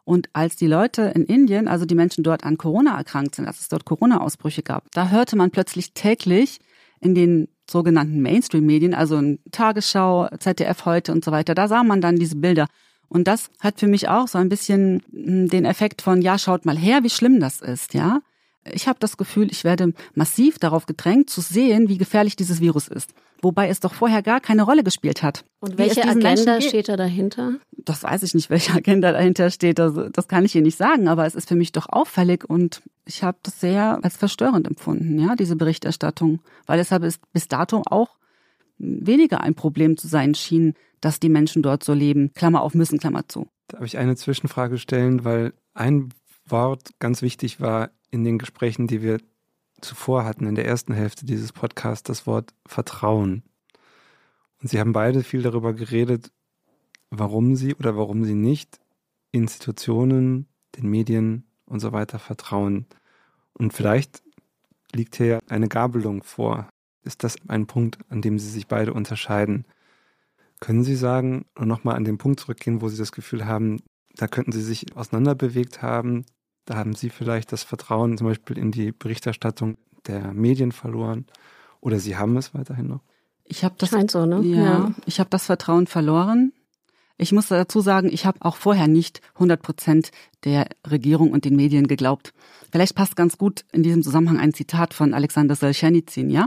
Und 0.05 0.29
als 0.33 0.57
die 0.57 0.67
Leute 0.67 1.13
in 1.15 1.25
Indien, 1.25 1.69
also 1.69 1.85
die 1.85 1.95
Menschen 1.95 2.25
dort 2.25 2.45
an 2.45 2.59
Corona 2.59 2.97
erkrankt 2.99 3.37
sind, 3.37 3.47
als 3.47 3.61
es 3.61 3.69
dort 3.69 3.85
Corona-Ausbrüche 3.85 4.63
gab, 4.63 4.91
da 4.91 5.11
hörte 5.11 5.37
man 5.37 5.53
plötzlich 5.53 5.95
täglich 5.95 6.59
in 7.01 7.15
den 7.15 7.49
sogenannten 7.71 8.21
Mainstream-Medien, 8.21 8.95
also 8.95 9.17
in 9.17 9.39
Tagesschau, 9.53 10.29
ZDF 10.39 10.85
heute 10.85 11.13
und 11.13 11.25
so 11.25 11.31
weiter, 11.31 11.55
da 11.55 11.69
sah 11.69 11.85
man 11.85 12.01
dann 12.01 12.17
diese 12.17 12.37
Bilder. 12.37 12.67
Und 13.13 13.29
das 13.29 13.51
hat 13.61 13.79
für 13.79 13.89
mich 13.89 14.09
auch 14.09 14.27
so 14.27 14.39
ein 14.39 14.49
bisschen 14.49 15.03
mh, 15.13 15.49
den 15.49 15.67
Effekt 15.67 16.01
von, 16.01 16.23
ja, 16.23 16.39
schaut 16.39 16.65
mal 16.65 16.79
her, 16.79 17.03
wie 17.03 17.11
schlimm 17.11 17.41
das 17.41 17.61
ist, 17.61 17.93
ja. 17.93 18.21
Ich 18.65 18.87
habe 18.87 18.99
das 19.01 19.17
Gefühl, 19.17 19.51
ich 19.51 19.65
werde 19.65 19.93
massiv 20.15 20.59
darauf 20.59 20.87
gedrängt, 20.87 21.29
zu 21.29 21.41
sehen, 21.41 21.89
wie 21.89 21.99
gefährlich 21.99 22.37
dieses 22.37 22.61
Virus 22.61 22.87
ist. 22.87 23.11
Wobei 23.43 23.69
es 23.69 23.81
doch 23.81 23.93
vorher 23.93 24.23
gar 24.23 24.41
keine 24.41 24.63
Rolle 24.63 24.85
gespielt 24.85 25.25
hat. 25.25 25.45
Und 25.59 25.79
welche 25.79 26.05
Agenda 26.05 26.61
steht 26.61 26.89
da 26.89 26.97
dahinter? 26.97 27.57
Das 27.77 28.05
weiß 28.05 28.23
ich 28.23 28.35
nicht, 28.35 28.51
welche 28.51 28.73
Agenda 28.73 29.11
dahinter 29.11 29.51
steht. 29.51 29.81
Also, 29.81 30.09
das 30.09 30.29
kann 30.29 30.45
ich 30.45 30.53
hier 30.53 30.63
nicht 30.63 30.79
sagen, 30.79 31.09
aber 31.09 31.27
es 31.27 31.35
ist 31.35 31.49
für 31.49 31.57
mich 31.57 31.73
doch 31.73 31.89
auffällig 31.89 32.49
und 32.49 32.83
ich 33.05 33.25
habe 33.25 33.37
das 33.43 33.61
sehr 33.61 33.99
als 34.03 34.17
verstörend 34.17 34.69
empfunden, 34.69 35.19
ja, 35.19 35.35
diese 35.35 35.57
Berichterstattung. 35.57 36.39
Weil 36.67 36.79
deshalb 36.79 37.03
ist 37.03 37.21
bis 37.33 37.49
dato 37.49 37.83
auch 37.87 38.11
weniger 38.79 39.41
ein 39.41 39.55
Problem 39.55 39.97
zu 39.97 40.07
sein 40.07 40.37
schien, 40.37 40.75
dass 41.03 41.21
die 41.21 41.29
Menschen 41.29 41.63
dort 41.63 41.85
so 41.85 41.93
leben. 41.93 42.33
Klammer 42.33 42.63
auf 42.63 42.75
müssen, 42.75 42.99
Klammer 42.99 43.29
zu. 43.29 43.49
Darf 43.69 43.83
ich 43.83 43.99
eine 43.99 44.17
Zwischenfrage 44.17 44.79
stellen, 44.79 45.25
weil 45.25 45.53
ein 45.75 46.15
Wort 46.47 46.91
ganz 46.99 47.21
wichtig 47.21 47.61
war 47.61 47.91
in 48.11 48.25
den 48.25 48.39
Gesprächen, 48.39 48.87
die 48.87 49.03
wir 49.03 49.19
zuvor 49.81 50.25
hatten, 50.25 50.47
in 50.47 50.55
der 50.55 50.67
ersten 50.67 50.95
Hälfte 50.95 51.27
dieses 51.27 51.53
Podcasts, 51.53 52.05
das 52.05 52.27
Wort 52.27 52.55
Vertrauen. 52.67 53.43
Und 54.61 54.71
Sie 54.71 54.79
haben 54.79 54.93
beide 54.93 55.23
viel 55.25 55.43
darüber 55.43 55.75
geredet, 55.75 56.31
warum 57.11 57.57
Sie 57.57 57.75
oder 57.75 57.97
warum 57.97 58.25
Sie 58.25 58.35
nicht 58.35 58.79
Institutionen, 59.33 60.47
den 60.77 60.89
Medien 60.89 61.45
und 61.67 61.81
so 61.81 61.93
weiter 61.93 62.19
vertrauen. 62.19 62.87
Und 63.55 63.73
vielleicht 63.73 64.23
liegt 64.93 65.17
hier 65.17 65.41
eine 65.49 65.69
Gabelung 65.69 66.23
vor. 66.23 66.69
Ist 67.03 67.25
das 67.25 67.37
ein 67.49 67.67
Punkt, 67.67 67.99
an 68.09 68.23
dem 68.23 68.39
Sie 68.39 68.49
sich 68.49 68.69
beide 68.69 68.93
unterscheiden? 68.93 69.67
Können 70.63 70.85
Sie 70.85 70.95
sagen 70.95 71.45
und 71.57 71.67
nochmal 71.67 71.97
an 71.97 72.05
den 72.05 72.19
Punkt 72.19 72.39
zurückgehen, 72.39 72.81
wo 72.83 72.89
Sie 72.89 72.97
das 72.97 73.11
Gefühl 73.11 73.47
haben, 73.47 73.83
da 74.15 74.29
könnten 74.29 74.53
Sie 74.53 74.63
sich 74.63 74.97
auseinanderbewegt 74.97 75.83
haben, 75.83 76.25
da 76.67 76.77
haben 76.77 76.95
Sie 76.95 77.11
vielleicht 77.11 77.51
das 77.51 77.65
Vertrauen 77.65 78.17
zum 78.17 78.29
Beispiel 78.29 78.57
in 78.57 78.71
die 78.71 78.93
Berichterstattung 78.93 79.77
der 80.07 80.33
Medien 80.33 80.71
verloren 80.71 81.27
oder 81.81 81.99
Sie 81.99 82.17
haben 82.17 82.37
es 82.37 82.55
weiterhin 82.55 82.87
noch? 82.87 83.01
Ich 83.43 83.65
habe 83.65 83.75
das 83.77 83.89
Scheint 83.89 84.13
so, 84.13 84.25
ne? 84.25 84.41
Ja, 84.43 84.63
Ja. 84.63 84.95
ich 85.05 85.19
habe 85.19 85.31
das 85.31 85.47
Vertrauen 85.47 85.89
verloren. 85.89 86.53
Ich 87.23 87.33
muss 87.33 87.47
dazu 87.49 87.81
sagen, 87.81 88.11
ich 88.13 88.27
habe 88.27 88.39
auch 88.43 88.57
vorher 88.57 88.89
nicht 88.89 89.21
100 89.35 89.63
Prozent 89.63 90.11
der 90.45 90.67
Regierung 90.91 91.31
und 91.31 91.45
den 91.45 91.55
Medien 91.55 91.87
geglaubt. 91.87 92.33
Vielleicht 92.73 92.95
passt 92.97 93.15
ganz 93.17 93.39
gut 93.39 93.65
in 93.73 93.83
diesem 93.83 94.03
Zusammenhang 94.03 94.39
ein 94.41 94.53
Zitat 94.53 94.93
von 94.93 95.15
Alexander 95.15 95.55
Solzhenitsyn, 95.55 96.31
ja? 96.31 96.47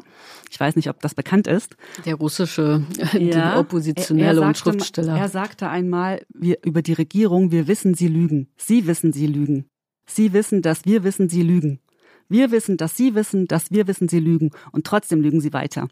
Ich 0.50 0.60
weiß 0.60 0.76
nicht, 0.76 0.90
ob 0.90 1.00
das 1.02 1.16
bekannt 1.16 1.48
ist. 1.48 1.78
Der 2.06 2.16
russische 2.16 2.84
ja, 3.18 3.58
Oppositionelle 3.60 4.28
Er- 4.42 4.42
er 4.44 4.48
und 4.48 4.58
sagte- 4.58 4.72
Schriftsteller. 4.72 5.18
Er 5.18 5.30
sagte 5.30 5.70
einmal 5.70 6.22
wir, 6.34 6.58
über 6.66 6.82
die 6.82 6.94
Regierung, 6.94 7.52
wir 7.52 7.68
wissen, 7.68 7.94
sie 7.94 8.08
lügen. 8.08 8.50
Sie 8.58 8.86
wissen, 8.86 9.14
sie 9.14 9.28
lügen. 9.28 9.66
Sie 10.06 10.34
wissen, 10.34 10.62
dass 10.62 10.86
wir 10.86 11.04
wissen, 11.04 11.30
sie 11.30 11.42
lügen. 11.42 11.80
Wir 12.28 12.52
wissen, 12.52 12.76
dass 12.76 12.98
sie 12.98 13.16
wissen, 13.16 13.48
dass 13.48 13.72
wir 13.72 13.88
wissen, 13.88 14.08
sie 14.10 14.20
lügen. 14.20 14.52
Und 14.72 14.86
trotzdem 14.86 15.22
lügen 15.22 15.40
sie 15.42 15.54
weiter. 15.54 15.88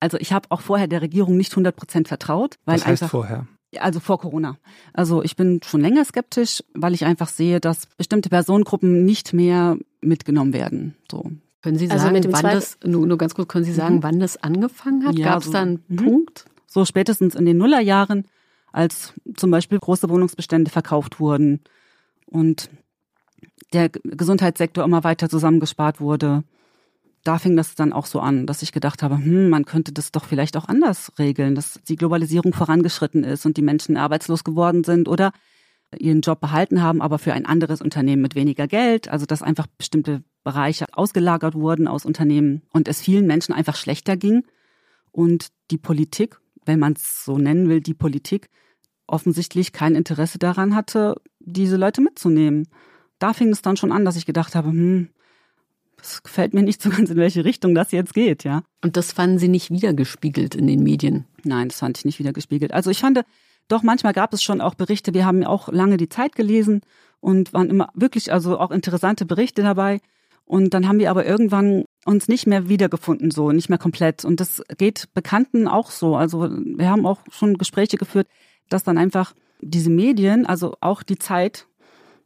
Also 0.00 0.18
ich 0.18 0.32
habe 0.32 0.48
auch 0.50 0.60
vorher 0.60 0.88
der 0.88 1.00
Regierung 1.00 1.36
nicht 1.36 1.52
100 1.52 1.74
Prozent 1.74 2.08
vertraut, 2.08 2.56
weil 2.66 2.74
Was 2.78 2.86
heißt 2.86 3.02
einfach 3.04 3.10
vorher? 3.10 3.46
Also 3.78 4.00
vor 4.00 4.18
Corona. 4.18 4.58
Also 4.92 5.22
ich 5.22 5.36
bin 5.36 5.60
schon 5.64 5.80
länger 5.80 6.04
skeptisch, 6.04 6.62
weil 6.74 6.94
ich 6.94 7.04
einfach 7.04 7.28
sehe, 7.28 7.60
dass 7.60 7.86
bestimmte 7.86 8.28
Personengruppen 8.28 9.04
nicht 9.04 9.32
mehr 9.32 9.78
mitgenommen 10.00 10.52
werden. 10.52 10.94
So. 11.10 11.30
Können 11.62 11.78
Sie 11.78 11.90
also 11.90 12.04
sagen, 12.04 12.16
also 12.16 12.32
wann 12.32 12.42
das, 12.42 12.78
nur, 12.84 13.06
nur 13.06 13.18
ganz 13.18 13.34
kurz, 13.34 13.48
können 13.48 13.64
Sie 13.64 13.72
sagen, 13.72 13.96
mhm. 13.96 14.02
wann 14.02 14.20
das 14.20 14.42
angefangen 14.42 15.06
hat? 15.06 15.16
Ja, 15.16 15.30
Gab 15.30 15.40
es 15.40 15.46
so, 15.46 15.52
da 15.52 15.62
einen 15.62 15.84
mhm. 15.88 15.96
Punkt? 15.96 16.44
So 16.66 16.84
spätestens 16.84 17.34
in 17.34 17.46
den 17.46 17.56
Nullerjahren, 17.56 18.26
als 18.72 19.12
zum 19.36 19.50
Beispiel 19.50 19.78
große 19.78 20.08
Wohnungsbestände 20.08 20.70
verkauft 20.70 21.20
wurden 21.20 21.60
und 22.26 22.68
der 23.72 23.88
Gesundheitssektor 23.88 24.84
immer 24.84 25.04
weiter 25.04 25.28
zusammengespart 25.28 26.00
wurde 26.00 26.42
da 27.24 27.38
fing 27.38 27.56
das 27.56 27.74
dann 27.74 27.92
auch 27.92 28.06
so 28.06 28.20
an, 28.20 28.46
dass 28.46 28.62
ich 28.62 28.72
gedacht 28.72 29.02
habe, 29.02 29.16
hm, 29.16 29.48
man 29.48 29.64
könnte 29.64 29.92
das 29.92 30.12
doch 30.12 30.24
vielleicht 30.24 30.56
auch 30.56 30.68
anders 30.68 31.12
regeln, 31.18 31.54
dass 31.54 31.80
die 31.88 31.96
Globalisierung 31.96 32.52
vorangeschritten 32.52 33.24
ist 33.24 33.46
und 33.46 33.56
die 33.56 33.62
Menschen 33.62 33.96
arbeitslos 33.96 34.44
geworden 34.44 34.84
sind 34.84 35.08
oder 35.08 35.32
ihren 35.98 36.22
Job 36.22 36.40
behalten 36.40 36.82
haben, 36.82 37.02
aber 37.02 37.18
für 37.18 37.32
ein 37.32 37.46
anderes 37.46 37.80
Unternehmen 37.82 38.22
mit 38.22 38.34
weniger 38.34 38.66
Geld, 38.66 39.08
also 39.08 39.26
dass 39.26 39.42
einfach 39.42 39.66
bestimmte 39.66 40.24
Bereiche 40.42 40.86
ausgelagert 40.92 41.54
wurden 41.54 41.86
aus 41.86 42.04
Unternehmen 42.04 42.62
und 42.72 42.88
es 42.88 43.00
vielen 43.00 43.26
Menschen 43.26 43.54
einfach 43.54 43.76
schlechter 43.76 44.16
ging 44.16 44.44
und 45.10 45.48
die 45.70 45.78
Politik, 45.78 46.38
wenn 46.64 46.78
man 46.78 46.94
es 46.94 47.24
so 47.24 47.38
nennen 47.38 47.68
will, 47.68 47.80
die 47.80 47.94
Politik 47.94 48.48
offensichtlich 49.06 49.72
kein 49.72 49.94
Interesse 49.94 50.38
daran 50.38 50.74
hatte, 50.74 51.16
diese 51.38 51.76
Leute 51.76 52.00
mitzunehmen. 52.00 52.68
Da 53.18 53.32
fing 53.34 53.50
es 53.50 53.62
dann 53.62 53.76
schon 53.76 53.92
an, 53.92 54.04
dass 54.04 54.16
ich 54.16 54.26
gedacht 54.26 54.54
habe, 54.54 54.68
hm, 54.70 55.10
es 56.02 56.22
gefällt 56.22 56.52
mir 56.52 56.62
nicht 56.62 56.82
so 56.82 56.90
ganz, 56.90 57.10
in 57.10 57.16
welche 57.16 57.44
Richtung 57.44 57.74
das 57.74 57.92
jetzt 57.92 58.14
geht, 58.14 58.44
ja. 58.44 58.62
Und 58.82 58.96
das 58.96 59.12
fanden 59.12 59.38
Sie 59.38 59.48
nicht 59.48 59.70
wiedergespiegelt 59.70 60.54
in 60.54 60.66
den 60.66 60.82
Medien? 60.82 61.24
Nein, 61.44 61.68
das 61.68 61.78
fand 61.78 61.98
ich 61.98 62.04
nicht 62.04 62.18
wiedergespiegelt. 62.18 62.72
Also 62.72 62.90
ich 62.90 63.00
fand, 63.00 63.22
doch 63.68 63.82
manchmal 63.82 64.12
gab 64.12 64.32
es 64.32 64.42
schon 64.42 64.60
auch 64.60 64.74
Berichte. 64.74 65.14
Wir 65.14 65.24
haben 65.24 65.44
auch 65.44 65.68
lange 65.68 65.96
die 65.96 66.08
Zeit 66.08 66.34
gelesen 66.34 66.82
und 67.20 67.52
waren 67.52 67.70
immer 67.70 67.88
wirklich, 67.94 68.32
also 68.32 68.58
auch 68.58 68.70
interessante 68.70 69.24
Berichte 69.24 69.62
dabei. 69.62 70.00
Und 70.44 70.74
dann 70.74 70.88
haben 70.88 70.98
wir 70.98 71.10
aber 71.10 71.24
irgendwann 71.24 71.84
uns 72.04 72.28
nicht 72.28 72.46
mehr 72.46 72.68
wiedergefunden, 72.68 73.30
so, 73.30 73.52
nicht 73.52 73.68
mehr 73.68 73.78
komplett. 73.78 74.24
Und 74.24 74.40
das 74.40 74.62
geht 74.76 75.08
Bekannten 75.14 75.68
auch 75.68 75.90
so. 75.90 76.16
Also 76.16 76.50
wir 76.50 76.90
haben 76.90 77.06
auch 77.06 77.20
schon 77.30 77.56
Gespräche 77.58 77.96
geführt, 77.96 78.26
dass 78.68 78.82
dann 78.82 78.98
einfach 78.98 79.34
diese 79.60 79.90
Medien, 79.90 80.44
also 80.44 80.74
auch 80.80 81.04
die 81.04 81.18
Zeit, 81.18 81.68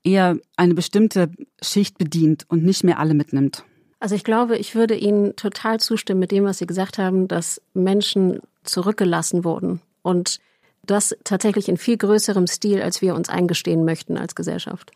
eher 0.07 0.39
eine 0.57 0.75
bestimmte 0.75 1.31
Schicht 1.61 1.99
bedient 1.99 2.47
und 2.49 2.65
nicht 2.65 2.85
mehr 2.85 2.99
alle 2.99 3.15
mitnimmt. 3.15 3.65
Also 3.99 4.15
ich 4.15 4.25
glaube, 4.25 4.57
ich 4.57 4.75
würde 4.75 4.95
Ihnen 4.95 5.37
total 5.37 5.81
zustimmen 5.81 6.21
mit 6.21 6.31
dem, 6.31 6.45
was 6.45 6.59
Sie 6.59 6.67
gesagt 6.67 6.99
haben, 6.99 7.29
dass 7.29 7.61
Menschen 7.75 8.41
zurückgelassen 8.63 9.45
wurden 9.45 9.81
und 10.03 10.39
das 10.85 11.17
tatsächlich 11.25 11.69
in 11.69 11.77
viel 11.77 11.97
größerem 11.97 12.47
Stil, 12.47 12.81
als 12.81 13.03
wir 13.03 13.15
uns 13.15 13.29
eingestehen 13.29 13.85
möchten 13.85 14.17
als 14.17 14.35
Gesellschaft. 14.35 14.93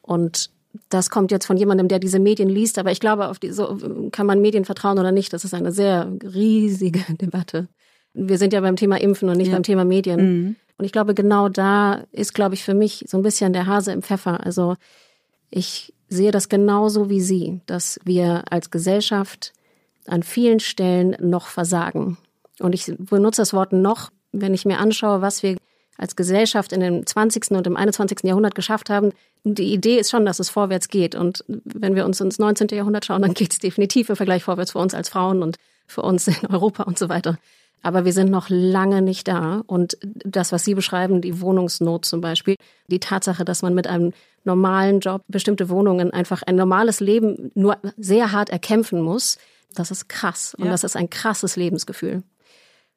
Und 0.00 0.50
das 0.88 1.10
kommt 1.10 1.30
jetzt 1.30 1.46
von 1.46 1.56
jemandem, 1.56 1.88
der 1.88 1.98
diese 1.98 2.18
Medien 2.18 2.48
liest, 2.48 2.78
aber 2.78 2.92
ich 2.92 3.00
glaube, 3.00 3.28
auf 3.28 3.38
die, 3.38 3.50
so 3.50 3.76
kann 4.12 4.26
man 4.26 4.40
Medien 4.40 4.64
vertrauen 4.64 4.98
oder 4.98 5.12
nicht. 5.12 5.32
Das 5.32 5.44
ist 5.44 5.52
eine 5.52 5.72
sehr 5.72 6.10
riesige 6.22 7.00
Debatte. 7.20 7.68
Wir 8.14 8.38
sind 8.38 8.52
ja 8.52 8.60
beim 8.60 8.76
Thema 8.76 9.00
Impfen 9.00 9.28
und 9.28 9.36
nicht 9.36 9.48
ja. 9.48 9.54
beim 9.54 9.62
Thema 9.62 9.84
Medien. 9.84 10.20
Mhm. 10.20 10.56
Und 10.80 10.86
ich 10.86 10.92
glaube, 10.92 11.12
genau 11.12 11.50
da 11.50 12.04
ist, 12.10 12.32
glaube 12.32 12.54
ich, 12.54 12.64
für 12.64 12.72
mich 12.72 13.04
so 13.06 13.18
ein 13.18 13.22
bisschen 13.22 13.52
der 13.52 13.66
Hase 13.66 13.92
im 13.92 14.00
Pfeffer. 14.00 14.46
Also 14.46 14.76
ich 15.50 15.92
sehe 16.08 16.30
das 16.30 16.48
genauso 16.48 17.10
wie 17.10 17.20
Sie, 17.20 17.60
dass 17.66 18.00
wir 18.02 18.44
als 18.50 18.70
Gesellschaft 18.70 19.52
an 20.06 20.22
vielen 20.22 20.58
Stellen 20.58 21.18
noch 21.20 21.48
versagen. 21.48 22.16
Und 22.60 22.74
ich 22.74 22.90
benutze 22.98 23.42
das 23.42 23.52
Wort 23.52 23.74
noch, 23.74 24.08
wenn 24.32 24.54
ich 24.54 24.64
mir 24.64 24.78
anschaue, 24.78 25.20
was 25.20 25.42
wir 25.42 25.58
als 25.98 26.16
Gesellschaft 26.16 26.72
in 26.72 26.80
dem 26.80 27.06
20. 27.06 27.50
und 27.50 27.66
im 27.66 27.76
21. 27.76 28.20
Jahrhundert 28.22 28.54
geschafft 28.54 28.88
haben. 28.88 29.12
Die 29.44 29.74
Idee 29.74 29.98
ist 29.98 30.10
schon, 30.10 30.24
dass 30.24 30.38
es 30.38 30.48
vorwärts 30.48 30.88
geht. 30.88 31.14
Und 31.14 31.44
wenn 31.46 31.94
wir 31.94 32.06
uns 32.06 32.22
ins 32.22 32.38
19. 32.38 32.68
Jahrhundert 32.68 33.04
schauen, 33.04 33.20
dann 33.20 33.34
geht 33.34 33.52
es 33.52 33.58
definitiv 33.58 34.08
im 34.08 34.16
Vergleich 34.16 34.44
vorwärts 34.44 34.70
für 34.70 34.78
uns 34.78 34.94
als 34.94 35.10
Frauen 35.10 35.42
und 35.42 35.58
für 35.86 36.00
uns 36.00 36.26
in 36.26 36.46
Europa 36.48 36.84
und 36.84 36.98
so 36.98 37.10
weiter. 37.10 37.36
Aber 37.82 38.04
wir 38.04 38.12
sind 38.12 38.30
noch 38.30 38.48
lange 38.48 39.02
nicht 39.02 39.28
da. 39.28 39.62
Und 39.66 39.96
das, 40.02 40.52
was 40.52 40.64
Sie 40.64 40.74
beschreiben, 40.74 41.20
die 41.20 41.40
Wohnungsnot 41.40 42.04
zum 42.04 42.20
Beispiel, 42.20 42.56
die 42.88 43.00
Tatsache, 43.00 43.44
dass 43.44 43.62
man 43.62 43.74
mit 43.74 43.86
einem 43.86 44.12
normalen 44.44 45.00
Job 45.00 45.22
bestimmte 45.28 45.68
Wohnungen 45.68 46.12
einfach 46.12 46.42
ein 46.42 46.56
normales 46.56 47.00
Leben 47.00 47.50
nur 47.54 47.78
sehr 47.96 48.32
hart 48.32 48.50
erkämpfen 48.50 49.00
muss, 49.00 49.38
das 49.74 49.90
ist 49.90 50.08
krass. 50.08 50.54
Und 50.54 50.66
ja. 50.66 50.70
das 50.70 50.84
ist 50.84 50.96
ein 50.96 51.10
krasses 51.10 51.56
Lebensgefühl. 51.56 52.22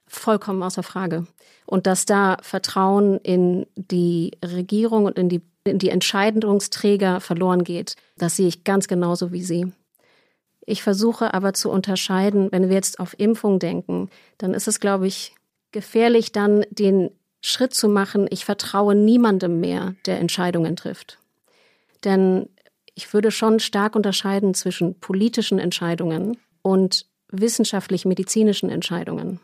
Vollkommen 0.07 0.63
außer 0.63 0.83
Frage. 0.83 1.27
Und 1.65 1.87
dass 1.87 2.05
da 2.05 2.37
Vertrauen 2.41 3.17
in 3.19 3.65
die 3.75 4.31
Regierung 4.43 5.05
und 5.05 5.17
in 5.17 5.29
die, 5.29 5.41
in 5.63 5.79
die 5.79 5.89
Entscheidungsträger 5.89 7.21
verloren 7.21 7.63
geht, 7.63 7.95
das 8.17 8.35
sehe 8.35 8.47
ich 8.47 8.63
ganz 8.63 8.87
genauso 8.87 9.31
wie 9.31 9.43
Sie. 9.43 9.71
Ich 10.65 10.81
versuche 10.81 11.33
aber 11.33 11.53
zu 11.53 11.69
unterscheiden, 11.69 12.51
wenn 12.51 12.69
wir 12.69 12.75
jetzt 12.75 12.99
auf 12.99 13.17
Impfung 13.19 13.59
denken, 13.59 14.09
dann 14.37 14.53
ist 14.53 14.67
es, 14.67 14.79
glaube 14.79 15.07
ich, 15.07 15.35
gefährlich, 15.71 16.31
dann 16.31 16.65
den 16.69 17.11
Schritt 17.41 17.73
zu 17.73 17.89
machen, 17.89 18.27
ich 18.29 18.45
vertraue 18.45 18.95
niemandem 18.95 19.59
mehr, 19.59 19.95
der 20.05 20.19
Entscheidungen 20.19 20.77
trifft. 20.77 21.19
Denn 22.05 22.47
ich 22.95 23.13
würde 23.13 23.31
schon 23.31 23.59
stark 23.59 23.95
unterscheiden 23.95 24.53
zwischen 24.53 24.99
politischen 24.99 25.59
Entscheidungen 25.59 26.37
und 26.61 27.07
wissenschaftlich-medizinischen 27.29 28.69
Entscheidungen. 28.69 29.39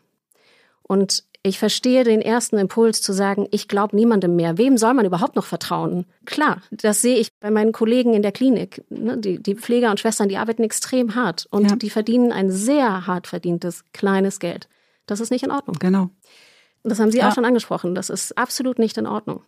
Und 0.83 1.23
ich 1.41 1.57
verstehe 1.57 2.03
den 2.03 2.21
ersten 2.21 2.57
Impuls 2.57 3.01
zu 3.01 3.13
sagen, 3.13 3.47
ich 3.51 3.67
glaube 3.69 3.95
niemandem 3.95 4.35
mehr. 4.35 4.57
Wem 4.57 4.77
soll 4.77 4.93
man 4.93 5.05
überhaupt 5.05 5.37
noch 5.37 5.45
vertrauen? 5.45 6.05
Klar, 6.25 6.61
das 6.69 7.01
sehe 7.01 7.17
ich 7.17 7.29
bei 7.39 7.49
meinen 7.49 7.71
Kollegen 7.71 8.13
in 8.13 8.21
der 8.21 8.33
Klinik. 8.33 8.83
Ne, 8.89 9.17
die, 9.17 9.41
die 9.41 9.55
Pfleger 9.55 9.89
und 9.89 9.99
Schwestern, 9.99 10.27
die 10.27 10.37
arbeiten 10.37 10.63
extrem 10.63 11.15
hart 11.15 11.47
und 11.49 11.69
ja. 11.69 11.75
die 11.77 11.89
verdienen 11.89 12.33
ein 12.33 12.51
sehr 12.51 13.07
hart 13.07 13.27
verdientes 13.27 13.85
kleines 13.93 14.39
Geld. 14.39 14.67
Das 15.05 15.21
ist 15.21 15.31
nicht 15.31 15.43
in 15.43 15.51
Ordnung. 15.51 15.77
Genau. 15.79 16.09
Das 16.83 16.99
haben 16.99 17.11
Sie 17.11 17.19
ja. 17.19 17.29
auch 17.29 17.35
schon 17.35 17.45
angesprochen. 17.45 17.95
Das 17.95 18.09
ist 18.09 18.37
absolut 18.37 18.77
nicht 18.77 18.97
in 18.97 19.07
Ordnung. 19.07 19.41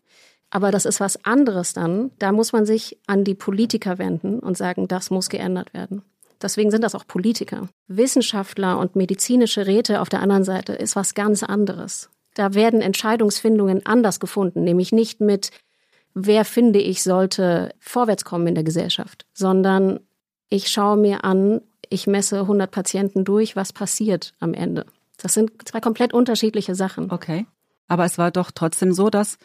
Aber 0.50 0.72
das 0.72 0.86
ist 0.86 1.00
was 1.00 1.24
anderes 1.26 1.74
dann. 1.74 2.12
Da 2.20 2.32
muss 2.32 2.54
man 2.54 2.66
sich 2.66 3.00
an 3.08 3.24
die 3.24 3.36
Politiker 3.36 3.98
wenden 3.98 4.40
und 4.40 4.58
sagen, 4.58 4.88
das 4.88 5.10
muss 5.10 5.30
geändert 5.30 5.74
werden. 5.74 6.04
Deswegen 6.42 6.72
sind 6.72 6.84
das 6.84 6.96
auch 6.96 7.06
Politiker. 7.06 7.70
Wissenschaftler 7.88 8.80
und 8.80 8.96
medizinische 8.96 9.68
Räte 9.68 10.02
auf 10.02 10.10
der 10.10 10.22
anderen 10.22 10.44
Seite 10.44 10.74
ist 10.74 10.96
was 10.96 11.14
ganz 11.14 11.44
anderes. 11.44 12.10
Da 12.34 12.54
werden 12.54 12.82
Entscheidungsfindungen 12.82 13.86
anders 13.86 14.20
gefunden, 14.20 14.64
nämlich 14.64 14.92
nicht 14.92 15.20
mit, 15.22 15.52
wer 16.14 16.46
finde 16.46 16.80
ich 16.80 17.04
sollte 17.04 17.74
vorwärts 17.80 18.26
kommen 18.26 18.48
in 18.48 18.56
der 18.56 18.64
Gesellschaft, 18.64 19.26
sondern 19.34 20.00
ich 20.50 20.70
schaue 20.70 20.98
mir 20.98 21.24
an, 21.24 21.62
ich 21.90 22.08
messe 22.08 22.42
100 22.42 22.72
Patienten 22.72 23.26
durch, 23.26 23.56
was 23.56 23.74
passiert 23.74 24.34
am 24.40 24.54
Ende. 24.54 24.86
Das 25.18 25.34
sind 25.34 25.52
zwei 25.66 25.80
komplett 25.80 26.14
unterschiedliche 26.14 26.74
Sachen. 26.74 27.12
Okay. 27.12 27.46
Aber 27.88 28.06
es 28.06 28.18
war 28.18 28.32
doch 28.32 28.52
trotzdem 28.52 28.94
so, 28.94 29.10
dass 29.10 29.38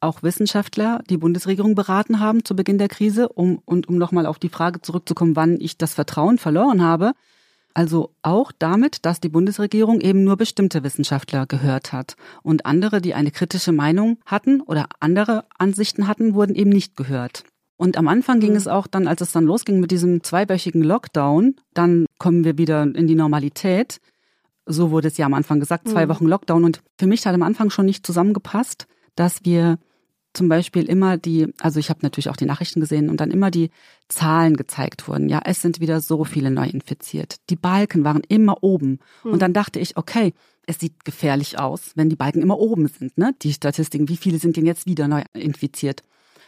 auch 0.00 0.22
Wissenschaftler 0.22 1.02
die 1.08 1.16
Bundesregierung 1.16 1.74
beraten 1.74 2.20
haben 2.20 2.44
zu 2.44 2.56
Beginn 2.56 2.78
der 2.78 2.88
Krise, 2.88 3.28
um, 3.28 3.60
und 3.64 3.88
um 3.88 3.96
nochmal 3.98 4.26
auf 4.26 4.38
die 4.38 4.48
Frage 4.48 4.82
zurückzukommen, 4.82 5.36
wann 5.36 5.60
ich 5.60 5.78
das 5.78 5.94
Vertrauen 5.94 6.38
verloren 6.38 6.82
habe. 6.82 7.12
Also 7.74 8.14
auch 8.22 8.52
damit, 8.58 9.04
dass 9.04 9.20
die 9.20 9.28
Bundesregierung 9.28 10.00
eben 10.00 10.24
nur 10.24 10.38
bestimmte 10.38 10.82
Wissenschaftler 10.82 11.44
gehört 11.44 11.92
hat 11.92 12.16
und 12.42 12.64
andere, 12.64 13.02
die 13.02 13.12
eine 13.12 13.30
kritische 13.30 13.72
Meinung 13.72 14.16
hatten 14.24 14.62
oder 14.62 14.88
andere 15.00 15.44
Ansichten 15.58 16.08
hatten, 16.08 16.34
wurden 16.34 16.54
eben 16.54 16.70
nicht 16.70 16.96
gehört. 16.96 17.44
Und 17.76 17.98
am 17.98 18.08
Anfang 18.08 18.40
ging 18.40 18.52
mhm. 18.52 18.56
es 18.56 18.68
auch 18.68 18.86
dann, 18.86 19.06
als 19.06 19.20
es 19.20 19.32
dann 19.32 19.44
losging 19.44 19.80
mit 19.80 19.90
diesem 19.90 20.22
zweiwöchigen 20.22 20.82
Lockdown, 20.82 21.56
dann 21.74 22.06
kommen 22.18 22.44
wir 22.44 22.56
wieder 22.56 22.82
in 22.82 23.06
die 23.06 23.14
Normalität. 23.14 24.00
So 24.64 24.90
wurde 24.90 25.08
es 25.08 25.18
ja 25.18 25.26
am 25.26 25.34
Anfang 25.34 25.60
gesagt, 25.60 25.86
zwei 25.86 26.06
mhm. 26.06 26.10
Wochen 26.10 26.26
Lockdown. 26.26 26.64
Und 26.64 26.82
für 26.98 27.06
mich 27.06 27.26
hat 27.26 27.34
am 27.34 27.42
Anfang 27.42 27.68
schon 27.68 27.86
nicht 27.86 28.06
zusammengepasst, 28.06 28.86
dass 29.16 29.44
wir 29.44 29.78
zum 30.36 30.48
Beispiel 30.48 30.84
immer 30.84 31.16
die, 31.16 31.52
also 31.60 31.80
ich 31.80 31.88
habe 31.88 32.00
natürlich 32.02 32.28
auch 32.28 32.36
die 32.36 32.44
Nachrichten 32.44 32.80
gesehen 32.80 33.08
und 33.08 33.20
dann 33.20 33.30
immer 33.30 33.50
die 33.50 33.70
Zahlen 34.08 34.56
gezeigt 34.56 35.08
wurden. 35.08 35.28
Ja, 35.28 35.40
es 35.44 35.62
sind 35.62 35.80
wieder 35.80 36.00
so 36.00 36.24
viele 36.24 36.50
neu 36.50 36.66
infiziert. 36.68 37.36
Die 37.48 37.56
Balken 37.56 38.04
waren 38.04 38.22
immer 38.28 38.62
oben. 38.62 39.00
Hm. 39.22 39.32
Und 39.32 39.42
dann 39.42 39.54
dachte 39.54 39.80
ich, 39.80 39.96
okay, 39.96 40.34
es 40.66 40.78
sieht 40.78 41.04
gefährlich 41.04 41.58
aus, 41.58 41.92
wenn 41.94 42.10
die 42.10 42.16
Balken 42.16 42.42
immer 42.42 42.58
oben 42.58 42.88
sind, 42.88 43.16
ne? 43.16 43.34
Die 43.42 43.52
Statistiken, 43.52 44.08
wie 44.08 44.16
viele 44.16 44.38
sind 44.38 44.56
denn 44.56 44.66
jetzt 44.66 44.86
wieder 44.86 45.08
neu 45.08 45.22
infiziert? 45.32 46.02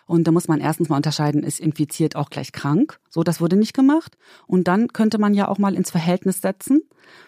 Und 0.09 0.25
da 0.25 0.33
muss 0.33 0.49
man 0.49 0.59
erstens 0.59 0.89
mal 0.89 0.97
unterscheiden, 0.97 1.43
ist 1.43 1.61
infiziert 1.61 2.17
auch 2.17 2.31
gleich 2.31 2.53
krank? 2.53 2.99
So, 3.11 3.23
das 3.23 3.43
wurde 3.43 3.57
nicht 3.57 3.75
gemacht. 3.75 4.17
Und 4.47 4.67
dann 4.67 4.89
könnte 4.89 5.19
man 5.19 5.35
ja 5.35 5.49
auch 5.49 5.59
mal 5.59 5.75
ins 5.75 5.91
Verhältnis 5.91 6.41
setzen, 6.41 6.81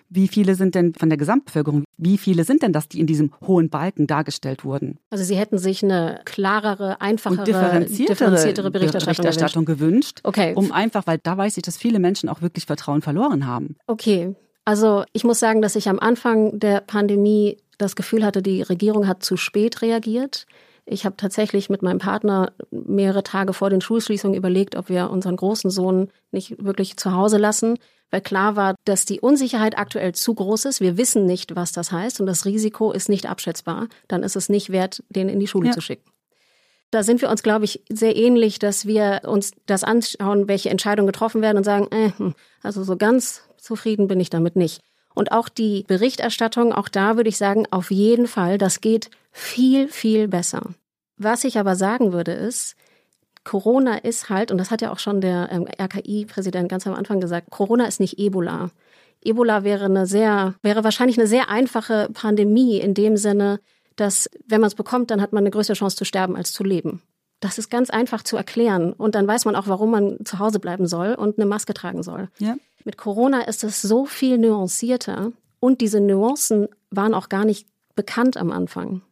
wie 0.09 0.29
viele 0.29 0.55
sind 0.55 0.75
denn 0.75 0.95
von 0.95 1.11
der 1.11 1.19
Gesamtbevölkerung, 1.19 1.85
wie 1.99 2.17
viele 2.17 2.45
sind 2.45 2.63
denn 2.63 2.73
das, 2.73 2.89
die 2.89 2.99
in 2.99 3.07
diesem 3.07 3.33
hohen 3.47 3.69
Balken 3.69 4.07
dargestellt 4.07 4.65
wurden? 4.65 4.99
Also 5.11 5.25
Sie 5.25 5.37
hätten 5.37 5.59
sich 5.59 5.85
eine 5.85 6.23
klarere, 6.25 7.03
einfachere, 7.03 7.45
differenziertere, 7.45 8.17
differenziertere 8.17 8.71
Berichterstattung, 8.71 9.25
Berichterstattung 9.25 9.65
gewünscht. 9.67 10.21
Okay. 10.25 10.55
Um 10.57 10.73
einfach, 10.73 11.07
weil 11.07 11.19
da 11.23 11.37
weiß 11.37 11.59
ich, 11.59 11.63
dass 11.63 11.77
viele 11.77 11.99
Menschen 11.99 12.31
auch 12.31 12.41
wirklich 12.41 12.65
Vertrauen 12.65 13.03
verloren 13.03 13.47
haben. 13.47 13.77
Okay. 13.87 14.35
Also 14.65 15.05
ich 15.13 15.25
muss 15.25 15.39
sagen, 15.39 15.61
dass 15.61 15.77
ich 15.77 15.89
am 15.89 15.99
Anfang 15.99 16.59
der 16.59 16.81
Pandemie 16.81 17.59
das 17.77 17.95
Gefühl 17.95 18.25
hatte, 18.25 18.41
die 18.41 18.63
Regierung 18.63 19.07
hat 19.07 19.23
zu 19.23 19.37
spät 19.37 19.83
reagiert. 19.83 20.47
Ich 20.93 21.05
habe 21.05 21.17
tatsächlich 21.17 21.71
mit 21.71 21.83
meinem 21.83 22.01
Partner 22.01 22.53
mehrere 22.73 23.23
Tage 23.23 23.53
vor 23.53 23.71
den 23.71 23.81
Schulschließungen 23.81 24.37
überlegt, 24.37 24.75
ob 24.75 24.89
wir 24.89 25.11
unseren 25.11 25.37
großen 25.37 25.71
Sohn 25.71 26.11
nicht 26.33 26.65
wirklich 26.65 26.97
zu 26.97 27.15
Hause 27.15 27.39
lassen, 27.39 27.79
weil 28.11 28.21
klar 28.21 28.57
war, 28.57 28.75
dass 28.85 29.05
die 29.05 29.21
Unsicherheit 29.21 29.79
aktuell 29.79 30.17
zu 30.17 30.35
groß 30.35 30.65
ist. 30.65 30.81
Wir 30.81 30.97
wissen 30.97 31.27
nicht, 31.27 31.55
was 31.55 31.71
das 31.71 31.93
heißt 31.93 32.21
und 32.21 32.27
das 32.27 32.45
Risiko 32.45 32.91
ist 32.91 33.09
nicht 33.09 33.27
abschätzbar. 33.27 33.87
Dann 34.09 34.25
ist 34.25 34.35
es 34.35 34.49
nicht 34.49 34.71
wert, 34.71 35.05
den 35.11 35.29
in 35.29 35.39
die 35.39 35.47
Schule 35.47 35.69
ja. 35.69 35.73
zu 35.73 35.81
schicken. 35.81 36.11
Da 36.91 37.05
sind 37.05 37.23
wir 37.23 37.31
uns, 37.31 37.45
glaube 37.45 37.67
ich, 37.67 37.85
sehr 37.89 38.17
ähnlich, 38.17 38.59
dass 38.59 38.85
wir 38.85 39.21
uns 39.25 39.53
das 39.67 39.85
anschauen, 39.85 40.49
welche 40.49 40.71
Entscheidungen 40.71 41.07
getroffen 41.07 41.41
werden 41.41 41.59
und 41.59 41.65
sagen, 41.65 41.87
äh, 41.93 42.11
hm, 42.17 42.35
also 42.65 42.83
so 42.83 42.97
ganz 42.97 43.43
zufrieden 43.59 44.09
bin 44.09 44.19
ich 44.19 44.31
damit 44.31 44.57
nicht. 44.57 44.81
Und 45.15 45.31
auch 45.31 45.49
die 45.49 45.85
Berichterstattung, 45.87 46.73
auch 46.73 46.89
da 46.89 47.17
würde 47.17 47.29
ich 47.29 47.37
sagen, 47.37 47.69
auf 47.71 47.93
jeden 47.93 48.27
Fall, 48.27 48.59
das 48.59 48.81
geht 48.81 49.09
viel, 49.31 49.87
viel 49.87 50.27
besser. 50.27 50.63
Was 51.23 51.45
ich 51.45 51.59
aber 51.59 51.77
sagen 51.77 52.15
würde, 52.15 52.33
ist, 52.33 52.77
Corona 53.45 53.97
ist 53.99 54.31
halt, 54.31 54.51
und 54.51 54.57
das 54.57 54.71
hat 54.71 54.81
ja 54.81 54.91
auch 54.91 54.99
schon 54.99 55.21
der 55.21 55.51
ähm, 55.53 55.67
RKI-Präsident 55.79 56.71
ganz 56.71 56.87
am 56.87 56.95
Anfang 56.95 57.21
gesagt, 57.21 57.51
Corona 57.51 57.85
ist 57.85 58.01
nicht 58.01 58.19
Ebola. 58.19 58.71
Ebola 59.23 59.63
wäre 59.63 59.85
eine 59.85 60.07
sehr, 60.07 60.55
wäre 60.63 60.83
wahrscheinlich 60.83 61.19
eine 61.19 61.27
sehr 61.27 61.51
einfache 61.51 62.09
Pandemie 62.15 62.79
in 62.79 62.95
dem 62.95 63.19
Sinne, 63.19 63.61
dass 63.97 64.31
wenn 64.47 64.63
man 64.63 64.69
es 64.69 64.75
bekommt, 64.75 65.11
dann 65.11 65.21
hat 65.21 65.35
man 65.35 65.43
eine 65.43 65.51
größere 65.51 65.77
Chance 65.77 65.97
zu 65.97 66.07
sterben 66.07 66.37
als 66.37 66.55
zu 66.55 66.65
leben. 66.65 67.03
Das 67.41 67.59
ist 67.59 67.69
ganz 67.69 67.91
einfach 67.91 68.23
zu 68.23 68.39
erklären. 68.39 68.95
Und 68.95 69.15
dann 69.15 69.29
weiß 69.29 69.45
man 69.45 69.57
auch, 69.57 69.67
warum 69.67 69.91
man 69.91 70.25
zu 70.25 70.39
Hause 70.39 70.59
bleiben 70.59 70.87
soll 70.87 71.15
und 71.15 71.39
eine 71.39 71.45
Maske 71.45 71.75
tragen 71.75 72.03
soll. 72.03 72.31
Ja. 72.39 72.57
Mit 72.85 72.97
Corona 72.97 73.43
ist 73.43 73.63
es 73.63 73.83
so 73.83 74.07
viel 74.07 74.39
nuancierter. 74.39 75.33
Und 75.59 75.83
diese 75.83 76.01
Nuancen 76.01 76.69
waren 76.91 77.13
auch 77.13 77.29
gar 77.29 77.45
nicht 77.45 77.67
bekannt 77.95 78.39
am 78.39 78.51
Anfang. 78.51 79.03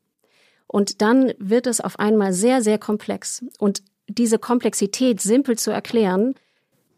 Und 0.69 1.03
dann 1.03 1.33
wird 1.39 1.67
es 1.67 1.81
auf 1.81 1.99
einmal 1.99 2.33
sehr, 2.33 2.63
sehr 2.63 2.79
komplex. 2.79 3.45
Und 3.59 3.83
diese 4.07 4.39
Komplexität 4.39 5.21
simpel 5.21 5.59
zu 5.59 5.71
erklären, 5.71 6.35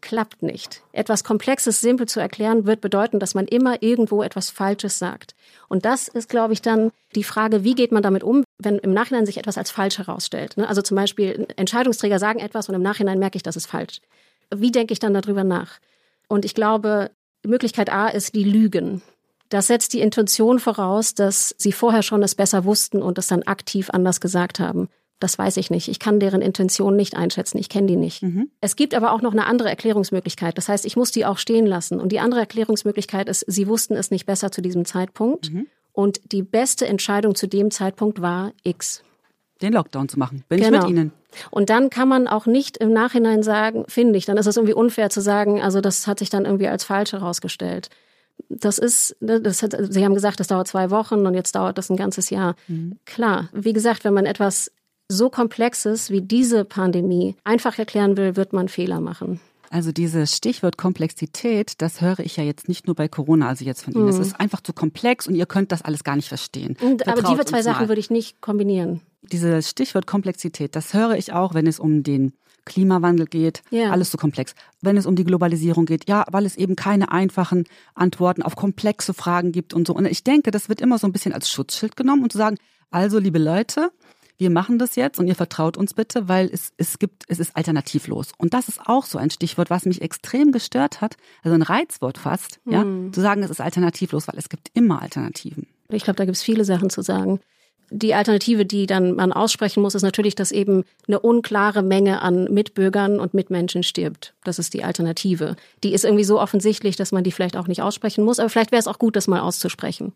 klappt 0.01 0.41
nicht. 0.41 0.81
Etwas 0.91 1.23
Komplexes 1.23 1.79
simpel 1.79 2.07
zu 2.07 2.19
erklären, 2.19 2.65
wird 2.65 2.81
bedeuten, 2.81 3.19
dass 3.19 3.35
man 3.35 3.47
immer 3.47 3.81
irgendwo 3.81 4.23
etwas 4.23 4.49
Falsches 4.49 4.99
sagt. 4.99 5.35
Und 5.69 5.85
das 5.85 6.07
ist, 6.07 6.27
glaube 6.27 6.53
ich, 6.53 6.61
dann 6.61 6.91
die 7.15 7.23
Frage, 7.23 7.63
wie 7.63 7.75
geht 7.75 7.91
man 7.91 8.03
damit 8.03 8.23
um, 8.23 8.43
wenn 8.57 8.79
im 8.79 8.93
Nachhinein 8.93 9.25
sich 9.25 9.37
etwas 9.37 9.57
als 9.57 9.71
falsch 9.71 9.99
herausstellt. 9.99 10.57
Ne? 10.57 10.67
Also 10.67 10.81
zum 10.81 10.95
Beispiel 10.95 11.47
Entscheidungsträger 11.55 12.19
sagen 12.19 12.39
etwas 12.39 12.67
und 12.67 12.75
im 12.75 12.81
Nachhinein 12.81 13.19
merke 13.19 13.37
ich, 13.37 13.43
das 13.43 13.55
ist 13.55 13.67
falsch. 13.67 14.01
Wie 14.53 14.71
denke 14.71 14.91
ich 14.91 14.99
dann 14.99 15.13
darüber 15.13 15.43
nach? 15.43 15.79
Und 16.27 16.45
ich 16.45 16.55
glaube, 16.55 17.11
Möglichkeit 17.43 17.91
A 17.91 18.07
ist 18.07 18.35
die 18.35 18.43
Lügen. 18.43 19.01
Das 19.51 19.67
setzt 19.67 19.91
die 19.91 19.99
Intention 19.99 20.59
voraus, 20.59 21.13
dass 21.13 21.53
sie 21.57 21.73
vorher 21.73 22.03
schon 22.03 22.23
es 22.23 22.35
besser 22.35 22.63
wussten 22.63 23.01
und 23.01 23.17
es 23.17 23.27
dann 23.27 23.43
aktiv 23.43 23.89
anders 23.91 24.21
gesagt 24.21 24.61
haben. 24.61 24.87
Das 25.19 25.37
weiß 25.37 25.57
ich 25.57 25.69
nicht. 25.69 25.89
Ich 25.89 25.99
kann 25.99 26.21
deren 26.21 26.41
Intention 26.41 26.95
nicht 26.95 27.17
einschätzen. 27.17 27.57
Ich 27.57 27.67
kenne 27.67 27.87
die 27.87 27.97
nicht. 27.97 28.23
Mhm. 28.23 28.49
Es 28.61 28.77
gibt 28.77 28.95
aber 28.95 29.11
auch 29.11 29.21
noch 29.21 29.33
eine 29.33 29.45
andere 29.45 29.69
Erklärungsmöglichkeit. 29.69 30.57
Das 30.57 30.69
heißt, 30.69 30.85
ich 30.85 30.95
muss 30.95 31.11
die 31.11 31.25
auch 31.25 31.37
stehen 31.37 31.65
lassen. 31.65 31.99
Und 31.99 32.13
die 32.13 32.21
andere 32.21 32.39
Erklärungsmöglichkeit 32.39 33.27
ist, 33.27 33.43
sie 33.45 33.67
wussten 33.67 33.95
es 33.95 34.09
nicht 34.09 34.25
besser 34.25 34.53
zu 34.53 34.61
diesem 34.61 34.85
Zeitpunkt. 34.85 35.51
Mhm. 35.51 35.67
Und 35.91 36.31
die 36.31 36.43
beste 36.43 36.87
Entscheidung 36.87 37.35
zu 37.35 37.45
dem 37.45 37.71
Zeitpunkt 37.71 38.21
war 38.21 38.53
X. 38.63 39.03
Den 39.61 39.73
Lockdown 39.73 40.07
zu 40.07 40.17
machen. 40.17 40.45
Bin 40.47 40.61
genau. 40.61 40.77
ich 40.77 40.83
mit 40.83 40.91
Ihnen. 40.91 41.11
Und 41.49 41.69
dann 41.69 41.89
kann 41.89 42.07
man 42.07 42.29
auch 42.29 42.45
nicht 42.45 42.77
im 42.77 42.93
Nachhinein 42.93 43.43
sagen, 43.43 43.83
finde 43.89 44.17
ich, 44.17 44.25
dann 44.25 44.37
ist 44.37 44.45
es 44.45 44.55
irgendwie 44.55 44.73
unfair 44.73 45.09
zu 45.09 45.19
sagen, 45.19 45.61
also 45.61 45.81
das 45.81 46.07
hat 46.07 46.19
sich 46.19 46.29
dann 46.29 46.45
irgendwie 46.45 46.69
als 46.69 46.85
falsch 46.85 47.11
herausgestellt. 47.11 47.89
Das 48.49 48.77
ist, 48.77 49.15
ne, 49.19 49.41
das 49.41 49.63
hat, 49.63 49.75
Sie 49.89 50.03
haben 50.03 50.13
gesagt, 50.13 50.39
das 50.39 50.47
dauert 50.47 50.67
zwei 50.67 50.89
Wochen 50.89 51.25
und 51.25 51.33
jetzt 51.33 51.55
dauert 51.55 51.77
das 51.77 51.89
ein 51.89 51.97
ganzes 51.97 52.29
Jahr. 52.29 52.55
Mhm. 52.67 52.97
Klar, 53.05 53.49
wie 53.53 53.73
gesagt, 53.73 54.03
wenn 54.03 54.13
man 54.13 54.25
etwas 54.25 54.71
so 55.07 55.29
Komplexes 55.29 56.09
wie 56.09 56.21
diese 56.21 56.65
Pandemie 56.65 57.35
einfach 57.43 57.77
erklären 57.77 58.17
will, 58.17 58.35
wird 58.35 58.53
man 58.53 58.69
Fehler 58.69 59.01
machen. 59.01 59.39
Also 59.69 59.93
dieses 59.93 60.35
Stichwort 60.35 60.77
Komplexität, 60.77 61.75
das 61.77 62.01
höre 62.01 62.19
ich 62.19 62.35
ja 62.35 62.43
jetzt 62.43 62.67
nicht 62.67 62.87
nur 62.87 62.95
bei 62.95 63.07
Corona, 63.07 63.47
also 63.47 63.63
jetzt 63.63 63.83
von 63.83 63.93
Ihnen. 63.93 64.09
Es 64.09 64.17
mhm. 64.17 64.23
ist 64.23 64.39
einfach 64.39 64.59
zu 64.59 64.73
komplex 64.73 65.27
und 65.27 65.35
ihr 65.35 65.45
könnt 65.45 65.71
das 65.71 65.81
alles 65.81 66.03
gar 66.03 66.17
nicht 66.17 66.27
verstehen. 66.27 66.75
Und, 66.81 67.07
aber 67.07 67.21
diese 67.21 67.45
zwei 67.45 67.61
Sachen 67.61 67.87
würde 67.87 68.01
ich 68.01 68.09
nicht 68.09 68.41
kombinieren. 68.41 68.99
Dieses 69.21 69.69
Stichwort 69.69 70.07
Komplexität, 70.07 70.75
das 70.75 70.93
höre 70.93 71.15
ich 71.15 71.31
auch, 71.31 71.53
wenn 71.53 71.67
es 71.67 71.79
um 71.79 72.03
den 72.03 72.33
Klimawandel 72.65 73.25
geht, 73.25 73.63
ja. 73.69 73.91
alles 73.91 74.11
so 74.11 74.17
komplex. 74.17 74.53
Wenn 74.81 74.97
es 74.97 75.05
um 75.05 75.15
die 75.15 75.23
Globalisierung 75.23 75.85
geht, 75.85 76.07
ja, 76.07 76.25
weil 76.31 76.45
es 76.45 76.55
eben 76.55 76.75
keine 76.75 77.11
einfachen 77.11 77.65
Antworten 77.95 78.43
auf 78.43 78.55
komplexe 78.55 79.13
Fragen 79.13 79.51
gibt 79.51 79.73
und 79.73 79.87
so. 79.87 79.93
Und 79.93 80.05
ich 80.05 80.23
denke, 80.23 80.51
das 80.51 80.69
wird 80.69 80.81
immer 80.81 80.97
so 80.97 81.07
ein 81.07 81.13
bisschen 81.13 81.33
als 81.33 81.49
Schutzschild 81.49 81.95
genommen 81.95 82.23
und 82.23 82.31
zu 82.31 82.37
sagen, 82.37 82.57
also 82.91 83.19
liebe 83.19 83.39
Leute, 83.39 83.91
wir 84.41 84.49
machen 84.49 84.79
das 84.79 84.95
jetzt 84.95 85.19
und 85.19 85.27
ihr 85.27 85.35
vertraut 85.35 85.77
uns 85.77 85.93
bitte, 85.93 86.27
weil 86.27 86.49
es, 86.51 86.73
es 86.77 86.97
gibt, 86.97 87.25
es 87.27 87.39
ist 87.39 87.55
alternativlos. 87.55 88.31
Und 88.39 88.55
das 88.55 88.67
ist 88.67 88.81
auch 88.83 89.05
so 89.05 89.19
ein 89.19 89.29
Stichwort, 89.29 89.69
was 89.69 89.85
mich 89.85 90.01
extrem 90.01 90.51
gestört 90.51 90.99
hat, 90.99 91.15
also 91.43 91.53
ein 91.53 91.61
Reizwort 91.61 92.17
fast, 92.17 92.59
mhm. 92.65 92.73
ja, 92.73 93.11
zu 93.11 93.21
sagen, 93.21 93.43
es 93.43 93.51
ist 93.51 93.61
alternativlos, 93.61 94.27
weil 94.27 94.39
es 94.39 94.49
gibt 94.49 94.69
immer 94.73 95.01
Alternativen. 95.01 95.67
Ich 95.89 96.03
glaube, 96.03 96.17
da 96.17 96.25
gibt 96.25 96.37
es 96.37 96.43
viele 96.43 96.65
Sachen 96.65 96.89
zu 96.89 97.03
sagen. 97.03 97.39
Die 97.93 98.13
Alternative, 98.13 98.65
die 98.65 98.85
dann 98.85 99.15
man 99.15 99.33
aussprechen 99.33 99.83
muss, 99.83 99.95
ist 99.95 100.01
natürlich, 100.01 100.33
dass 100.33 100.53
eben 100.53 100.85
eine 101.09 101.19
unklare 101.19 101.83
Menge 101.83 102.21
an 102.21 102.45
Mitbürgern 102.45 103.19
und 103.19 103.33
Mitmenschen 103.33 103.83
stirbt. 103.83 104.33
Das 104.45 104.59
ist 104.59 104.73
die 104.73 104.85
Alternative. 104.85 105.57
Die 105.83 105.93
ist 105.93 106.05
irgendwie 106.05 106.23
so 106.23 106.39
offensichtlich, 106.39 106.95
dass 106.95 107.11
man 107.11 107.25
die 107.25 107.33
vielleicht 107.33 107.57
auch 107.57 107.67
nicht 107.67 107.81
aussprechen 107.81 108.23
muss, 108.23 108.39
aber 108.39 108.47
vielleicht 108.47 108.71
wäre 108.71 108.79
es 108.79 108.87
auch 108.87 108.97
gut, 108.97 109.17
das 109.17 109.27
mal 109.27 109.41
auszusprechen. 109.41 110.13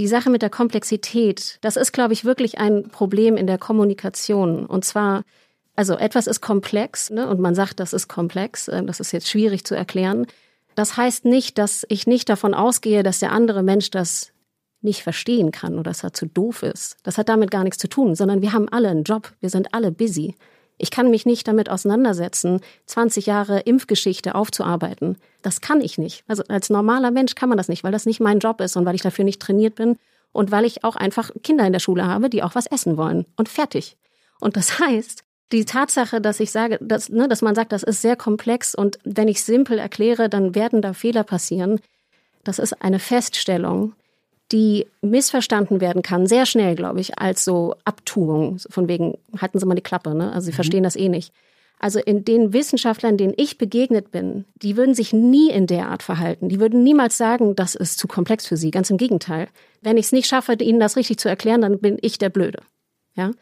Die 0.00 0.08
Sache 0.08 0.30
mit 0.30 0.42
der 0.42 0.50
Komplexität, 0.50 1.58
das 1.60 1.76
ist, 1.76 1.92
glaube 1.92 2.12
ich, 2.12 2.24
wirklich 2.24 2.58
ein 2.58 2.88
Problem 2.88 3.36
in 3.36 3.46
der 3.46 3.58
Kommunikation. 3.58 4.66
Und 4.66 4.84
zwar, 4.84 5.22
also 5.76 5.96
etwas 5.96 6.26
ist 6.26 6.40
komplex 6.40 7.10
ne, 7.10 7.28
und 7.28 7.38
man 7.38 7.54
sagt, 7.54 7.78
das 7.78 7.92
ist 7.92 8.08
komplex, 8.08 8.66
äh, 8.66 8.82
das 8.82 8.98
ist 8.98 9.12
jetzt 9.12 9.30
schwierig 9.30 9.64
zu 9.64 9.76
erklären. 9.76 10.26
Das 10.74 10.96
heißt 10.96 11.24
nicht, 11.24 11.56
dass 11.56 11.86
ich 11.88 12.08
nicht 12.08 12.28
davon 12.28 12.52
ausgehe, 12.52 13.04
dass 13.04 13.20
der 13.20 13.30
andere 13.30 13.62
Mensch 13.62 13.92
das 13.92 14.32
nicht 14.86 15.02
verstehen 15.02 15.50
kann 15.50 15.74
oder 15.74 15.90
dass 15.90 16.02
er 16.02 16.14
zu 16.14 16.24
doof 16.26 16.62
ist. 16.62 16.96
Das 17.02 17.18
hat 17.18 17.28
damit 17.28 17.50
gar 17.50 17.64
nichts 17.64 17.78
zu 17.78 17.88
tun, 17.88 18.14
sondern 18.14 18.40
wir 18.40 18.54
haben 18.54 18.70
alle 18.70 18.88
einen 18.88 19.04
Job, 19.04 19.34
wir 19.40 19.50
sind 19.50 19.74
alle 19.74 19.92
busy. 19.92 20.34
Ich 20.78 20.90
kann 20.90 21.10
mich 21.10 21.26
nicht 21.26 21.46
damit 21.48 21.70
auseinandersetzen, 21.70 22.60
20 22.86 23.26
Jahre 23.26 23.60
Impfgeschichte 23.60 24.34
aufzuarbeiten. 24.34 25.16
Das 25.42 25.60
kann 25.60 25.80
ich 25.80 25.98
nicht. 25.98 26.24
Also 26.26 26.42
als 26.48 26.70
normaler 26.70 27.10
Mensch 27.10 27.34
kann 27.34 27.48
man 27.48 27.58
das 27.58 27.68
nicht, 27.68 27.84
weil 27.84 27.92
das 27.92 28.06
nicht 28.06 28.20
mein 28.20 28.38
Job 28.38 28.60
ist 28.60 28.76
und 28.76 28.84
weil 28.84 28.94
ich 28.94 29.02
dafür 29.02 29.24
nicht 29.24 29.40
trainiert 29.40 29.74
bin 29.74 29.96
und 30.32 30.50
weil 30.50 30.64
ich 30.64 30.84
auch 30.84 30.96
einfach 30.96 31.30
Kinder 31.42 31.66
in 31.66 31.72
der 31.72 31.80
Schule 31.80 32.06
habe, 32.06 32.28
die 32.28 32.42
auch 32.42 32.54
was 32.54 32.66
essen 32.66 32.96
wollen. 32.96 33.26
Und 33.36 33.48
fertig. 33.48 33.96
Und 34.40 34.56
das 34.56 34.78
heißt, 34.80 35.22
die 35.52 35.64
Tatsache, 35.64 36.20
dass 36.20 36.40
ich 36.40 36.50
sage, 36.50 36.78
dass, 36.80 37.08
ne, 37.08 37.28
dass 37.28 37.42
man 37.42 37.54
sagt, 37.54 37.72
das 37.72 37.82
ist 37.82 38.02
sehr 38.02 38.16
komplex 38.16 38.74
und 38.74 38.98
wenn 39.04 39.28
ich 39.28 39.42
simpel 39.42 39.78
erkläre, 39.78 40.28
dann 40.28 40.54
werden 40.54 40.82
da 40.82 40.92
Fehler 40.92 41.22
passieren, 41.22 41.80
das 42.44 42.58
ist 42.58 42.82
eine 42.82 42.98
Feststellung, 42.98 43.94
die 44.52 44.86
missverstanden 45.00 45.80
werden 45.80 46.02
kann, 46.02 46.26
sehr 46.26 46.46
schnell, 46.46 46.76
glaube 46.76 47.00
ich, 47.00 47.18
als 47.18 47.44
so 47.44 47.74
Abtuung, 47.84 48.58
von 48.70 48.88
wegen, 48.88 49.18
halten 49.40 49.58
Sie 49.58 49.66
mal 49.66 49.74
die 49.74 49.82
Klappe, 49.82 50.14
ne? 50.14 50.32
Also 50.32 50.46
Sie 50.46 50.52
mhm. 50.52 50.56
verstehen 50.56 50.82
das 50.84 50.96
eh 50.96 51.08
nicht. 51.08 51.32
Also 51.78 51.98
in 51.98 52.24
den 52.24 52.52
Wissenschaftlern, 52.54 53.18
denen 53.18 53.34
ich 53.36 53.58
begegnet 53.58 54.10
bin, 54.10 54.46
die 54.62 54.78
würden 54.78 54.94
sich 54.94 55.12
nie 55.12 55.50
in 55.50 55.66
der 55.66 55.88
Art 55.88 56.02
verhalten. 56.02 56.48
Die 56.48 56.58
würden 56.58 56.82
niemals 56.82 57.18
sagen, 57.18 57.54
das 57.54 57.74
ist 57.74 57.98
zu 57.98 58.08
komplex 58.08 58.46
für 58.46 58.56
sie. 58.56 58.70
Ganz 58.70 58.88
im 58.88 58.96
Gegenteil. 58.96 59.48
Wenn 59.82 59.98
ich 59.98 60.06
es 60.06 60.12
nicht 60.12 60.26
schaffe, 60.26 60.54
ihnen 60.54 60.80
das 60.80 60.96
richtig 60.96 61.18
zu 61.18 61.28
erklären, 61.28 61.60
dann 61.60 61.78
bin 61.78 61.98
ich 62.00 62.16
der 62.16 62.30
Blöde. 62.30 62.60
Ja? 63.14 63.32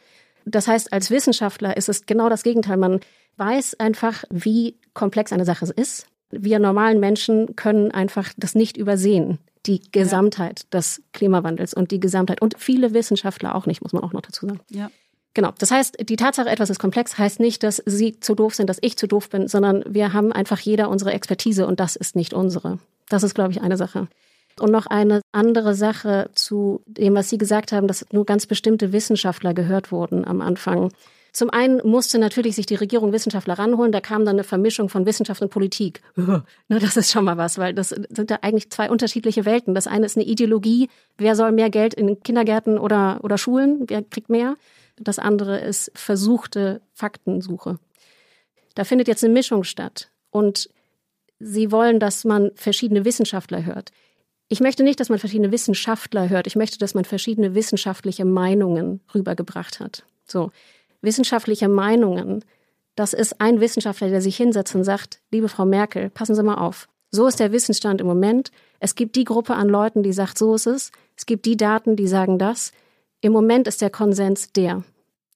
Das 0.46 0.66
heißt, 0.66 0.92
als 0.92 1.12
Wissenschaftler 1.12 1.76
ist 1.76 1.88
es 1.88 2.06
genau 2.06 2.28
das 2.28 2.42
Gegenteil. 2.42 2.76
Man 2.76 2.98
weiß 3.36 3.78
einfach, 3.78 4.24
wie 4.30 4.78
komplex 4.94 5.32
eine 5.32 5.44
Sache 5.44 5.66
ist. 5.76 6.08
Wir 6.30 6.58
normalen 6.58 6.98
Menschen 6.98 7.54
können 7.54 7.92
einfach 7.92 8.32
das 8.36 8.56
nicht 8.56 8.76
übersehen 8.76 9.38
die 9.66 9.80
Gesamtheit 9.92 10.60
ja. 10.60 10.78
des 10.78 11.02
Klimawandels 11.12 11.74
und 11.74 11.90
die 11.90 12.00
Gesamtheit 12.00 12.42
und 12.42 12.56
viele 12.58 12.94
Wissenschaftler 12.94 13.54
auch 13.54 13.66
nicht, 13.66 13.82
muss 13.82 13.92
man 13.92 14.02
auch 14.02 14.12
noch 14.12 14.22
dazu 14.22 14.46
sagen. 14.46 14.60
Ja. 14.70 14.90
Genau. 15.34 15.52
Das 15.58 15.72
heißt, 15.72 16.08
die 16.08 16.16
Tatsache, 16.16 16.48
etwas 16.48 16.70
ist 16.70 16.78
komplex, 16.78 17.18
heißt 17.18 17.40
nicht, 17.40 17.64
dass 17.64 17.82
Sie 17.84 18.20
zu 18.20 18.36
doof 18.36 18.54
sind, 18.54 18.70
dass 18.70 18.78
ich 18.80 18.96
zu 18.96 19.08
doof 19.08 19.28
bin, 19.28 19.48
sondern 19.48 19.82
wir 19.86 20.12
haben 20.12 20.32
einfach 20.32 20.60
jeder 20.60 20.88
unsere 20.88 21.12
Expertise 21.12 21.66
und 21.66 21.80
das 21.80 21.96
ist 21.96 22.14
nicht 22.14 22.32
unsere. 22.32 22.78
Das 23.08 23.24
ist, 23.24 23.34
glaube 23.34 23.50
ich, 23.50 23.60
eine 23.60 23.76
Sache. 23.76 24.08
Und 24.60 24.70
noch 24.70 24.86
eine 24.86 25.20
andere 25.32 25.74
Sache 25.74 26.30
zu 26.34 26.82
dem, 26.86 27.14
was 27.14 27.28
Sie 27.28 27.38
gesagt 27.38 27.72
haben, 27.72 27.88
dass 27.88 28.06
nur 28.12 28.24
ganz 28.24 28.46
bestimmte 28.46 28.92
Wissenschaftler 28.92 29.52
gehört 29.52 29.90
wurden 29.90 30.24
am 30.24 30.40
Anfang. 30.40 30.92
Zum 31.34 31.50
einen 31.50 31.80
musste 31.84 32.20
natürlich 32.20 32.54
sich 32.54 32.64
die 32.64 32.76
Regierung 32.76 33.12
Wissenschaftler 33.12 33.58
ranholen. 33.58 33.90
Da 33.90 34.00
kam 34.00 34.24
dann 34.24 34.36
eine 34.36 34.44
Vermischung 34.44 34.88
von 34.88 35.04
Wissenschaft 35.04 35.42
und 35.42 35.50
Politik. 35.50 36.00
das 36.68 36.96
ist 36.96 37.10
schon 37.10 37.24
mal 37.24 37.36
was, 37.36 37.58
weil 37.58 37.74
das 37.74 37.88
sind 37.88 38.30
da 38.30 38.38
eigentlich 38.42 38.70
zwei 38.70 38.88
unterschiedliche 38.88 39.44
Welten. 39.44 39.74
Das 39.74 39.88
eine 39.88 40.06
ist 40.06 40.16
eine 40.16 40.26
Ideologie. 40.26 40.88
Wer 41.18 41.34
soll 41.34 41.50
mehr 41.50 41.70
Geld 41.70 41.92
in 41.92 42.22
Kindergärten 42.22 42.78
oder, 42.78 43.18
oder 43.24 43.36
Schulen? 43.36 43.82
Wer 43.88 44.02
kriegt 44.02 44.30
mehr? 44.30 44.54
Das 44.96 45.18
andere 45.18 45.58
ist 45.58 45.90
versuchte 45.96 46.80
Faktensuche. 46.92 47.80
Da 48.76 48.84
findet 48.84 49.08
jetzt 49.08 49.24
eine 49.24 49.32
Mischung 49.32 49.64
statt. 49.64 50.10
Und 50.30 50.70
sie 51.40 51.72
wollen, 51.72 51.98
dass 51.98 52.24
man 52.24 52.52
verschiedene 52.54 53.04
Wissenschaftler 53.04 53.64
hört. 53.64 53.90
Ich 54.46 54.60
möchte 54.60 54.84
nicht, 54.84 55.00
dass 55.00 55.08
man 55.08 55.18
verschiedene 55.18 55.50
Wissenschaftler 55.50 56.28
hört. 56.28 56.46
Ich 56.46 56.54
möchte, 56.54 56.78
dass 56.78 56.94
man 56.94 57.04
verschiedene 57.04 57.56
wissenschaftliche 57.56 58.24
Meinungen 58.24 59.00
rübergebracht 59.12 59.80
hat. 59.80 60.04
So, 60.26 60.52
wissenschaftliche 61.04 61.68
Meinungen, 61.68 62.44
das 62.96 63.12
ist 63.12 63.40
ein 63.40 63.60
Wissenschaftler, 63.60 64.08
der 64.08 64.20
sich 64.20 64.36
hinsetzt 64.36 64.74
und 64.74 64.84
sagt, 64.84 65.20
liebe 65.30 65.48
Frau 65.48 65.64
Merkel, 65.64 66.10
passen 66.10 66.34
Sie 66.34 66.42
mal 66.42 66.56
auf. 66.56 66.88
So 67.10 67.26
ist 67.26 67.40
der 67.40 67.52
Wissensstand 67.52 68.00
im 68.00 68.06
Moment. 68.06 68.50
Es 68.80 68.94
gibt 68.94 69.16
die 69.16 69.24
Gruppe 69.24 69.54
an 69.54 69.68
Leuten, 69.68 70.02
die 70.02 70.12
sagt, 70.12 70.38
so 70.38 70.54
ist 70.54 70.66
es. 70.66 70.90
Es 71.16 71.26
gibt 71.26 71.46
die 71.46 71.56
Daten, 71.56 71.96
die 71.96 72.08
sagen 72.08 72.38
das. 72.38 72.72
Im 73.20 73.32
Moment 73.32 73.68
ist 73.68 73.80
der 73.80 73.90
Konsens 73.90 74.52
der. 74.52 74.82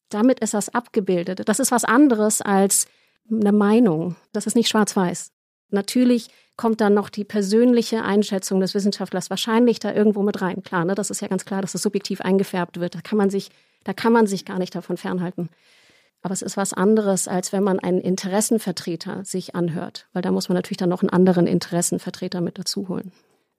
Damit 0.09 0.41
ist 0.41 0.55
das 0.55 0.75
abgebildet. 0.75 1.49
Das 1.49 1.61
ist 1.61 1.71
was 1.71 1.85
anderes 1.85 2.43
als 2.43 2.87
eine 3.31 3.53
Meinung. 3.53 4.17
Das 4.33 4.47
ist 4.47 4.57
nicht 4.57 4.69
schwarz-weiß. 4.69 5.31
Natürlich 5.71 6.29
kommt 6.57 6.81
dann 6.81 6.95
noch 6.95 7.09
die 7.09 7.25
persönliche 7.25 8.03
Einschätzung 8.03 8.61
des 8.61 8.75
Wissenschaftlers 8.75 9.31
wahrscheinlich 9.31 9.79
da 9.79 9.95
irgendwo 9.95 10.23
mit 10.23 10.43
rein. 10.43 10.63
Klar, 10.63 10.85
ne? 10.85 10.95
das 10.95 11.11
ist 11.11 11.21
ja 11.21 11.29
ganz 11.29 11.45
klar, 11.45 11.63
dass 11.63 11.73
das 11.73 11.83
subjektiv 11.83 12.21
eingefärbt 12.21 12.81
wird. 12.81 12.95
Da 12.95 13.01
kann 13.01 13.17
man 13.17 13.31
sich, 13.31 13.51
da 13.85 13.93
kann 13.93 14.13
man 14.13 14.27
sich 14.27 14.45
gar 14.45 14.59
nicht 14.59 14.75
davon 14.75 14.97
fernhalten. 14.97 15.49
Aber 16.21 16.35
es 16.35 16.43
ist 16.43 16.57
was 16.57 16.73
anderes, 16.73 17.29
als 17.29 17.53
wenn 17.53 17.63
man 17.63 17.79
einen 17.79 18.01
Interessenvertreter 18.01 19.25
sich 19.25 19.55
anhört, 19.55 20.09
weil 20.13 20.23
da 20.23 20.33
muss 20.33 20.49
man 20.49 20.57
natürlich 20.57 20.79
dann 20.79 20.89
noch 20.89 21.03
einen 21.03 21.11
anderen 21.11 21.47
Interessenvertreter 21.47 22.41
mit 22.41 22.59
dazu 22.59 22.89
holen. 22.89 23.13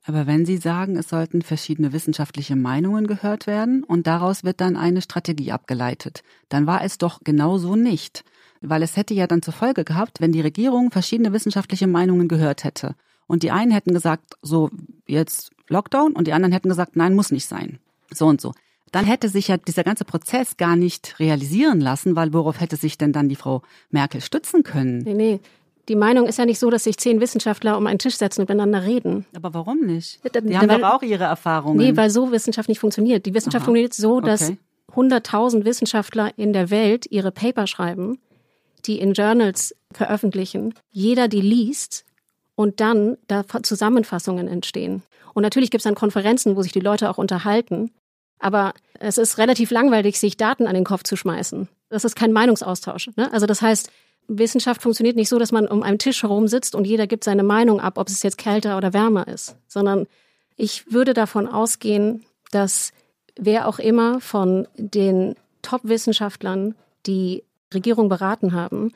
Aber 0.06 0.27
wenn 0.27 0.45
Sie 0.45 0.57
sagen, 0.57 0.98
es 0.98 1.10
sollten 1.10 1.41
verschiedene 1.41 1.94
wissenschaftliche 1.94 2.56
Meinungen 2.56 3.07
gehört 3.07 3.48
werden 3.48 3.84
und 3.84 4.07
daraus 4.07 4.44
wird 4.44 4.60
dann 4.60 4.76
eine 4.76 5.02
Strategie 5.02 5.52
abgeleitet, 5.52 6.23
dann 6.49 6.68
war 6.68 6.84
es 6.84 6.98
doch 6.98 7.22
genauso 7.23 7.76
nicht. 7.76 8.23
Weil 8.61 8.84
es 8.84 8.98
hätte 8.98 9.14
ja 9.14 9.27
dann 9.27 9.41
zur 9.41 9.53
Folge 9.53 9.84
gehabt, 9.84 10.22
wenn 10.22 10.31
die 10.31 10.41
Regierung 10.41 10.91
verschiedene 10.91 11.34
wissenschaftliche 11.34 11.88
Meinungen 11.88 12.27
gehört 12.27 12.64
hätte. 12.64 12.95
Und 13.27 13.44
die 13.44 13.52
einen 13.52 13.72
hätten 13.72 13.94
gesagt, 13.94 14.36
so 14.41 14.69
jetzt 15.07 15.52
Lockdown 15.68 16.14
und 16.14 16.27
die 16.27 16.34
anderen 16.34 16.52
hätten 16.52 16.69
gesagt, 16.69 16.95
nein, 16.95 17.15
muss 17.15 17.31
nicht 17.31 17.45
sein. 17.45 17.80
So 18.11 18.26
und 18.26 18.41
so 18.41 18.53
dann 18.91 19.06
hätte 19.06 19.30
sich 19.30 19.48
ja 19.48 19.57
dieser 19.57 19.84
ganze 19.84 20.06
Prozess 20.06 20.57
gar 20.57 20.76
nicht 20.76 21.19
realisieren 21.19 21.81
lassen, 21.81 22.15
weil 22.15 22.34
worauf 22.34 22.60
hätte 22.60 22.76
sich 22.76 22.98
denn 22.98 23.11
dann 23.11 23.30
die 23.30 23.36
Frau 23.36 23.61
Merkel 23.90 24.22
stützen 24.22 24.64
können? 24.64 24.99
Nee, 24.99 25.14
nee. 25.14 25.40
Die 25.88 25.95
Meinung 25.95 26.27
ist 26.27 26.38
ja 26.38 26.45
nicht 26.45 26.60
so, 26.60 26.69
dass 26.69 26.84
sich 26.84 26.98
zehn 26.98 27.19
Wissenschaftler 27.19 27.76
um 27.76 27.88
einen 27.88 27.98
Tisch 27.98 28.15
setzen 28.15 28.41
und 28.41 28.49
miteinander 28.49 28.84
reden. 28.84 29.26
Aber 29.36 29.56
warum 29.56 29.80
nicht? 29.80 30.19
Die 30.23 30.57
haben 30.57 30.69
weil, 30.69 30.84
auch 30.84 31.02
ihre 31.02 31.23
Erfahrungen. 31.23 31.77
Nee, 31.77 31.98
weil 31.98 32.11
so 32.11 32.31
Wissenschaft 32.31 32.69
nicht 32.69 32.80
funktioniert. 32.80 33.26
Die 33.26 33.34
Wissenschaft 33.34 33.64
Aha. 33.64 33.65
funktioniert 33.65 33.94
so, 33.95 34.22
dass 34.22 34.49
okay. 34.49 34.57
100.000 34.95 35.65
Wissenschaftler 35.65 36.31
in 36.38 36.53
der 36.53 36.69
Welt 36.69 37.07
ihre 37.10 37.31
Paper 37.31 37.65
schreiben, 37.65 38.19
die 38.85 38.99
in 38.99 39.14
Journals 39.14 39.76
veröffentlichen. 39.91 40.73
Jeder 40.91 41.27
die 41.27 41.41
liest 41.41 42.06
und 42.56 42.80
dann 42.80 43.18
da 43.27 43.43
Zusammenfassungen 43.64 44.47
entstehen. 44.47 45.03
Und 45.34 45.43
natürlich 45.43 45.72
gibt 45.72 45.80
es 45.80 45.85
dann 45.85 45.95
Konferenzen, 45.95 46.56
wo 46.56 46.61
sich 46.61 46.72
die 46.72 46.80
Leute 46.80 47.10
auch 47.10 47.18
unterhalten. 47.18 47.91
Aber 48.39 48.73
es 48.99 49.18
ist 49.18 49.38
relativ 49.38 49.72
langweilig, 49.72 50.19
sich 50.19 50.38
Daten 50.38 50.68
an 50.68 50.73
den 50.73 50.84
Kopf 50.84 51.03
zu 51.03 51.15
schmeißen. 51.15 51.68
Das 51.89 52.06
ist 52.06 52.15
kein 52.15 52.31
Meinungsaustausch. 52.31 53.10
Ne? 53.15 53.31
Also 53.31 53.45
das 53.45 53.61
heißt, 53.61 53.91
Wissenschaft 54.27 54.81
funktioniert 54.81 55.15
nicht 55.15 55.30
so, 55.30 55.39
dass 55.39 55.51
man 55.51 55.68
um 55.68 55.84
einen 55.84 55.99
Tisch 55.99 56.23
herum 56.23 56.47
sitzt 56.47 56.76
und 56.76 56.85
jeder 56.85 57.07
gibt 57.07 57.23
seine 57.23 57.43
Meinung 57.43 57.80
ab, 57.80 57.97
ob 57.97 58.07
es 58.07 58.23
jetzt 58.23 58.38
kälter 58.38 58.77
oder 58.77 58.93
wärmer 58.93 59.27
ist, 59.27 59.56
sondern 59.68 60.07
ich 60.56 60.91
würde 60.91 61.14
davon 61.14 61.47
ausgehen, 61.47 62.26
dass 62.51 62.91
wer 63.38 63.68
auch 63.68 63.80
immer 63.80 64.19
von 64.22 64.68
den 64.76 65.35
Top-Wissenschaftlern, 65.61 66.76
die 67.06 67.43
Regierung 67.73 68.09
beraten 68.09 68.53
haben, 68.53 68.91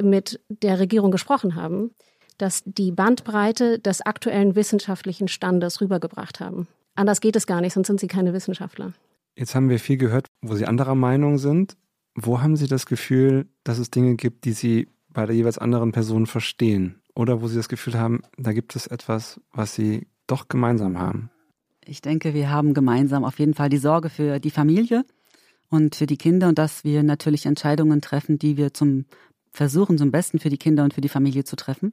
mit 0.00 0.40
der 0.48 0.78
Regierung 0.78 1.10
gesprochen 1.10 1.54
haben, 1.54 1.90
dass 2.38 2.62
die 2.64 2.92
Bandbreite 2.92 3.78
des 3.78 4.00
aktuellen 4.00 4.54
wissenschaftlichen 4.54 5.28
Standes 5.28 5.80
rübergebracht 5.80 6.40
haben. 6.40 6.68
Anders 6.94 7.20
geht 7.20 7.36
es 7.36 7.46
gar 7.46 7.60
nicht, 7.60 7.72
sonst 7.74 7.88
sind 7.88 8.00
Sie 8.00 8.06
keine 8.06 8.32
Wissenschaftler. 8.32 8.92
Jetzt 9.36 9.54
haben 9.54 9.68
wir 9.68 9.78
viel 9.78 9.98
gehört, 9.98 10.26
wo 10.42 10.54
Sie 10.54 10.66
anderer 10.66 10.94
Meinung 10.94 11.38
sind. 11.38 11.76
Wo 12.14 12.40
haben 12.40 12.56
Sie 12.56 12.66
das 12.66 12.86
Gefühl, 12.86 13.46
dass 13.62 13.78
es 13.78 13.90
Dinge 13.90 14.16
gibt, 14.16 14.44
die 14.44 14.52
Sie 14.52 14.88
bei 15.08 15.26
der 15.26 15.34
jeweils 15.34 15.58
anderen 15.58 15.92
Person 15.92 16.26
verstehen? 16.26 17.00
Oder 17.14 17.40
wo 17.42 17.48
Sie 17.48 17.56
das 17.56 17.68
Gefühl 17.68 17.94
haben, 17.98 18.22
da 18.36 18.52
gibt 18.52 18.74
es 18.74 18.86
etwas, 18.86 19.40
was 19.52 19.74
Sie 19.74 20.06
doch 20.26 20.48
gemeinsam 20.48 20.98
haben? 20.98 21.30
Ich 21.84 22.02
denke, 22.02 22.34
wir 22.34 22.50
haben 22.50 22.74
gemeinsam 22.74 23.24
auf 23.24 23.38
jeden 23.38 23.54
Fall 23.54 23.68
die 23.68 23.78
Sorge 23.78 24.10
für 24.10 24.40
die 24.40 24.50
Familie 24.50 25.04
und 25.70 25.94
für 25.94 26.06
die 26.06 26.16
Kinder 26.16 26.48
und 26.48 26.58
dass 26.58 26.84
wir 26.84 27.02
natürlich 27.02 27.46
Entscheidungen 27.46 28.00
treffen, 28.00 28.38
die 28.38 28.56
wir 28.56 28.72
zum 28.74 29.06
versuchen, 29.50 29.98
zum 29.98 30.10
Besten 30.10 30.38
für 30.38 30.50
die 30.50 30.58
Kinder 30.58 30.84
und 30.84 30.94
für 30.94 31.00
die 31.00 31.08
Familie 31.08 31.44
zu 31.44 31.56
treffen. 31.56 31.92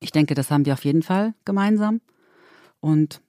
Ich 0.00 0.12
denke, 0.12 0.34
das 0.34 0.50
haben 0.50 0.66
wir 0.66 0.72
auf 0.72 0.84
jeden 0.84 1.02
Fall 1.02 1.34
gemeinsam. 1.44 2.00
Und 2.80 3.20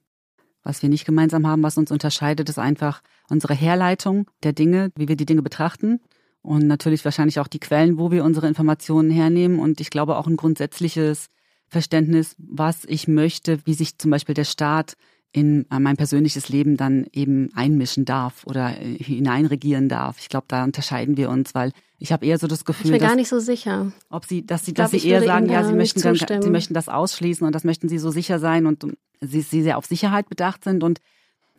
was 0.62 0.82
wir 0.82 0.88
nicht 0.88 1.04
gemeinsam 1.04 1.46
haben, 1.46 1.62
was 1.62 1.78
uns 1.78 1.90
unterscheidet, 1.90 2.48
ist 2.48 2.58
einfach 2.58 3.02
unsere 3.28 3.54
Herleitung 3.54 4.30
der 4.42 4.52
Dinge, 4.52 4.90
wie 4.96 5.08
wir 5.08 5.16
die 5.16 5.26
Dinge 5.26 5.42
betrachten 5.42 6.00
und 6.42 6.66
natürlich 6.66 7.04
wahrscheinlich 7.04 7.40
auch 7.40 7.48
die 7.48 7.60
Quellen, 7.60 7.98
wo 7.98 8.10
wir 8.10 8.24
unsere 8.24 8.48
Informationen 8.48 9.10
hernehmen 9.10 9.58
und 9.58 9.80
ich 9.80 9.90
glaube 9.90 10.16
auch 10.16 10.26
ein 10.26 10.36
grundsätzliches 10.36 11.28
Verständnis, 11.66 12.34
was 12.38 12.84
ich 12.84 13.08
möchte, 13.08 13.60
wie 13.64 13.74
sich 13.74 13.98
zum 13.98 14.10
Beispiel 14.10 14.34
der 14.34 14.44
Staat 14.44 14.96
in 15.32 15.64
mein 15.70 15.96
persönliches 15.96 16.48
Leben 16.48 16.76
dann 16.76 17.06
eben 17.12 17.50
einmischen 17.54 18.04
darf 18.04 18.44
oder 18.46 18.80
äh, 18.80 18.96
hineinregieren 18.98 19.88
darf. 19.88 20.18
Ich 20.18 20.28
glaube, 20.28 20.46
da 20.48 20.64
unterscheiden 20.64 21.16
wir 21.16 21.30
uns, 21.30 21.54
weil 21.54 21.72
ich 21.98 22.12
habe 22.12 22.26
eher 22.26 22.38
so 22.38 22.48
das 22.48 22.64
Gefühl, 22.64 22.86
ich 22.86 22.98
bin 22.98 23.08
gar 23.08 23.14
nicht 23.14 23.28
so 23.28 23.38
sicher, 23.38 23.92
ob 24.08 24.24
sie, 24.24 24.44
dass 24.44 24.64
sie, 24.64 24.74
glaub, 24.74 24.90
dass 24.90 25.00
sie 25.00 25.08
eher 25.08 25.22
sagen, 25.22 25.48
ja, 25.48 25.62
sie 25.64 25.74
möchten, 25.74 26.00
dann, 26.02 26.42
sie 26.42 26.50
möchten 26.50 26.74
das 26.74 26.88
ausschließen 26.88 27.46
und 27.46 27.54
das 27.54 27.62
möchten 27.62 27.88
sie 27.88 27.98
so 27.98 28.10
sicher 28.10 28.40
sein 28.40 28.66
und 28.66 28.84
sie, 29.20 29.42
sie 29.42 29.62
sehr 29.62 29.78
auf 29.78 29.86
Sicherheit 29.86 30.28
bedacht 30.28 30.64
sind 30.64 30.82
und 30.82 31.00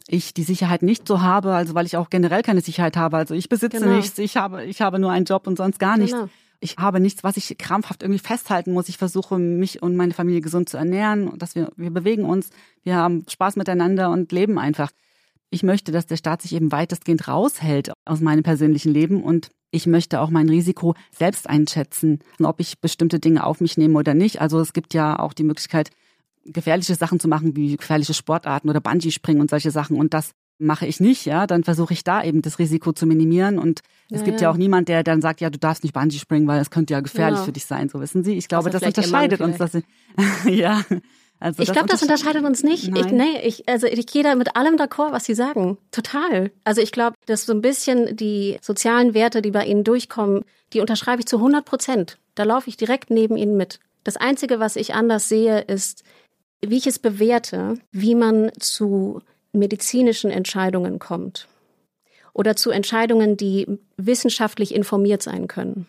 ich 0.08 0.34
die 0.34 0.44
Sicherheit 0.44 0.82
nicht 0.82 1.08
so 1.08 1.22
habe, 1.22 1.54
also 1.54 1.74
weil 1.74 1.86
ich 1.86 1.96
auch 1.96 2.10
generell 2.10 2.42
keine 2.42 2.62
Sicherheit 2.62 2.98
habe. 2.98 3.18
Also 3.18 3.36
ich 3.36 3.48
besitze 3.48 3.80
genau. 3.80 3.96
nichts, 3.96 4.18
ich 4.18 4.36
habe, 4.36 4.66
ich 4.66 4.82
habe 4.82 5.00
nur 5.00 5.12
einen 5.12 5.26
Job 5.26 5.48
und 5.48 5.58
sonst 5.58 5.80
gar 5.80 5.98
nichts. 5.98 6.14
Genau. 6.14 6.30
Ich 6.64 6.78
habe 6.78 7.00
nichts, 7.00 7.24
was 7.24 7.38
ich 7.38 7.58
krampfhaft 7.58 8.04
irgendwie 8.04 8.20
festhalten 8.20 8.72
muss. 8.72 8.88
Ich 8.88 8.98
versuche, 8.98 9.40
mich 9.40 9.82
und 9.82 9.96
meine 9.96 10.14
Familie 10.14 10.42
gesund 10.42 10.70
zu 10.70 10.78
ernähren, 10.78 11.38
dass 11.40 11.56
wir, 11.56 11.72
wir 11.76 11.90
bewegen 11.90 12.24
uns, 12.24 12.52
wir 12.84 12.96
haben 12.96 13.26
Spaß 13.28 13.56
miteinander 13.56 14.12
und 14.12 14.32
leben 14.32 14.60
einfach. 14.60 14.92
Ich 15.50 15.64
möchte, 15.64 15.92
dass 15.92 16.06
der 16.06 16.18
Staat 16.18 16.44
sich 16.44 16.54
eben 16.54 16.72
weitestgehend 16.72 17.28
raushält 17.28 17.92
aus 18.06 18.22
meinem 18.22 18.44
persönlichen 18.44 18.94
Leben 18.94 19.24
und 19.24 19.50
ich 19.72 19.88
möchte 19.88 20.22
auch 20.22 20.30
mein 20.30 20.50
Risiko 20.50 20.96
selbst 21.12 21.50
einschätzen, 21.50 22.20
ob 22.42 22.60
ich 22.60 22.80
bestimmte 22.80 23.20
Dinge 23.20 23.46
auf 23.46 23.60
mich 23.60 23.78
nehme 23.78 23.98
oder 23.98 24.14
nicht. 24.14 24.40
Also 24.40 24.60
es 24.60 24.74
gibt 24.74 24.94
ja 24.94 25.18
auch 25.18 25.34
die 25.34 25.44
Möglichkeit, 25.44 25.90
gefährliche 26.46 26.96
Sachen 26.96 27.20
zu 27.20 27.28
machen, 27.28 27.56
wie 27.56 27.78
gefährliche 27.78 28.14
Sportarten 28.14 28.70
oder 28.70 28.82
Bungee-Springen 28.82 29.42
und 29.42 29.50
solche 29.50 29.72
Sachen. 29.72 29.98
Und 29.98 30.14
das 30.14 30.32
mache 30.62 30.86
ich 30.86 31.00
nicht, 31.00 31.26
ja, 31.26 31.48
dann 31.48 31.64
versuche 31.64 31.94
ich 31.94 32.04
da 32.04 32.24
eben 32.24 32.42
das 32.42 32.60
Risiko 32.60 32.94
zu 32.94 33.06
minimieren. 33.06 33.60
Und 33.60 33.82
es 34.10 34.20
ja, 34.20 34.26
gibt 34.26 34.42
ja. 34.42 34.48
ja. 34.48 34.54
auch 34.54 34.58
niemand, 34.58 34.88
der 34.88 35.04
dann 35.04 35.22
sagt, 35.22 35.42
ja, 35.42 35.50
du 35.50 35.60
darfst 35.60 35.84
nicht 35.84 35.94
Bungee 35.94 36.20
springen, 36.20 36.48
weil 36.48 36.62
es 36.62 36.70
könnte 36.70 36.94
ja 36.94 37.00
gefährlich 37.00 37.36
genau. 37.36 37.46
für 37.46 37.52
dich 37.52 37.66
sein. 37.66 37.90
So 37.90 38.00
wissen 38.00 38.24
Sie. 38.24 38.36
Ich 38.36 38.48
glaube, 38.48 38.66
also 38.66 38.80
das 38.80 38.88
unterscheidet 38.88 39.42
uns. 39.42 39.58
Dass, 39.58 39.78
ja. 40.46 40.84
Also 41.40 41.64
ich 41.64 41.72
glaube, 41.72 41.88
das 41.88 42.04
unterscheidet 42.04 42.46
uns 42.46 42.62
nicht. 42.62 42.96
Ich, 42.96 43.12
nee, 43.12 43.42
ich, 43.44 43.68
also 43.68 43.88
ich 43.88 44.06
gehe 44.06 44.24
da 44.24 44.36
mit 44.36 44.56
allem 44.56 44.76
d'accord, 44.76 45.12
was 45.12 45.26
Sie 45.26 45.34
sagen. 45.34 45.78
Total. 45.90 46.52
Also 46.64 46.82
ich 46.82 46.92
glaube, 46.92 47.16
dass 47.26 47.46
so 47.46 47.54
ein 47.54 47.62
bisschen 47.62 48.16
die 48.16 48.60
sozialen 48.62 49.16
Werte, 49.16 49.42
die 49.42 49.52
bei 49.52 49.66
Ihnen 49.66 49.84
durchkommen, 49.84 50.46
die 50.74 50.82
unterschreibe 50.82 51.22
ich 51.22 51.26
zu 51.26 51.38
100 51.38 51.66
Prozent. 51.66 52.20
Da 52.36 52.44
laufe 52.44 52.70
ich 52.70 52.78
direkt 52.78 53.10
neben 53.10 53.38
Ihnen 53.38 53.58
mit. 53.58 53.80
Das 54.04 54.18
Einzige, 54.18 54.60
was 54.60 54.76
ich 54.76 54.94
anders 54.94 55.30
sehe, 55.30 55.62
ist, 55.62 56.04
wie 56.64 56.78
ich 56.78 56.86
es 56.86 57.00
bewerte, 57.00 57.80
wie 57.92 58.14
man 58.14 58.52
zu 58.60 59.22
medizinischen 59.54 60.32
Entscheidungen 60.32 61.00
kommt 61.00 61.48
oder 62.34 62.56
zu 62.56 62.72
Entscheidungen, 62.72 63.38
die 63.38 63.68
wissenschaftlich 63.98 64.74
informiert 64.74 65.22
sein 65.22 65.48
können, 65.48 65.88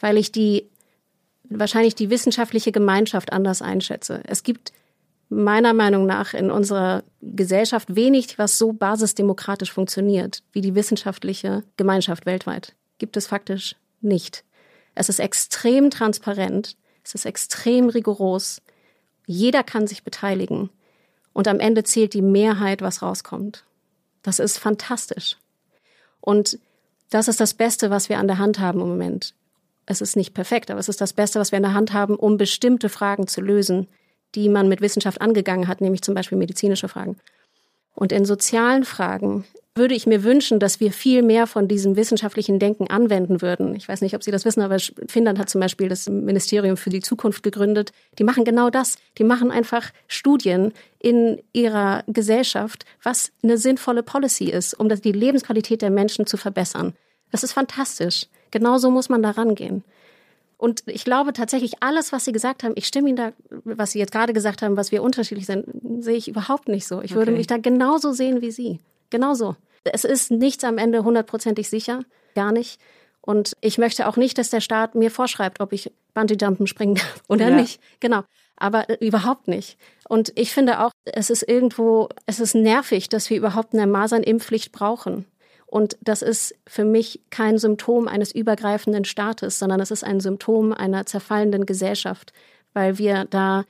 weil 0.00 0.16
ich 0.18 0.32
die 0.32 0.68
wahrscheinlich 1.50 1.94
die 1.94 2.10
wissenschaftliche 2.10 2.72
Gemeinschaft 2.72 3.32
anders 3.32 3.62
einschätze. 3.62 4.22
Es 4.26 4.42
gibt 4.42 4.72
meiner 5.30 5.74
Meinung 5.74 6.06
nach 6.06 6.34
in 6.34 6.50
unserer 6.50 7.04
Gesellschaft 7.20 7.94
wenig, 7.94 8.38
was 8.38 8.58
so 8.58 8.72
basisdemokratisch 8.72 9.72
funktioniert 9.72 10.42
wie 10.52 10.60
die 10.60 10.74
wissenschaftliche 10.74 11.64
Gemeinschaft 11.76 12.26
weltweit. 12.26 12.74
Gibt 12.98 13.16
es 13.16 13.26
faktisch 13.26 13.76
nicht. 14.00 14.44
Es 14.94 15.08
ist 15.08 15.20
extrem 15.20 15.90
transparent, 15.90 16.76
es 17.04 17.14
ist 17.14 17.24
extrem 17.24 17.88
rigoros, 17.88 18.60
jeder 19.26 19.62
kann 19.62 19.86
sich 19.86 20.02
beteiligen. 20.02 20.70
Und 21.38 21.46
am 21.46 21.60
Ende 21.60 21.84
zählt 21.84 22.14
die 22.14 22.20
Mehrheit, 22.20 22.82
was 22.82 23.00
rauskommt. 23.00 23.62
Das 24.24 24.40
ist 24.40 24.58
fantastisch. 24.58 25.36
Und 26.20 26.58
das 27.10 27.28
ist 27.28 27.38
das 27.38 27.54
Beste, 27.54 27.90
was 27.90 28.08
wir 28.08 28.18
an 28.18 28.26
der 28.26 28.38
Hand 28.38 28.58
haben 28.58 28.80
im 28.80 28.88
Moment. 28.88 29.34
Es 29.86 30.00
ist 30.00 30.16
nicht 30.16 30.34
perfekt, 30.34 30.68
aber 30.68 30.80
es 30.80 30.88
ist 30.88 31.00
das 31.00 31.12
Beste, 31.12 31.38
was 31.38 31.52
wir 31.52 31.58
an 31.58 31.62
der 31.62 31.74
Hand 31.74 31.92
haben, 31.92 32.16
um 32.16 32.38
bestimmte 32.38 32.88
Fragen 32.88 33.28
zu 33.28 33.40
lösen, 33.40 33.86
die 34.34 34.48
man 34.48 34.68
mit 34.68 34.80
Wissenschaft 34.80 35.20
angegangen 35.20 35.68
hat, 35.68 35.80
nämlich 35.80 36.02
zum 36.02 36.16
Beispiel 36.16 36.36
medizinische 36.36 36.88
Fragen. 36.88 37.18
Und 37.98 38.12
in 38.12 38.24
sozialen 38.24 38.84
Fragen 38.84 39.44
würde 39.74 39.92
ich 39.92 40.06
mir 40.06 40.22
wünschen, 40.22 40.60
dass 40.60 40.78
wir 40.78 40.92
viel 40.92 41.22
mehr 41.22 41.48
von 41.48 41.66
diesem 41.66 41.96
wissenschaftlichen 41.96 42.60
Denken 42.60 42.88
anwenden 42.88 43.42
würden. 43.42 43.74
Ich 43.74 43.88
weiß 43.88 44.02
nicht, 44.02 44.14
ob 44.14 44.22
Sie 44.22 44.30
das 44.30 44.44
wissen, 44.44 44.60
aber 44.60 44.76
Finnland 45.08 45.36
hat 45.40 45.50
zum 45.50 45.60
Beispiel 45.60 45.88
das 45.88 46.08
Ministerium 46.08 46.76
für 46.76 46.90
die 46.90 47.00
Zukunft 47.00 47.42
gegründet. 47.42 47.90
Die 48.20 48.22
machen 48.22 48.44
genau 48.44 48.70
das. 48.70 48.98
Die 49.18 49.24
machen 49.24 49.50
einfach 49.50 49.90
Studien 50.06 50.72
in 51.00 51.42
ihrer 51.52 52.04
Gesellschaft, 52.06 52.84
was 53.02 53.32
eine 53.42 53.58
sinnvolle 53.58 54.04
Policy 54.04 54.44
ist, 54.44 54.74
um 54.74 54.88
die 54.88 55.12
Lebensqualität 55.12 55.82
der 55.82 55.90
Menschen 55.90 56.24
zu 56.24 56.36
verbessern. 56.36 56.94
Das 57.32 57.42
ist 57.42 57.52
fantastisch. 57.52 58.26
Genauso 58.52 58.92
muss 58.92 59.08
man 59.08 59.24
da 59.24 59.30
rangehen. 59.30 59.82
Und 60.58 60.82
ich 60.86 61.04
glaube 61.04 61.32
tatsächlich, 61.32 61.82
alles, 61.82 62.12
was 62.12 62.24
Sie 62.24 62.32
gesagt 62.32 62.64
haben, 62.64 62.72
ich 62.74 62.86
stimme 62.86 63.08
Ihnen 63.08 63.16
da, 63.16 63.32
was 63.64 63.92
Sie 63.92 64.00
jetzt 64.00 64.10
gerade 64.10 64.32
gesagt 64.32 64.60
haben, 64.60 64.76
was 64.76 64.90
wir 64.90 65.04
unterschiedlich 65.04 65.46
sind, 65.46 65.64
sehe 66.02 66.16
ich 66.16 66.26
überhaupt 66.26 66.68
nicht 66.68 66.86
so. 66.86 67.00
Ich 67.00 67.12
okay. 67.12 67.20
würde 67.20 67.32
mich 67.32 67.46
da 67.46 67.58
genauso 67.58 68.12
sehen 68.12 68.42
wie 68.42 68.50
Sie. 68.50 68.80
Genauso. 69.08 69.56
Es 69.84 70.04
ist 70.04 70.32
nichts 70.32 70.64
am 70.64 70.76
Ende 70.76 71.04
hundertprozentig 71.04 71.70
sicher, 71.70 72.02
gar 72.34 72.50
nicht. 72.50 72.80
Und 73.20 73.56
ich 73.60 73.78
möchte 73.78 74.08
auch 74.08 74.16
nicht, 74.16 74.36
dass 74.36 74.50
der 74.50 74.60
Staat 74.60 74.96
mir 74.96 75.10
vorschreibt, 75.12 75.60
ob 75.60 75.72
ich 75.72 75.92
Bungee-Jumpen 76.14 76.66
springen 76.66 76.96
darf 76.96 77.22
oder 77.28 77.50
ja. 77.50 77.56
nicht. 77.56 77.80
Genau. 78.00 78.22
Aber 78.56 78.90
äh, 78.90 79.06
überhaupt 79.06 79.46
nicht. 79.46 79.78
Und 80.08 80.32
ich 80.34 80.52
finde 80.52 80.80
auch, 80.80 80.90
es 81.04 81.30
ist 81.30 81.42
irgendwo, 81.48 82.08
es 82.26 82.40
ist 82.40 82.54
nervig, 82.54 83.08
dass 83.08 83.30
wir 83.30 83.36
überhaupt 83.36 83.74
eine 83.74 83.86
Masernimpfpflicht 83.86 84.72
brauchen. 84.72 85.24
Und 85.70 85.98
das 86.00 86.22
ist 86.22 86.54
für 86.66 86.84
mich 86.84 87.20
kein 87.28 87.58
Symptom 87.58 88.08
eines 88.08 88.34
übergreifenden 88.34 89.04
Staates, 89.04 89.58
sondern 89.58 89.80
es 89.80 89.90
ist 89.90 90.02
ein 90.02 90.18
Symptom 90.18 90.72
einer 90.72 91.04
zerfallenden 91.04 91.66
Gesellschaft, 91.66 92.32
weil 92.72 92.96
wir 92.96 93.26
da 93.26 93.64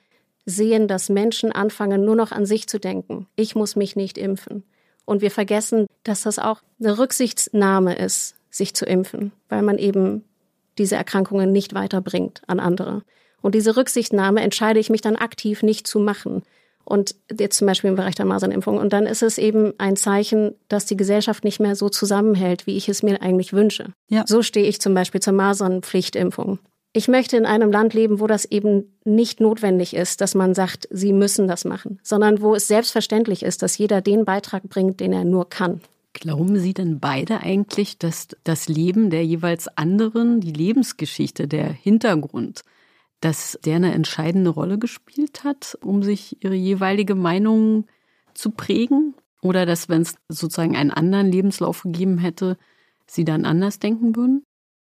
sehen, 0.47 0.87
dass 0.87 1.09
Menschen 1.09 1.51
anfangen, 1.51 2.05
nur 2.05 2.15
noch 2.15 2.31
an 2.31 2.47
sich 2.47 2.69
zu 2.69 2.79
denken. 2.79 3.27
Ich 3.35 3.57
muss 3.57 3.75
mich 3.75 3.97
nicht 3.97 4.17
impfen. 4.17 4.63
Und 5.05 5.23
wir 5.23 5.33
vergessen, 5.33 5.87
dass 6.05 6.23
das 6.23 6.39
auch 6.39 6.61
eine 6.79 6.99
Rücksichtnahme 6.99 7.97
ist, 7.97 8.37
sich 8.49 8.75
zu 8.75 8.87
impfen, 8.87 9.33
weil 9.49 9.63
man 9.63 9.79
eben 9.79 10.25
diese 10.79 10.95
Erkrankungen 10.95 11.51
nicht 11.51 11.75
weiterbringt 11.75 12.43
an 12.47 12.61
andere. 12.61 13.03
Und 13.43 13.55
diese 13.55 13.77
Rücksichtnahme 13.77 14.41
entscheide 14.41 14.79
ich 14.79 14.89
mich 14.89 15.01
dann 15.01 15.17
aktiv 15.17 15.63
nicht 15.63 15.87
zu 15.87 15.99
machen. 15.99 16.43
Und 16.89 17.15
jetzt 17.39 17.59
zum 17.59 17.67
Beispiel 17.67 17.91
im 17.91 17.97
Bereich 17.97 18.15
der 18.15 18.25
Masernimpfung. 18.25 18.79
Und 18.79 18.95
dann 18.95 19.05
ist 19.05 19.23
es 19.23 19.37
eben 19.37 19.75
ein 19.77 19.97
Zeichen, 19.97 20.55
dass 20.69 20.87
die 20.87 20.97
Gesellschaft 20.97 21.45
nicht 21.45 21.61
mehr 21.61 21.77
so 21.77 21.91
zusammenhält, 21.91 22.67
wie 22.67 22.79
ich 22.79 22.89
es 22.89 23.03
mir 23.03 23.21
eigentlich 23.21 23.53
wünsche. 23.53 23.93
Ja. 24.09 24.25
So 24.27 24.43
stehe 24.43 24.67
ich 24.67 24.81
zum 24.81 24.95
Beispiel 24.95 25.21
zur 25.21 25.35
Masernpflichtimpfung. 25.35 26.59
Ich 26.95 27.07
möchte 27.07 27.37
in 27.37 27.45
einem 27.45 27.71
Land 27.71 27.93
leben, 27.93 28.21
wo 28.21 28.27
das 28.27 28.47
eben 28.47 28.97
nicht 29.05 29.41
notwendig 29.41 29.95
ist, 29.95 30.23
dass 30.23 30.35
man 30.35 30.55
sagt, 30.55 30.89
sie 30.91 31.13
müssen 31.13 31.47
das 31.47 31.67
machen, 31.67 32.01
sondern 32.03 32.41
wo 32.41 32.55
es 32.55 32.67
selbstverständlich 32.67 33.43
ist, 33.43 33.63
dass 33.63 33.77
jeder 33.77 34.01
den 34.01 34.25
Beitrag 34.25 34.63
bringt, 34.71 34.99
den 35.01 35.13
er 35.13 35.25
nur 35.25 35.51
kann. 35.51 35.83
Glauben 36.15 36.59
Sie 36.59 36.73
denn 36.73 36.99
beide 36.99 37.41
eigentlich, 37.41 37.99
dass 37.99 38.29
das 38.43 38.69
Leben 38.69 39.11
der 39.11 39.25
jeweils 39.25 39.69
anderen, 39.77 40.41
die 40.41 40.53
Lebensgeschichte, 40.53 41.47
der 41.47 41.71
Hintergrund, 41.71 42.63
dass 43.21 43.59
der 43.65 43.77
eine 43.77 43.93
entscheidende 43.93 44.51
Rolle 44.51 44.79
gespielt 44.79 45.45
hat, 45.45 45.79
um 45.83 46.03
sich 46.03 46.43
ihre 46.43 46.55
jeweilige 46.55 47.15
Meinung 47.15 47.87
zu 48.35 48.51
prägen? 48.51 49.15
Oder 49.43 49.67
dass, 49.67 49.89
wenn 49.89 50.03
es 50.03 50.17
sozusagen 50.29 50.77
einen 50.77 50.91
anderen 50.91 51.31
Lebenslauf 51.31 51.83
gegeben 51.83 52.19
hätte, 52.19 52.57
Sie 53.07 53.25
dann 53.25 53.45
anders 53.45 53.79
denken 53.79 54.17
würden? 54.17 54.45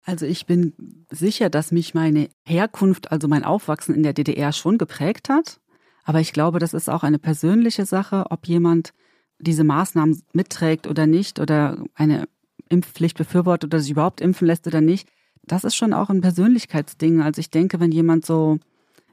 Also 0.04 0.26
ich 0.26 0.46
bin 0.46 1.06
sicher, 1.12 1.50
dass 1.50 1.72
mich 1.72 1.94
meine 1.94 2.30
Herkunft, 2.46 3.12
also 3.12 3.28
mein 3.28 3.44
Aufwachsen 3.44 3.94
in 3.94 4.04
der 4.04 4.14
DDR 4.14 4.54
schon 4.54 4.78
geprägt 4.78 5.30
hat. 5.30 5.60
Aber 6.06 6.22
ich 6.22 6.32
glaube, 6.32 6.60
das 6.60 6.74
ist 6.74 6.90
auch 6.90 7.04
eine 7.04 7.20
persönliche 7.20 7.86
Sache, 7.86 8.26
ob 8.30 8.48
jemand 8.48 8.94
diese 9.40 9.66
Maßnahmen 9.66 10.24
mitträgt 10.32 10.88
oder 10.88 11.06
nicht 11.06 11.40
oder 11.40 11.84
eine 11.94 12.28
Impfpflicht 12.70 13.18
befürwortet 13.18 13.74
oder 13.74 13.82
sich 13.82 13.92
überhaupt 13.92 14.22
impfen 14.22 14.48
lässt 14.48 14.66
oder 14.66 14.82
nicht. 14.82 15.10
Das 15.48 15.64
ist 15.64 15.76
schon 15.76 15.94
auch 15.94 16.10
ein 16.10 16.22
Persönlichkeitsding. 16.22 17.22
Also 17.22 17.40
ich 17.40 17.50
denke, 17.50 17.80
wenn 17.80 17.92
jemand 17.92 18.26
so 18.26 18.60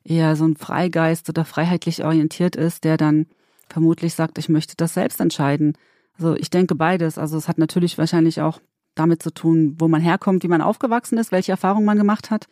eher 0.05 0.37
so 0.37 0.45
ein 0.45 0.57
Freigeist 0.57 1.29
oder 1.29 1.45
freiheitlich 1.45 2.05
orientiert 2.05 2.57
ist, 2.57 2.85
der 2.85 2.97
dann 2.97 3.27
vermutlich 3.69 4.15
sagt, 4.15 4.39
ich 4.39 4.49
möchte 4.49 4.75
das 4.77 4.95
selbst 4.95 5.21
entscheiden. 5.21 5.77
Also 6.19 6.37
ich 6.37 6.51
denke 6.51 6.75
beides. 6.75 7.19
Also 7.19 7.37
es 7.37 7.49
hat 7.49 7.59
natürlich 7.59 7.97
wahrscheinlich 7.99 8.41
auch 8.41 8.61
damit 8.95 9.23
zu 9.23 9.33
tun, 9.33 9.77
wo 9.79 9.89
man 9.89 10.01
herkommt, 10.01 10.43
wie 10.43 10.49
man 10.49 10.61
aufgewachsen 10.61 11.19
ist, 11.19 11.33
welche 11.33 11.53
Erfahrungen 11.53 11.87
man 11.87 11.99
gemacht 11.99 12.31
hat. 12.31 12.47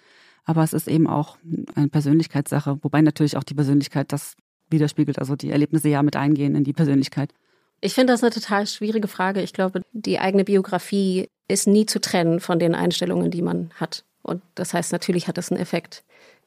Aber 0.45 0.63
es 0.63 0.73
ist 0.73 0.89
eben 0.89 1.07
auch 1.07 1.39
eine 1.75 1.89
Persönlichkeitssache, 1.89 2.79
wobei 2.83 3.01
natürlich 3.01 3.37
auch 3.37 3.45
die 3.45 3.55
Persönlichkeit 3.55 4.13
das 4.13 4.35
widerspiegelt, 4.71 5.19
also 5.19 5.37
die 5.37 5.51
Erlebnisse 5.51 5.89
ja 5.89 6.03
mit 6.03 6.17
eingehen 6.17 6.57
in 6.57 6.65
die 6.65 6.73
Persönlichkeit. 6.73 7.33
Ich 7.81 7.95
finde 7.95 8.13
das 8.13 8.23
eine 8.23 8.33
total 8.33 8.67
schwierige 8.67 9.09
Frage. 9.09 9.43
Ich 9.43 9.53
glaube, 9.53 9.83
die 9.93 10.19
eigene 10.19 10.45
Biografie 10.45 11.29
ist 11.53 11.67
nie 11.67 11.87
zu 11.87 12.01
trennen 12.01 12.41
von 12.41 12.59
den 12.59 12.75
Einstellungen, 12.75 13.31
die 13.31 13.43
man 13.43 13.71
hat. 13.77 14.05
Und 14.23 14.43
das 14.55 14.75
heißt, 14.75 14.93
natürlich 14.93 15.29
hat 15.29 15.37
das 15.37 15.51
einen 15.51 15.61
Effekt. 15.61 16.05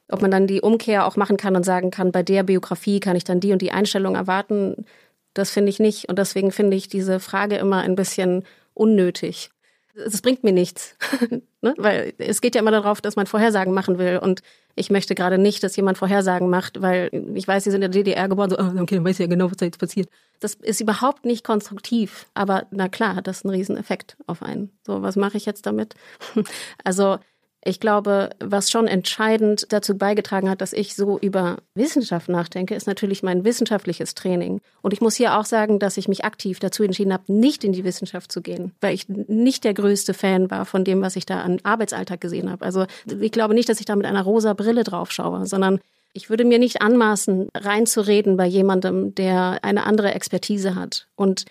Ob 0.08 0.22
man 0.22 0.30
dann 0.30 0.46
die 0.46 0.60
Umkehr 0.60 1.06
auch 1.06 1.16
machen 1.16 1.36
kann 1.36 1.56
und 1.56 1.64
sagen 1.64 1.90
kann, 1.90 2.12
bei 2.12 2.22
der 2.22 2.42
Biografie 2.42 3.00
kann 3.00 3.16
ich 3.16 3.24
dann 3.24 3.40
die 3.40 3.52
und 3.52 3.62
die 3.62 3.72
Einstellung 3.72 4.14
erwarten, 4.14 4.86
das 5.34 5.50
finde 5.50 5.70
ich 5.70 5.80
nicht. 5.80 6.08
Und 6.08 6.18
deswegen 6.18 6.52
finde 6.52 6.76
ich 6.76 6.88
diese 6.88 7.20
Frage 7.20 7.56
immer 7.56 7.80
ein 7.80 7.96
bisschen 7.96 8.44
unnötig 8.74 9.50
es 9.96 10.20
bringt 10.20 10.44
mir 10.44 10.52
nichts. 10.52 10.96
ne? 11.62 11.74
Weil 11.76 12.12
es 12.18 12.40
geht 12.40 12.54
ja 12.54 12.60
immer 12.60 12.70
darauf, 12.70 13.00
dass 13.00 13.16
man 13.16 13.26
Vorhersagen 13.26 13.72
machen 13.72 13.98
will. 13.98 14.18
Und 14.18 14.42
ich 14.74 14.90
möchte 14.90 15.14
gerade 15.14 15.38
nicht, 15.38 15.62
dass 15.62 15.76
jemand 15.76 15.98
Vorhersagen 15.98 16.50
macht, 16.50 16.82
weil 16.82 17.10
ich 17.34 17.48
weiß, 17.48 17.64
sie 17.64 17.70
sind 17.70 17.82
in 17.82 17.92
der 17.92 18.02
DDR 18.02 18.28
geboren, 18.28 18.50
so, 18.50 18.58
oh, 18.58 18.80
okay, 18.80 19.02
weiß 19.02 19.18
ja 19.18 19.26
genau, 19.26 19.50
was 19.50 19.56
da 19.56 19.64
jetzt 19.64 19.78
passiert. 19.78 20.08
Das 20.40 20.54
ist 20.54 20.80
überhaupt 20.80 21.24
nicht 21.24 21.44
konstruktiv. 21.44 22.26
Aber 22.34 22.66
na 22.70 22.88
klar, 22.88 23.16
hat 23.16 23.26
das 23.26 23.44
einen 23.44 23.54
riesen 23.54 23.76
Effekt 23.76 24.16
auf 24.26 24.42
einen. 24.42 24.70
So, 24.86 25.02
was 25.02 25.16
mache 25.16 25.36
ich 25.36 25.46
jetzt 25.46 25.66
damit? 25.66 25.94
also 26.84 27.18
ich 27.66 27.80
glaube, 27.80 28.30
was 28.38 28.70
schon 28.70 28.86
entscheidend 28.86 29.66
dazu 29.70 29.98
beigetragen 29.98 30.48
hat, 30.48 30.60
dass 30.60 30.72
ich 30.72 30.94
so 30.94 31.18
über 31.18 31.56
Wissenschaft 31.74 32.28
nachdenke, 32.28 32.74
ist 32.74 32.86
natürlich 32.86 33.22
mein 33.22 33.44
wissenschaftliches 33.44 34.14
Training. 34.14 34.60
Und 34.82 34.92
ich 34.92 35.00
muss 35.00 35.16
hier 35.16 35.36
auch 35.36 35.44
sagen, 35.44 35.78
dass 35.78 35.96
ich 35.96 36.06
mich 36.06 36.24
aktiv 36.24 36.60
dazu 36.60 36.84
entschieden 36.84 37.12
habe, 37.12 37.32
nicht 37.32 37.64
in 37.64 37.72
die 37.72 37.84
Wissenschaft 37.84 38.30
zu 38.30 38.40
gehen, 38.40 38.72
weil 38.80 38.94
ich 38.94 39.08
nicht 39.08 39.64
der 39.64 39.74
größte 39.74 40.14
Fan 40.14 40.50
war 40.50 40.64
von 40.64 40.84
dem, 40.84 41.02
was 41.02 41.16
ich 41.16 41.26
da 41.26 41.40
an 41.40 41.58
Arbeitsalltag 41.64 42.20
gesehen 42.20 42.50
habe. 42.50 42.64
Also 42.64 42.86
ich 43.20 43.32
glaube 43.32 43.54
nicht, 43.54 43.68
dass 43.68 43.80
ich 43.80 43.86
da 43.86 43.96
mit 43.96 44.06
einer 44.06 44.22
rosa 44.22 44.52
Brille 44.52 44.84
drauf 44.84 45.10
schaue, 45.10 45.46
sondern 45.46 45.80
ich 46.12 46.30
würde 46.30 46.44
mir 46.44 46.58
nicht 46.58 46.80
anmaßen, 46.82 47.48
reinzureden 47.54 48.36
bei 48.36 48.46
jemandem, 48.46 49.14
der 49.14 49.58
eine 49.62 49.84
andere 49.84 50.14
Expertise 50.14 50.74
hat. 50.74 51.08
Und 51.16 51.44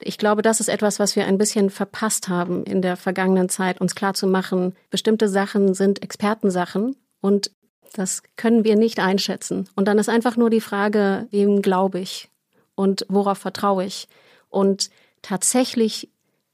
ich 0.00 0.18
glaube, 0.18 0.42
das 0.42 0.60
ist 0.60 0.68
etwas, 0.68 0.98
was 0.98 1.16
wir 1.16 1.26
ein 1.26 1.38
bisschen 1.38 1.70
verpasst 1.70 2.28
haben 2.28 2.64
in 2.64 2.82
der 2.82 2.96
vergangenen 2.96 3.48
Zeit, 3.48 3.80
uns 3.80 3.94
klarzumachen, 3.94 4.74
bestimmte 4.90 5.28
Sachen 5.28 5.74
sind 5.74 6.02
Expertensachen 6.02 6.96
und 7.20 7.50
das 7.92 8.22
können 8.36 8.64
wir 8.64 8.76
nicht 8.76 8.98
einschätzen. 8.98 9.68
Und 9.76 9.86
dann 9.86 9.98
ist 9.98 10.08
einfach 10.08 10.36
nur 10.36 10.50
die 10.50 10.60
Frage, 10.60 11.28
wem 11.30 11.62
glaube 11.62 12.00
ich 12.00 12.28
und 12.74 13.06
worauf 13.08 13.38
vertraue 13.38 13.84
ich? 13.84 14.08
Und 14.48 14.90
tatsächlich 15.22 16.10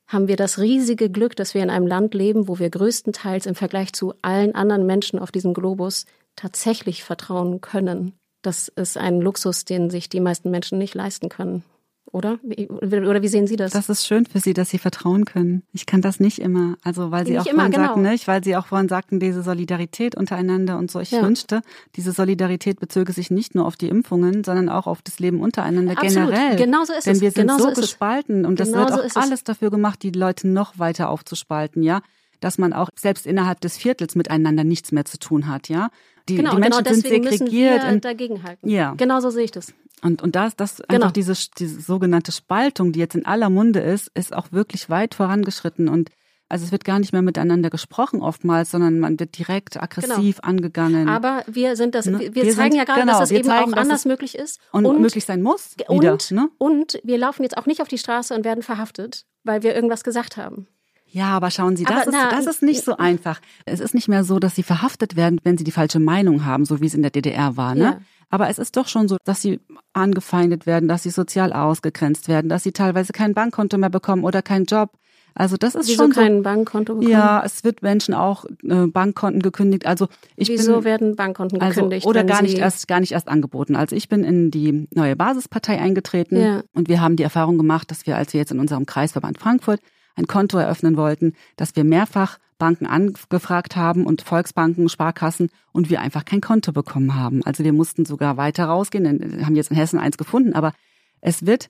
haben 0.06 0.28
wir 0.28 0.36
das 0.36 0.58
riesige 0.58 1.08
Glück, 1.08 1.36
dass 1.36 1.54
wir 1.54 1.62
in 1.62 1.70
einem 1.70 1.86
Land 1.86 2.14
leben, 2.14 2.46
wo 2.46 2.58
wir 2.58 2.68
größtenteils 2.68 3.46
im 3.46 3.54
Vergleich 3.54 3.92
zu 3.94 4.12
allen 4.22 4.54
anderen 4.54 4.84
Menschen 4.84 5.18
auf 5.18 5.32
diesem 5.32 5.54
Globus 5.54 6.04
tatsächlich 6.36 7.04
vertrauen 7.04 7.60
können. 7.60 8.12
Das 8.42 8.68
ist 8.68 8.98
ein 8.98 9.20
Luxus, 9.20 9.64
den 9.64 9.88
sich 9.88 10.08
die 10.08 10.20
meisten 10.20 10.50
Menschen 10.50 10.78
nicht 10.78 10.94
leisten 10.94 11.28
können 11.28 11.64
oder? 12.12 12.38
Oder 12.42 13.22
wie 13.22 13.28
sehen 13.28 13.46
Sie 13.46 13.56
das? 13.56 13.72
Das 13.72 13.88
ist 13.88 14.06
schön 14.06 14.26
für 14.26 14.40
Sie, 14.40 14.52
dass 14.52 14.70
Sie 14.70 14.78
vertrauen 14.78 15.24
können. 15.24 15.62
Ich 15.72 15.86
kann 15.86 16.02
das 16.02 16.20
nicht 16.20 16.38
immer. 16.38 16.76
Also 16.82 17.10
weil 17.10 17.26
Sie 17.26 17.32
nicht 17.32 17.40
auch 17.42 17.54
vorhin 17.54 17.72
genau. 17.72 17.86
sagten, 17.86 18.02
nicht? 18.02 18.28
weil 18.28 18.44
Sie 18.44 18.56
auch 18.56 18.66
vorhin 18.66 18.88
sagten, 18.88 19.20
diese 19.20 19.42
Solidarität 19.42 20.16
untereinander 20.16 20.78
und 20.78 20.90
so. 20.90 21.00
Ich 21.00 21.10
ja. 21.10 21.22
wünschte, 21.22 21.62
diese 21.96 22.12
Solidarität 22.12 22.80
bezöge 22.80 23.12
sich 23.12 23.30
nicht 23.30 23.54
nur 23.54 23.66
auf 23.66 23.76
die 23.76 23.88
Impfungen, 23.88 24.44
sondern 24.44 24.68
auch 24.68 24.86
auf 24.86 25.02
das 25.02 25.18
Leben 25.18 25.40
untereinander 25.40 25.92
Absolut. 25.92 26.30
generell. 26.30 26.56
Genau 26.56 26.84
so 26.84 26.92
ist 26.92 27.06
Denn 27.06 27.16
es. 27.16 27.20
wir 27.20 27.30
sind 27.30 27.48
genau 27.48 27.58
so, 27.58 27.74
so 27.74 27.80
gespalten 27.80 28.44
und 28.44 28.56
genau 28.56 28.86
das 28.86 28.96
wird 28.96 29.16
auch 29.16 29.22
alles 29.22 29.44
dafür 29.44 29.70
gemacht, 29.70 30.02
die 30.02 30.10
Leute 30.10 30.48
noch 30.48 30.78
weiter 30.78 31.08
aufzuspalten, 31.10 31.82
ja 31.82 32.00
dass 32.40 32.56
man 32.56 32.72
auch 32.72 32.88
selbst 32.96 33.26
innerhalb 33.26 33.60
des 33.60 33.76
Viertels 33.76 34.14
miteinander 34.14 34.64
nichts 34.64 34.92
mehr 34.92 35.04
zu 35.04 35.18
tun 35.18 35.46
hat, 35.46 35.68
ja. 35.68 35.90
Die, 36.28 36.36
genau, 36.36 36.54
die 36.54 36.60
Menschen 36.60 36.84
genau 36.84 36.94
sind 36.94 37.06
segregiert. 37.06 37.40
Müssen 37.40 37.52
wir 37.52 38.00
dagegenhalten. 38.00 38.68
Ja. 38.68 38.94
Genau 38.96 39.20
so 39.20 39.30
sehe 39.30 39.44
ich 39.44 39.50
das. 39.50 39.72
Und, 40.02 40.22
und 40.22 40.35
das, 40.35 40.56
das 40.56 40.77
genau. 40.77 40.94
einfach 40.94 41.12
diese, 41.12 41.35
diese 41.59 41.81
sogenannte 41.81 42.32
Spaltung, 42.32 42.93
die 42.93 43.01
jetzt 43.01 43.14
in 43.14 43.27
aller 43.27 43.51
Munde 43.51 43.81
ist, 43.81 44.10
ist 44.14 44.35
auch 44.35 44.52
wirklich 44.52 44.89
weit 44.89 45.14
vorangeschritten. 45.14 45.89
Und 45.89 46.10
also 46.48 46.64
es 46.64 46.72
wird 46.72 46.85
gar 46.85 46.98
nicht 46.98 47.12
mehr 47.12 47.22
miteinander 47.22 47.70
gesprochen 47.70 48.22
oftmals, 48.22 48.72
sondern 48.72 48.98
man 48.98 49.20
wird 49.20 49.39
direkt 49.39 49.81
aggressiv 49.81 50.36
genau. 50.36 50.48
angegangen. 50.48 51.09
Aber 51.09 51.44
wir 51.47 51.77
sind 51.77 51.94
das, 51.94 52.06
ne? 52.06 52.18
wir, 52.18 52.35
wir 52.35 52.43
zeigen 52.55 52.72
sind, 52.72 52.74
ja 52.74 52.85
gerade, 52.85 53.02
genau, 53.02 53.12
dass 53.20 53.31
es 53.31 53.36
eben 53.36 53.44
zeigen, 53.44 53.72
auch 53.72 53.77
anders 53.77 54.05
möglich 54.05 54.36
ist. 54.36 54.59
Und, 54.72 54.85
und, 54.85 55.01
möglich 55.01 55.24
sein 55.24 55.43
muss. 55.43 55.77
Wieder, 55.89 56.12
und, 56.12 56.31
ne? 56.32 56.48
und 56.59 56.98
wir 57.05 57.18
laufen 57.18 57.43
jetzt 57.43 57.56
auch 57.56 57.66
nicht 57.66 57.81
auf 57.81 57.89
die 57.89 57.98
Straße 57.98 58.35
und 58.35 58.44
werden 58.44 58.62
verhaftet, 58.62 59.27
weil 59.44 59.62
wir 59.62 59.74
irgendwas 59.74 60.02
gesagt 60.02 60.36
haben. 60.36 60.66
Ja, 61.12 61.31
aber 61.31 61.51
schauen 61.51 61.77
Sie, 61.77 61.85
das, 61.85 62.06
aber, 62.06 62.16
ist, 62.16 62.32
das 62.32 62.47
ist 62.47 62.62
nicht 62.62 62.85
so 62.85 62.97
einfach. 62.97 63.40
Es 63.64 63.81
ist 63.81 63.94
nicht 63.94 64.09
mehr 64.09 64.22
so, 64.22 64.39
dass 64.39 64.55
Sie 64.55 64.62
verhaftet 64.62 65.16
werden, 65.16 65.40
wenn 65.43 65.59
Sie 65.59 65.64
die 65.64 65.72
falsche 65.72 65.98
Meinung 65.98 66.44
haben, 66.44 66.64
so 66.64 66.81
wie 66.81 66.86
es 66.86 66.94
in 66.94 67.02
der 67.02 67.10
DDR 67.10 67.56
war. 67.56 67.74
Ne? 67.74 67.82
Ja. 67.82 68.01
Aber 68.31 68.48
es 68.48 68.59
ist 68.59 68.77
doch 68.77 68.89
schon 68.89 69.09
so, 69.09 69.16
dass 69.24 69.43
sie 69.43 69.61
angefeindet 69.93 70.66
werden, 70.66 70.89
dass 70.89 71.02
sie 71.02 71.11
sozial 71.11 71.52
ausgegrenzt 71.52 72.28
werden, 72.28 72.48
dass 72.48 72.62
sie 72.62 72.73
teilweise 72.73 73.12
kein 73.12 73.35
Bankkonto 73.35 73.77
mehr 73.77 73.90
bekommen 73.90 74.24
oder 74.24 74.40
keinen 74.40 74.65
Job. 74.66 74.93
Also 75.35 75.57
das 75.57 75.74
ist 75.74 75.89
Wieso 75.89 76.05
schon 76.05 76.12
kein 76.12 76.39
so, 76.39 76.43
Bankkonto 76.43 76.94
bekommen? 76.94 77.11
Ja, 77.12 77.43
es 77.44 77.62
wird 77.62 77.82
Menschen 77.82 78.15
auch 78.15 78.44
äh, 78.65 78.86
Bankkonten 78.86 79.43
gekündigt. 79.43 79.86
Also 79.86 80.09
ich 80.36 80.48
Wieso 80.48 80.77
bin, 80.77 80.85
werden 80.85 81.16
Bankkonten 81.16 81.61
also, 81.61 81.74
gekündigt? 81.82 82.07
oder 82.07 82.24
gar 82.24 82.43
nicht 82.43 82.59
erst 82.59 82.89
gar 82.89 83.01
nicht 83.01 83.12
erst 83.12 83.28
angeboten. 83.28 83.77
Also 83.77 83.94
ich 83.94 84.09
bin 84.09 84.24
in 84.24 84.51
die 84.51 84.89
neue 84.93 85.15
Basispartei 85.16 85.78
eingetreten 85.81 86.36
Ja. 86.40 86.62
und 86.74 86.89
wir 86.89 87.01
haben 87.01 87.16
die 87.16 87.23
Erfahrung 87.23 87.59
gemacht, 87.59 87.90
dass 87.90 88.07
wir, 88.07 88.16
als 88.16 88.32
wir 88.32 88.40
jetzt 88.40 88.51
in 88.51 88.59
unserem 88.61 88.86
Kreisverband 88.86 89.39
Frankfurt 89.39 89.81
ein 90.16 90.27
Konto 90.27 90.59
eröffnen 90.59 90.97
wollten, 90.97 91.35
dass 91.57 91.77
wir 91.77 91.85
mehrfach 91.85 92.39
Banken 92.60 92.86
angefragt 92.86 93.74
haben 93.74 94.06
und 94.06 94.22
Volksbanken, 94.22 94.88
Sparkassen 94.88 95.50
und 95.72 95.90
wir 95.90 96.00
einfach 96.00 96.24
kein 96.24 96.40
Konto 96.40 96.70
bekommen 96.70 97.16
haben. 97.16 97.42
Also 97.44 97.64
wir 97.64 97.72
mussten 97.72 98.04
sogar 98.04 98.36
weiter 98.36 98.66
rausgehen, 98.66 99.44
haben 99.44 99.56
jetzt 99.56 99.72
in 99.72 99.76
Hessen 99.76 99.98
eins 99.98 100.16
gefunden, 100.16 100.52
aber 100.52 100.72
es 101.20 101.44
wird 101.44 101.68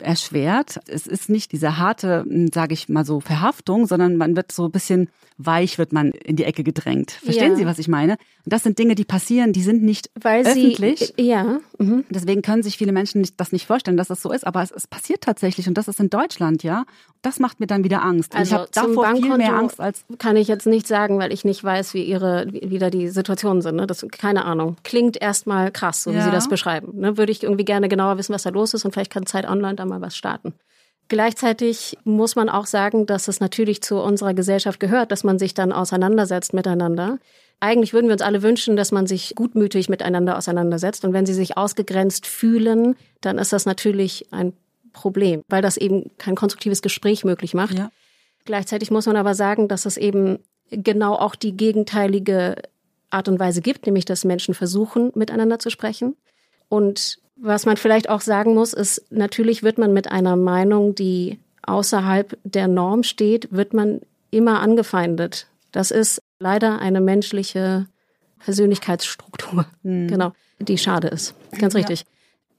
erschwert. 0.00 0.80
Es 0.88 1.06
ist 1.06 1.28
nicht 1.28 1.52
diese 1.52 1.78
harte, 1.78 2.24
sage 2.52 2.74
ich 2.74 2.88
mal 2.88 3.04
so, 3.04 3.20
Verhaftung, 3.20 3.86
sondern 3.86 4.16
man 4.16 4.36
wird 4.36 4.52
so 4.52 4.64
ein 4.66 4.70
bisschen 4.70 5.08
weich, 5.36 5.78
wird 5.78 5.92
man 5.92 6.10
in 6.12 6.36
die 6.36 6.44
Ecke 6.44 6.62
gedrängt. 6.62 7.10
Verstehen 7.10 7.52
Ja. 7.52 7.56
Sie, 7.56 7.66
was 7.66 7.78
ich 7.80 7.88
meine? 7.88 8.12
Und 8.12 8.52
das 8.52 8.62
sind 8.62 8.78
Dinge, 8.78 8.94
die 8.94 9.04
passieren, 9.04 9.52
die 9.52 9.62
sind 9.62 9.82
nicht 9.82 10.10
Weil 10.20 10.46
öffentlich. 10.46 11.12
sie, 11.16 11.22
ja, 11.26 11.58
mhm. 11.78 12.04
Deswegen 12.08 12.42
können 12.42 12.62
sich 12.62 12.76
viele 12.76 12.92
Menschen 12.92 13.20
nicht, 13.20 13.40
das 13.40 13.50
nicht 13.50 13.66
vorstellen, 13.66 13.96
dass 13.96 14.08
das 14.08 14.22
so 14.22 14.30
ist, 14.30 14.46
aber 14.46 14.62
es, 14.62 14.70
es 14.70 14.86
passiert 14.86 15.22
tatsächlich 15.22 15.66
und 15.66 15.76
das 15.76 15.88
ist 15.88 15.98
in 15.98 16.08
Deutschland, 16.10 16.62
ja. 16.62 16.84
Das 17.22 17.40
macht 17.40 17.58
mir 17.58 17.66
dann 17.66 17.82
wieder 17.84 18.02
Angst. 18.02 18.34
Und 18.34 18.40
Also 18.40 18.54
ich 18.54 18.60
habe 18.60 18.68
davor 18.72 19.06
viel 19.16 19.22
mehr 19.22 19.30
Bankkonto 19.38 19.56
Angst 19.58 19.80
als 19.80 20.04
kann 20.18 20.36
ich 20.36 20.46
jetzt 20.46 20.66
nicht 20.66 20.86
sagen, 20.86 21.18
weil 21.18 21.32
ich 21.32 21.44
nicht 21.44 21.64
weiß, 21.64 21.94
wie 21.94 22.04
ihre, 22.04 22.46
wie 22.52 22.70
wie 22.70 22.78
da 22.78 22.90
die 22.90 23.08
Situationen 23.08 23.62
sind. 23.62 23.76
Ne? 23.76 23.86
Das, 23.86 24.06
keine 24.12 24.44
Ahnung. 24.44 24.76
Klingt 24.84 25.20
erstmal 25.20 25.72
krass, 25.72 26.02
so 26.04 26.12
wie 26.12 26.16
Ja. 26.16 26.24
Sie 26.26 26.30
das 26.30 26.48
beschreiben. 26.48 27.00
Ne? 27.00 27.16
Würde 27.16 27.32
ich 27.32 27.42
irgendwie 27.42 27.64
gerne 27.64 27.88
genauer 27.88 28.18
wissen, 28.18 28.34
was 28.34 28.42
da 28.42 28.50
los 28.50 28.74
ist 28.74 28.84
und 28.84 28.92
vielleicht 28.92 29.10
kann 29.10 29.24
Zeit 29.26 29.48
Online 29.48 29.74
da 29.74 29.83
mal 29.84 30.00
was 30.00 30.16
starten. 30.16 30.54
Gleichzeitig 31.08 31.98
muss 32.04 32.34
man 32.34 32.48
auch 32.48 32.66
sagen, 32.66 33.06
dass 33.06 33.28
es 33.28 33.40
natürlich 33.40 33.82
zu 33.82 34.00
unserer 34.00 34.32
Gesellschaft 34.32 34.80
gehört, 34.80 35.12
dass 35.12 35.22
man 35.22 35.38
sich 35.38 35.52
dann 35.52 35.72
auseinandersetzt 35.72 36.54
miteinander. 36.54 37.18
Eigentlich 37.60 37.92
würden 37.92 38.06
wir 38.06 38.14
uns 38.14 38.22
alle 38.22 38.42
wünschen, 38.42 38.76
dass 38.76 38.90
man 38.90 39.06
sich 39.06 39.34
gutmütig 39.34 39.88
miteinander 39.88 40.38
auseinandersetzt. 40.38 41.04
Und 41.04 41.12
wenn 41.12 41.26
sie 41.26 41.34
sich 41.34 41.58
ausgegrenzt 41.58 42.26
fühlen, 42.26 42.96
dann 43.20 43.38
ist 43.38 43.52
das 43.52 43.66
natürlich 43.66 44.32
ein 44.32 44.54
Problem, 44.92 45.42
weil 45.48 45.60
das 45.60 45.76
eben 45.76 46.10
kein 46.16 46.36
konstruktives 46.36 46.80
Gespräch 46.80 47.24
möglich 47.24 47.52
macht. 47.52 47.78
Ja. 47.78 47.90
Gleichzeitig 48.46 48.90
muss 48.90 49.06
man 49.06 49.16
aber 49.16 49.34
sagen, 49.34 49.68
dass 49.68 49.86
es 49.86 49.96
eben 49.96 50.38
genau 50.70 51.14
auch 51.14 51.34
die 51.34 51.56
gegenteilige 51.56 52.56
Art 53.10 53.28
und 53.28 53.38
Weise 53.38 53.60
gibt, 53.60 53.86
nämlich 53.86 54.04
dass 54.06 54.24
Menschen 54.24 54.54
versuchen, 54.54 55.12
miteinander 55.14 55.58
zu 55.58 55.70
sprechen. 55.70 56.16
Und 56.68 57.18
was 57.36 57.66
man 57.66 57.76
vielleicht 57.76 58.08
auch 58.08 58.20
sagen 58.20 58.54
muss, 58.54 58.72
ist, 58.72 59.04
natürlich 59.10 59.62
wird 59.62 59.78
man 59.78 59.92
mit 59.92 60.10
einer 60.10 60.36
Meinung, 60.36 60.94
die 60.94 61.38
außerhalb 61.62 62.38
der 62.44 62.68
Norm 62.68 63.02
steht, 63.02 63.48
wird 63.50 63.74
man 63.74 64.00
immer 64.30 64.60
angefeindet. 64.60 65.46
Das 65.72 65.90
ist 65.90 66.22
leider 66.38 66.78
eine 66.80 67.00
menschliche 67.00 67.86
Persönlichkeitsstruktur, 68.38 69.66
genau, 69.82 70.32
die 70.58 70.78
schade 70.78 71.08
ist. 71.08 71.34
Ganz 71.58 71.74
richtig. 71.74 72.04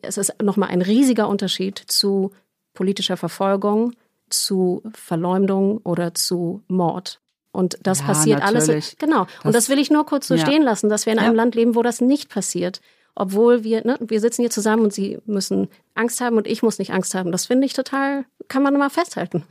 Es 0.02 0.18
ist 0.18 0.42
nochmal 0.42 0.70
ein 0.70 0.82
riesiger 0.82 1.28
Unterschied 1.30 1.78
zu 1.88 2.32
politischer 2.74 3.18
Verfolgung, 3.18 3.94
zu 4.30 4.84
Verleumdung 4.94 5.78
oder 5.80 6.14
zu 6.14 6.62
Mord. 6.68 7.22
Und 7.52 7.78
das 7.82 8.00
Ja, 8.02 8.06
passiert 8.06 8.42
alles. 8.42 8.68
natürlich. 8.68 8.98
Genau. 8.98 9.26
Das- 9.26 9.46
und 9.46 9.56
das 9.56 9.70
will 9.70 9.80
ich 9.80 9.90
nur 9.90 10.06
kurz 10.06 10.28
so 10.28 10.36
ja. 10.36 10.46
stehen 10.46 10.62
lassen, 10.62 10.90
dass 10.90 11.06
wir 11.06 11.14
in 11.14 11.20
Ja. 11.20 11.26
einem 11.26 11.36
Land 11.36 11.56
leben, 11.56 11.76
wo 11.76 11.82
das 11.84 12.02
nicht 12.02 12.30
passiert. 12.30 12.82
Obwohl 13.16 13.64
wir, 13.64 13.86
ne, 13.86 13.98
wir 14.06 14.20
sitzen 14.20 14.42
hier 14.42 14.52
zusammen 14.52 14.84
und 14.84 14.94
sie 14.94 15.20
müssen 15.26 15.70
Angst 15.94 16.20
haben 16.20 16.38
und 16.38 16.48
ich 16.48 16.62
muss 16.62 16.80
nicht 16.80 16.92
Angst 16.92 17.16
haben. 17.16 17.32
Das 17.32 17.46
finde 17.46 17.66
ich 17.66 17.74
total, 17.74 18.26
kann 18.50 18.62
man 18.62 18.78
mal 18.78 18.90
festhalten. 18.90 19.44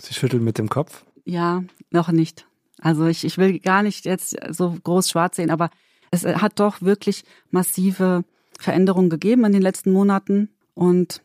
Sie 0.00 0.14
schüttelt 0.14 0.42
mit 0.42 0.58
dem 0.58 0.68
Kopf. 0.68 1.04
Ja, 1.24 1.64
noch 1.90 2.10
nicht. 2.12 2.46
Also 2.80 3.06
ich, 3.06 3.24
ich 3.24 3.36
will 3.38 3.58
gar 3.58 3.82
nicht 3.82 4.04
jetzt 4.04 4.36
so 4.50 4.76
groß 4.84 5.10
schwarz 5.10 5.36
sehen, 5.36 5.50
aber 5.50 5.70
es 6.10 6.24
hat 6.24 6.60
doch 6.60 6.80
wirklich 6.80 7.24
massive 7.50 8.24
Veränderungen 8.58 9.10
gegeben 9.10 9.44
in 9.44 9.52
den 9.52 9.62
letzten 9.62 9.90
Monaten. 9.90 10.48
Und 10.74 11.22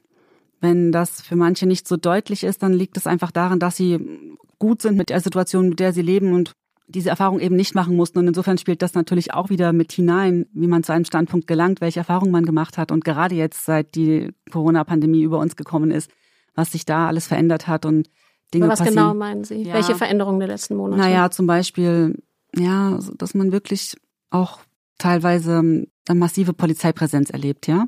wenn 0.61 0.91
das 0.91 1.21
für 1.21 1.35
manche 1.35 1.67
nicht 1.67 1.87
so 1.87 1.95
deutlich 1.95 2.43
ist, 2.43 2.63
dann 2.63 2.73
liegt 2.73 2.97
es 2.97 3.07
einfach 3.07 3.31
daran, 3.31 3.59
dass 3.59 3.77
sie 3.77 4.37
gut 4.59 4.81
sind 4.81 4.97
mit 4.97 5.09
der 5.09 5.19
Situation, 5.19 5.69
mit 5.69 5.79
der 5.79 5.93
sie 5.93 6.01
leben 6.01 6.33
und 6.33 6.53
diese 6.87 7.09
Erfahrung 7.09 7.39
eben 7.39 7.55
nicht 7.55 7.75
machen 7.75 7.95
mussten. 7.95 8.19
Und 8.19 8.27
insofern 8.27 8.57
spielt 8.57 8.81
das 8.81 8.93
natürlich 8.93 9.33
auch 9.33 9.49
wieder 9.49 9.73
mit 9.73 9.91
hinein, 9.91 10.45
wie 10.53 10.67
man 10.67 10.83
zu 10.83 10.93
einem 10.93 11.05
Standpunkt 11.05 11.47
gelangt, 11.47 11.81
welche 11.81 11.99
Erfahrungen 11.99 12.31
man 12.31 12.45
gemacht 12.45 12.77
hat. 12.77 12.91
Und 12.91 13.05
gerade 13.05 13.35
jetzt, 13.35 13.65
seit 13.65 13.95
die 13.95 14.31
Corona-Pandemie 14.51 15.21
über 15.23 15.39
uns 15.39 15.55
gekommen 15.55 15.91
ist, 15.91 16.11
was 16.55 16.71
sich 16.73 16.85
da 16.85 17.07
alles 17.07 17.27
verändert 17.27 17.67
hat 17.67 17.85
und 17.85 18.09
Dinge 18.53 18.65
Aber 18.65 18.73
was 18.73 18.79
passieren. 18.79 19.03
genau 19.07 19.13
meinen 19.15 19.43
Sie? 19.43 19.63
Ja. 19.63 19.73
Welche 19.73 19.95
Veränderungen 19.95 20.39
der 20.39 20.49
letzten 20.49 20.75
Monate? 20.75 21.01
Naja, 21.01 21.31
zum 21.31 21.47
Beispiel, 21.47 22.21
ja, 22.55 22.99
dass 23.17 23.33
man 23.33 23.51
wirklich 23.51 23.95
auch 24.29 24.59
teilweise 24.99 25.53
ähm, 25.53 25.87
eine 26.07 26.19
massive 26.19 26.53
Polizeipräsenz 26.53 27.31
erlebt, 27.31 27.67
ja. 27.67 27.87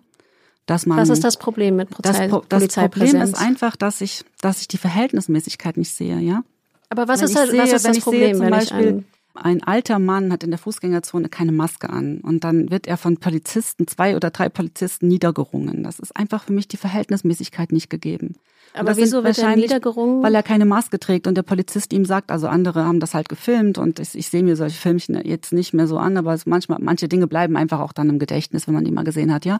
Dass 0.65 0.87
man 0.87 0.97
was 0.97 1.09
ist 1.09 1.23
das 1.23 1.37
Problem 1.37 1.75
mit 1.75 1.89
das, 1.91 2.17
Polizei 2.17 2.27
Pro- 2.27 2.37
das 2.37 2.47
Problem 2.47 2.59
Polizeipräsenz? 2.59 3.29
ist 3.29 3.39
einfach, 3.39 3.75
dass 3.75 4.01
ich, 4.01 4.23
dass 4.41 4.61
ich 4.61 4.67
die 4.67 4.79
Verhältnismäßigkeit 4.79 5.77
nicht 5.77 5.93
sehe, 5.93 6.19
ja. 6.19 6.43
Aber 6.97 7.07
was 7.07 7.19
Wenn 7.19 7.25
ist, 7.25 7.31
ich 7.31 7.37
das, 7.37 7.49
sehe, 7.49 7.59
was 7.61 7.71
ist 7.73 7.83
wenn 7.83 7.89
das 7.91 7.97
ich 7.97 8.03
Problem, 8.03 8.21
sehe 8.21 8.33
zum 8.35 8.45
wenn 8.45 8.51
Beispiel, 8.51 9.03
ich 9.07 9.15
ein, 9.43 9.63
alter 9.63 9.99
Mann 9.99 10.31
hat 10.31 10.43
in 10.43 10.49
der 10.49 10.59
Fußgängerzone 10.59 11.27
keine 11.27 11.51
Maske 11.51 11.89
an 11.89 12.19
und 12.21 12.45
dann 12.45 12.71
wird 12.71 12.87
er 12.87 12.95
von 12.95 13.17
Polizisten, 13.17 13.85
zwei 13.85 14.15
oder 14.15 14.29
drei 14.29 14.47
Polizisten 14.47 15.09
niedergerungen. 15.09 15.83
Das 15.83 15.99
ist 15.99 16.15
einfach 16.15 16.45
für 16.45 16.53
mich 16.53 16.69
die 16.69 16.77
Verhältnismäßigkeit 16.77 17.73
nicht 17.73 17.89
gegeben. 17.89 18.35
Aber 18.73 18.87
das 18.87 18.95
sind 18.95 19.05
wieso 19.05 19.17
wird 19.23 19.37
er 19.37 19.43
wahrscheinlich- 19.43 19.69
niedergerungen? 19.69 20.23
Weil 20.23 20.35
er 20.35 20.43
keine 20.43 20.63
Maske 20.65 20.99
trägt 20.99 21.27
und 21.27 21.35
der 21.35 21.43
Polizist 21.43 21.91
ihm 21.91 22.05
sagt, 22.05 22.31
also 22.31 22.47
andere 22.47 22.85
haben 22.85 23.01
das 23.01 23.13
halt 23.13 23.27
gefilmt 23.27 23.77
und 23.77 23.99
ich, 23.99 24.15
ich 24.15 24.29
sehe 24.29 24.41
mir 24.43 24.55
solche 24.55 24.79
Filmchen 24.79 25.19
jetzt 25.25 25.51
nicht 25.51 25.73
mehr 25.73 25.87
so 25.87 25.97
an, 25.97 26.15
aber 26.15 26.33
es 26.33 26.45
manchmal, 26.45 26.79
manche 26.81 27.09
Dinge 27.09 27.27
bleiben 27.27 27.57
einfach 27.57 27.81
auch 27.81 27.91
dann 27.91 28.09
im 28.09 28.19
Gedächtnis, 28.19 28.67
wenn 28.67 28.73
man 28.73 28.85
die 28.85 28.91
mal 28.91 29.03
gesehen 29.03 29.33
hat, 29.33 29.43
ja. 29.45 29.59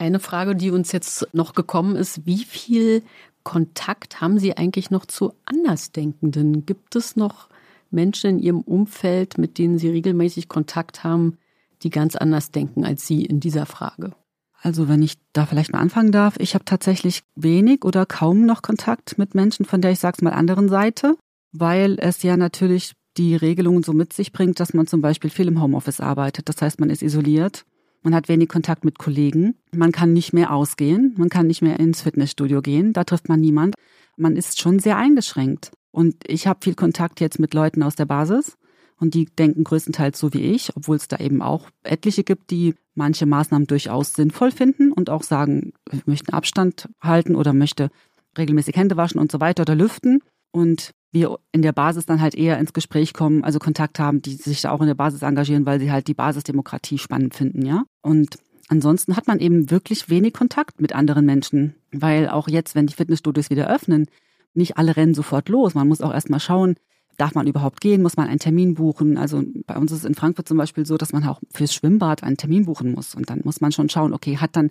Eine 0.00 0.20
Frage, 0.20 0.54
die 0.54 0.70
uns 0.70 0.92
jetzt 0.92 1.26
noch 1.32 1.54
gekommen 1.54 1.96
ist, 1.96 2.24
wie 2.24 2.44
viel 2.44 3.02
Kontakt 3.48 4.20
haben 4.20 4.38
Sie 4.38 4.58
eigentlich 4.58 4.90
noch 4.90 5.06
zu 5.06 5.32
Andersdenkenden? 5.46 6.66
Gibt 6.66 6.94
es 6.96 7.16
noch 7.16 7.48
Menschen 7.90 8.28
in 8.28 8.38
Ihrem 8.40 8.60
Umfeld, 8.60 9.38
mit 9.38 9.56
denen 9.56 9.78
Sie 9.78 9.88
regelmäßig 9.88 10.48
Kontakt 10.48 11.02
haben, 11.02 11.38
die 11.82 11.88
ganz 11.88 12.14
anders 12.14 12.50
denken 12.50 12.84
als 12.84 13.06
Sie 13.06 13.24
in 13.24 13.40
dieser 13.40 13.64
Frage? 13.64 14.12
Also 14.60 14.86
wenn 14.86 15.00
ich 15.02 15.14
da 15.32 15.46
vielleicht 15.46 15.72
mal 15.72 15.78
anfangen 15.78 16.12
darf, 16.12 16.34
ich 16.38 16.52
habe 16.52 16.66
tatsächlich 16.66 17.22
wenig 17.36 17.86
oder 17.86 18.04
kaum 18.04 18.44
noch 18.44 18.60
Kontakt 18.60 19.16
mit 19.16 19.34
Menschen 19.34 19.64
von 19.64 19.80
der 19.80 19.92
ich 19.92 19.98
sag's 19.98 20.20
mal 20.20 20.34
anderen 20.34 20.68
Seite, 20.68 21.16
weil 21.52 21.96
es 22.00 22.22
ja 22.22 22.36
natürlich 22.36 22.92
die 23.16 23.34
Regelungen 23.34 23.82
so 23.82 23.94
mit 23.94 24.12
sich 24.12 24.30
bringt, 24.32 24.60
dass 24.60 24.74
man 24.74 24.86
zum 24.86 25.00
Beispiel 25.00 25.30
viel 25.30 25.48
im 25.48 25.62
Homeoffice 25.62 26.00
arbeitet. 26.00 26.50
Das 26.50 26.60
heißt, 26.60 26.80
man 26.80 26.90
ist 26.90 27.02
isoliert, 27.02 27.64
man 28.02 28.14
hat 28.14 28.28
wenig 28.28 28.48
Kontakt 28.48 28.84
mit 28.84 28.98
Kollegen, 28.98 29.56
man 29.72 29.92
kann 29.92 30.12
nicht 30.12 30.32
mehr 30.32 30.52
ausgehen, 30.52 31.14
man 31.16 31.28
kann 31.28 31.46
nicht 31.46 31.62
mehr 31.62 31.78
ins 31.80 32.02
Fitnessstudio 32.02 32.62
gehen, 32.62 32.92
da 32.92 33.04
trifft 33.04 33.28
man 33.28 33.40
niemand. 33.40 33.74
Man 34.16 34.36
ist 34.36 34.60
schon 34.60 34.78
sehr 34.78 34.96
eingeschränkt. 34.96 35.70
Und 35.90 36.16
ich 36.26 36.46
habe 36.46 36.60
viel 36.62 36.74
Kontakt 36.74 37.20
jetzt 37.20 37.38
mit 37.38 37.54
Leuten 37.54 37.82
aus 37.82 37.96
der 37.96 38.06
Basis. 38.06 38.56
Und 39.00 39.14
die 39.14 39.26
denken 39.26 39.64
größtenteils 39.64 40.18
so 40.18 40.34
wie 40.34 40.42
ich, 40.42 40.76
obwohl 40.76 40.96
es 40.96 41.06
da 41.06 41.18
eben 41.18 41.40
auch 41.40 41.70
etliche 41.84 42.24
gibt, 42.24 42.50
die 42.50 42.74
manche 42.94 43.26
Maßnahmen 43.26 43.66
durchaus 43.66 44.12
sinnvoll 44.14 44.50
finden 44.50 44.92
und 44.92 45.08
auch 45.08 45.22
sagen, 45.22 45.72
wir 45.88 46.02
möchten 46.06 46.32
Abstand 46.32 46.88
halten 47.00 47.36
oder 47.36 47.52
möchte 47.52 47.90
regelmäßig 48.36 48.76
Hände 48.76 48.96
waschen 48.96 49.20
und 49.20 49.30
so 49.30 49.40
weiter 49.40 49.62
oder 49.62 49.76
lüften. 49.76 50.20
Und 50.50 50.92
wir 51.10 51.38
in 51.52 51.62
der 51.62 51.72
Basis 51.72 52.06
dann 52.06 52.20
halt 52.20 52.34
eher 52.34 52.58
ins 52.58 52.72
Gespräch 52.72 53.14
kommen, 53.14 53.44
also 53.44 53.58
Kontakt 53.58 53.98
haben, 53.98 54.20
die 54.20 54.34
sich 54.34 54.60
da 54.60 54.70
auch 54.70 54.80
in 54.80 54.86
der 54.86 54.94
Basis 54.94 55.22
engagieren, 55.22 55.66
weil 55.66 55.80
sie 55.80 55.90
halt 55.90 56.06
die 56.06 56.14
Basisdemokratie 56.14 56.98
spannend 56.98 57.34
finden, 57.34 57.64
ja. 57.64 57.84
Und 58.02 58.38
ansonsten 58.68 59.16
hat 59.16 59.26
man 59.26 59.38
eben 59.38 59.70
wirklich 59.70 60.10
wenig 60.10 60.34
Kontakt 60.34 60.80
mit 60.80 60.94
anderen 60.94 61.24
Menschen, 61.24 61.74
weil 61.92 62.28
auch 62.28 62.48
jetzt, 62.48 62.74
wenn 62.74 62.86
die 62.86 62.94
Fitnessstudios 62.94 63.50
wieder 63.50 63.68
öffnen, 63.68 64.06
nicht 64.54 64.76
alle 64.76 64.96
rennen 64.96 65.14
sofort 65.14 65.48
los. 65.48 65.74
Man 65.74 65.88
muss 65.88 66.00
auch 66.00 66.12
erstmal 66.12 66.40
schauen, 66.40 66.76
darf 67.16 67.34
man 67.34 67.46
überhaupt 67.46 67.80
gehen, 67.80 68.02
muss 68.02 68.16
man 68.16 68.28
einen 68.28 68.38
Termin 68.38 68.74
buchen. 68.74 69.18
Also 69.18 69.42
bei 69.66 69.76
uns 69.76 69.92
ist 69.92 70.00
es 70.00 70.04
in 70.04 70.14
Frankfurt 70.14 70.48
zum 70.48 70.56
Beispiel 70.56 70.86
so, 70.86 70.96
dass 70.96 71.12
man 71.12 71.24
auch 71.24 71.40
fürs 71.50 71.74
Schwimmbad 71.74 72.22
einen 72.22 72.36
Termin 72.36 72.64
buchen 72.64 72.92
muss. 72.92 73.14
Und 73.14 73.30
dann 73.30 73.40
muss 73.44 73.60
man 73.60 73.72
schon 73.72 73.88
schauen, 73.88 74.12
okay, 74.12 74.38
hat 74.38 74.56
dann 74.56 74.70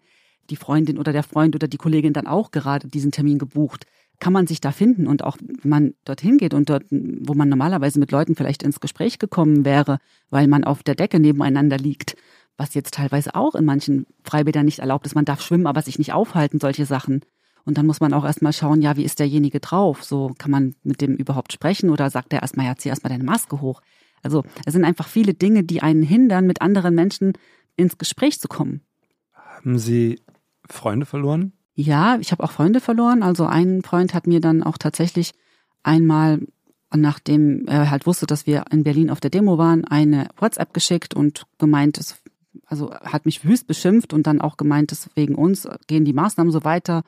die 0.50 0.56
Freundin 0.56 0.98
oder 0.98 1.12
der 1.12 1.24
Freund 1.24 1.56
oder 1.56 1.68
die 1.68 1.78
Kollegin 1.78 2.14
dann 2.14 2.28
auch 2.28 2.52
gerade 2.52 2.88
diesen 2.88 3.12
Termin 3.12 3.38
gebucht? 3.38 3.86
Kann 4.20 4.34
man 4.34 4.48
sich 4.48 4.62
da 4.62 4.72
finden? 4.72 5.08
Und 5.08 5.24
auch 5.24 5.38
wenn 5.40 5.70
man 5.70 5.94
dorthin 6.06 6.38
geht 6.38 6.54
und 6.54 6.70
dort, 6.70 6.86
wo 6.90 7.34
man 7.34 7.50
normalerweise 7.50 8.00
mit 8.00 8.12
Leuten 8.12 8.36
vielleicht 8.36 8.64
ins 8.64 8.80
Gespräch 8.80 9.20
gekommen 9.20 9.64
wäre, 9.64 10.00
weil 10.30 10.48
man 10.48 10.64
auf 10.64 10.82
der 10.84 10.96
Decke 10.96 11.20
nebeneinander 11.20 11.78
liegt, 11.78 12.16
was 12.58 12.74
jetzt 12.74 12.96
teilweise 12.96 13.36
auch 13.36 13.54
in 13.54 13.66
manchen 13.66 14.08
Freibädern 14.24 14.66
nicht 14.66 14.80
erlaubt 14.80 15.06
ist. 15.06 15.16
Man 15.16 15.26
darf 15.26 15.42
schwimmen, 15.42 15.68
aber 15.68 15.82
sich 15.84 16.00
nicht 16.00 16.14
aufhalten, 16.14 16.60
solche 16.60 16.86
Sachen. 16.86 17.22
Und 17.64 17.78
dann 17.78 17.86
muss 17.86 18.00
man 18.00 18.14
auch 18.14 18.26
erstmal 18.26 18.54
schauen, 18.54 18.82
ja, 18.82 18.96
wie 18.98 19.04
ist 19.04 19.20
derjenige 19.20 19.60
drauf? 19.60 20.04
So 20.04 20.34
kann 20.38 20.52
man 20.52 20.76
mit 20.84 21.02
dem 21.02 21.16
überhaupt 21.16 21.54
sprechen 21.54 21.90
oder 21.90 22.10
sagt 22.10 22.34
er 22.34 22.42
erstmal, 22.42 22.66
ja, 22.66 22.76
zieh 22.76 22.90
erstmal 22.90 23.12
deine 23.12 23.26
Maske 23.26 23.62
hoch. 23.62 23.82
Also 24.24 24.44
es 24.66 24.74
sind 24.74 24.86
einfach 24.86 25.08
viele 25.08 25.34
Dinge, 25.34 25.64
die 25.64 25.82
einen 25.84 26.02
hindern, 26.02 26.48
mit 26.48 26.62
anderen 26.62 26.96
Menschen 26.96 27.34
ins 27.76 27.98
Gespräch 27.98 28.40
zu 28.40 28.48
kommen. 28.48 28.82
Haben 29.34 29.78
Sie 29.78 30.22
Freunde 30.68 31.06
verloren? 31.06 31.54
Ja, 31.80 32.18
ich 32.20 32.32
habe 32.32 32.44
auch 32.44 32.50
Freunde 32.50 32.82
verloren. 32.82 33.22
Also 33.22 33.46
ein 33.46 33.84
Freund 33.84 34.16
hat 34.16 34.26
mir 34.26 34.42
dann 34.42 34.64
auch 34.64 34.80
tatsächlich 34.80 35.34
einmal, 35.84 36.42
nachdem 36.92 37.68
er 37.68 37.92
halt 37.92 38.08
wusste, 38.08 38.26
dass 38.26 38.48
wir 38.48 38.66
in 38.72 38.84
Berlin 38.84 39.12
auf 39.12 39.20
der 39.20 39.30
Demo 39.30 39.60
waren, 39.60 39.86
eine 39.86 40.28
WhatsApp 40.38 40.74
geschickt 40.74 41.14
und 41.14 41.44
gemeint, 41.60 42.00
es, 42.00 42.20
also 42.66 42.92
hat 42.96 43.28
mich 43.28 43.44
höchst 43.44 43.68
beschimpft 43.68 44.12
und 44.12 44.26
dann 44.26 44.42
auch 44.42 44.58
gemeint, 44.58 44.92
dass 44.92 45.08
wegen 45.14 45.36
uns 45.36 45.68
gehen 45.86 46.04
die 46.04 46.14
Maßnahmen 46.14 46.52
so 46.52 46.64
weiter 46.64 47.04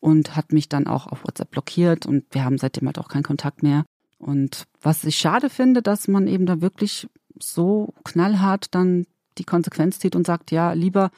und 0.00 0.34
hat 0.34 0.52
mich 0.52 0.68
dann 0.68 0.88
auch 0.88 1.06
auf 1.06 1.24
WhatsApp 1.24 1.52
blockiert 1.52 2.04
und 2.04 2.24
wir 2.32 2.44
haben 2.44 2.58
seitdem 2.58 2.86
halt 2.86 2.98
auch 2.98 3.08
keinen 3.08 3.22
Kontakt 3.22 3.62
mehr. 3.62 3.84
Und 4.18 4.64
was 4.82 5.04
ich 5.04 5.18
schade 5.18 5.50
finde, 5.50 5.82
dass 5.82 6.08
man 6.08 6.26
eben 6.26 6.46
da 6.46 6.60
wirklich 6.60 7.06
so 7.38 7.94
knallhart 8.02 8.74
dann 8.74 9.06
die 9.38 9.44
Konsequenz 9.44 10.00
zieht 10.00 10.16
und 10.16 10.26
sagt, 10.26 10.50
ja, 10.50 10.72
lieber 10.72 11.12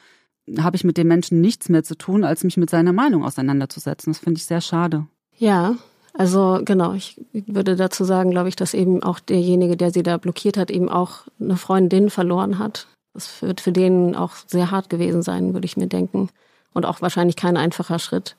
habe 0.57 0.75
ich 0.75 0.83
mit 0.83 0.97
dem 0.97 1.07
Menschen 1.07 1.41
nichts 1.41 1.69
mehr 1.69 1.83
zu 1.83 1.95
tun, 1.95 2.23
als 2.23 2.43
mich 2.43 2.57
mit 2.57 2.69
seiner 2.69 2.93
Meinung 2.93 3.23
auseinanderzusetzen. 3.23 4.11
Das 4.13 4.19
finde 4.19 4.37
ich 4.39 4.45
sehr 4.45 4.61
schade. 4.61 5.05
Ja, 5.37 5.75
also 6.13 6.59
genau, 6.63 6.93
ich 6.93 7.19
würde 7.31 7.75
dazu 7.75 8.03
sagen, 8.03 8.31
glaube 8.31 8.49
ich, 8.49 8.55
dass 8.55 8.73
eben 8.73 9.01
auch 9.01 9.19
derjenige, 9.19 9.75
der 9.75 9.91
sie 9.91 10.03
da 10.03 10.17
blockiert 10.17 10.57
hat, 10.57 10.69
eben 10.69 10.89
auch 10.89 11.21
eine 11.39 11.57
Freundin 11.57 12.09
verloren 12.09 12.59
hat. 12.59 12.87
Das 13.13 13.41
wird 13.41 13.61
für 13.61 13.71
den 13.71 14.15
auch 14.15 14.33
sehr 14.47 14.71
hart 14.71 14.89
gewesen 14.89 15.23
sein, 15.23 15.53
würde 15.53 15.65
ich 15.65 15.77
mir 15.77 15.87
denken. 15.87 16.29
Und 16.73 16.85
auch 16.85 17.01
wahrscheinlich 17.01 17.35
kein 17.35 17.57
einfacher 17.57 17.99
Schritt. 17.99 18.35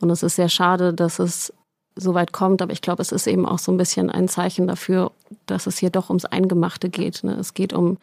Und 0.00 0.10
es 0.10 0.22
ist 0.22 0.36
sehr 0.36 0.48
schade, 0.48 0.92
dass 0.92 1.18
es 1.18 1.52
so 1.96 2.14
weit 2.14 2.32
kommt, 2.32 2.60
aber 2.60 2.72
ich 2.72 2.82
glaube, 2.82 3.02
es 3.02 3.10
ist 3.10 3.26
eben 3.26 3.46
auch 3.46 3.58
so 3.58 3.72
ein 3.72 3.78
bisschen 3.78 4.10
ein 4.10 4.28
Zeichen 4.28 4.66
dafür, 4.66 5.12
dass 5.46 5.66
es 5.66 5.78
hier 5.78 5.90
doch 5.90 6.10
ums 6.10 6.26
Eingemachte 6.26 6.90
geht. 6.90 7.24
Ne? 7.24 7.34
Es 7.34 7.54
geht 7.54 7.72
um 7.72 7.96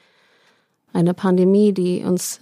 eine 0.94 1.14
Pandemie, 1.14 1.74
die 1.74 2.04
uns 2.04 2.40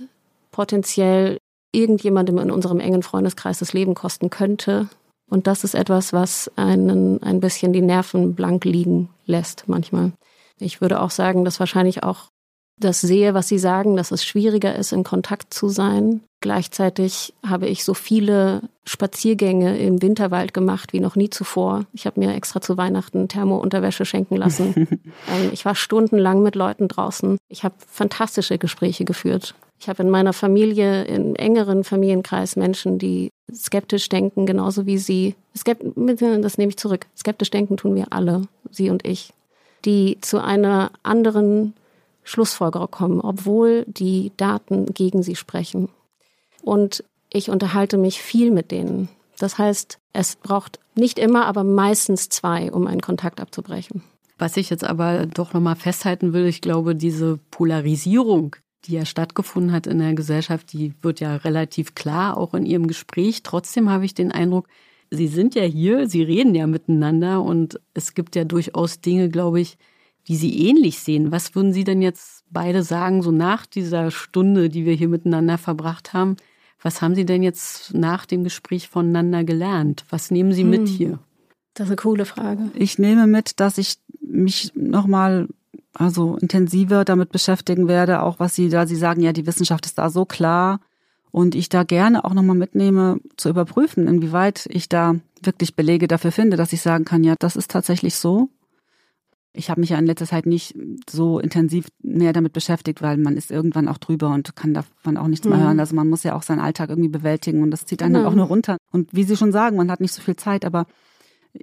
potenziell 0.52 1.38
irgendjemandem 1.74 2.38
in 2.40 2.52
unserem 2.52 2.80
engen 2.80 3.04
Freundeskreis 3.04 3.60
das 3.60 3.74
Leben 3.74 3.96
kosten 3.96 4.30
könnte. 4.30 4.90
Und 5.30 5.48
das 5.48 5.64
ist 5.64 5.76
etwas, 5.76 6.12
was 6.12 6.52
einen 6.58 7.24
ein 7.24 7.40
bisschen 7.40 7.72
die 7.72 7.82
Nerven 7.82 8.36
blank 8.36 8.66
liegen 8.66 9.10
lässt 9.26 9.64
manchmal. 9.68 10.12
Ich 10.60 10.82
würde 10.82 11.02
auch 11.02 11.10
sagen, 11.10 11.46
dass 11.46 11.60
wahrscheinlich 11.60 12.04
auch 12.04 12.28
das 12.78 13.00
sehe, 13.00 13.34
was 13.34 13.48
Sie 13.48 13.60
sagen, 13.60 13.96
dass 13.96 14.12
es 14.12 14.26
schwieriger 14.26 14.76
ist, 14.76 14.92
in 14.92 15.04
Kontakt 15.04 15.54
zu 15.54 15.70
sein. 15.70 16.22
Gleichzeitig 16.42 17.34
habe 17.46 17.68
ich 17.68 17.84
so 17.84 17.94
viele 17.94 18.64
Spaziergänge 18.86 19.78
im 19.78 20.02
Winterwald 20.02 20.54
gemacht 20.54 20.92
wie 20.92 21.00
noch 21.00 21.16
nie 21.16 21.30
zuvor. 21.30 21.86
Ich 21.94 22.08
habe 22.08 22.20
mir 22.20 22.34
extra 22.34 22.60
zu 22.60 22.78
Weihnachten 22.78 23.28
Thermounterwäsche 23.28 24.06
schenken 24.06 24.36
lassen. 24.36 24.74
ähm, 25.32 25.50
ich 25.52 25.64
war 25.66 25.76
stundenlang 25.76 26.42
mit 26.42 26.56
Leuten 26.56 26.88
draußen. 26.88 27.38
Ich 27.48 27.64
habe 27.64 27.76
fantastische 27.88 28.58
Gespräche 28.58 29.06
geführt. 29.06 29.54
Ich 29.82 29.90
habe 29.90 30.04
in 30.04 30.12
meiner 30.12 30.32
Familie, 30.32 31.06
im 31.06 31.36
engeren 31.36 31.84
Familienkreis 31.84 32.56
Menschen, 32.56 33.00
die 33.00 33.32
skeptisch 33.52 34.10
denken, 34.10 34.46
genauso 34.46 34.86
wie 34.86 35.00
Sie. 35.00 35.34
Das 35.56 36.58
nehme 36.60 36.70
ich 36.70 36.78
zurück. 36.78 37.08
Skeptisch 37.18 37.50
denken 37.50 37.78
tun 37.78 37.96
wir 37.96 38.14
alle, 38.14 38.44
Sie 38.70 38.92
und 38.92 39.08
ich, 39.08 39.34
die 39.84 40.20
zu 40.22 40.40
einer 40.40 40.92
anderen 41.02 41.74
Schlussfolgerung 42.24 42.92
kommen, 42.92 43.22
obwohl 43.22 43.84
die 43.88 44.32
Daten 44.38 44.86
gegen 44.94 45.24
sie 45.24 45.36
sprechen. 45.36 45.90
Und 46.62 47.04
ich 47.34 47.50
unterhalte 47.50 47.98
mich 47.98 48.22
viel 48.22 48.52
mit 48.52 48.70
denen. 48.70 49.10
Das 49.40 49.58
heißt, 49.58 49.98
es 50.14 50.36
braucht 50.36 50.80
nicht 50.94 51.18
immer, 51.18 51.48
aber 51.48 51.64
meistens 51.64 52.30
zwei, 52.30 52.72
um 52.72 52.86
einen 52.86 53.02
Kontakt 53.02 53.42
abzubrechen. 53.42 54.04
Was 54.38 54.58
ich 54.58 54.70
jetzt 54.70 54.84
aber 54.84 55.26
doch 55.26 55.54
nochmal 55.54 55.76
festhalten 55.76 56.34
will, 56.34 56.46
ich 56.46 56.62
glaube, 56.62 56.96
diese 56.96 57.40
Polarisierung, 57.50 58.56
die 58.86 58.94
ja 58.94 59.06
stattgefunden 59.06 59.72
hat 59.72 59.88
in 59.88 60.00
der 60.00 60.14
Gesellschaft, 60.14 60.74
die 60.74 60.94
wird 61.02 61.20
ja 61.20 61.36
relativ 61.38 61.96
klar, 61.96 62.38
auch 62.38 62.54
in 62.54 62.66
Ihrem 62.66 62.88
Gespräch. 62.88 63.44
Trotzdem 63.44 63.90
habe 63.90 64.06
ich 64.06 64.14
den 64.14 64.32
Eindruck, 64.32 64.68
Sie 65.12 65.28
sind 65.28 65.56
ja 65.56 65.64
hier, 65.64 66.08
Sie 66.08 66.24
reden 66.24 66.56
ja 66.56 66.68
miteinander 66.68 67.42
und 67.42 67.80
es 67.94 68.14
gibt 68.14 68.36
ja 68.36 68.46
durchaus 68.46 69.02
Dinge, 69.02 69.30
glaube 69.30 69.60
ich, 69.60 69.78
die 70.28 70.36
Sie 70.36 70.68
ähnlich 70.68 71.00
sehen. 71.00 71.32
Was 71.32 71.54
würden 71.54 71.74
Sie 71.74 71.84
denn 71.84 72.02
jetzt 72.02 72.46
beide 72.50 72.84
sagen, 72.84 73.22
so 73.22 73.32
nach 73.32 73.66
dieser 73.66 74.12
Stunde, 74.12 74.70
die 74.70 74.86
wir 74.86 74.94
hier 74.94 75.10
miteinander 75.10 75.58
verbracht 75.58 76.14
haben? 76.14 76.38
Was 76.82 77.02
haben 77.02 77.14
Sie 77.14 77.26
denn 77.26 77.44
jetzt 77.44 77.94
nach 77.94 78.26
dem 78.26 78.44
Gespräch 78.44 78.88
voneinander 78.88 79.44
gelernt? 79.44 80.06
Was 80.10 80.32
nehmen 80.32 80.54
Sie 80.54 80.64
mit 80.64 80.88
hm. 80.88 80.96
hier? 80.96 81.20
Das 81.74 81.88
ist 81.88 81.92
eine 81.92 81.98
coole 81.98 82.26
Frage. 82.26 82.72
Ich 82.76 82.98
nehme 82.98 83.28
mit, 83.28 83.60
dass 83.60 83.78
ich 83.78 83.98
mich 84.22 84.72
nochmal 84.76 85.48
also 85.94 86.38
intensiver 86.38 87.06
damit 87.06 87.32
beschäftigen 87.32 87.88
werde, 87.88 88.22
auch 88.22 88.40
was 88.40 88.56
Sie 88.56 88.70
da, 88.70 88.88
Sie 88.88 88.96
sagen, 88.96 89.22
ja, 89.22 89.34
die 89.34 89.48
Wissenschaft 89.48 89.86
ist 89.86 89.98
da 89.98 90.10
so 90.10 90.26
klar 90.26 90.80
und 91.32 91.56
ich 91.56 91.70
da 91.70 91.84
gerne 91.84 92.24
auch 92.26 92.34
nochmal 92.34 92.56
mitnehme, 92.56 93.20
zu 93.38 93.50
überprüfen, 93.50 94.08
inwieweit 94.08 94.68
ich 94.70 94.90
da 94.90 95.16
wirklich 95.42 95.76
Belege 95.76 96.08
dafür 96.08 96.32
finde, 96.32 96.58
dass 96.58 96.74
ich 96.74 96.82
sagen 96.82 97.06
kann, 97.06 97.24
ja, 97.24 97.36
das 97.40 97.56
ist 97.56 97.72
tatsächlich 97.72 98.16
so 98.16 98.50
ich 99.54 99.70
habe 99.70 99.82
mich 99.82 99.90
ja 99.90 99.98
in 99.98 100.06
letzter 100.06 100.26
Zeit 100.26 100.46
nicht 100.46 100.76
so 101.10 101.40
intensiv 101.40 101.88
mehr 102.02 102.34
damit 102.34 102.54
beschäftigt, 102.54 103.02
weil 103.02 103.18
man 103.18 103.36
ist 103.36 103.52
irgendwann 103.52 103.88
auch 103.88 103.98
drüber 103.98 104.30
und 104.30 104.56
kann 104.56 104.74
davon 104.74 105.18
auch 105.18 105.28
nichts 105.28 105.46
mehr 105.46 105.58
mhm. 105.58 105.64
hören. 105.64 105.80
Also 105.80 105.96
man 105.96 106.10
muss 106.10 106.24
ja 106.24 106.36
auch 106.36 106.44
seinen 106.44 106.60
Alltag 106.60 106.90
irgendwie 106.90 107.10
bewältigen 107.10 107.62
und 107.62 107.72
das 107.72 107.86
zieht 107.86 108.02
einen 108.02 108.14
mhm. 108.14 108.18
dann 108.20 108.26
auch 108.28 108.36
nur 108.36 108.46
runter. 108.46 108.78
Und 108.92 109.14
wie 109.14 109.24
Sie 109.24 109.36
schon 109.36 109.52
sagen, 109.52 109.76
man 109.76 109.92
hat 109.92 110.00
nicht 110.00 110.14
so 110.14 110.22
viel 110.22 110.38
Zeit, 110.38 110.64
aber 110.64 110.86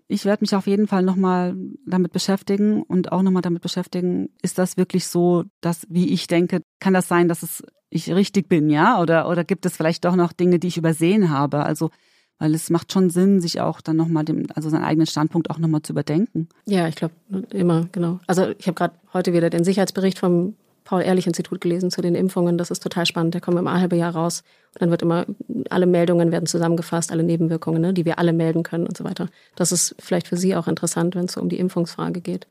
ich 0.07 0.25
werde 0.25 0.43
mich 0.43 0.55
auf 0.55 0.67
jeden 0.67 0.87
Fall 0.87 1.03
nochmal 1.03 1.57
damit 1.87 2.13
beschäftigen 2.13 2.83
und 2.83 3.13
auch 3.13 3.23
nochmal 3.23 3.43
damit 3.43 3.63
beschäftigen, 3.63 4.31
ist 4.43 4.59
das 4.59 4.77
wirklich 4.77 5.07
so, 5.07 5.45
dass, 5.61 5.87
wie 5.89 6.13
ich 6.13 6.27
denke, 6.27 6.63
kann 6.81 6.95
das 6.95 7.09
sein, 7.09 7.29
dass 7.29 7.43
es 7.43 7.63
ich 7.91 8.13
richtig 8.13 8.49
bin, 8.49 8.69
ja? 8.69 9.01
Oder, 9.01 9.29
oder 9.29 9.45
gibt 9.45 9.65
es 9.65 9.77
vielleicht 9.77 10.05
doch 10.05 10.15
noch 10.15 10.33
Dinge, 10.33 10.59
die 10.59 10.69
ich 10.69 10.77
übersehen 10.77 11.31
habe? 11.31 11.65
Also 11.65 11.91
weil 12.39 12.55
es 12.55 12.71
macht 12.71 12.93
schon 12.93 13.11
Sinn, 13.11 13.41
sich 13.41 13.61
auch 13.61 13.81
dann 13.81 13.97
nochmal 13.97 14.25
dem, 14.25 14.47
also 14.55 14.69
seinen 14.69 14.85
eigenen 14.85 15.07
Standpunkt 15.07 15.51
auch 15.51 15.59
nochmal 15.59 15.83
zu 15.83 15.93
überdenken. 15.93 16.49
Ja, 16.67 16.87
ich 16.89 16.95
glaube 16.95 17.15
immer, 17.51 17.89
genau. 17.93 18.21
Also 18.27 18.49
ich 18.59 18.67
habe 18.67 18.75
gerade 18.75 18.95
heute 19.13 19.33
wieder 19.33 19.51
den 19.51 19.65
Sicherheitsbericht 19.65 20.19
vom 20.19 20.55
Paul-Ehrlich-Institut 20.89 21.61
gelesen 21.61 21.91
zu 21.91 22.01
den 22.01 22.15
Impfungen. 22.15 22.57
Das 22.57 22.71
ist 22.71 22.83
total 22.83 23.05
spannend. 23.05 23.35
Der 23.35 23.43
kommt 23.43 23.59
immer 23.59 23.73
ein 23.73 23.81
halbes 23.81 23.99
Jahr 23.99 24.15
raus. 24.15 24.43
Und 24.73 24.81
dann 24.81 24.91
wird 24.91 25.03
immer, 25.03 25.27
alle 25.69 25.85
Meldungen 25.85 26.33
werden 26.33 26.47
zusammengefasst, 26.47 27.13
alle 27.13 27.23
Nebenwirkungen, 27.23 27.83
ne, 27.83 27.93
die 27.93 28.07
wir 28.07 28.19
alle 28.19 28.33
melden 28.33 28.63
können 28.63 28.87
und 28.87 28.97
so 28.97 29.05
weiter. 29.05 29.29
Das 29.55 29.71
ist 29.71 29.95
vielleicht 29.99 30.29
für 30.29 30.39
Sie 30.39 30.57
auch 30.57 30.67
interessant, 30.67 31.15
wenn 31.15 31.27
es 31.27 31.33
so 31.33 31.43
um 31.43 31.51
die 31.51 31.59
Impfungsfrage 31.59 32.23
geht. 32.23 32.47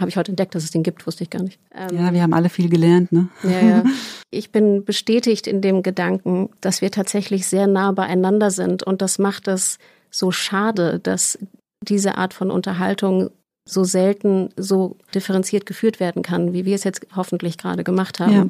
Habe 0.00 0.08
ich 0.08 0.16
heute 0.16 0.32
entdeckt, 0.32 0.56
dass 0.56 0.64
es 0.64 0.72
den 0.72 0.82
gibt, 0.82 1.06
wusste 1.06 1.22
ich 1.22 1.30
gar 1.30 1.44
nicht. 1.44 1.60
Ähm, 1.72 1.96
ja, 1.96 2.12
wir 2.12 2.22
haben 2.22 2.34
alle 2.34 2.48
viel 2.48 2.68
gelernt, 2.68 3.12
ne? 3.12 3.28
Ja, 3.44 3.60
ja. 3.60 3.84
Ich 4.32 4.50
bin 4.50 4.84
bestätigt 4.84 5.46
in 5.46 5.60
dem 5.60 5.84
Gedanken, 5.84 6.50
dass 6.60 6.82
wir 6.82 6.90
tatsächlich 6.90 7.46
sehr 7.46 7.68
nah 7.68 7.92
beieinander 7.92 8.50
sind 8.50 8.82
und 8.82 9.00
das 9.00 9.20
macht 9.20 9.46
es 9.46 9.78
so 10.10 10.32
schade, 10.32 10.98
dass 10.98 11.38
diese 11.80 12.18
Art 12.18 12.34
von 12.34 12.50
Unterhaltung 12.50 13.30
so 13.66 13.84
selten 13.84 14.48
so 14.56 14.96
differenziert 15.14 15.66
geführt 15.66 16.00
werden 16.00 16.22
kann, 16.22 16.54
wie 16.54 16.64
wir 16.64 16.74
es 16.74 16.84
jetzt 16.84 17.06
hoffentlich 17.14 17.58
gerade 17.58 17.84
gemacht 17.84 18.20
haben. 18.20 18.32
Ja 18.32 18.48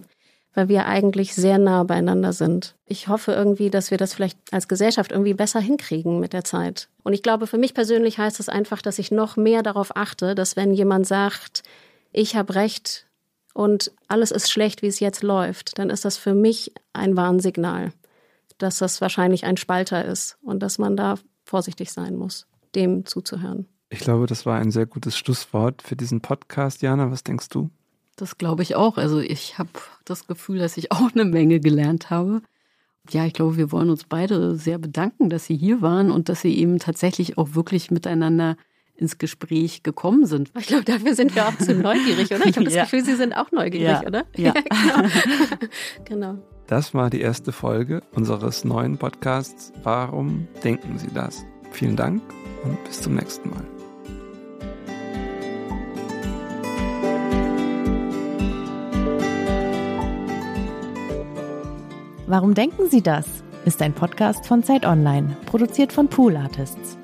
weil 0.57 0.69
wir 0.71 0.87
eigentlich 0.87 1.35
sehr 1.35 1.59
nah 1.59 1.85
beieinander 1.85 2.33
sind. 2.33 2.77
Ich 2.87 3.09
hoffe 3.09 3.33
irgendwie, 3.33 3.69
dass 3.69 3.91
wir 3.91 3.99
das 3.99 4.15
vielleicht 4.15 4.39
als 4.53 4.69
Gesellschaft 4.69 5.13
irgendwie 5.13 5.35
besser 5.35 5.61
hinkriegen 5.61 6.19
mit 6.19 6.33
der 6.33 6.45
Zeit. 6.45 6.89
Und 7.05 7.13
ich 7.13 7.23
glaube, 7.23 7.47
für 7.47 7.59
mich 7.59 7.75
persönlich 7.75 8.19
heißt 8.19 8.41
es 8.41 8.49
einfach, 8.49 8.81
dass 8.81 8.99
ich 8.99 9.11
noch 9.11 9.37
mehr 9.37 9.63
darauf 9.63 9.95
achte, 9.95 10.35
dass 10.35 10.57
wenn 10.57 10.73
jemand 10.73 11.07
sagt, 11.07 11.63
ich 12.11 12.37
habe 12.37 12.55
recht 12.55 13.07
und 13.53 13.93
alles 14.09 14.31
ist 14.31 14.51
schlecht, 14.51 14.81
wie 14.81 14.87
es 14.87 14.99
jetzt 14.99 15.23
läuft, 15.23 15.79
dann 15.79 15.91
ist 15.91 16.07
das 16.07 16.17
für 16.17 16.33
mich 16.33 16.73
ein 16.95 17.19
Warnsignal, 17.19 17.93
dass 18.57 18.79
das 18.79 19.03
wahrscheinlich 19.03 19.45
ein 19.45 19.59
Spalter 19.59 20.07
ist 20.07 20.39
und 20.41 20.61
dass 20.63 20.79
man 20.79 20.97
da 20.97 21.17
vorsichtig 21.45 21.93
sein 21.93 22.17
muss, 22.17 22.47
dem 22.75 23.05
zuzuhören. 23.05 23.69
Ich 23.89 24.01
glaube, 24.01 24.27
das 24.27 24.47
war 24.47 24.59
ein 24.59 24.71
sehr 24.71 24.87
gutes 24.87 25.17
Schlusswort 25.17 25.83
für 25.83 25.97
diesen 25.97 26.21
Podcast. 26.21 26.83
Jana, 26.83 27.11
was 27.11 27.23
denkst 27.23 27.49
du? 27.51 27.71
Das 28.17 28.39
glaube 28.39 28.63
ich 28.63 28.75
auch. 28.75 28.97
Also 28.99 29.21
ich 29.21 29.59
habe 29.59 29.69
das 30.05 30.27
Gefühl, 30.27 30.59
dass 30.59 30.77
ich 30.77 30.93
auch 30.93 31.13
eine 31.15 31.25
Menge 31.25 31.61
gelernt 31.61 32.11
habe. 32.11 32.43
Ja, 33.11 33.25
ich 33.25 33.35
glaube, 33.35 33.57
wir 33.57 33.71
wollen 33.71 33.91
uns 33.91 34.05
beide 34.05 34.57
sehr 34.57 34.79
bedanken, 34.79 35.31
dass 35.31 35.47
Sie 35.47 35.57
hier 35.57 35.81
waren 35.81 36.11
und 36.11 36.29
dass 36.29 36.41
Sie 36.41 36.59
eben 36.59 36.81
tatsächlich 36.81 37.39
auch 37.39 37.55
wirklich 37.55 37.93
miteinander 37.93 38.57
ins 38.97 39.19
Gespräch 39.19 39.85
gekommen 39.85 40.27
sind. 40.27 40.51
Ich 40.59 40.67
glaube, 40.67 40.85
dafür 40.85 41.15
sind 41.15 41.35
wir 41.37 41.47
auch 41.47 41.57
zu 41.59 41.75
neugierig, 41.81 42.33
oder? 42.33 42.47
Ich 42.47 42.57
habe 42.57 42.65
das 42.65 42.75
ja. 42.75 42.83
Gefühl, 42.83 43.05
Sie 43.05 43.15
sind 43.15 43.35
auch 43.35 43.53
neugierig, 43.53 44.01
ja. 44.01 44.07
oder? 44.07 44.25
Ja, 44.35 44.53
genau. 46.05 46.33
genau. 46.33 46.39
Das 46.67 46.95
war 46.95 47.11
die 47.11 47.21
erste 47.21 47.53
Folge 47.53 48.03
unseres 48.13 48.65
neuen 48.65 48.99
Podcasts. 48.99 49.73
Warum 49.85 50.49
denken 50.65 50.99
Sie 50.99 51.13
das? 51.15 51.45
Vielen 51.71 51.95
Dank 51.95 52.23
und 52.65 52.83
bis 52.85 53.03
zum 53.03 53.15
nächsten 53.15 53.51
Mal. 53.51 53.76
Warum 62.27 62.55
denken 62.55 62.91
Sie 62.91 63.03
das? 63.03 63.27
ist 63.67 63.83
ein 63.83 63.93
Podcast 63.93 64.47
von 64.47 64.63
Zeit 64.63 64.85
Online, 64.87 65.37
produziert 65.47 65.93
von 65.93 66.09
Pool 66.09 66.37
Artists. 66.37 66.97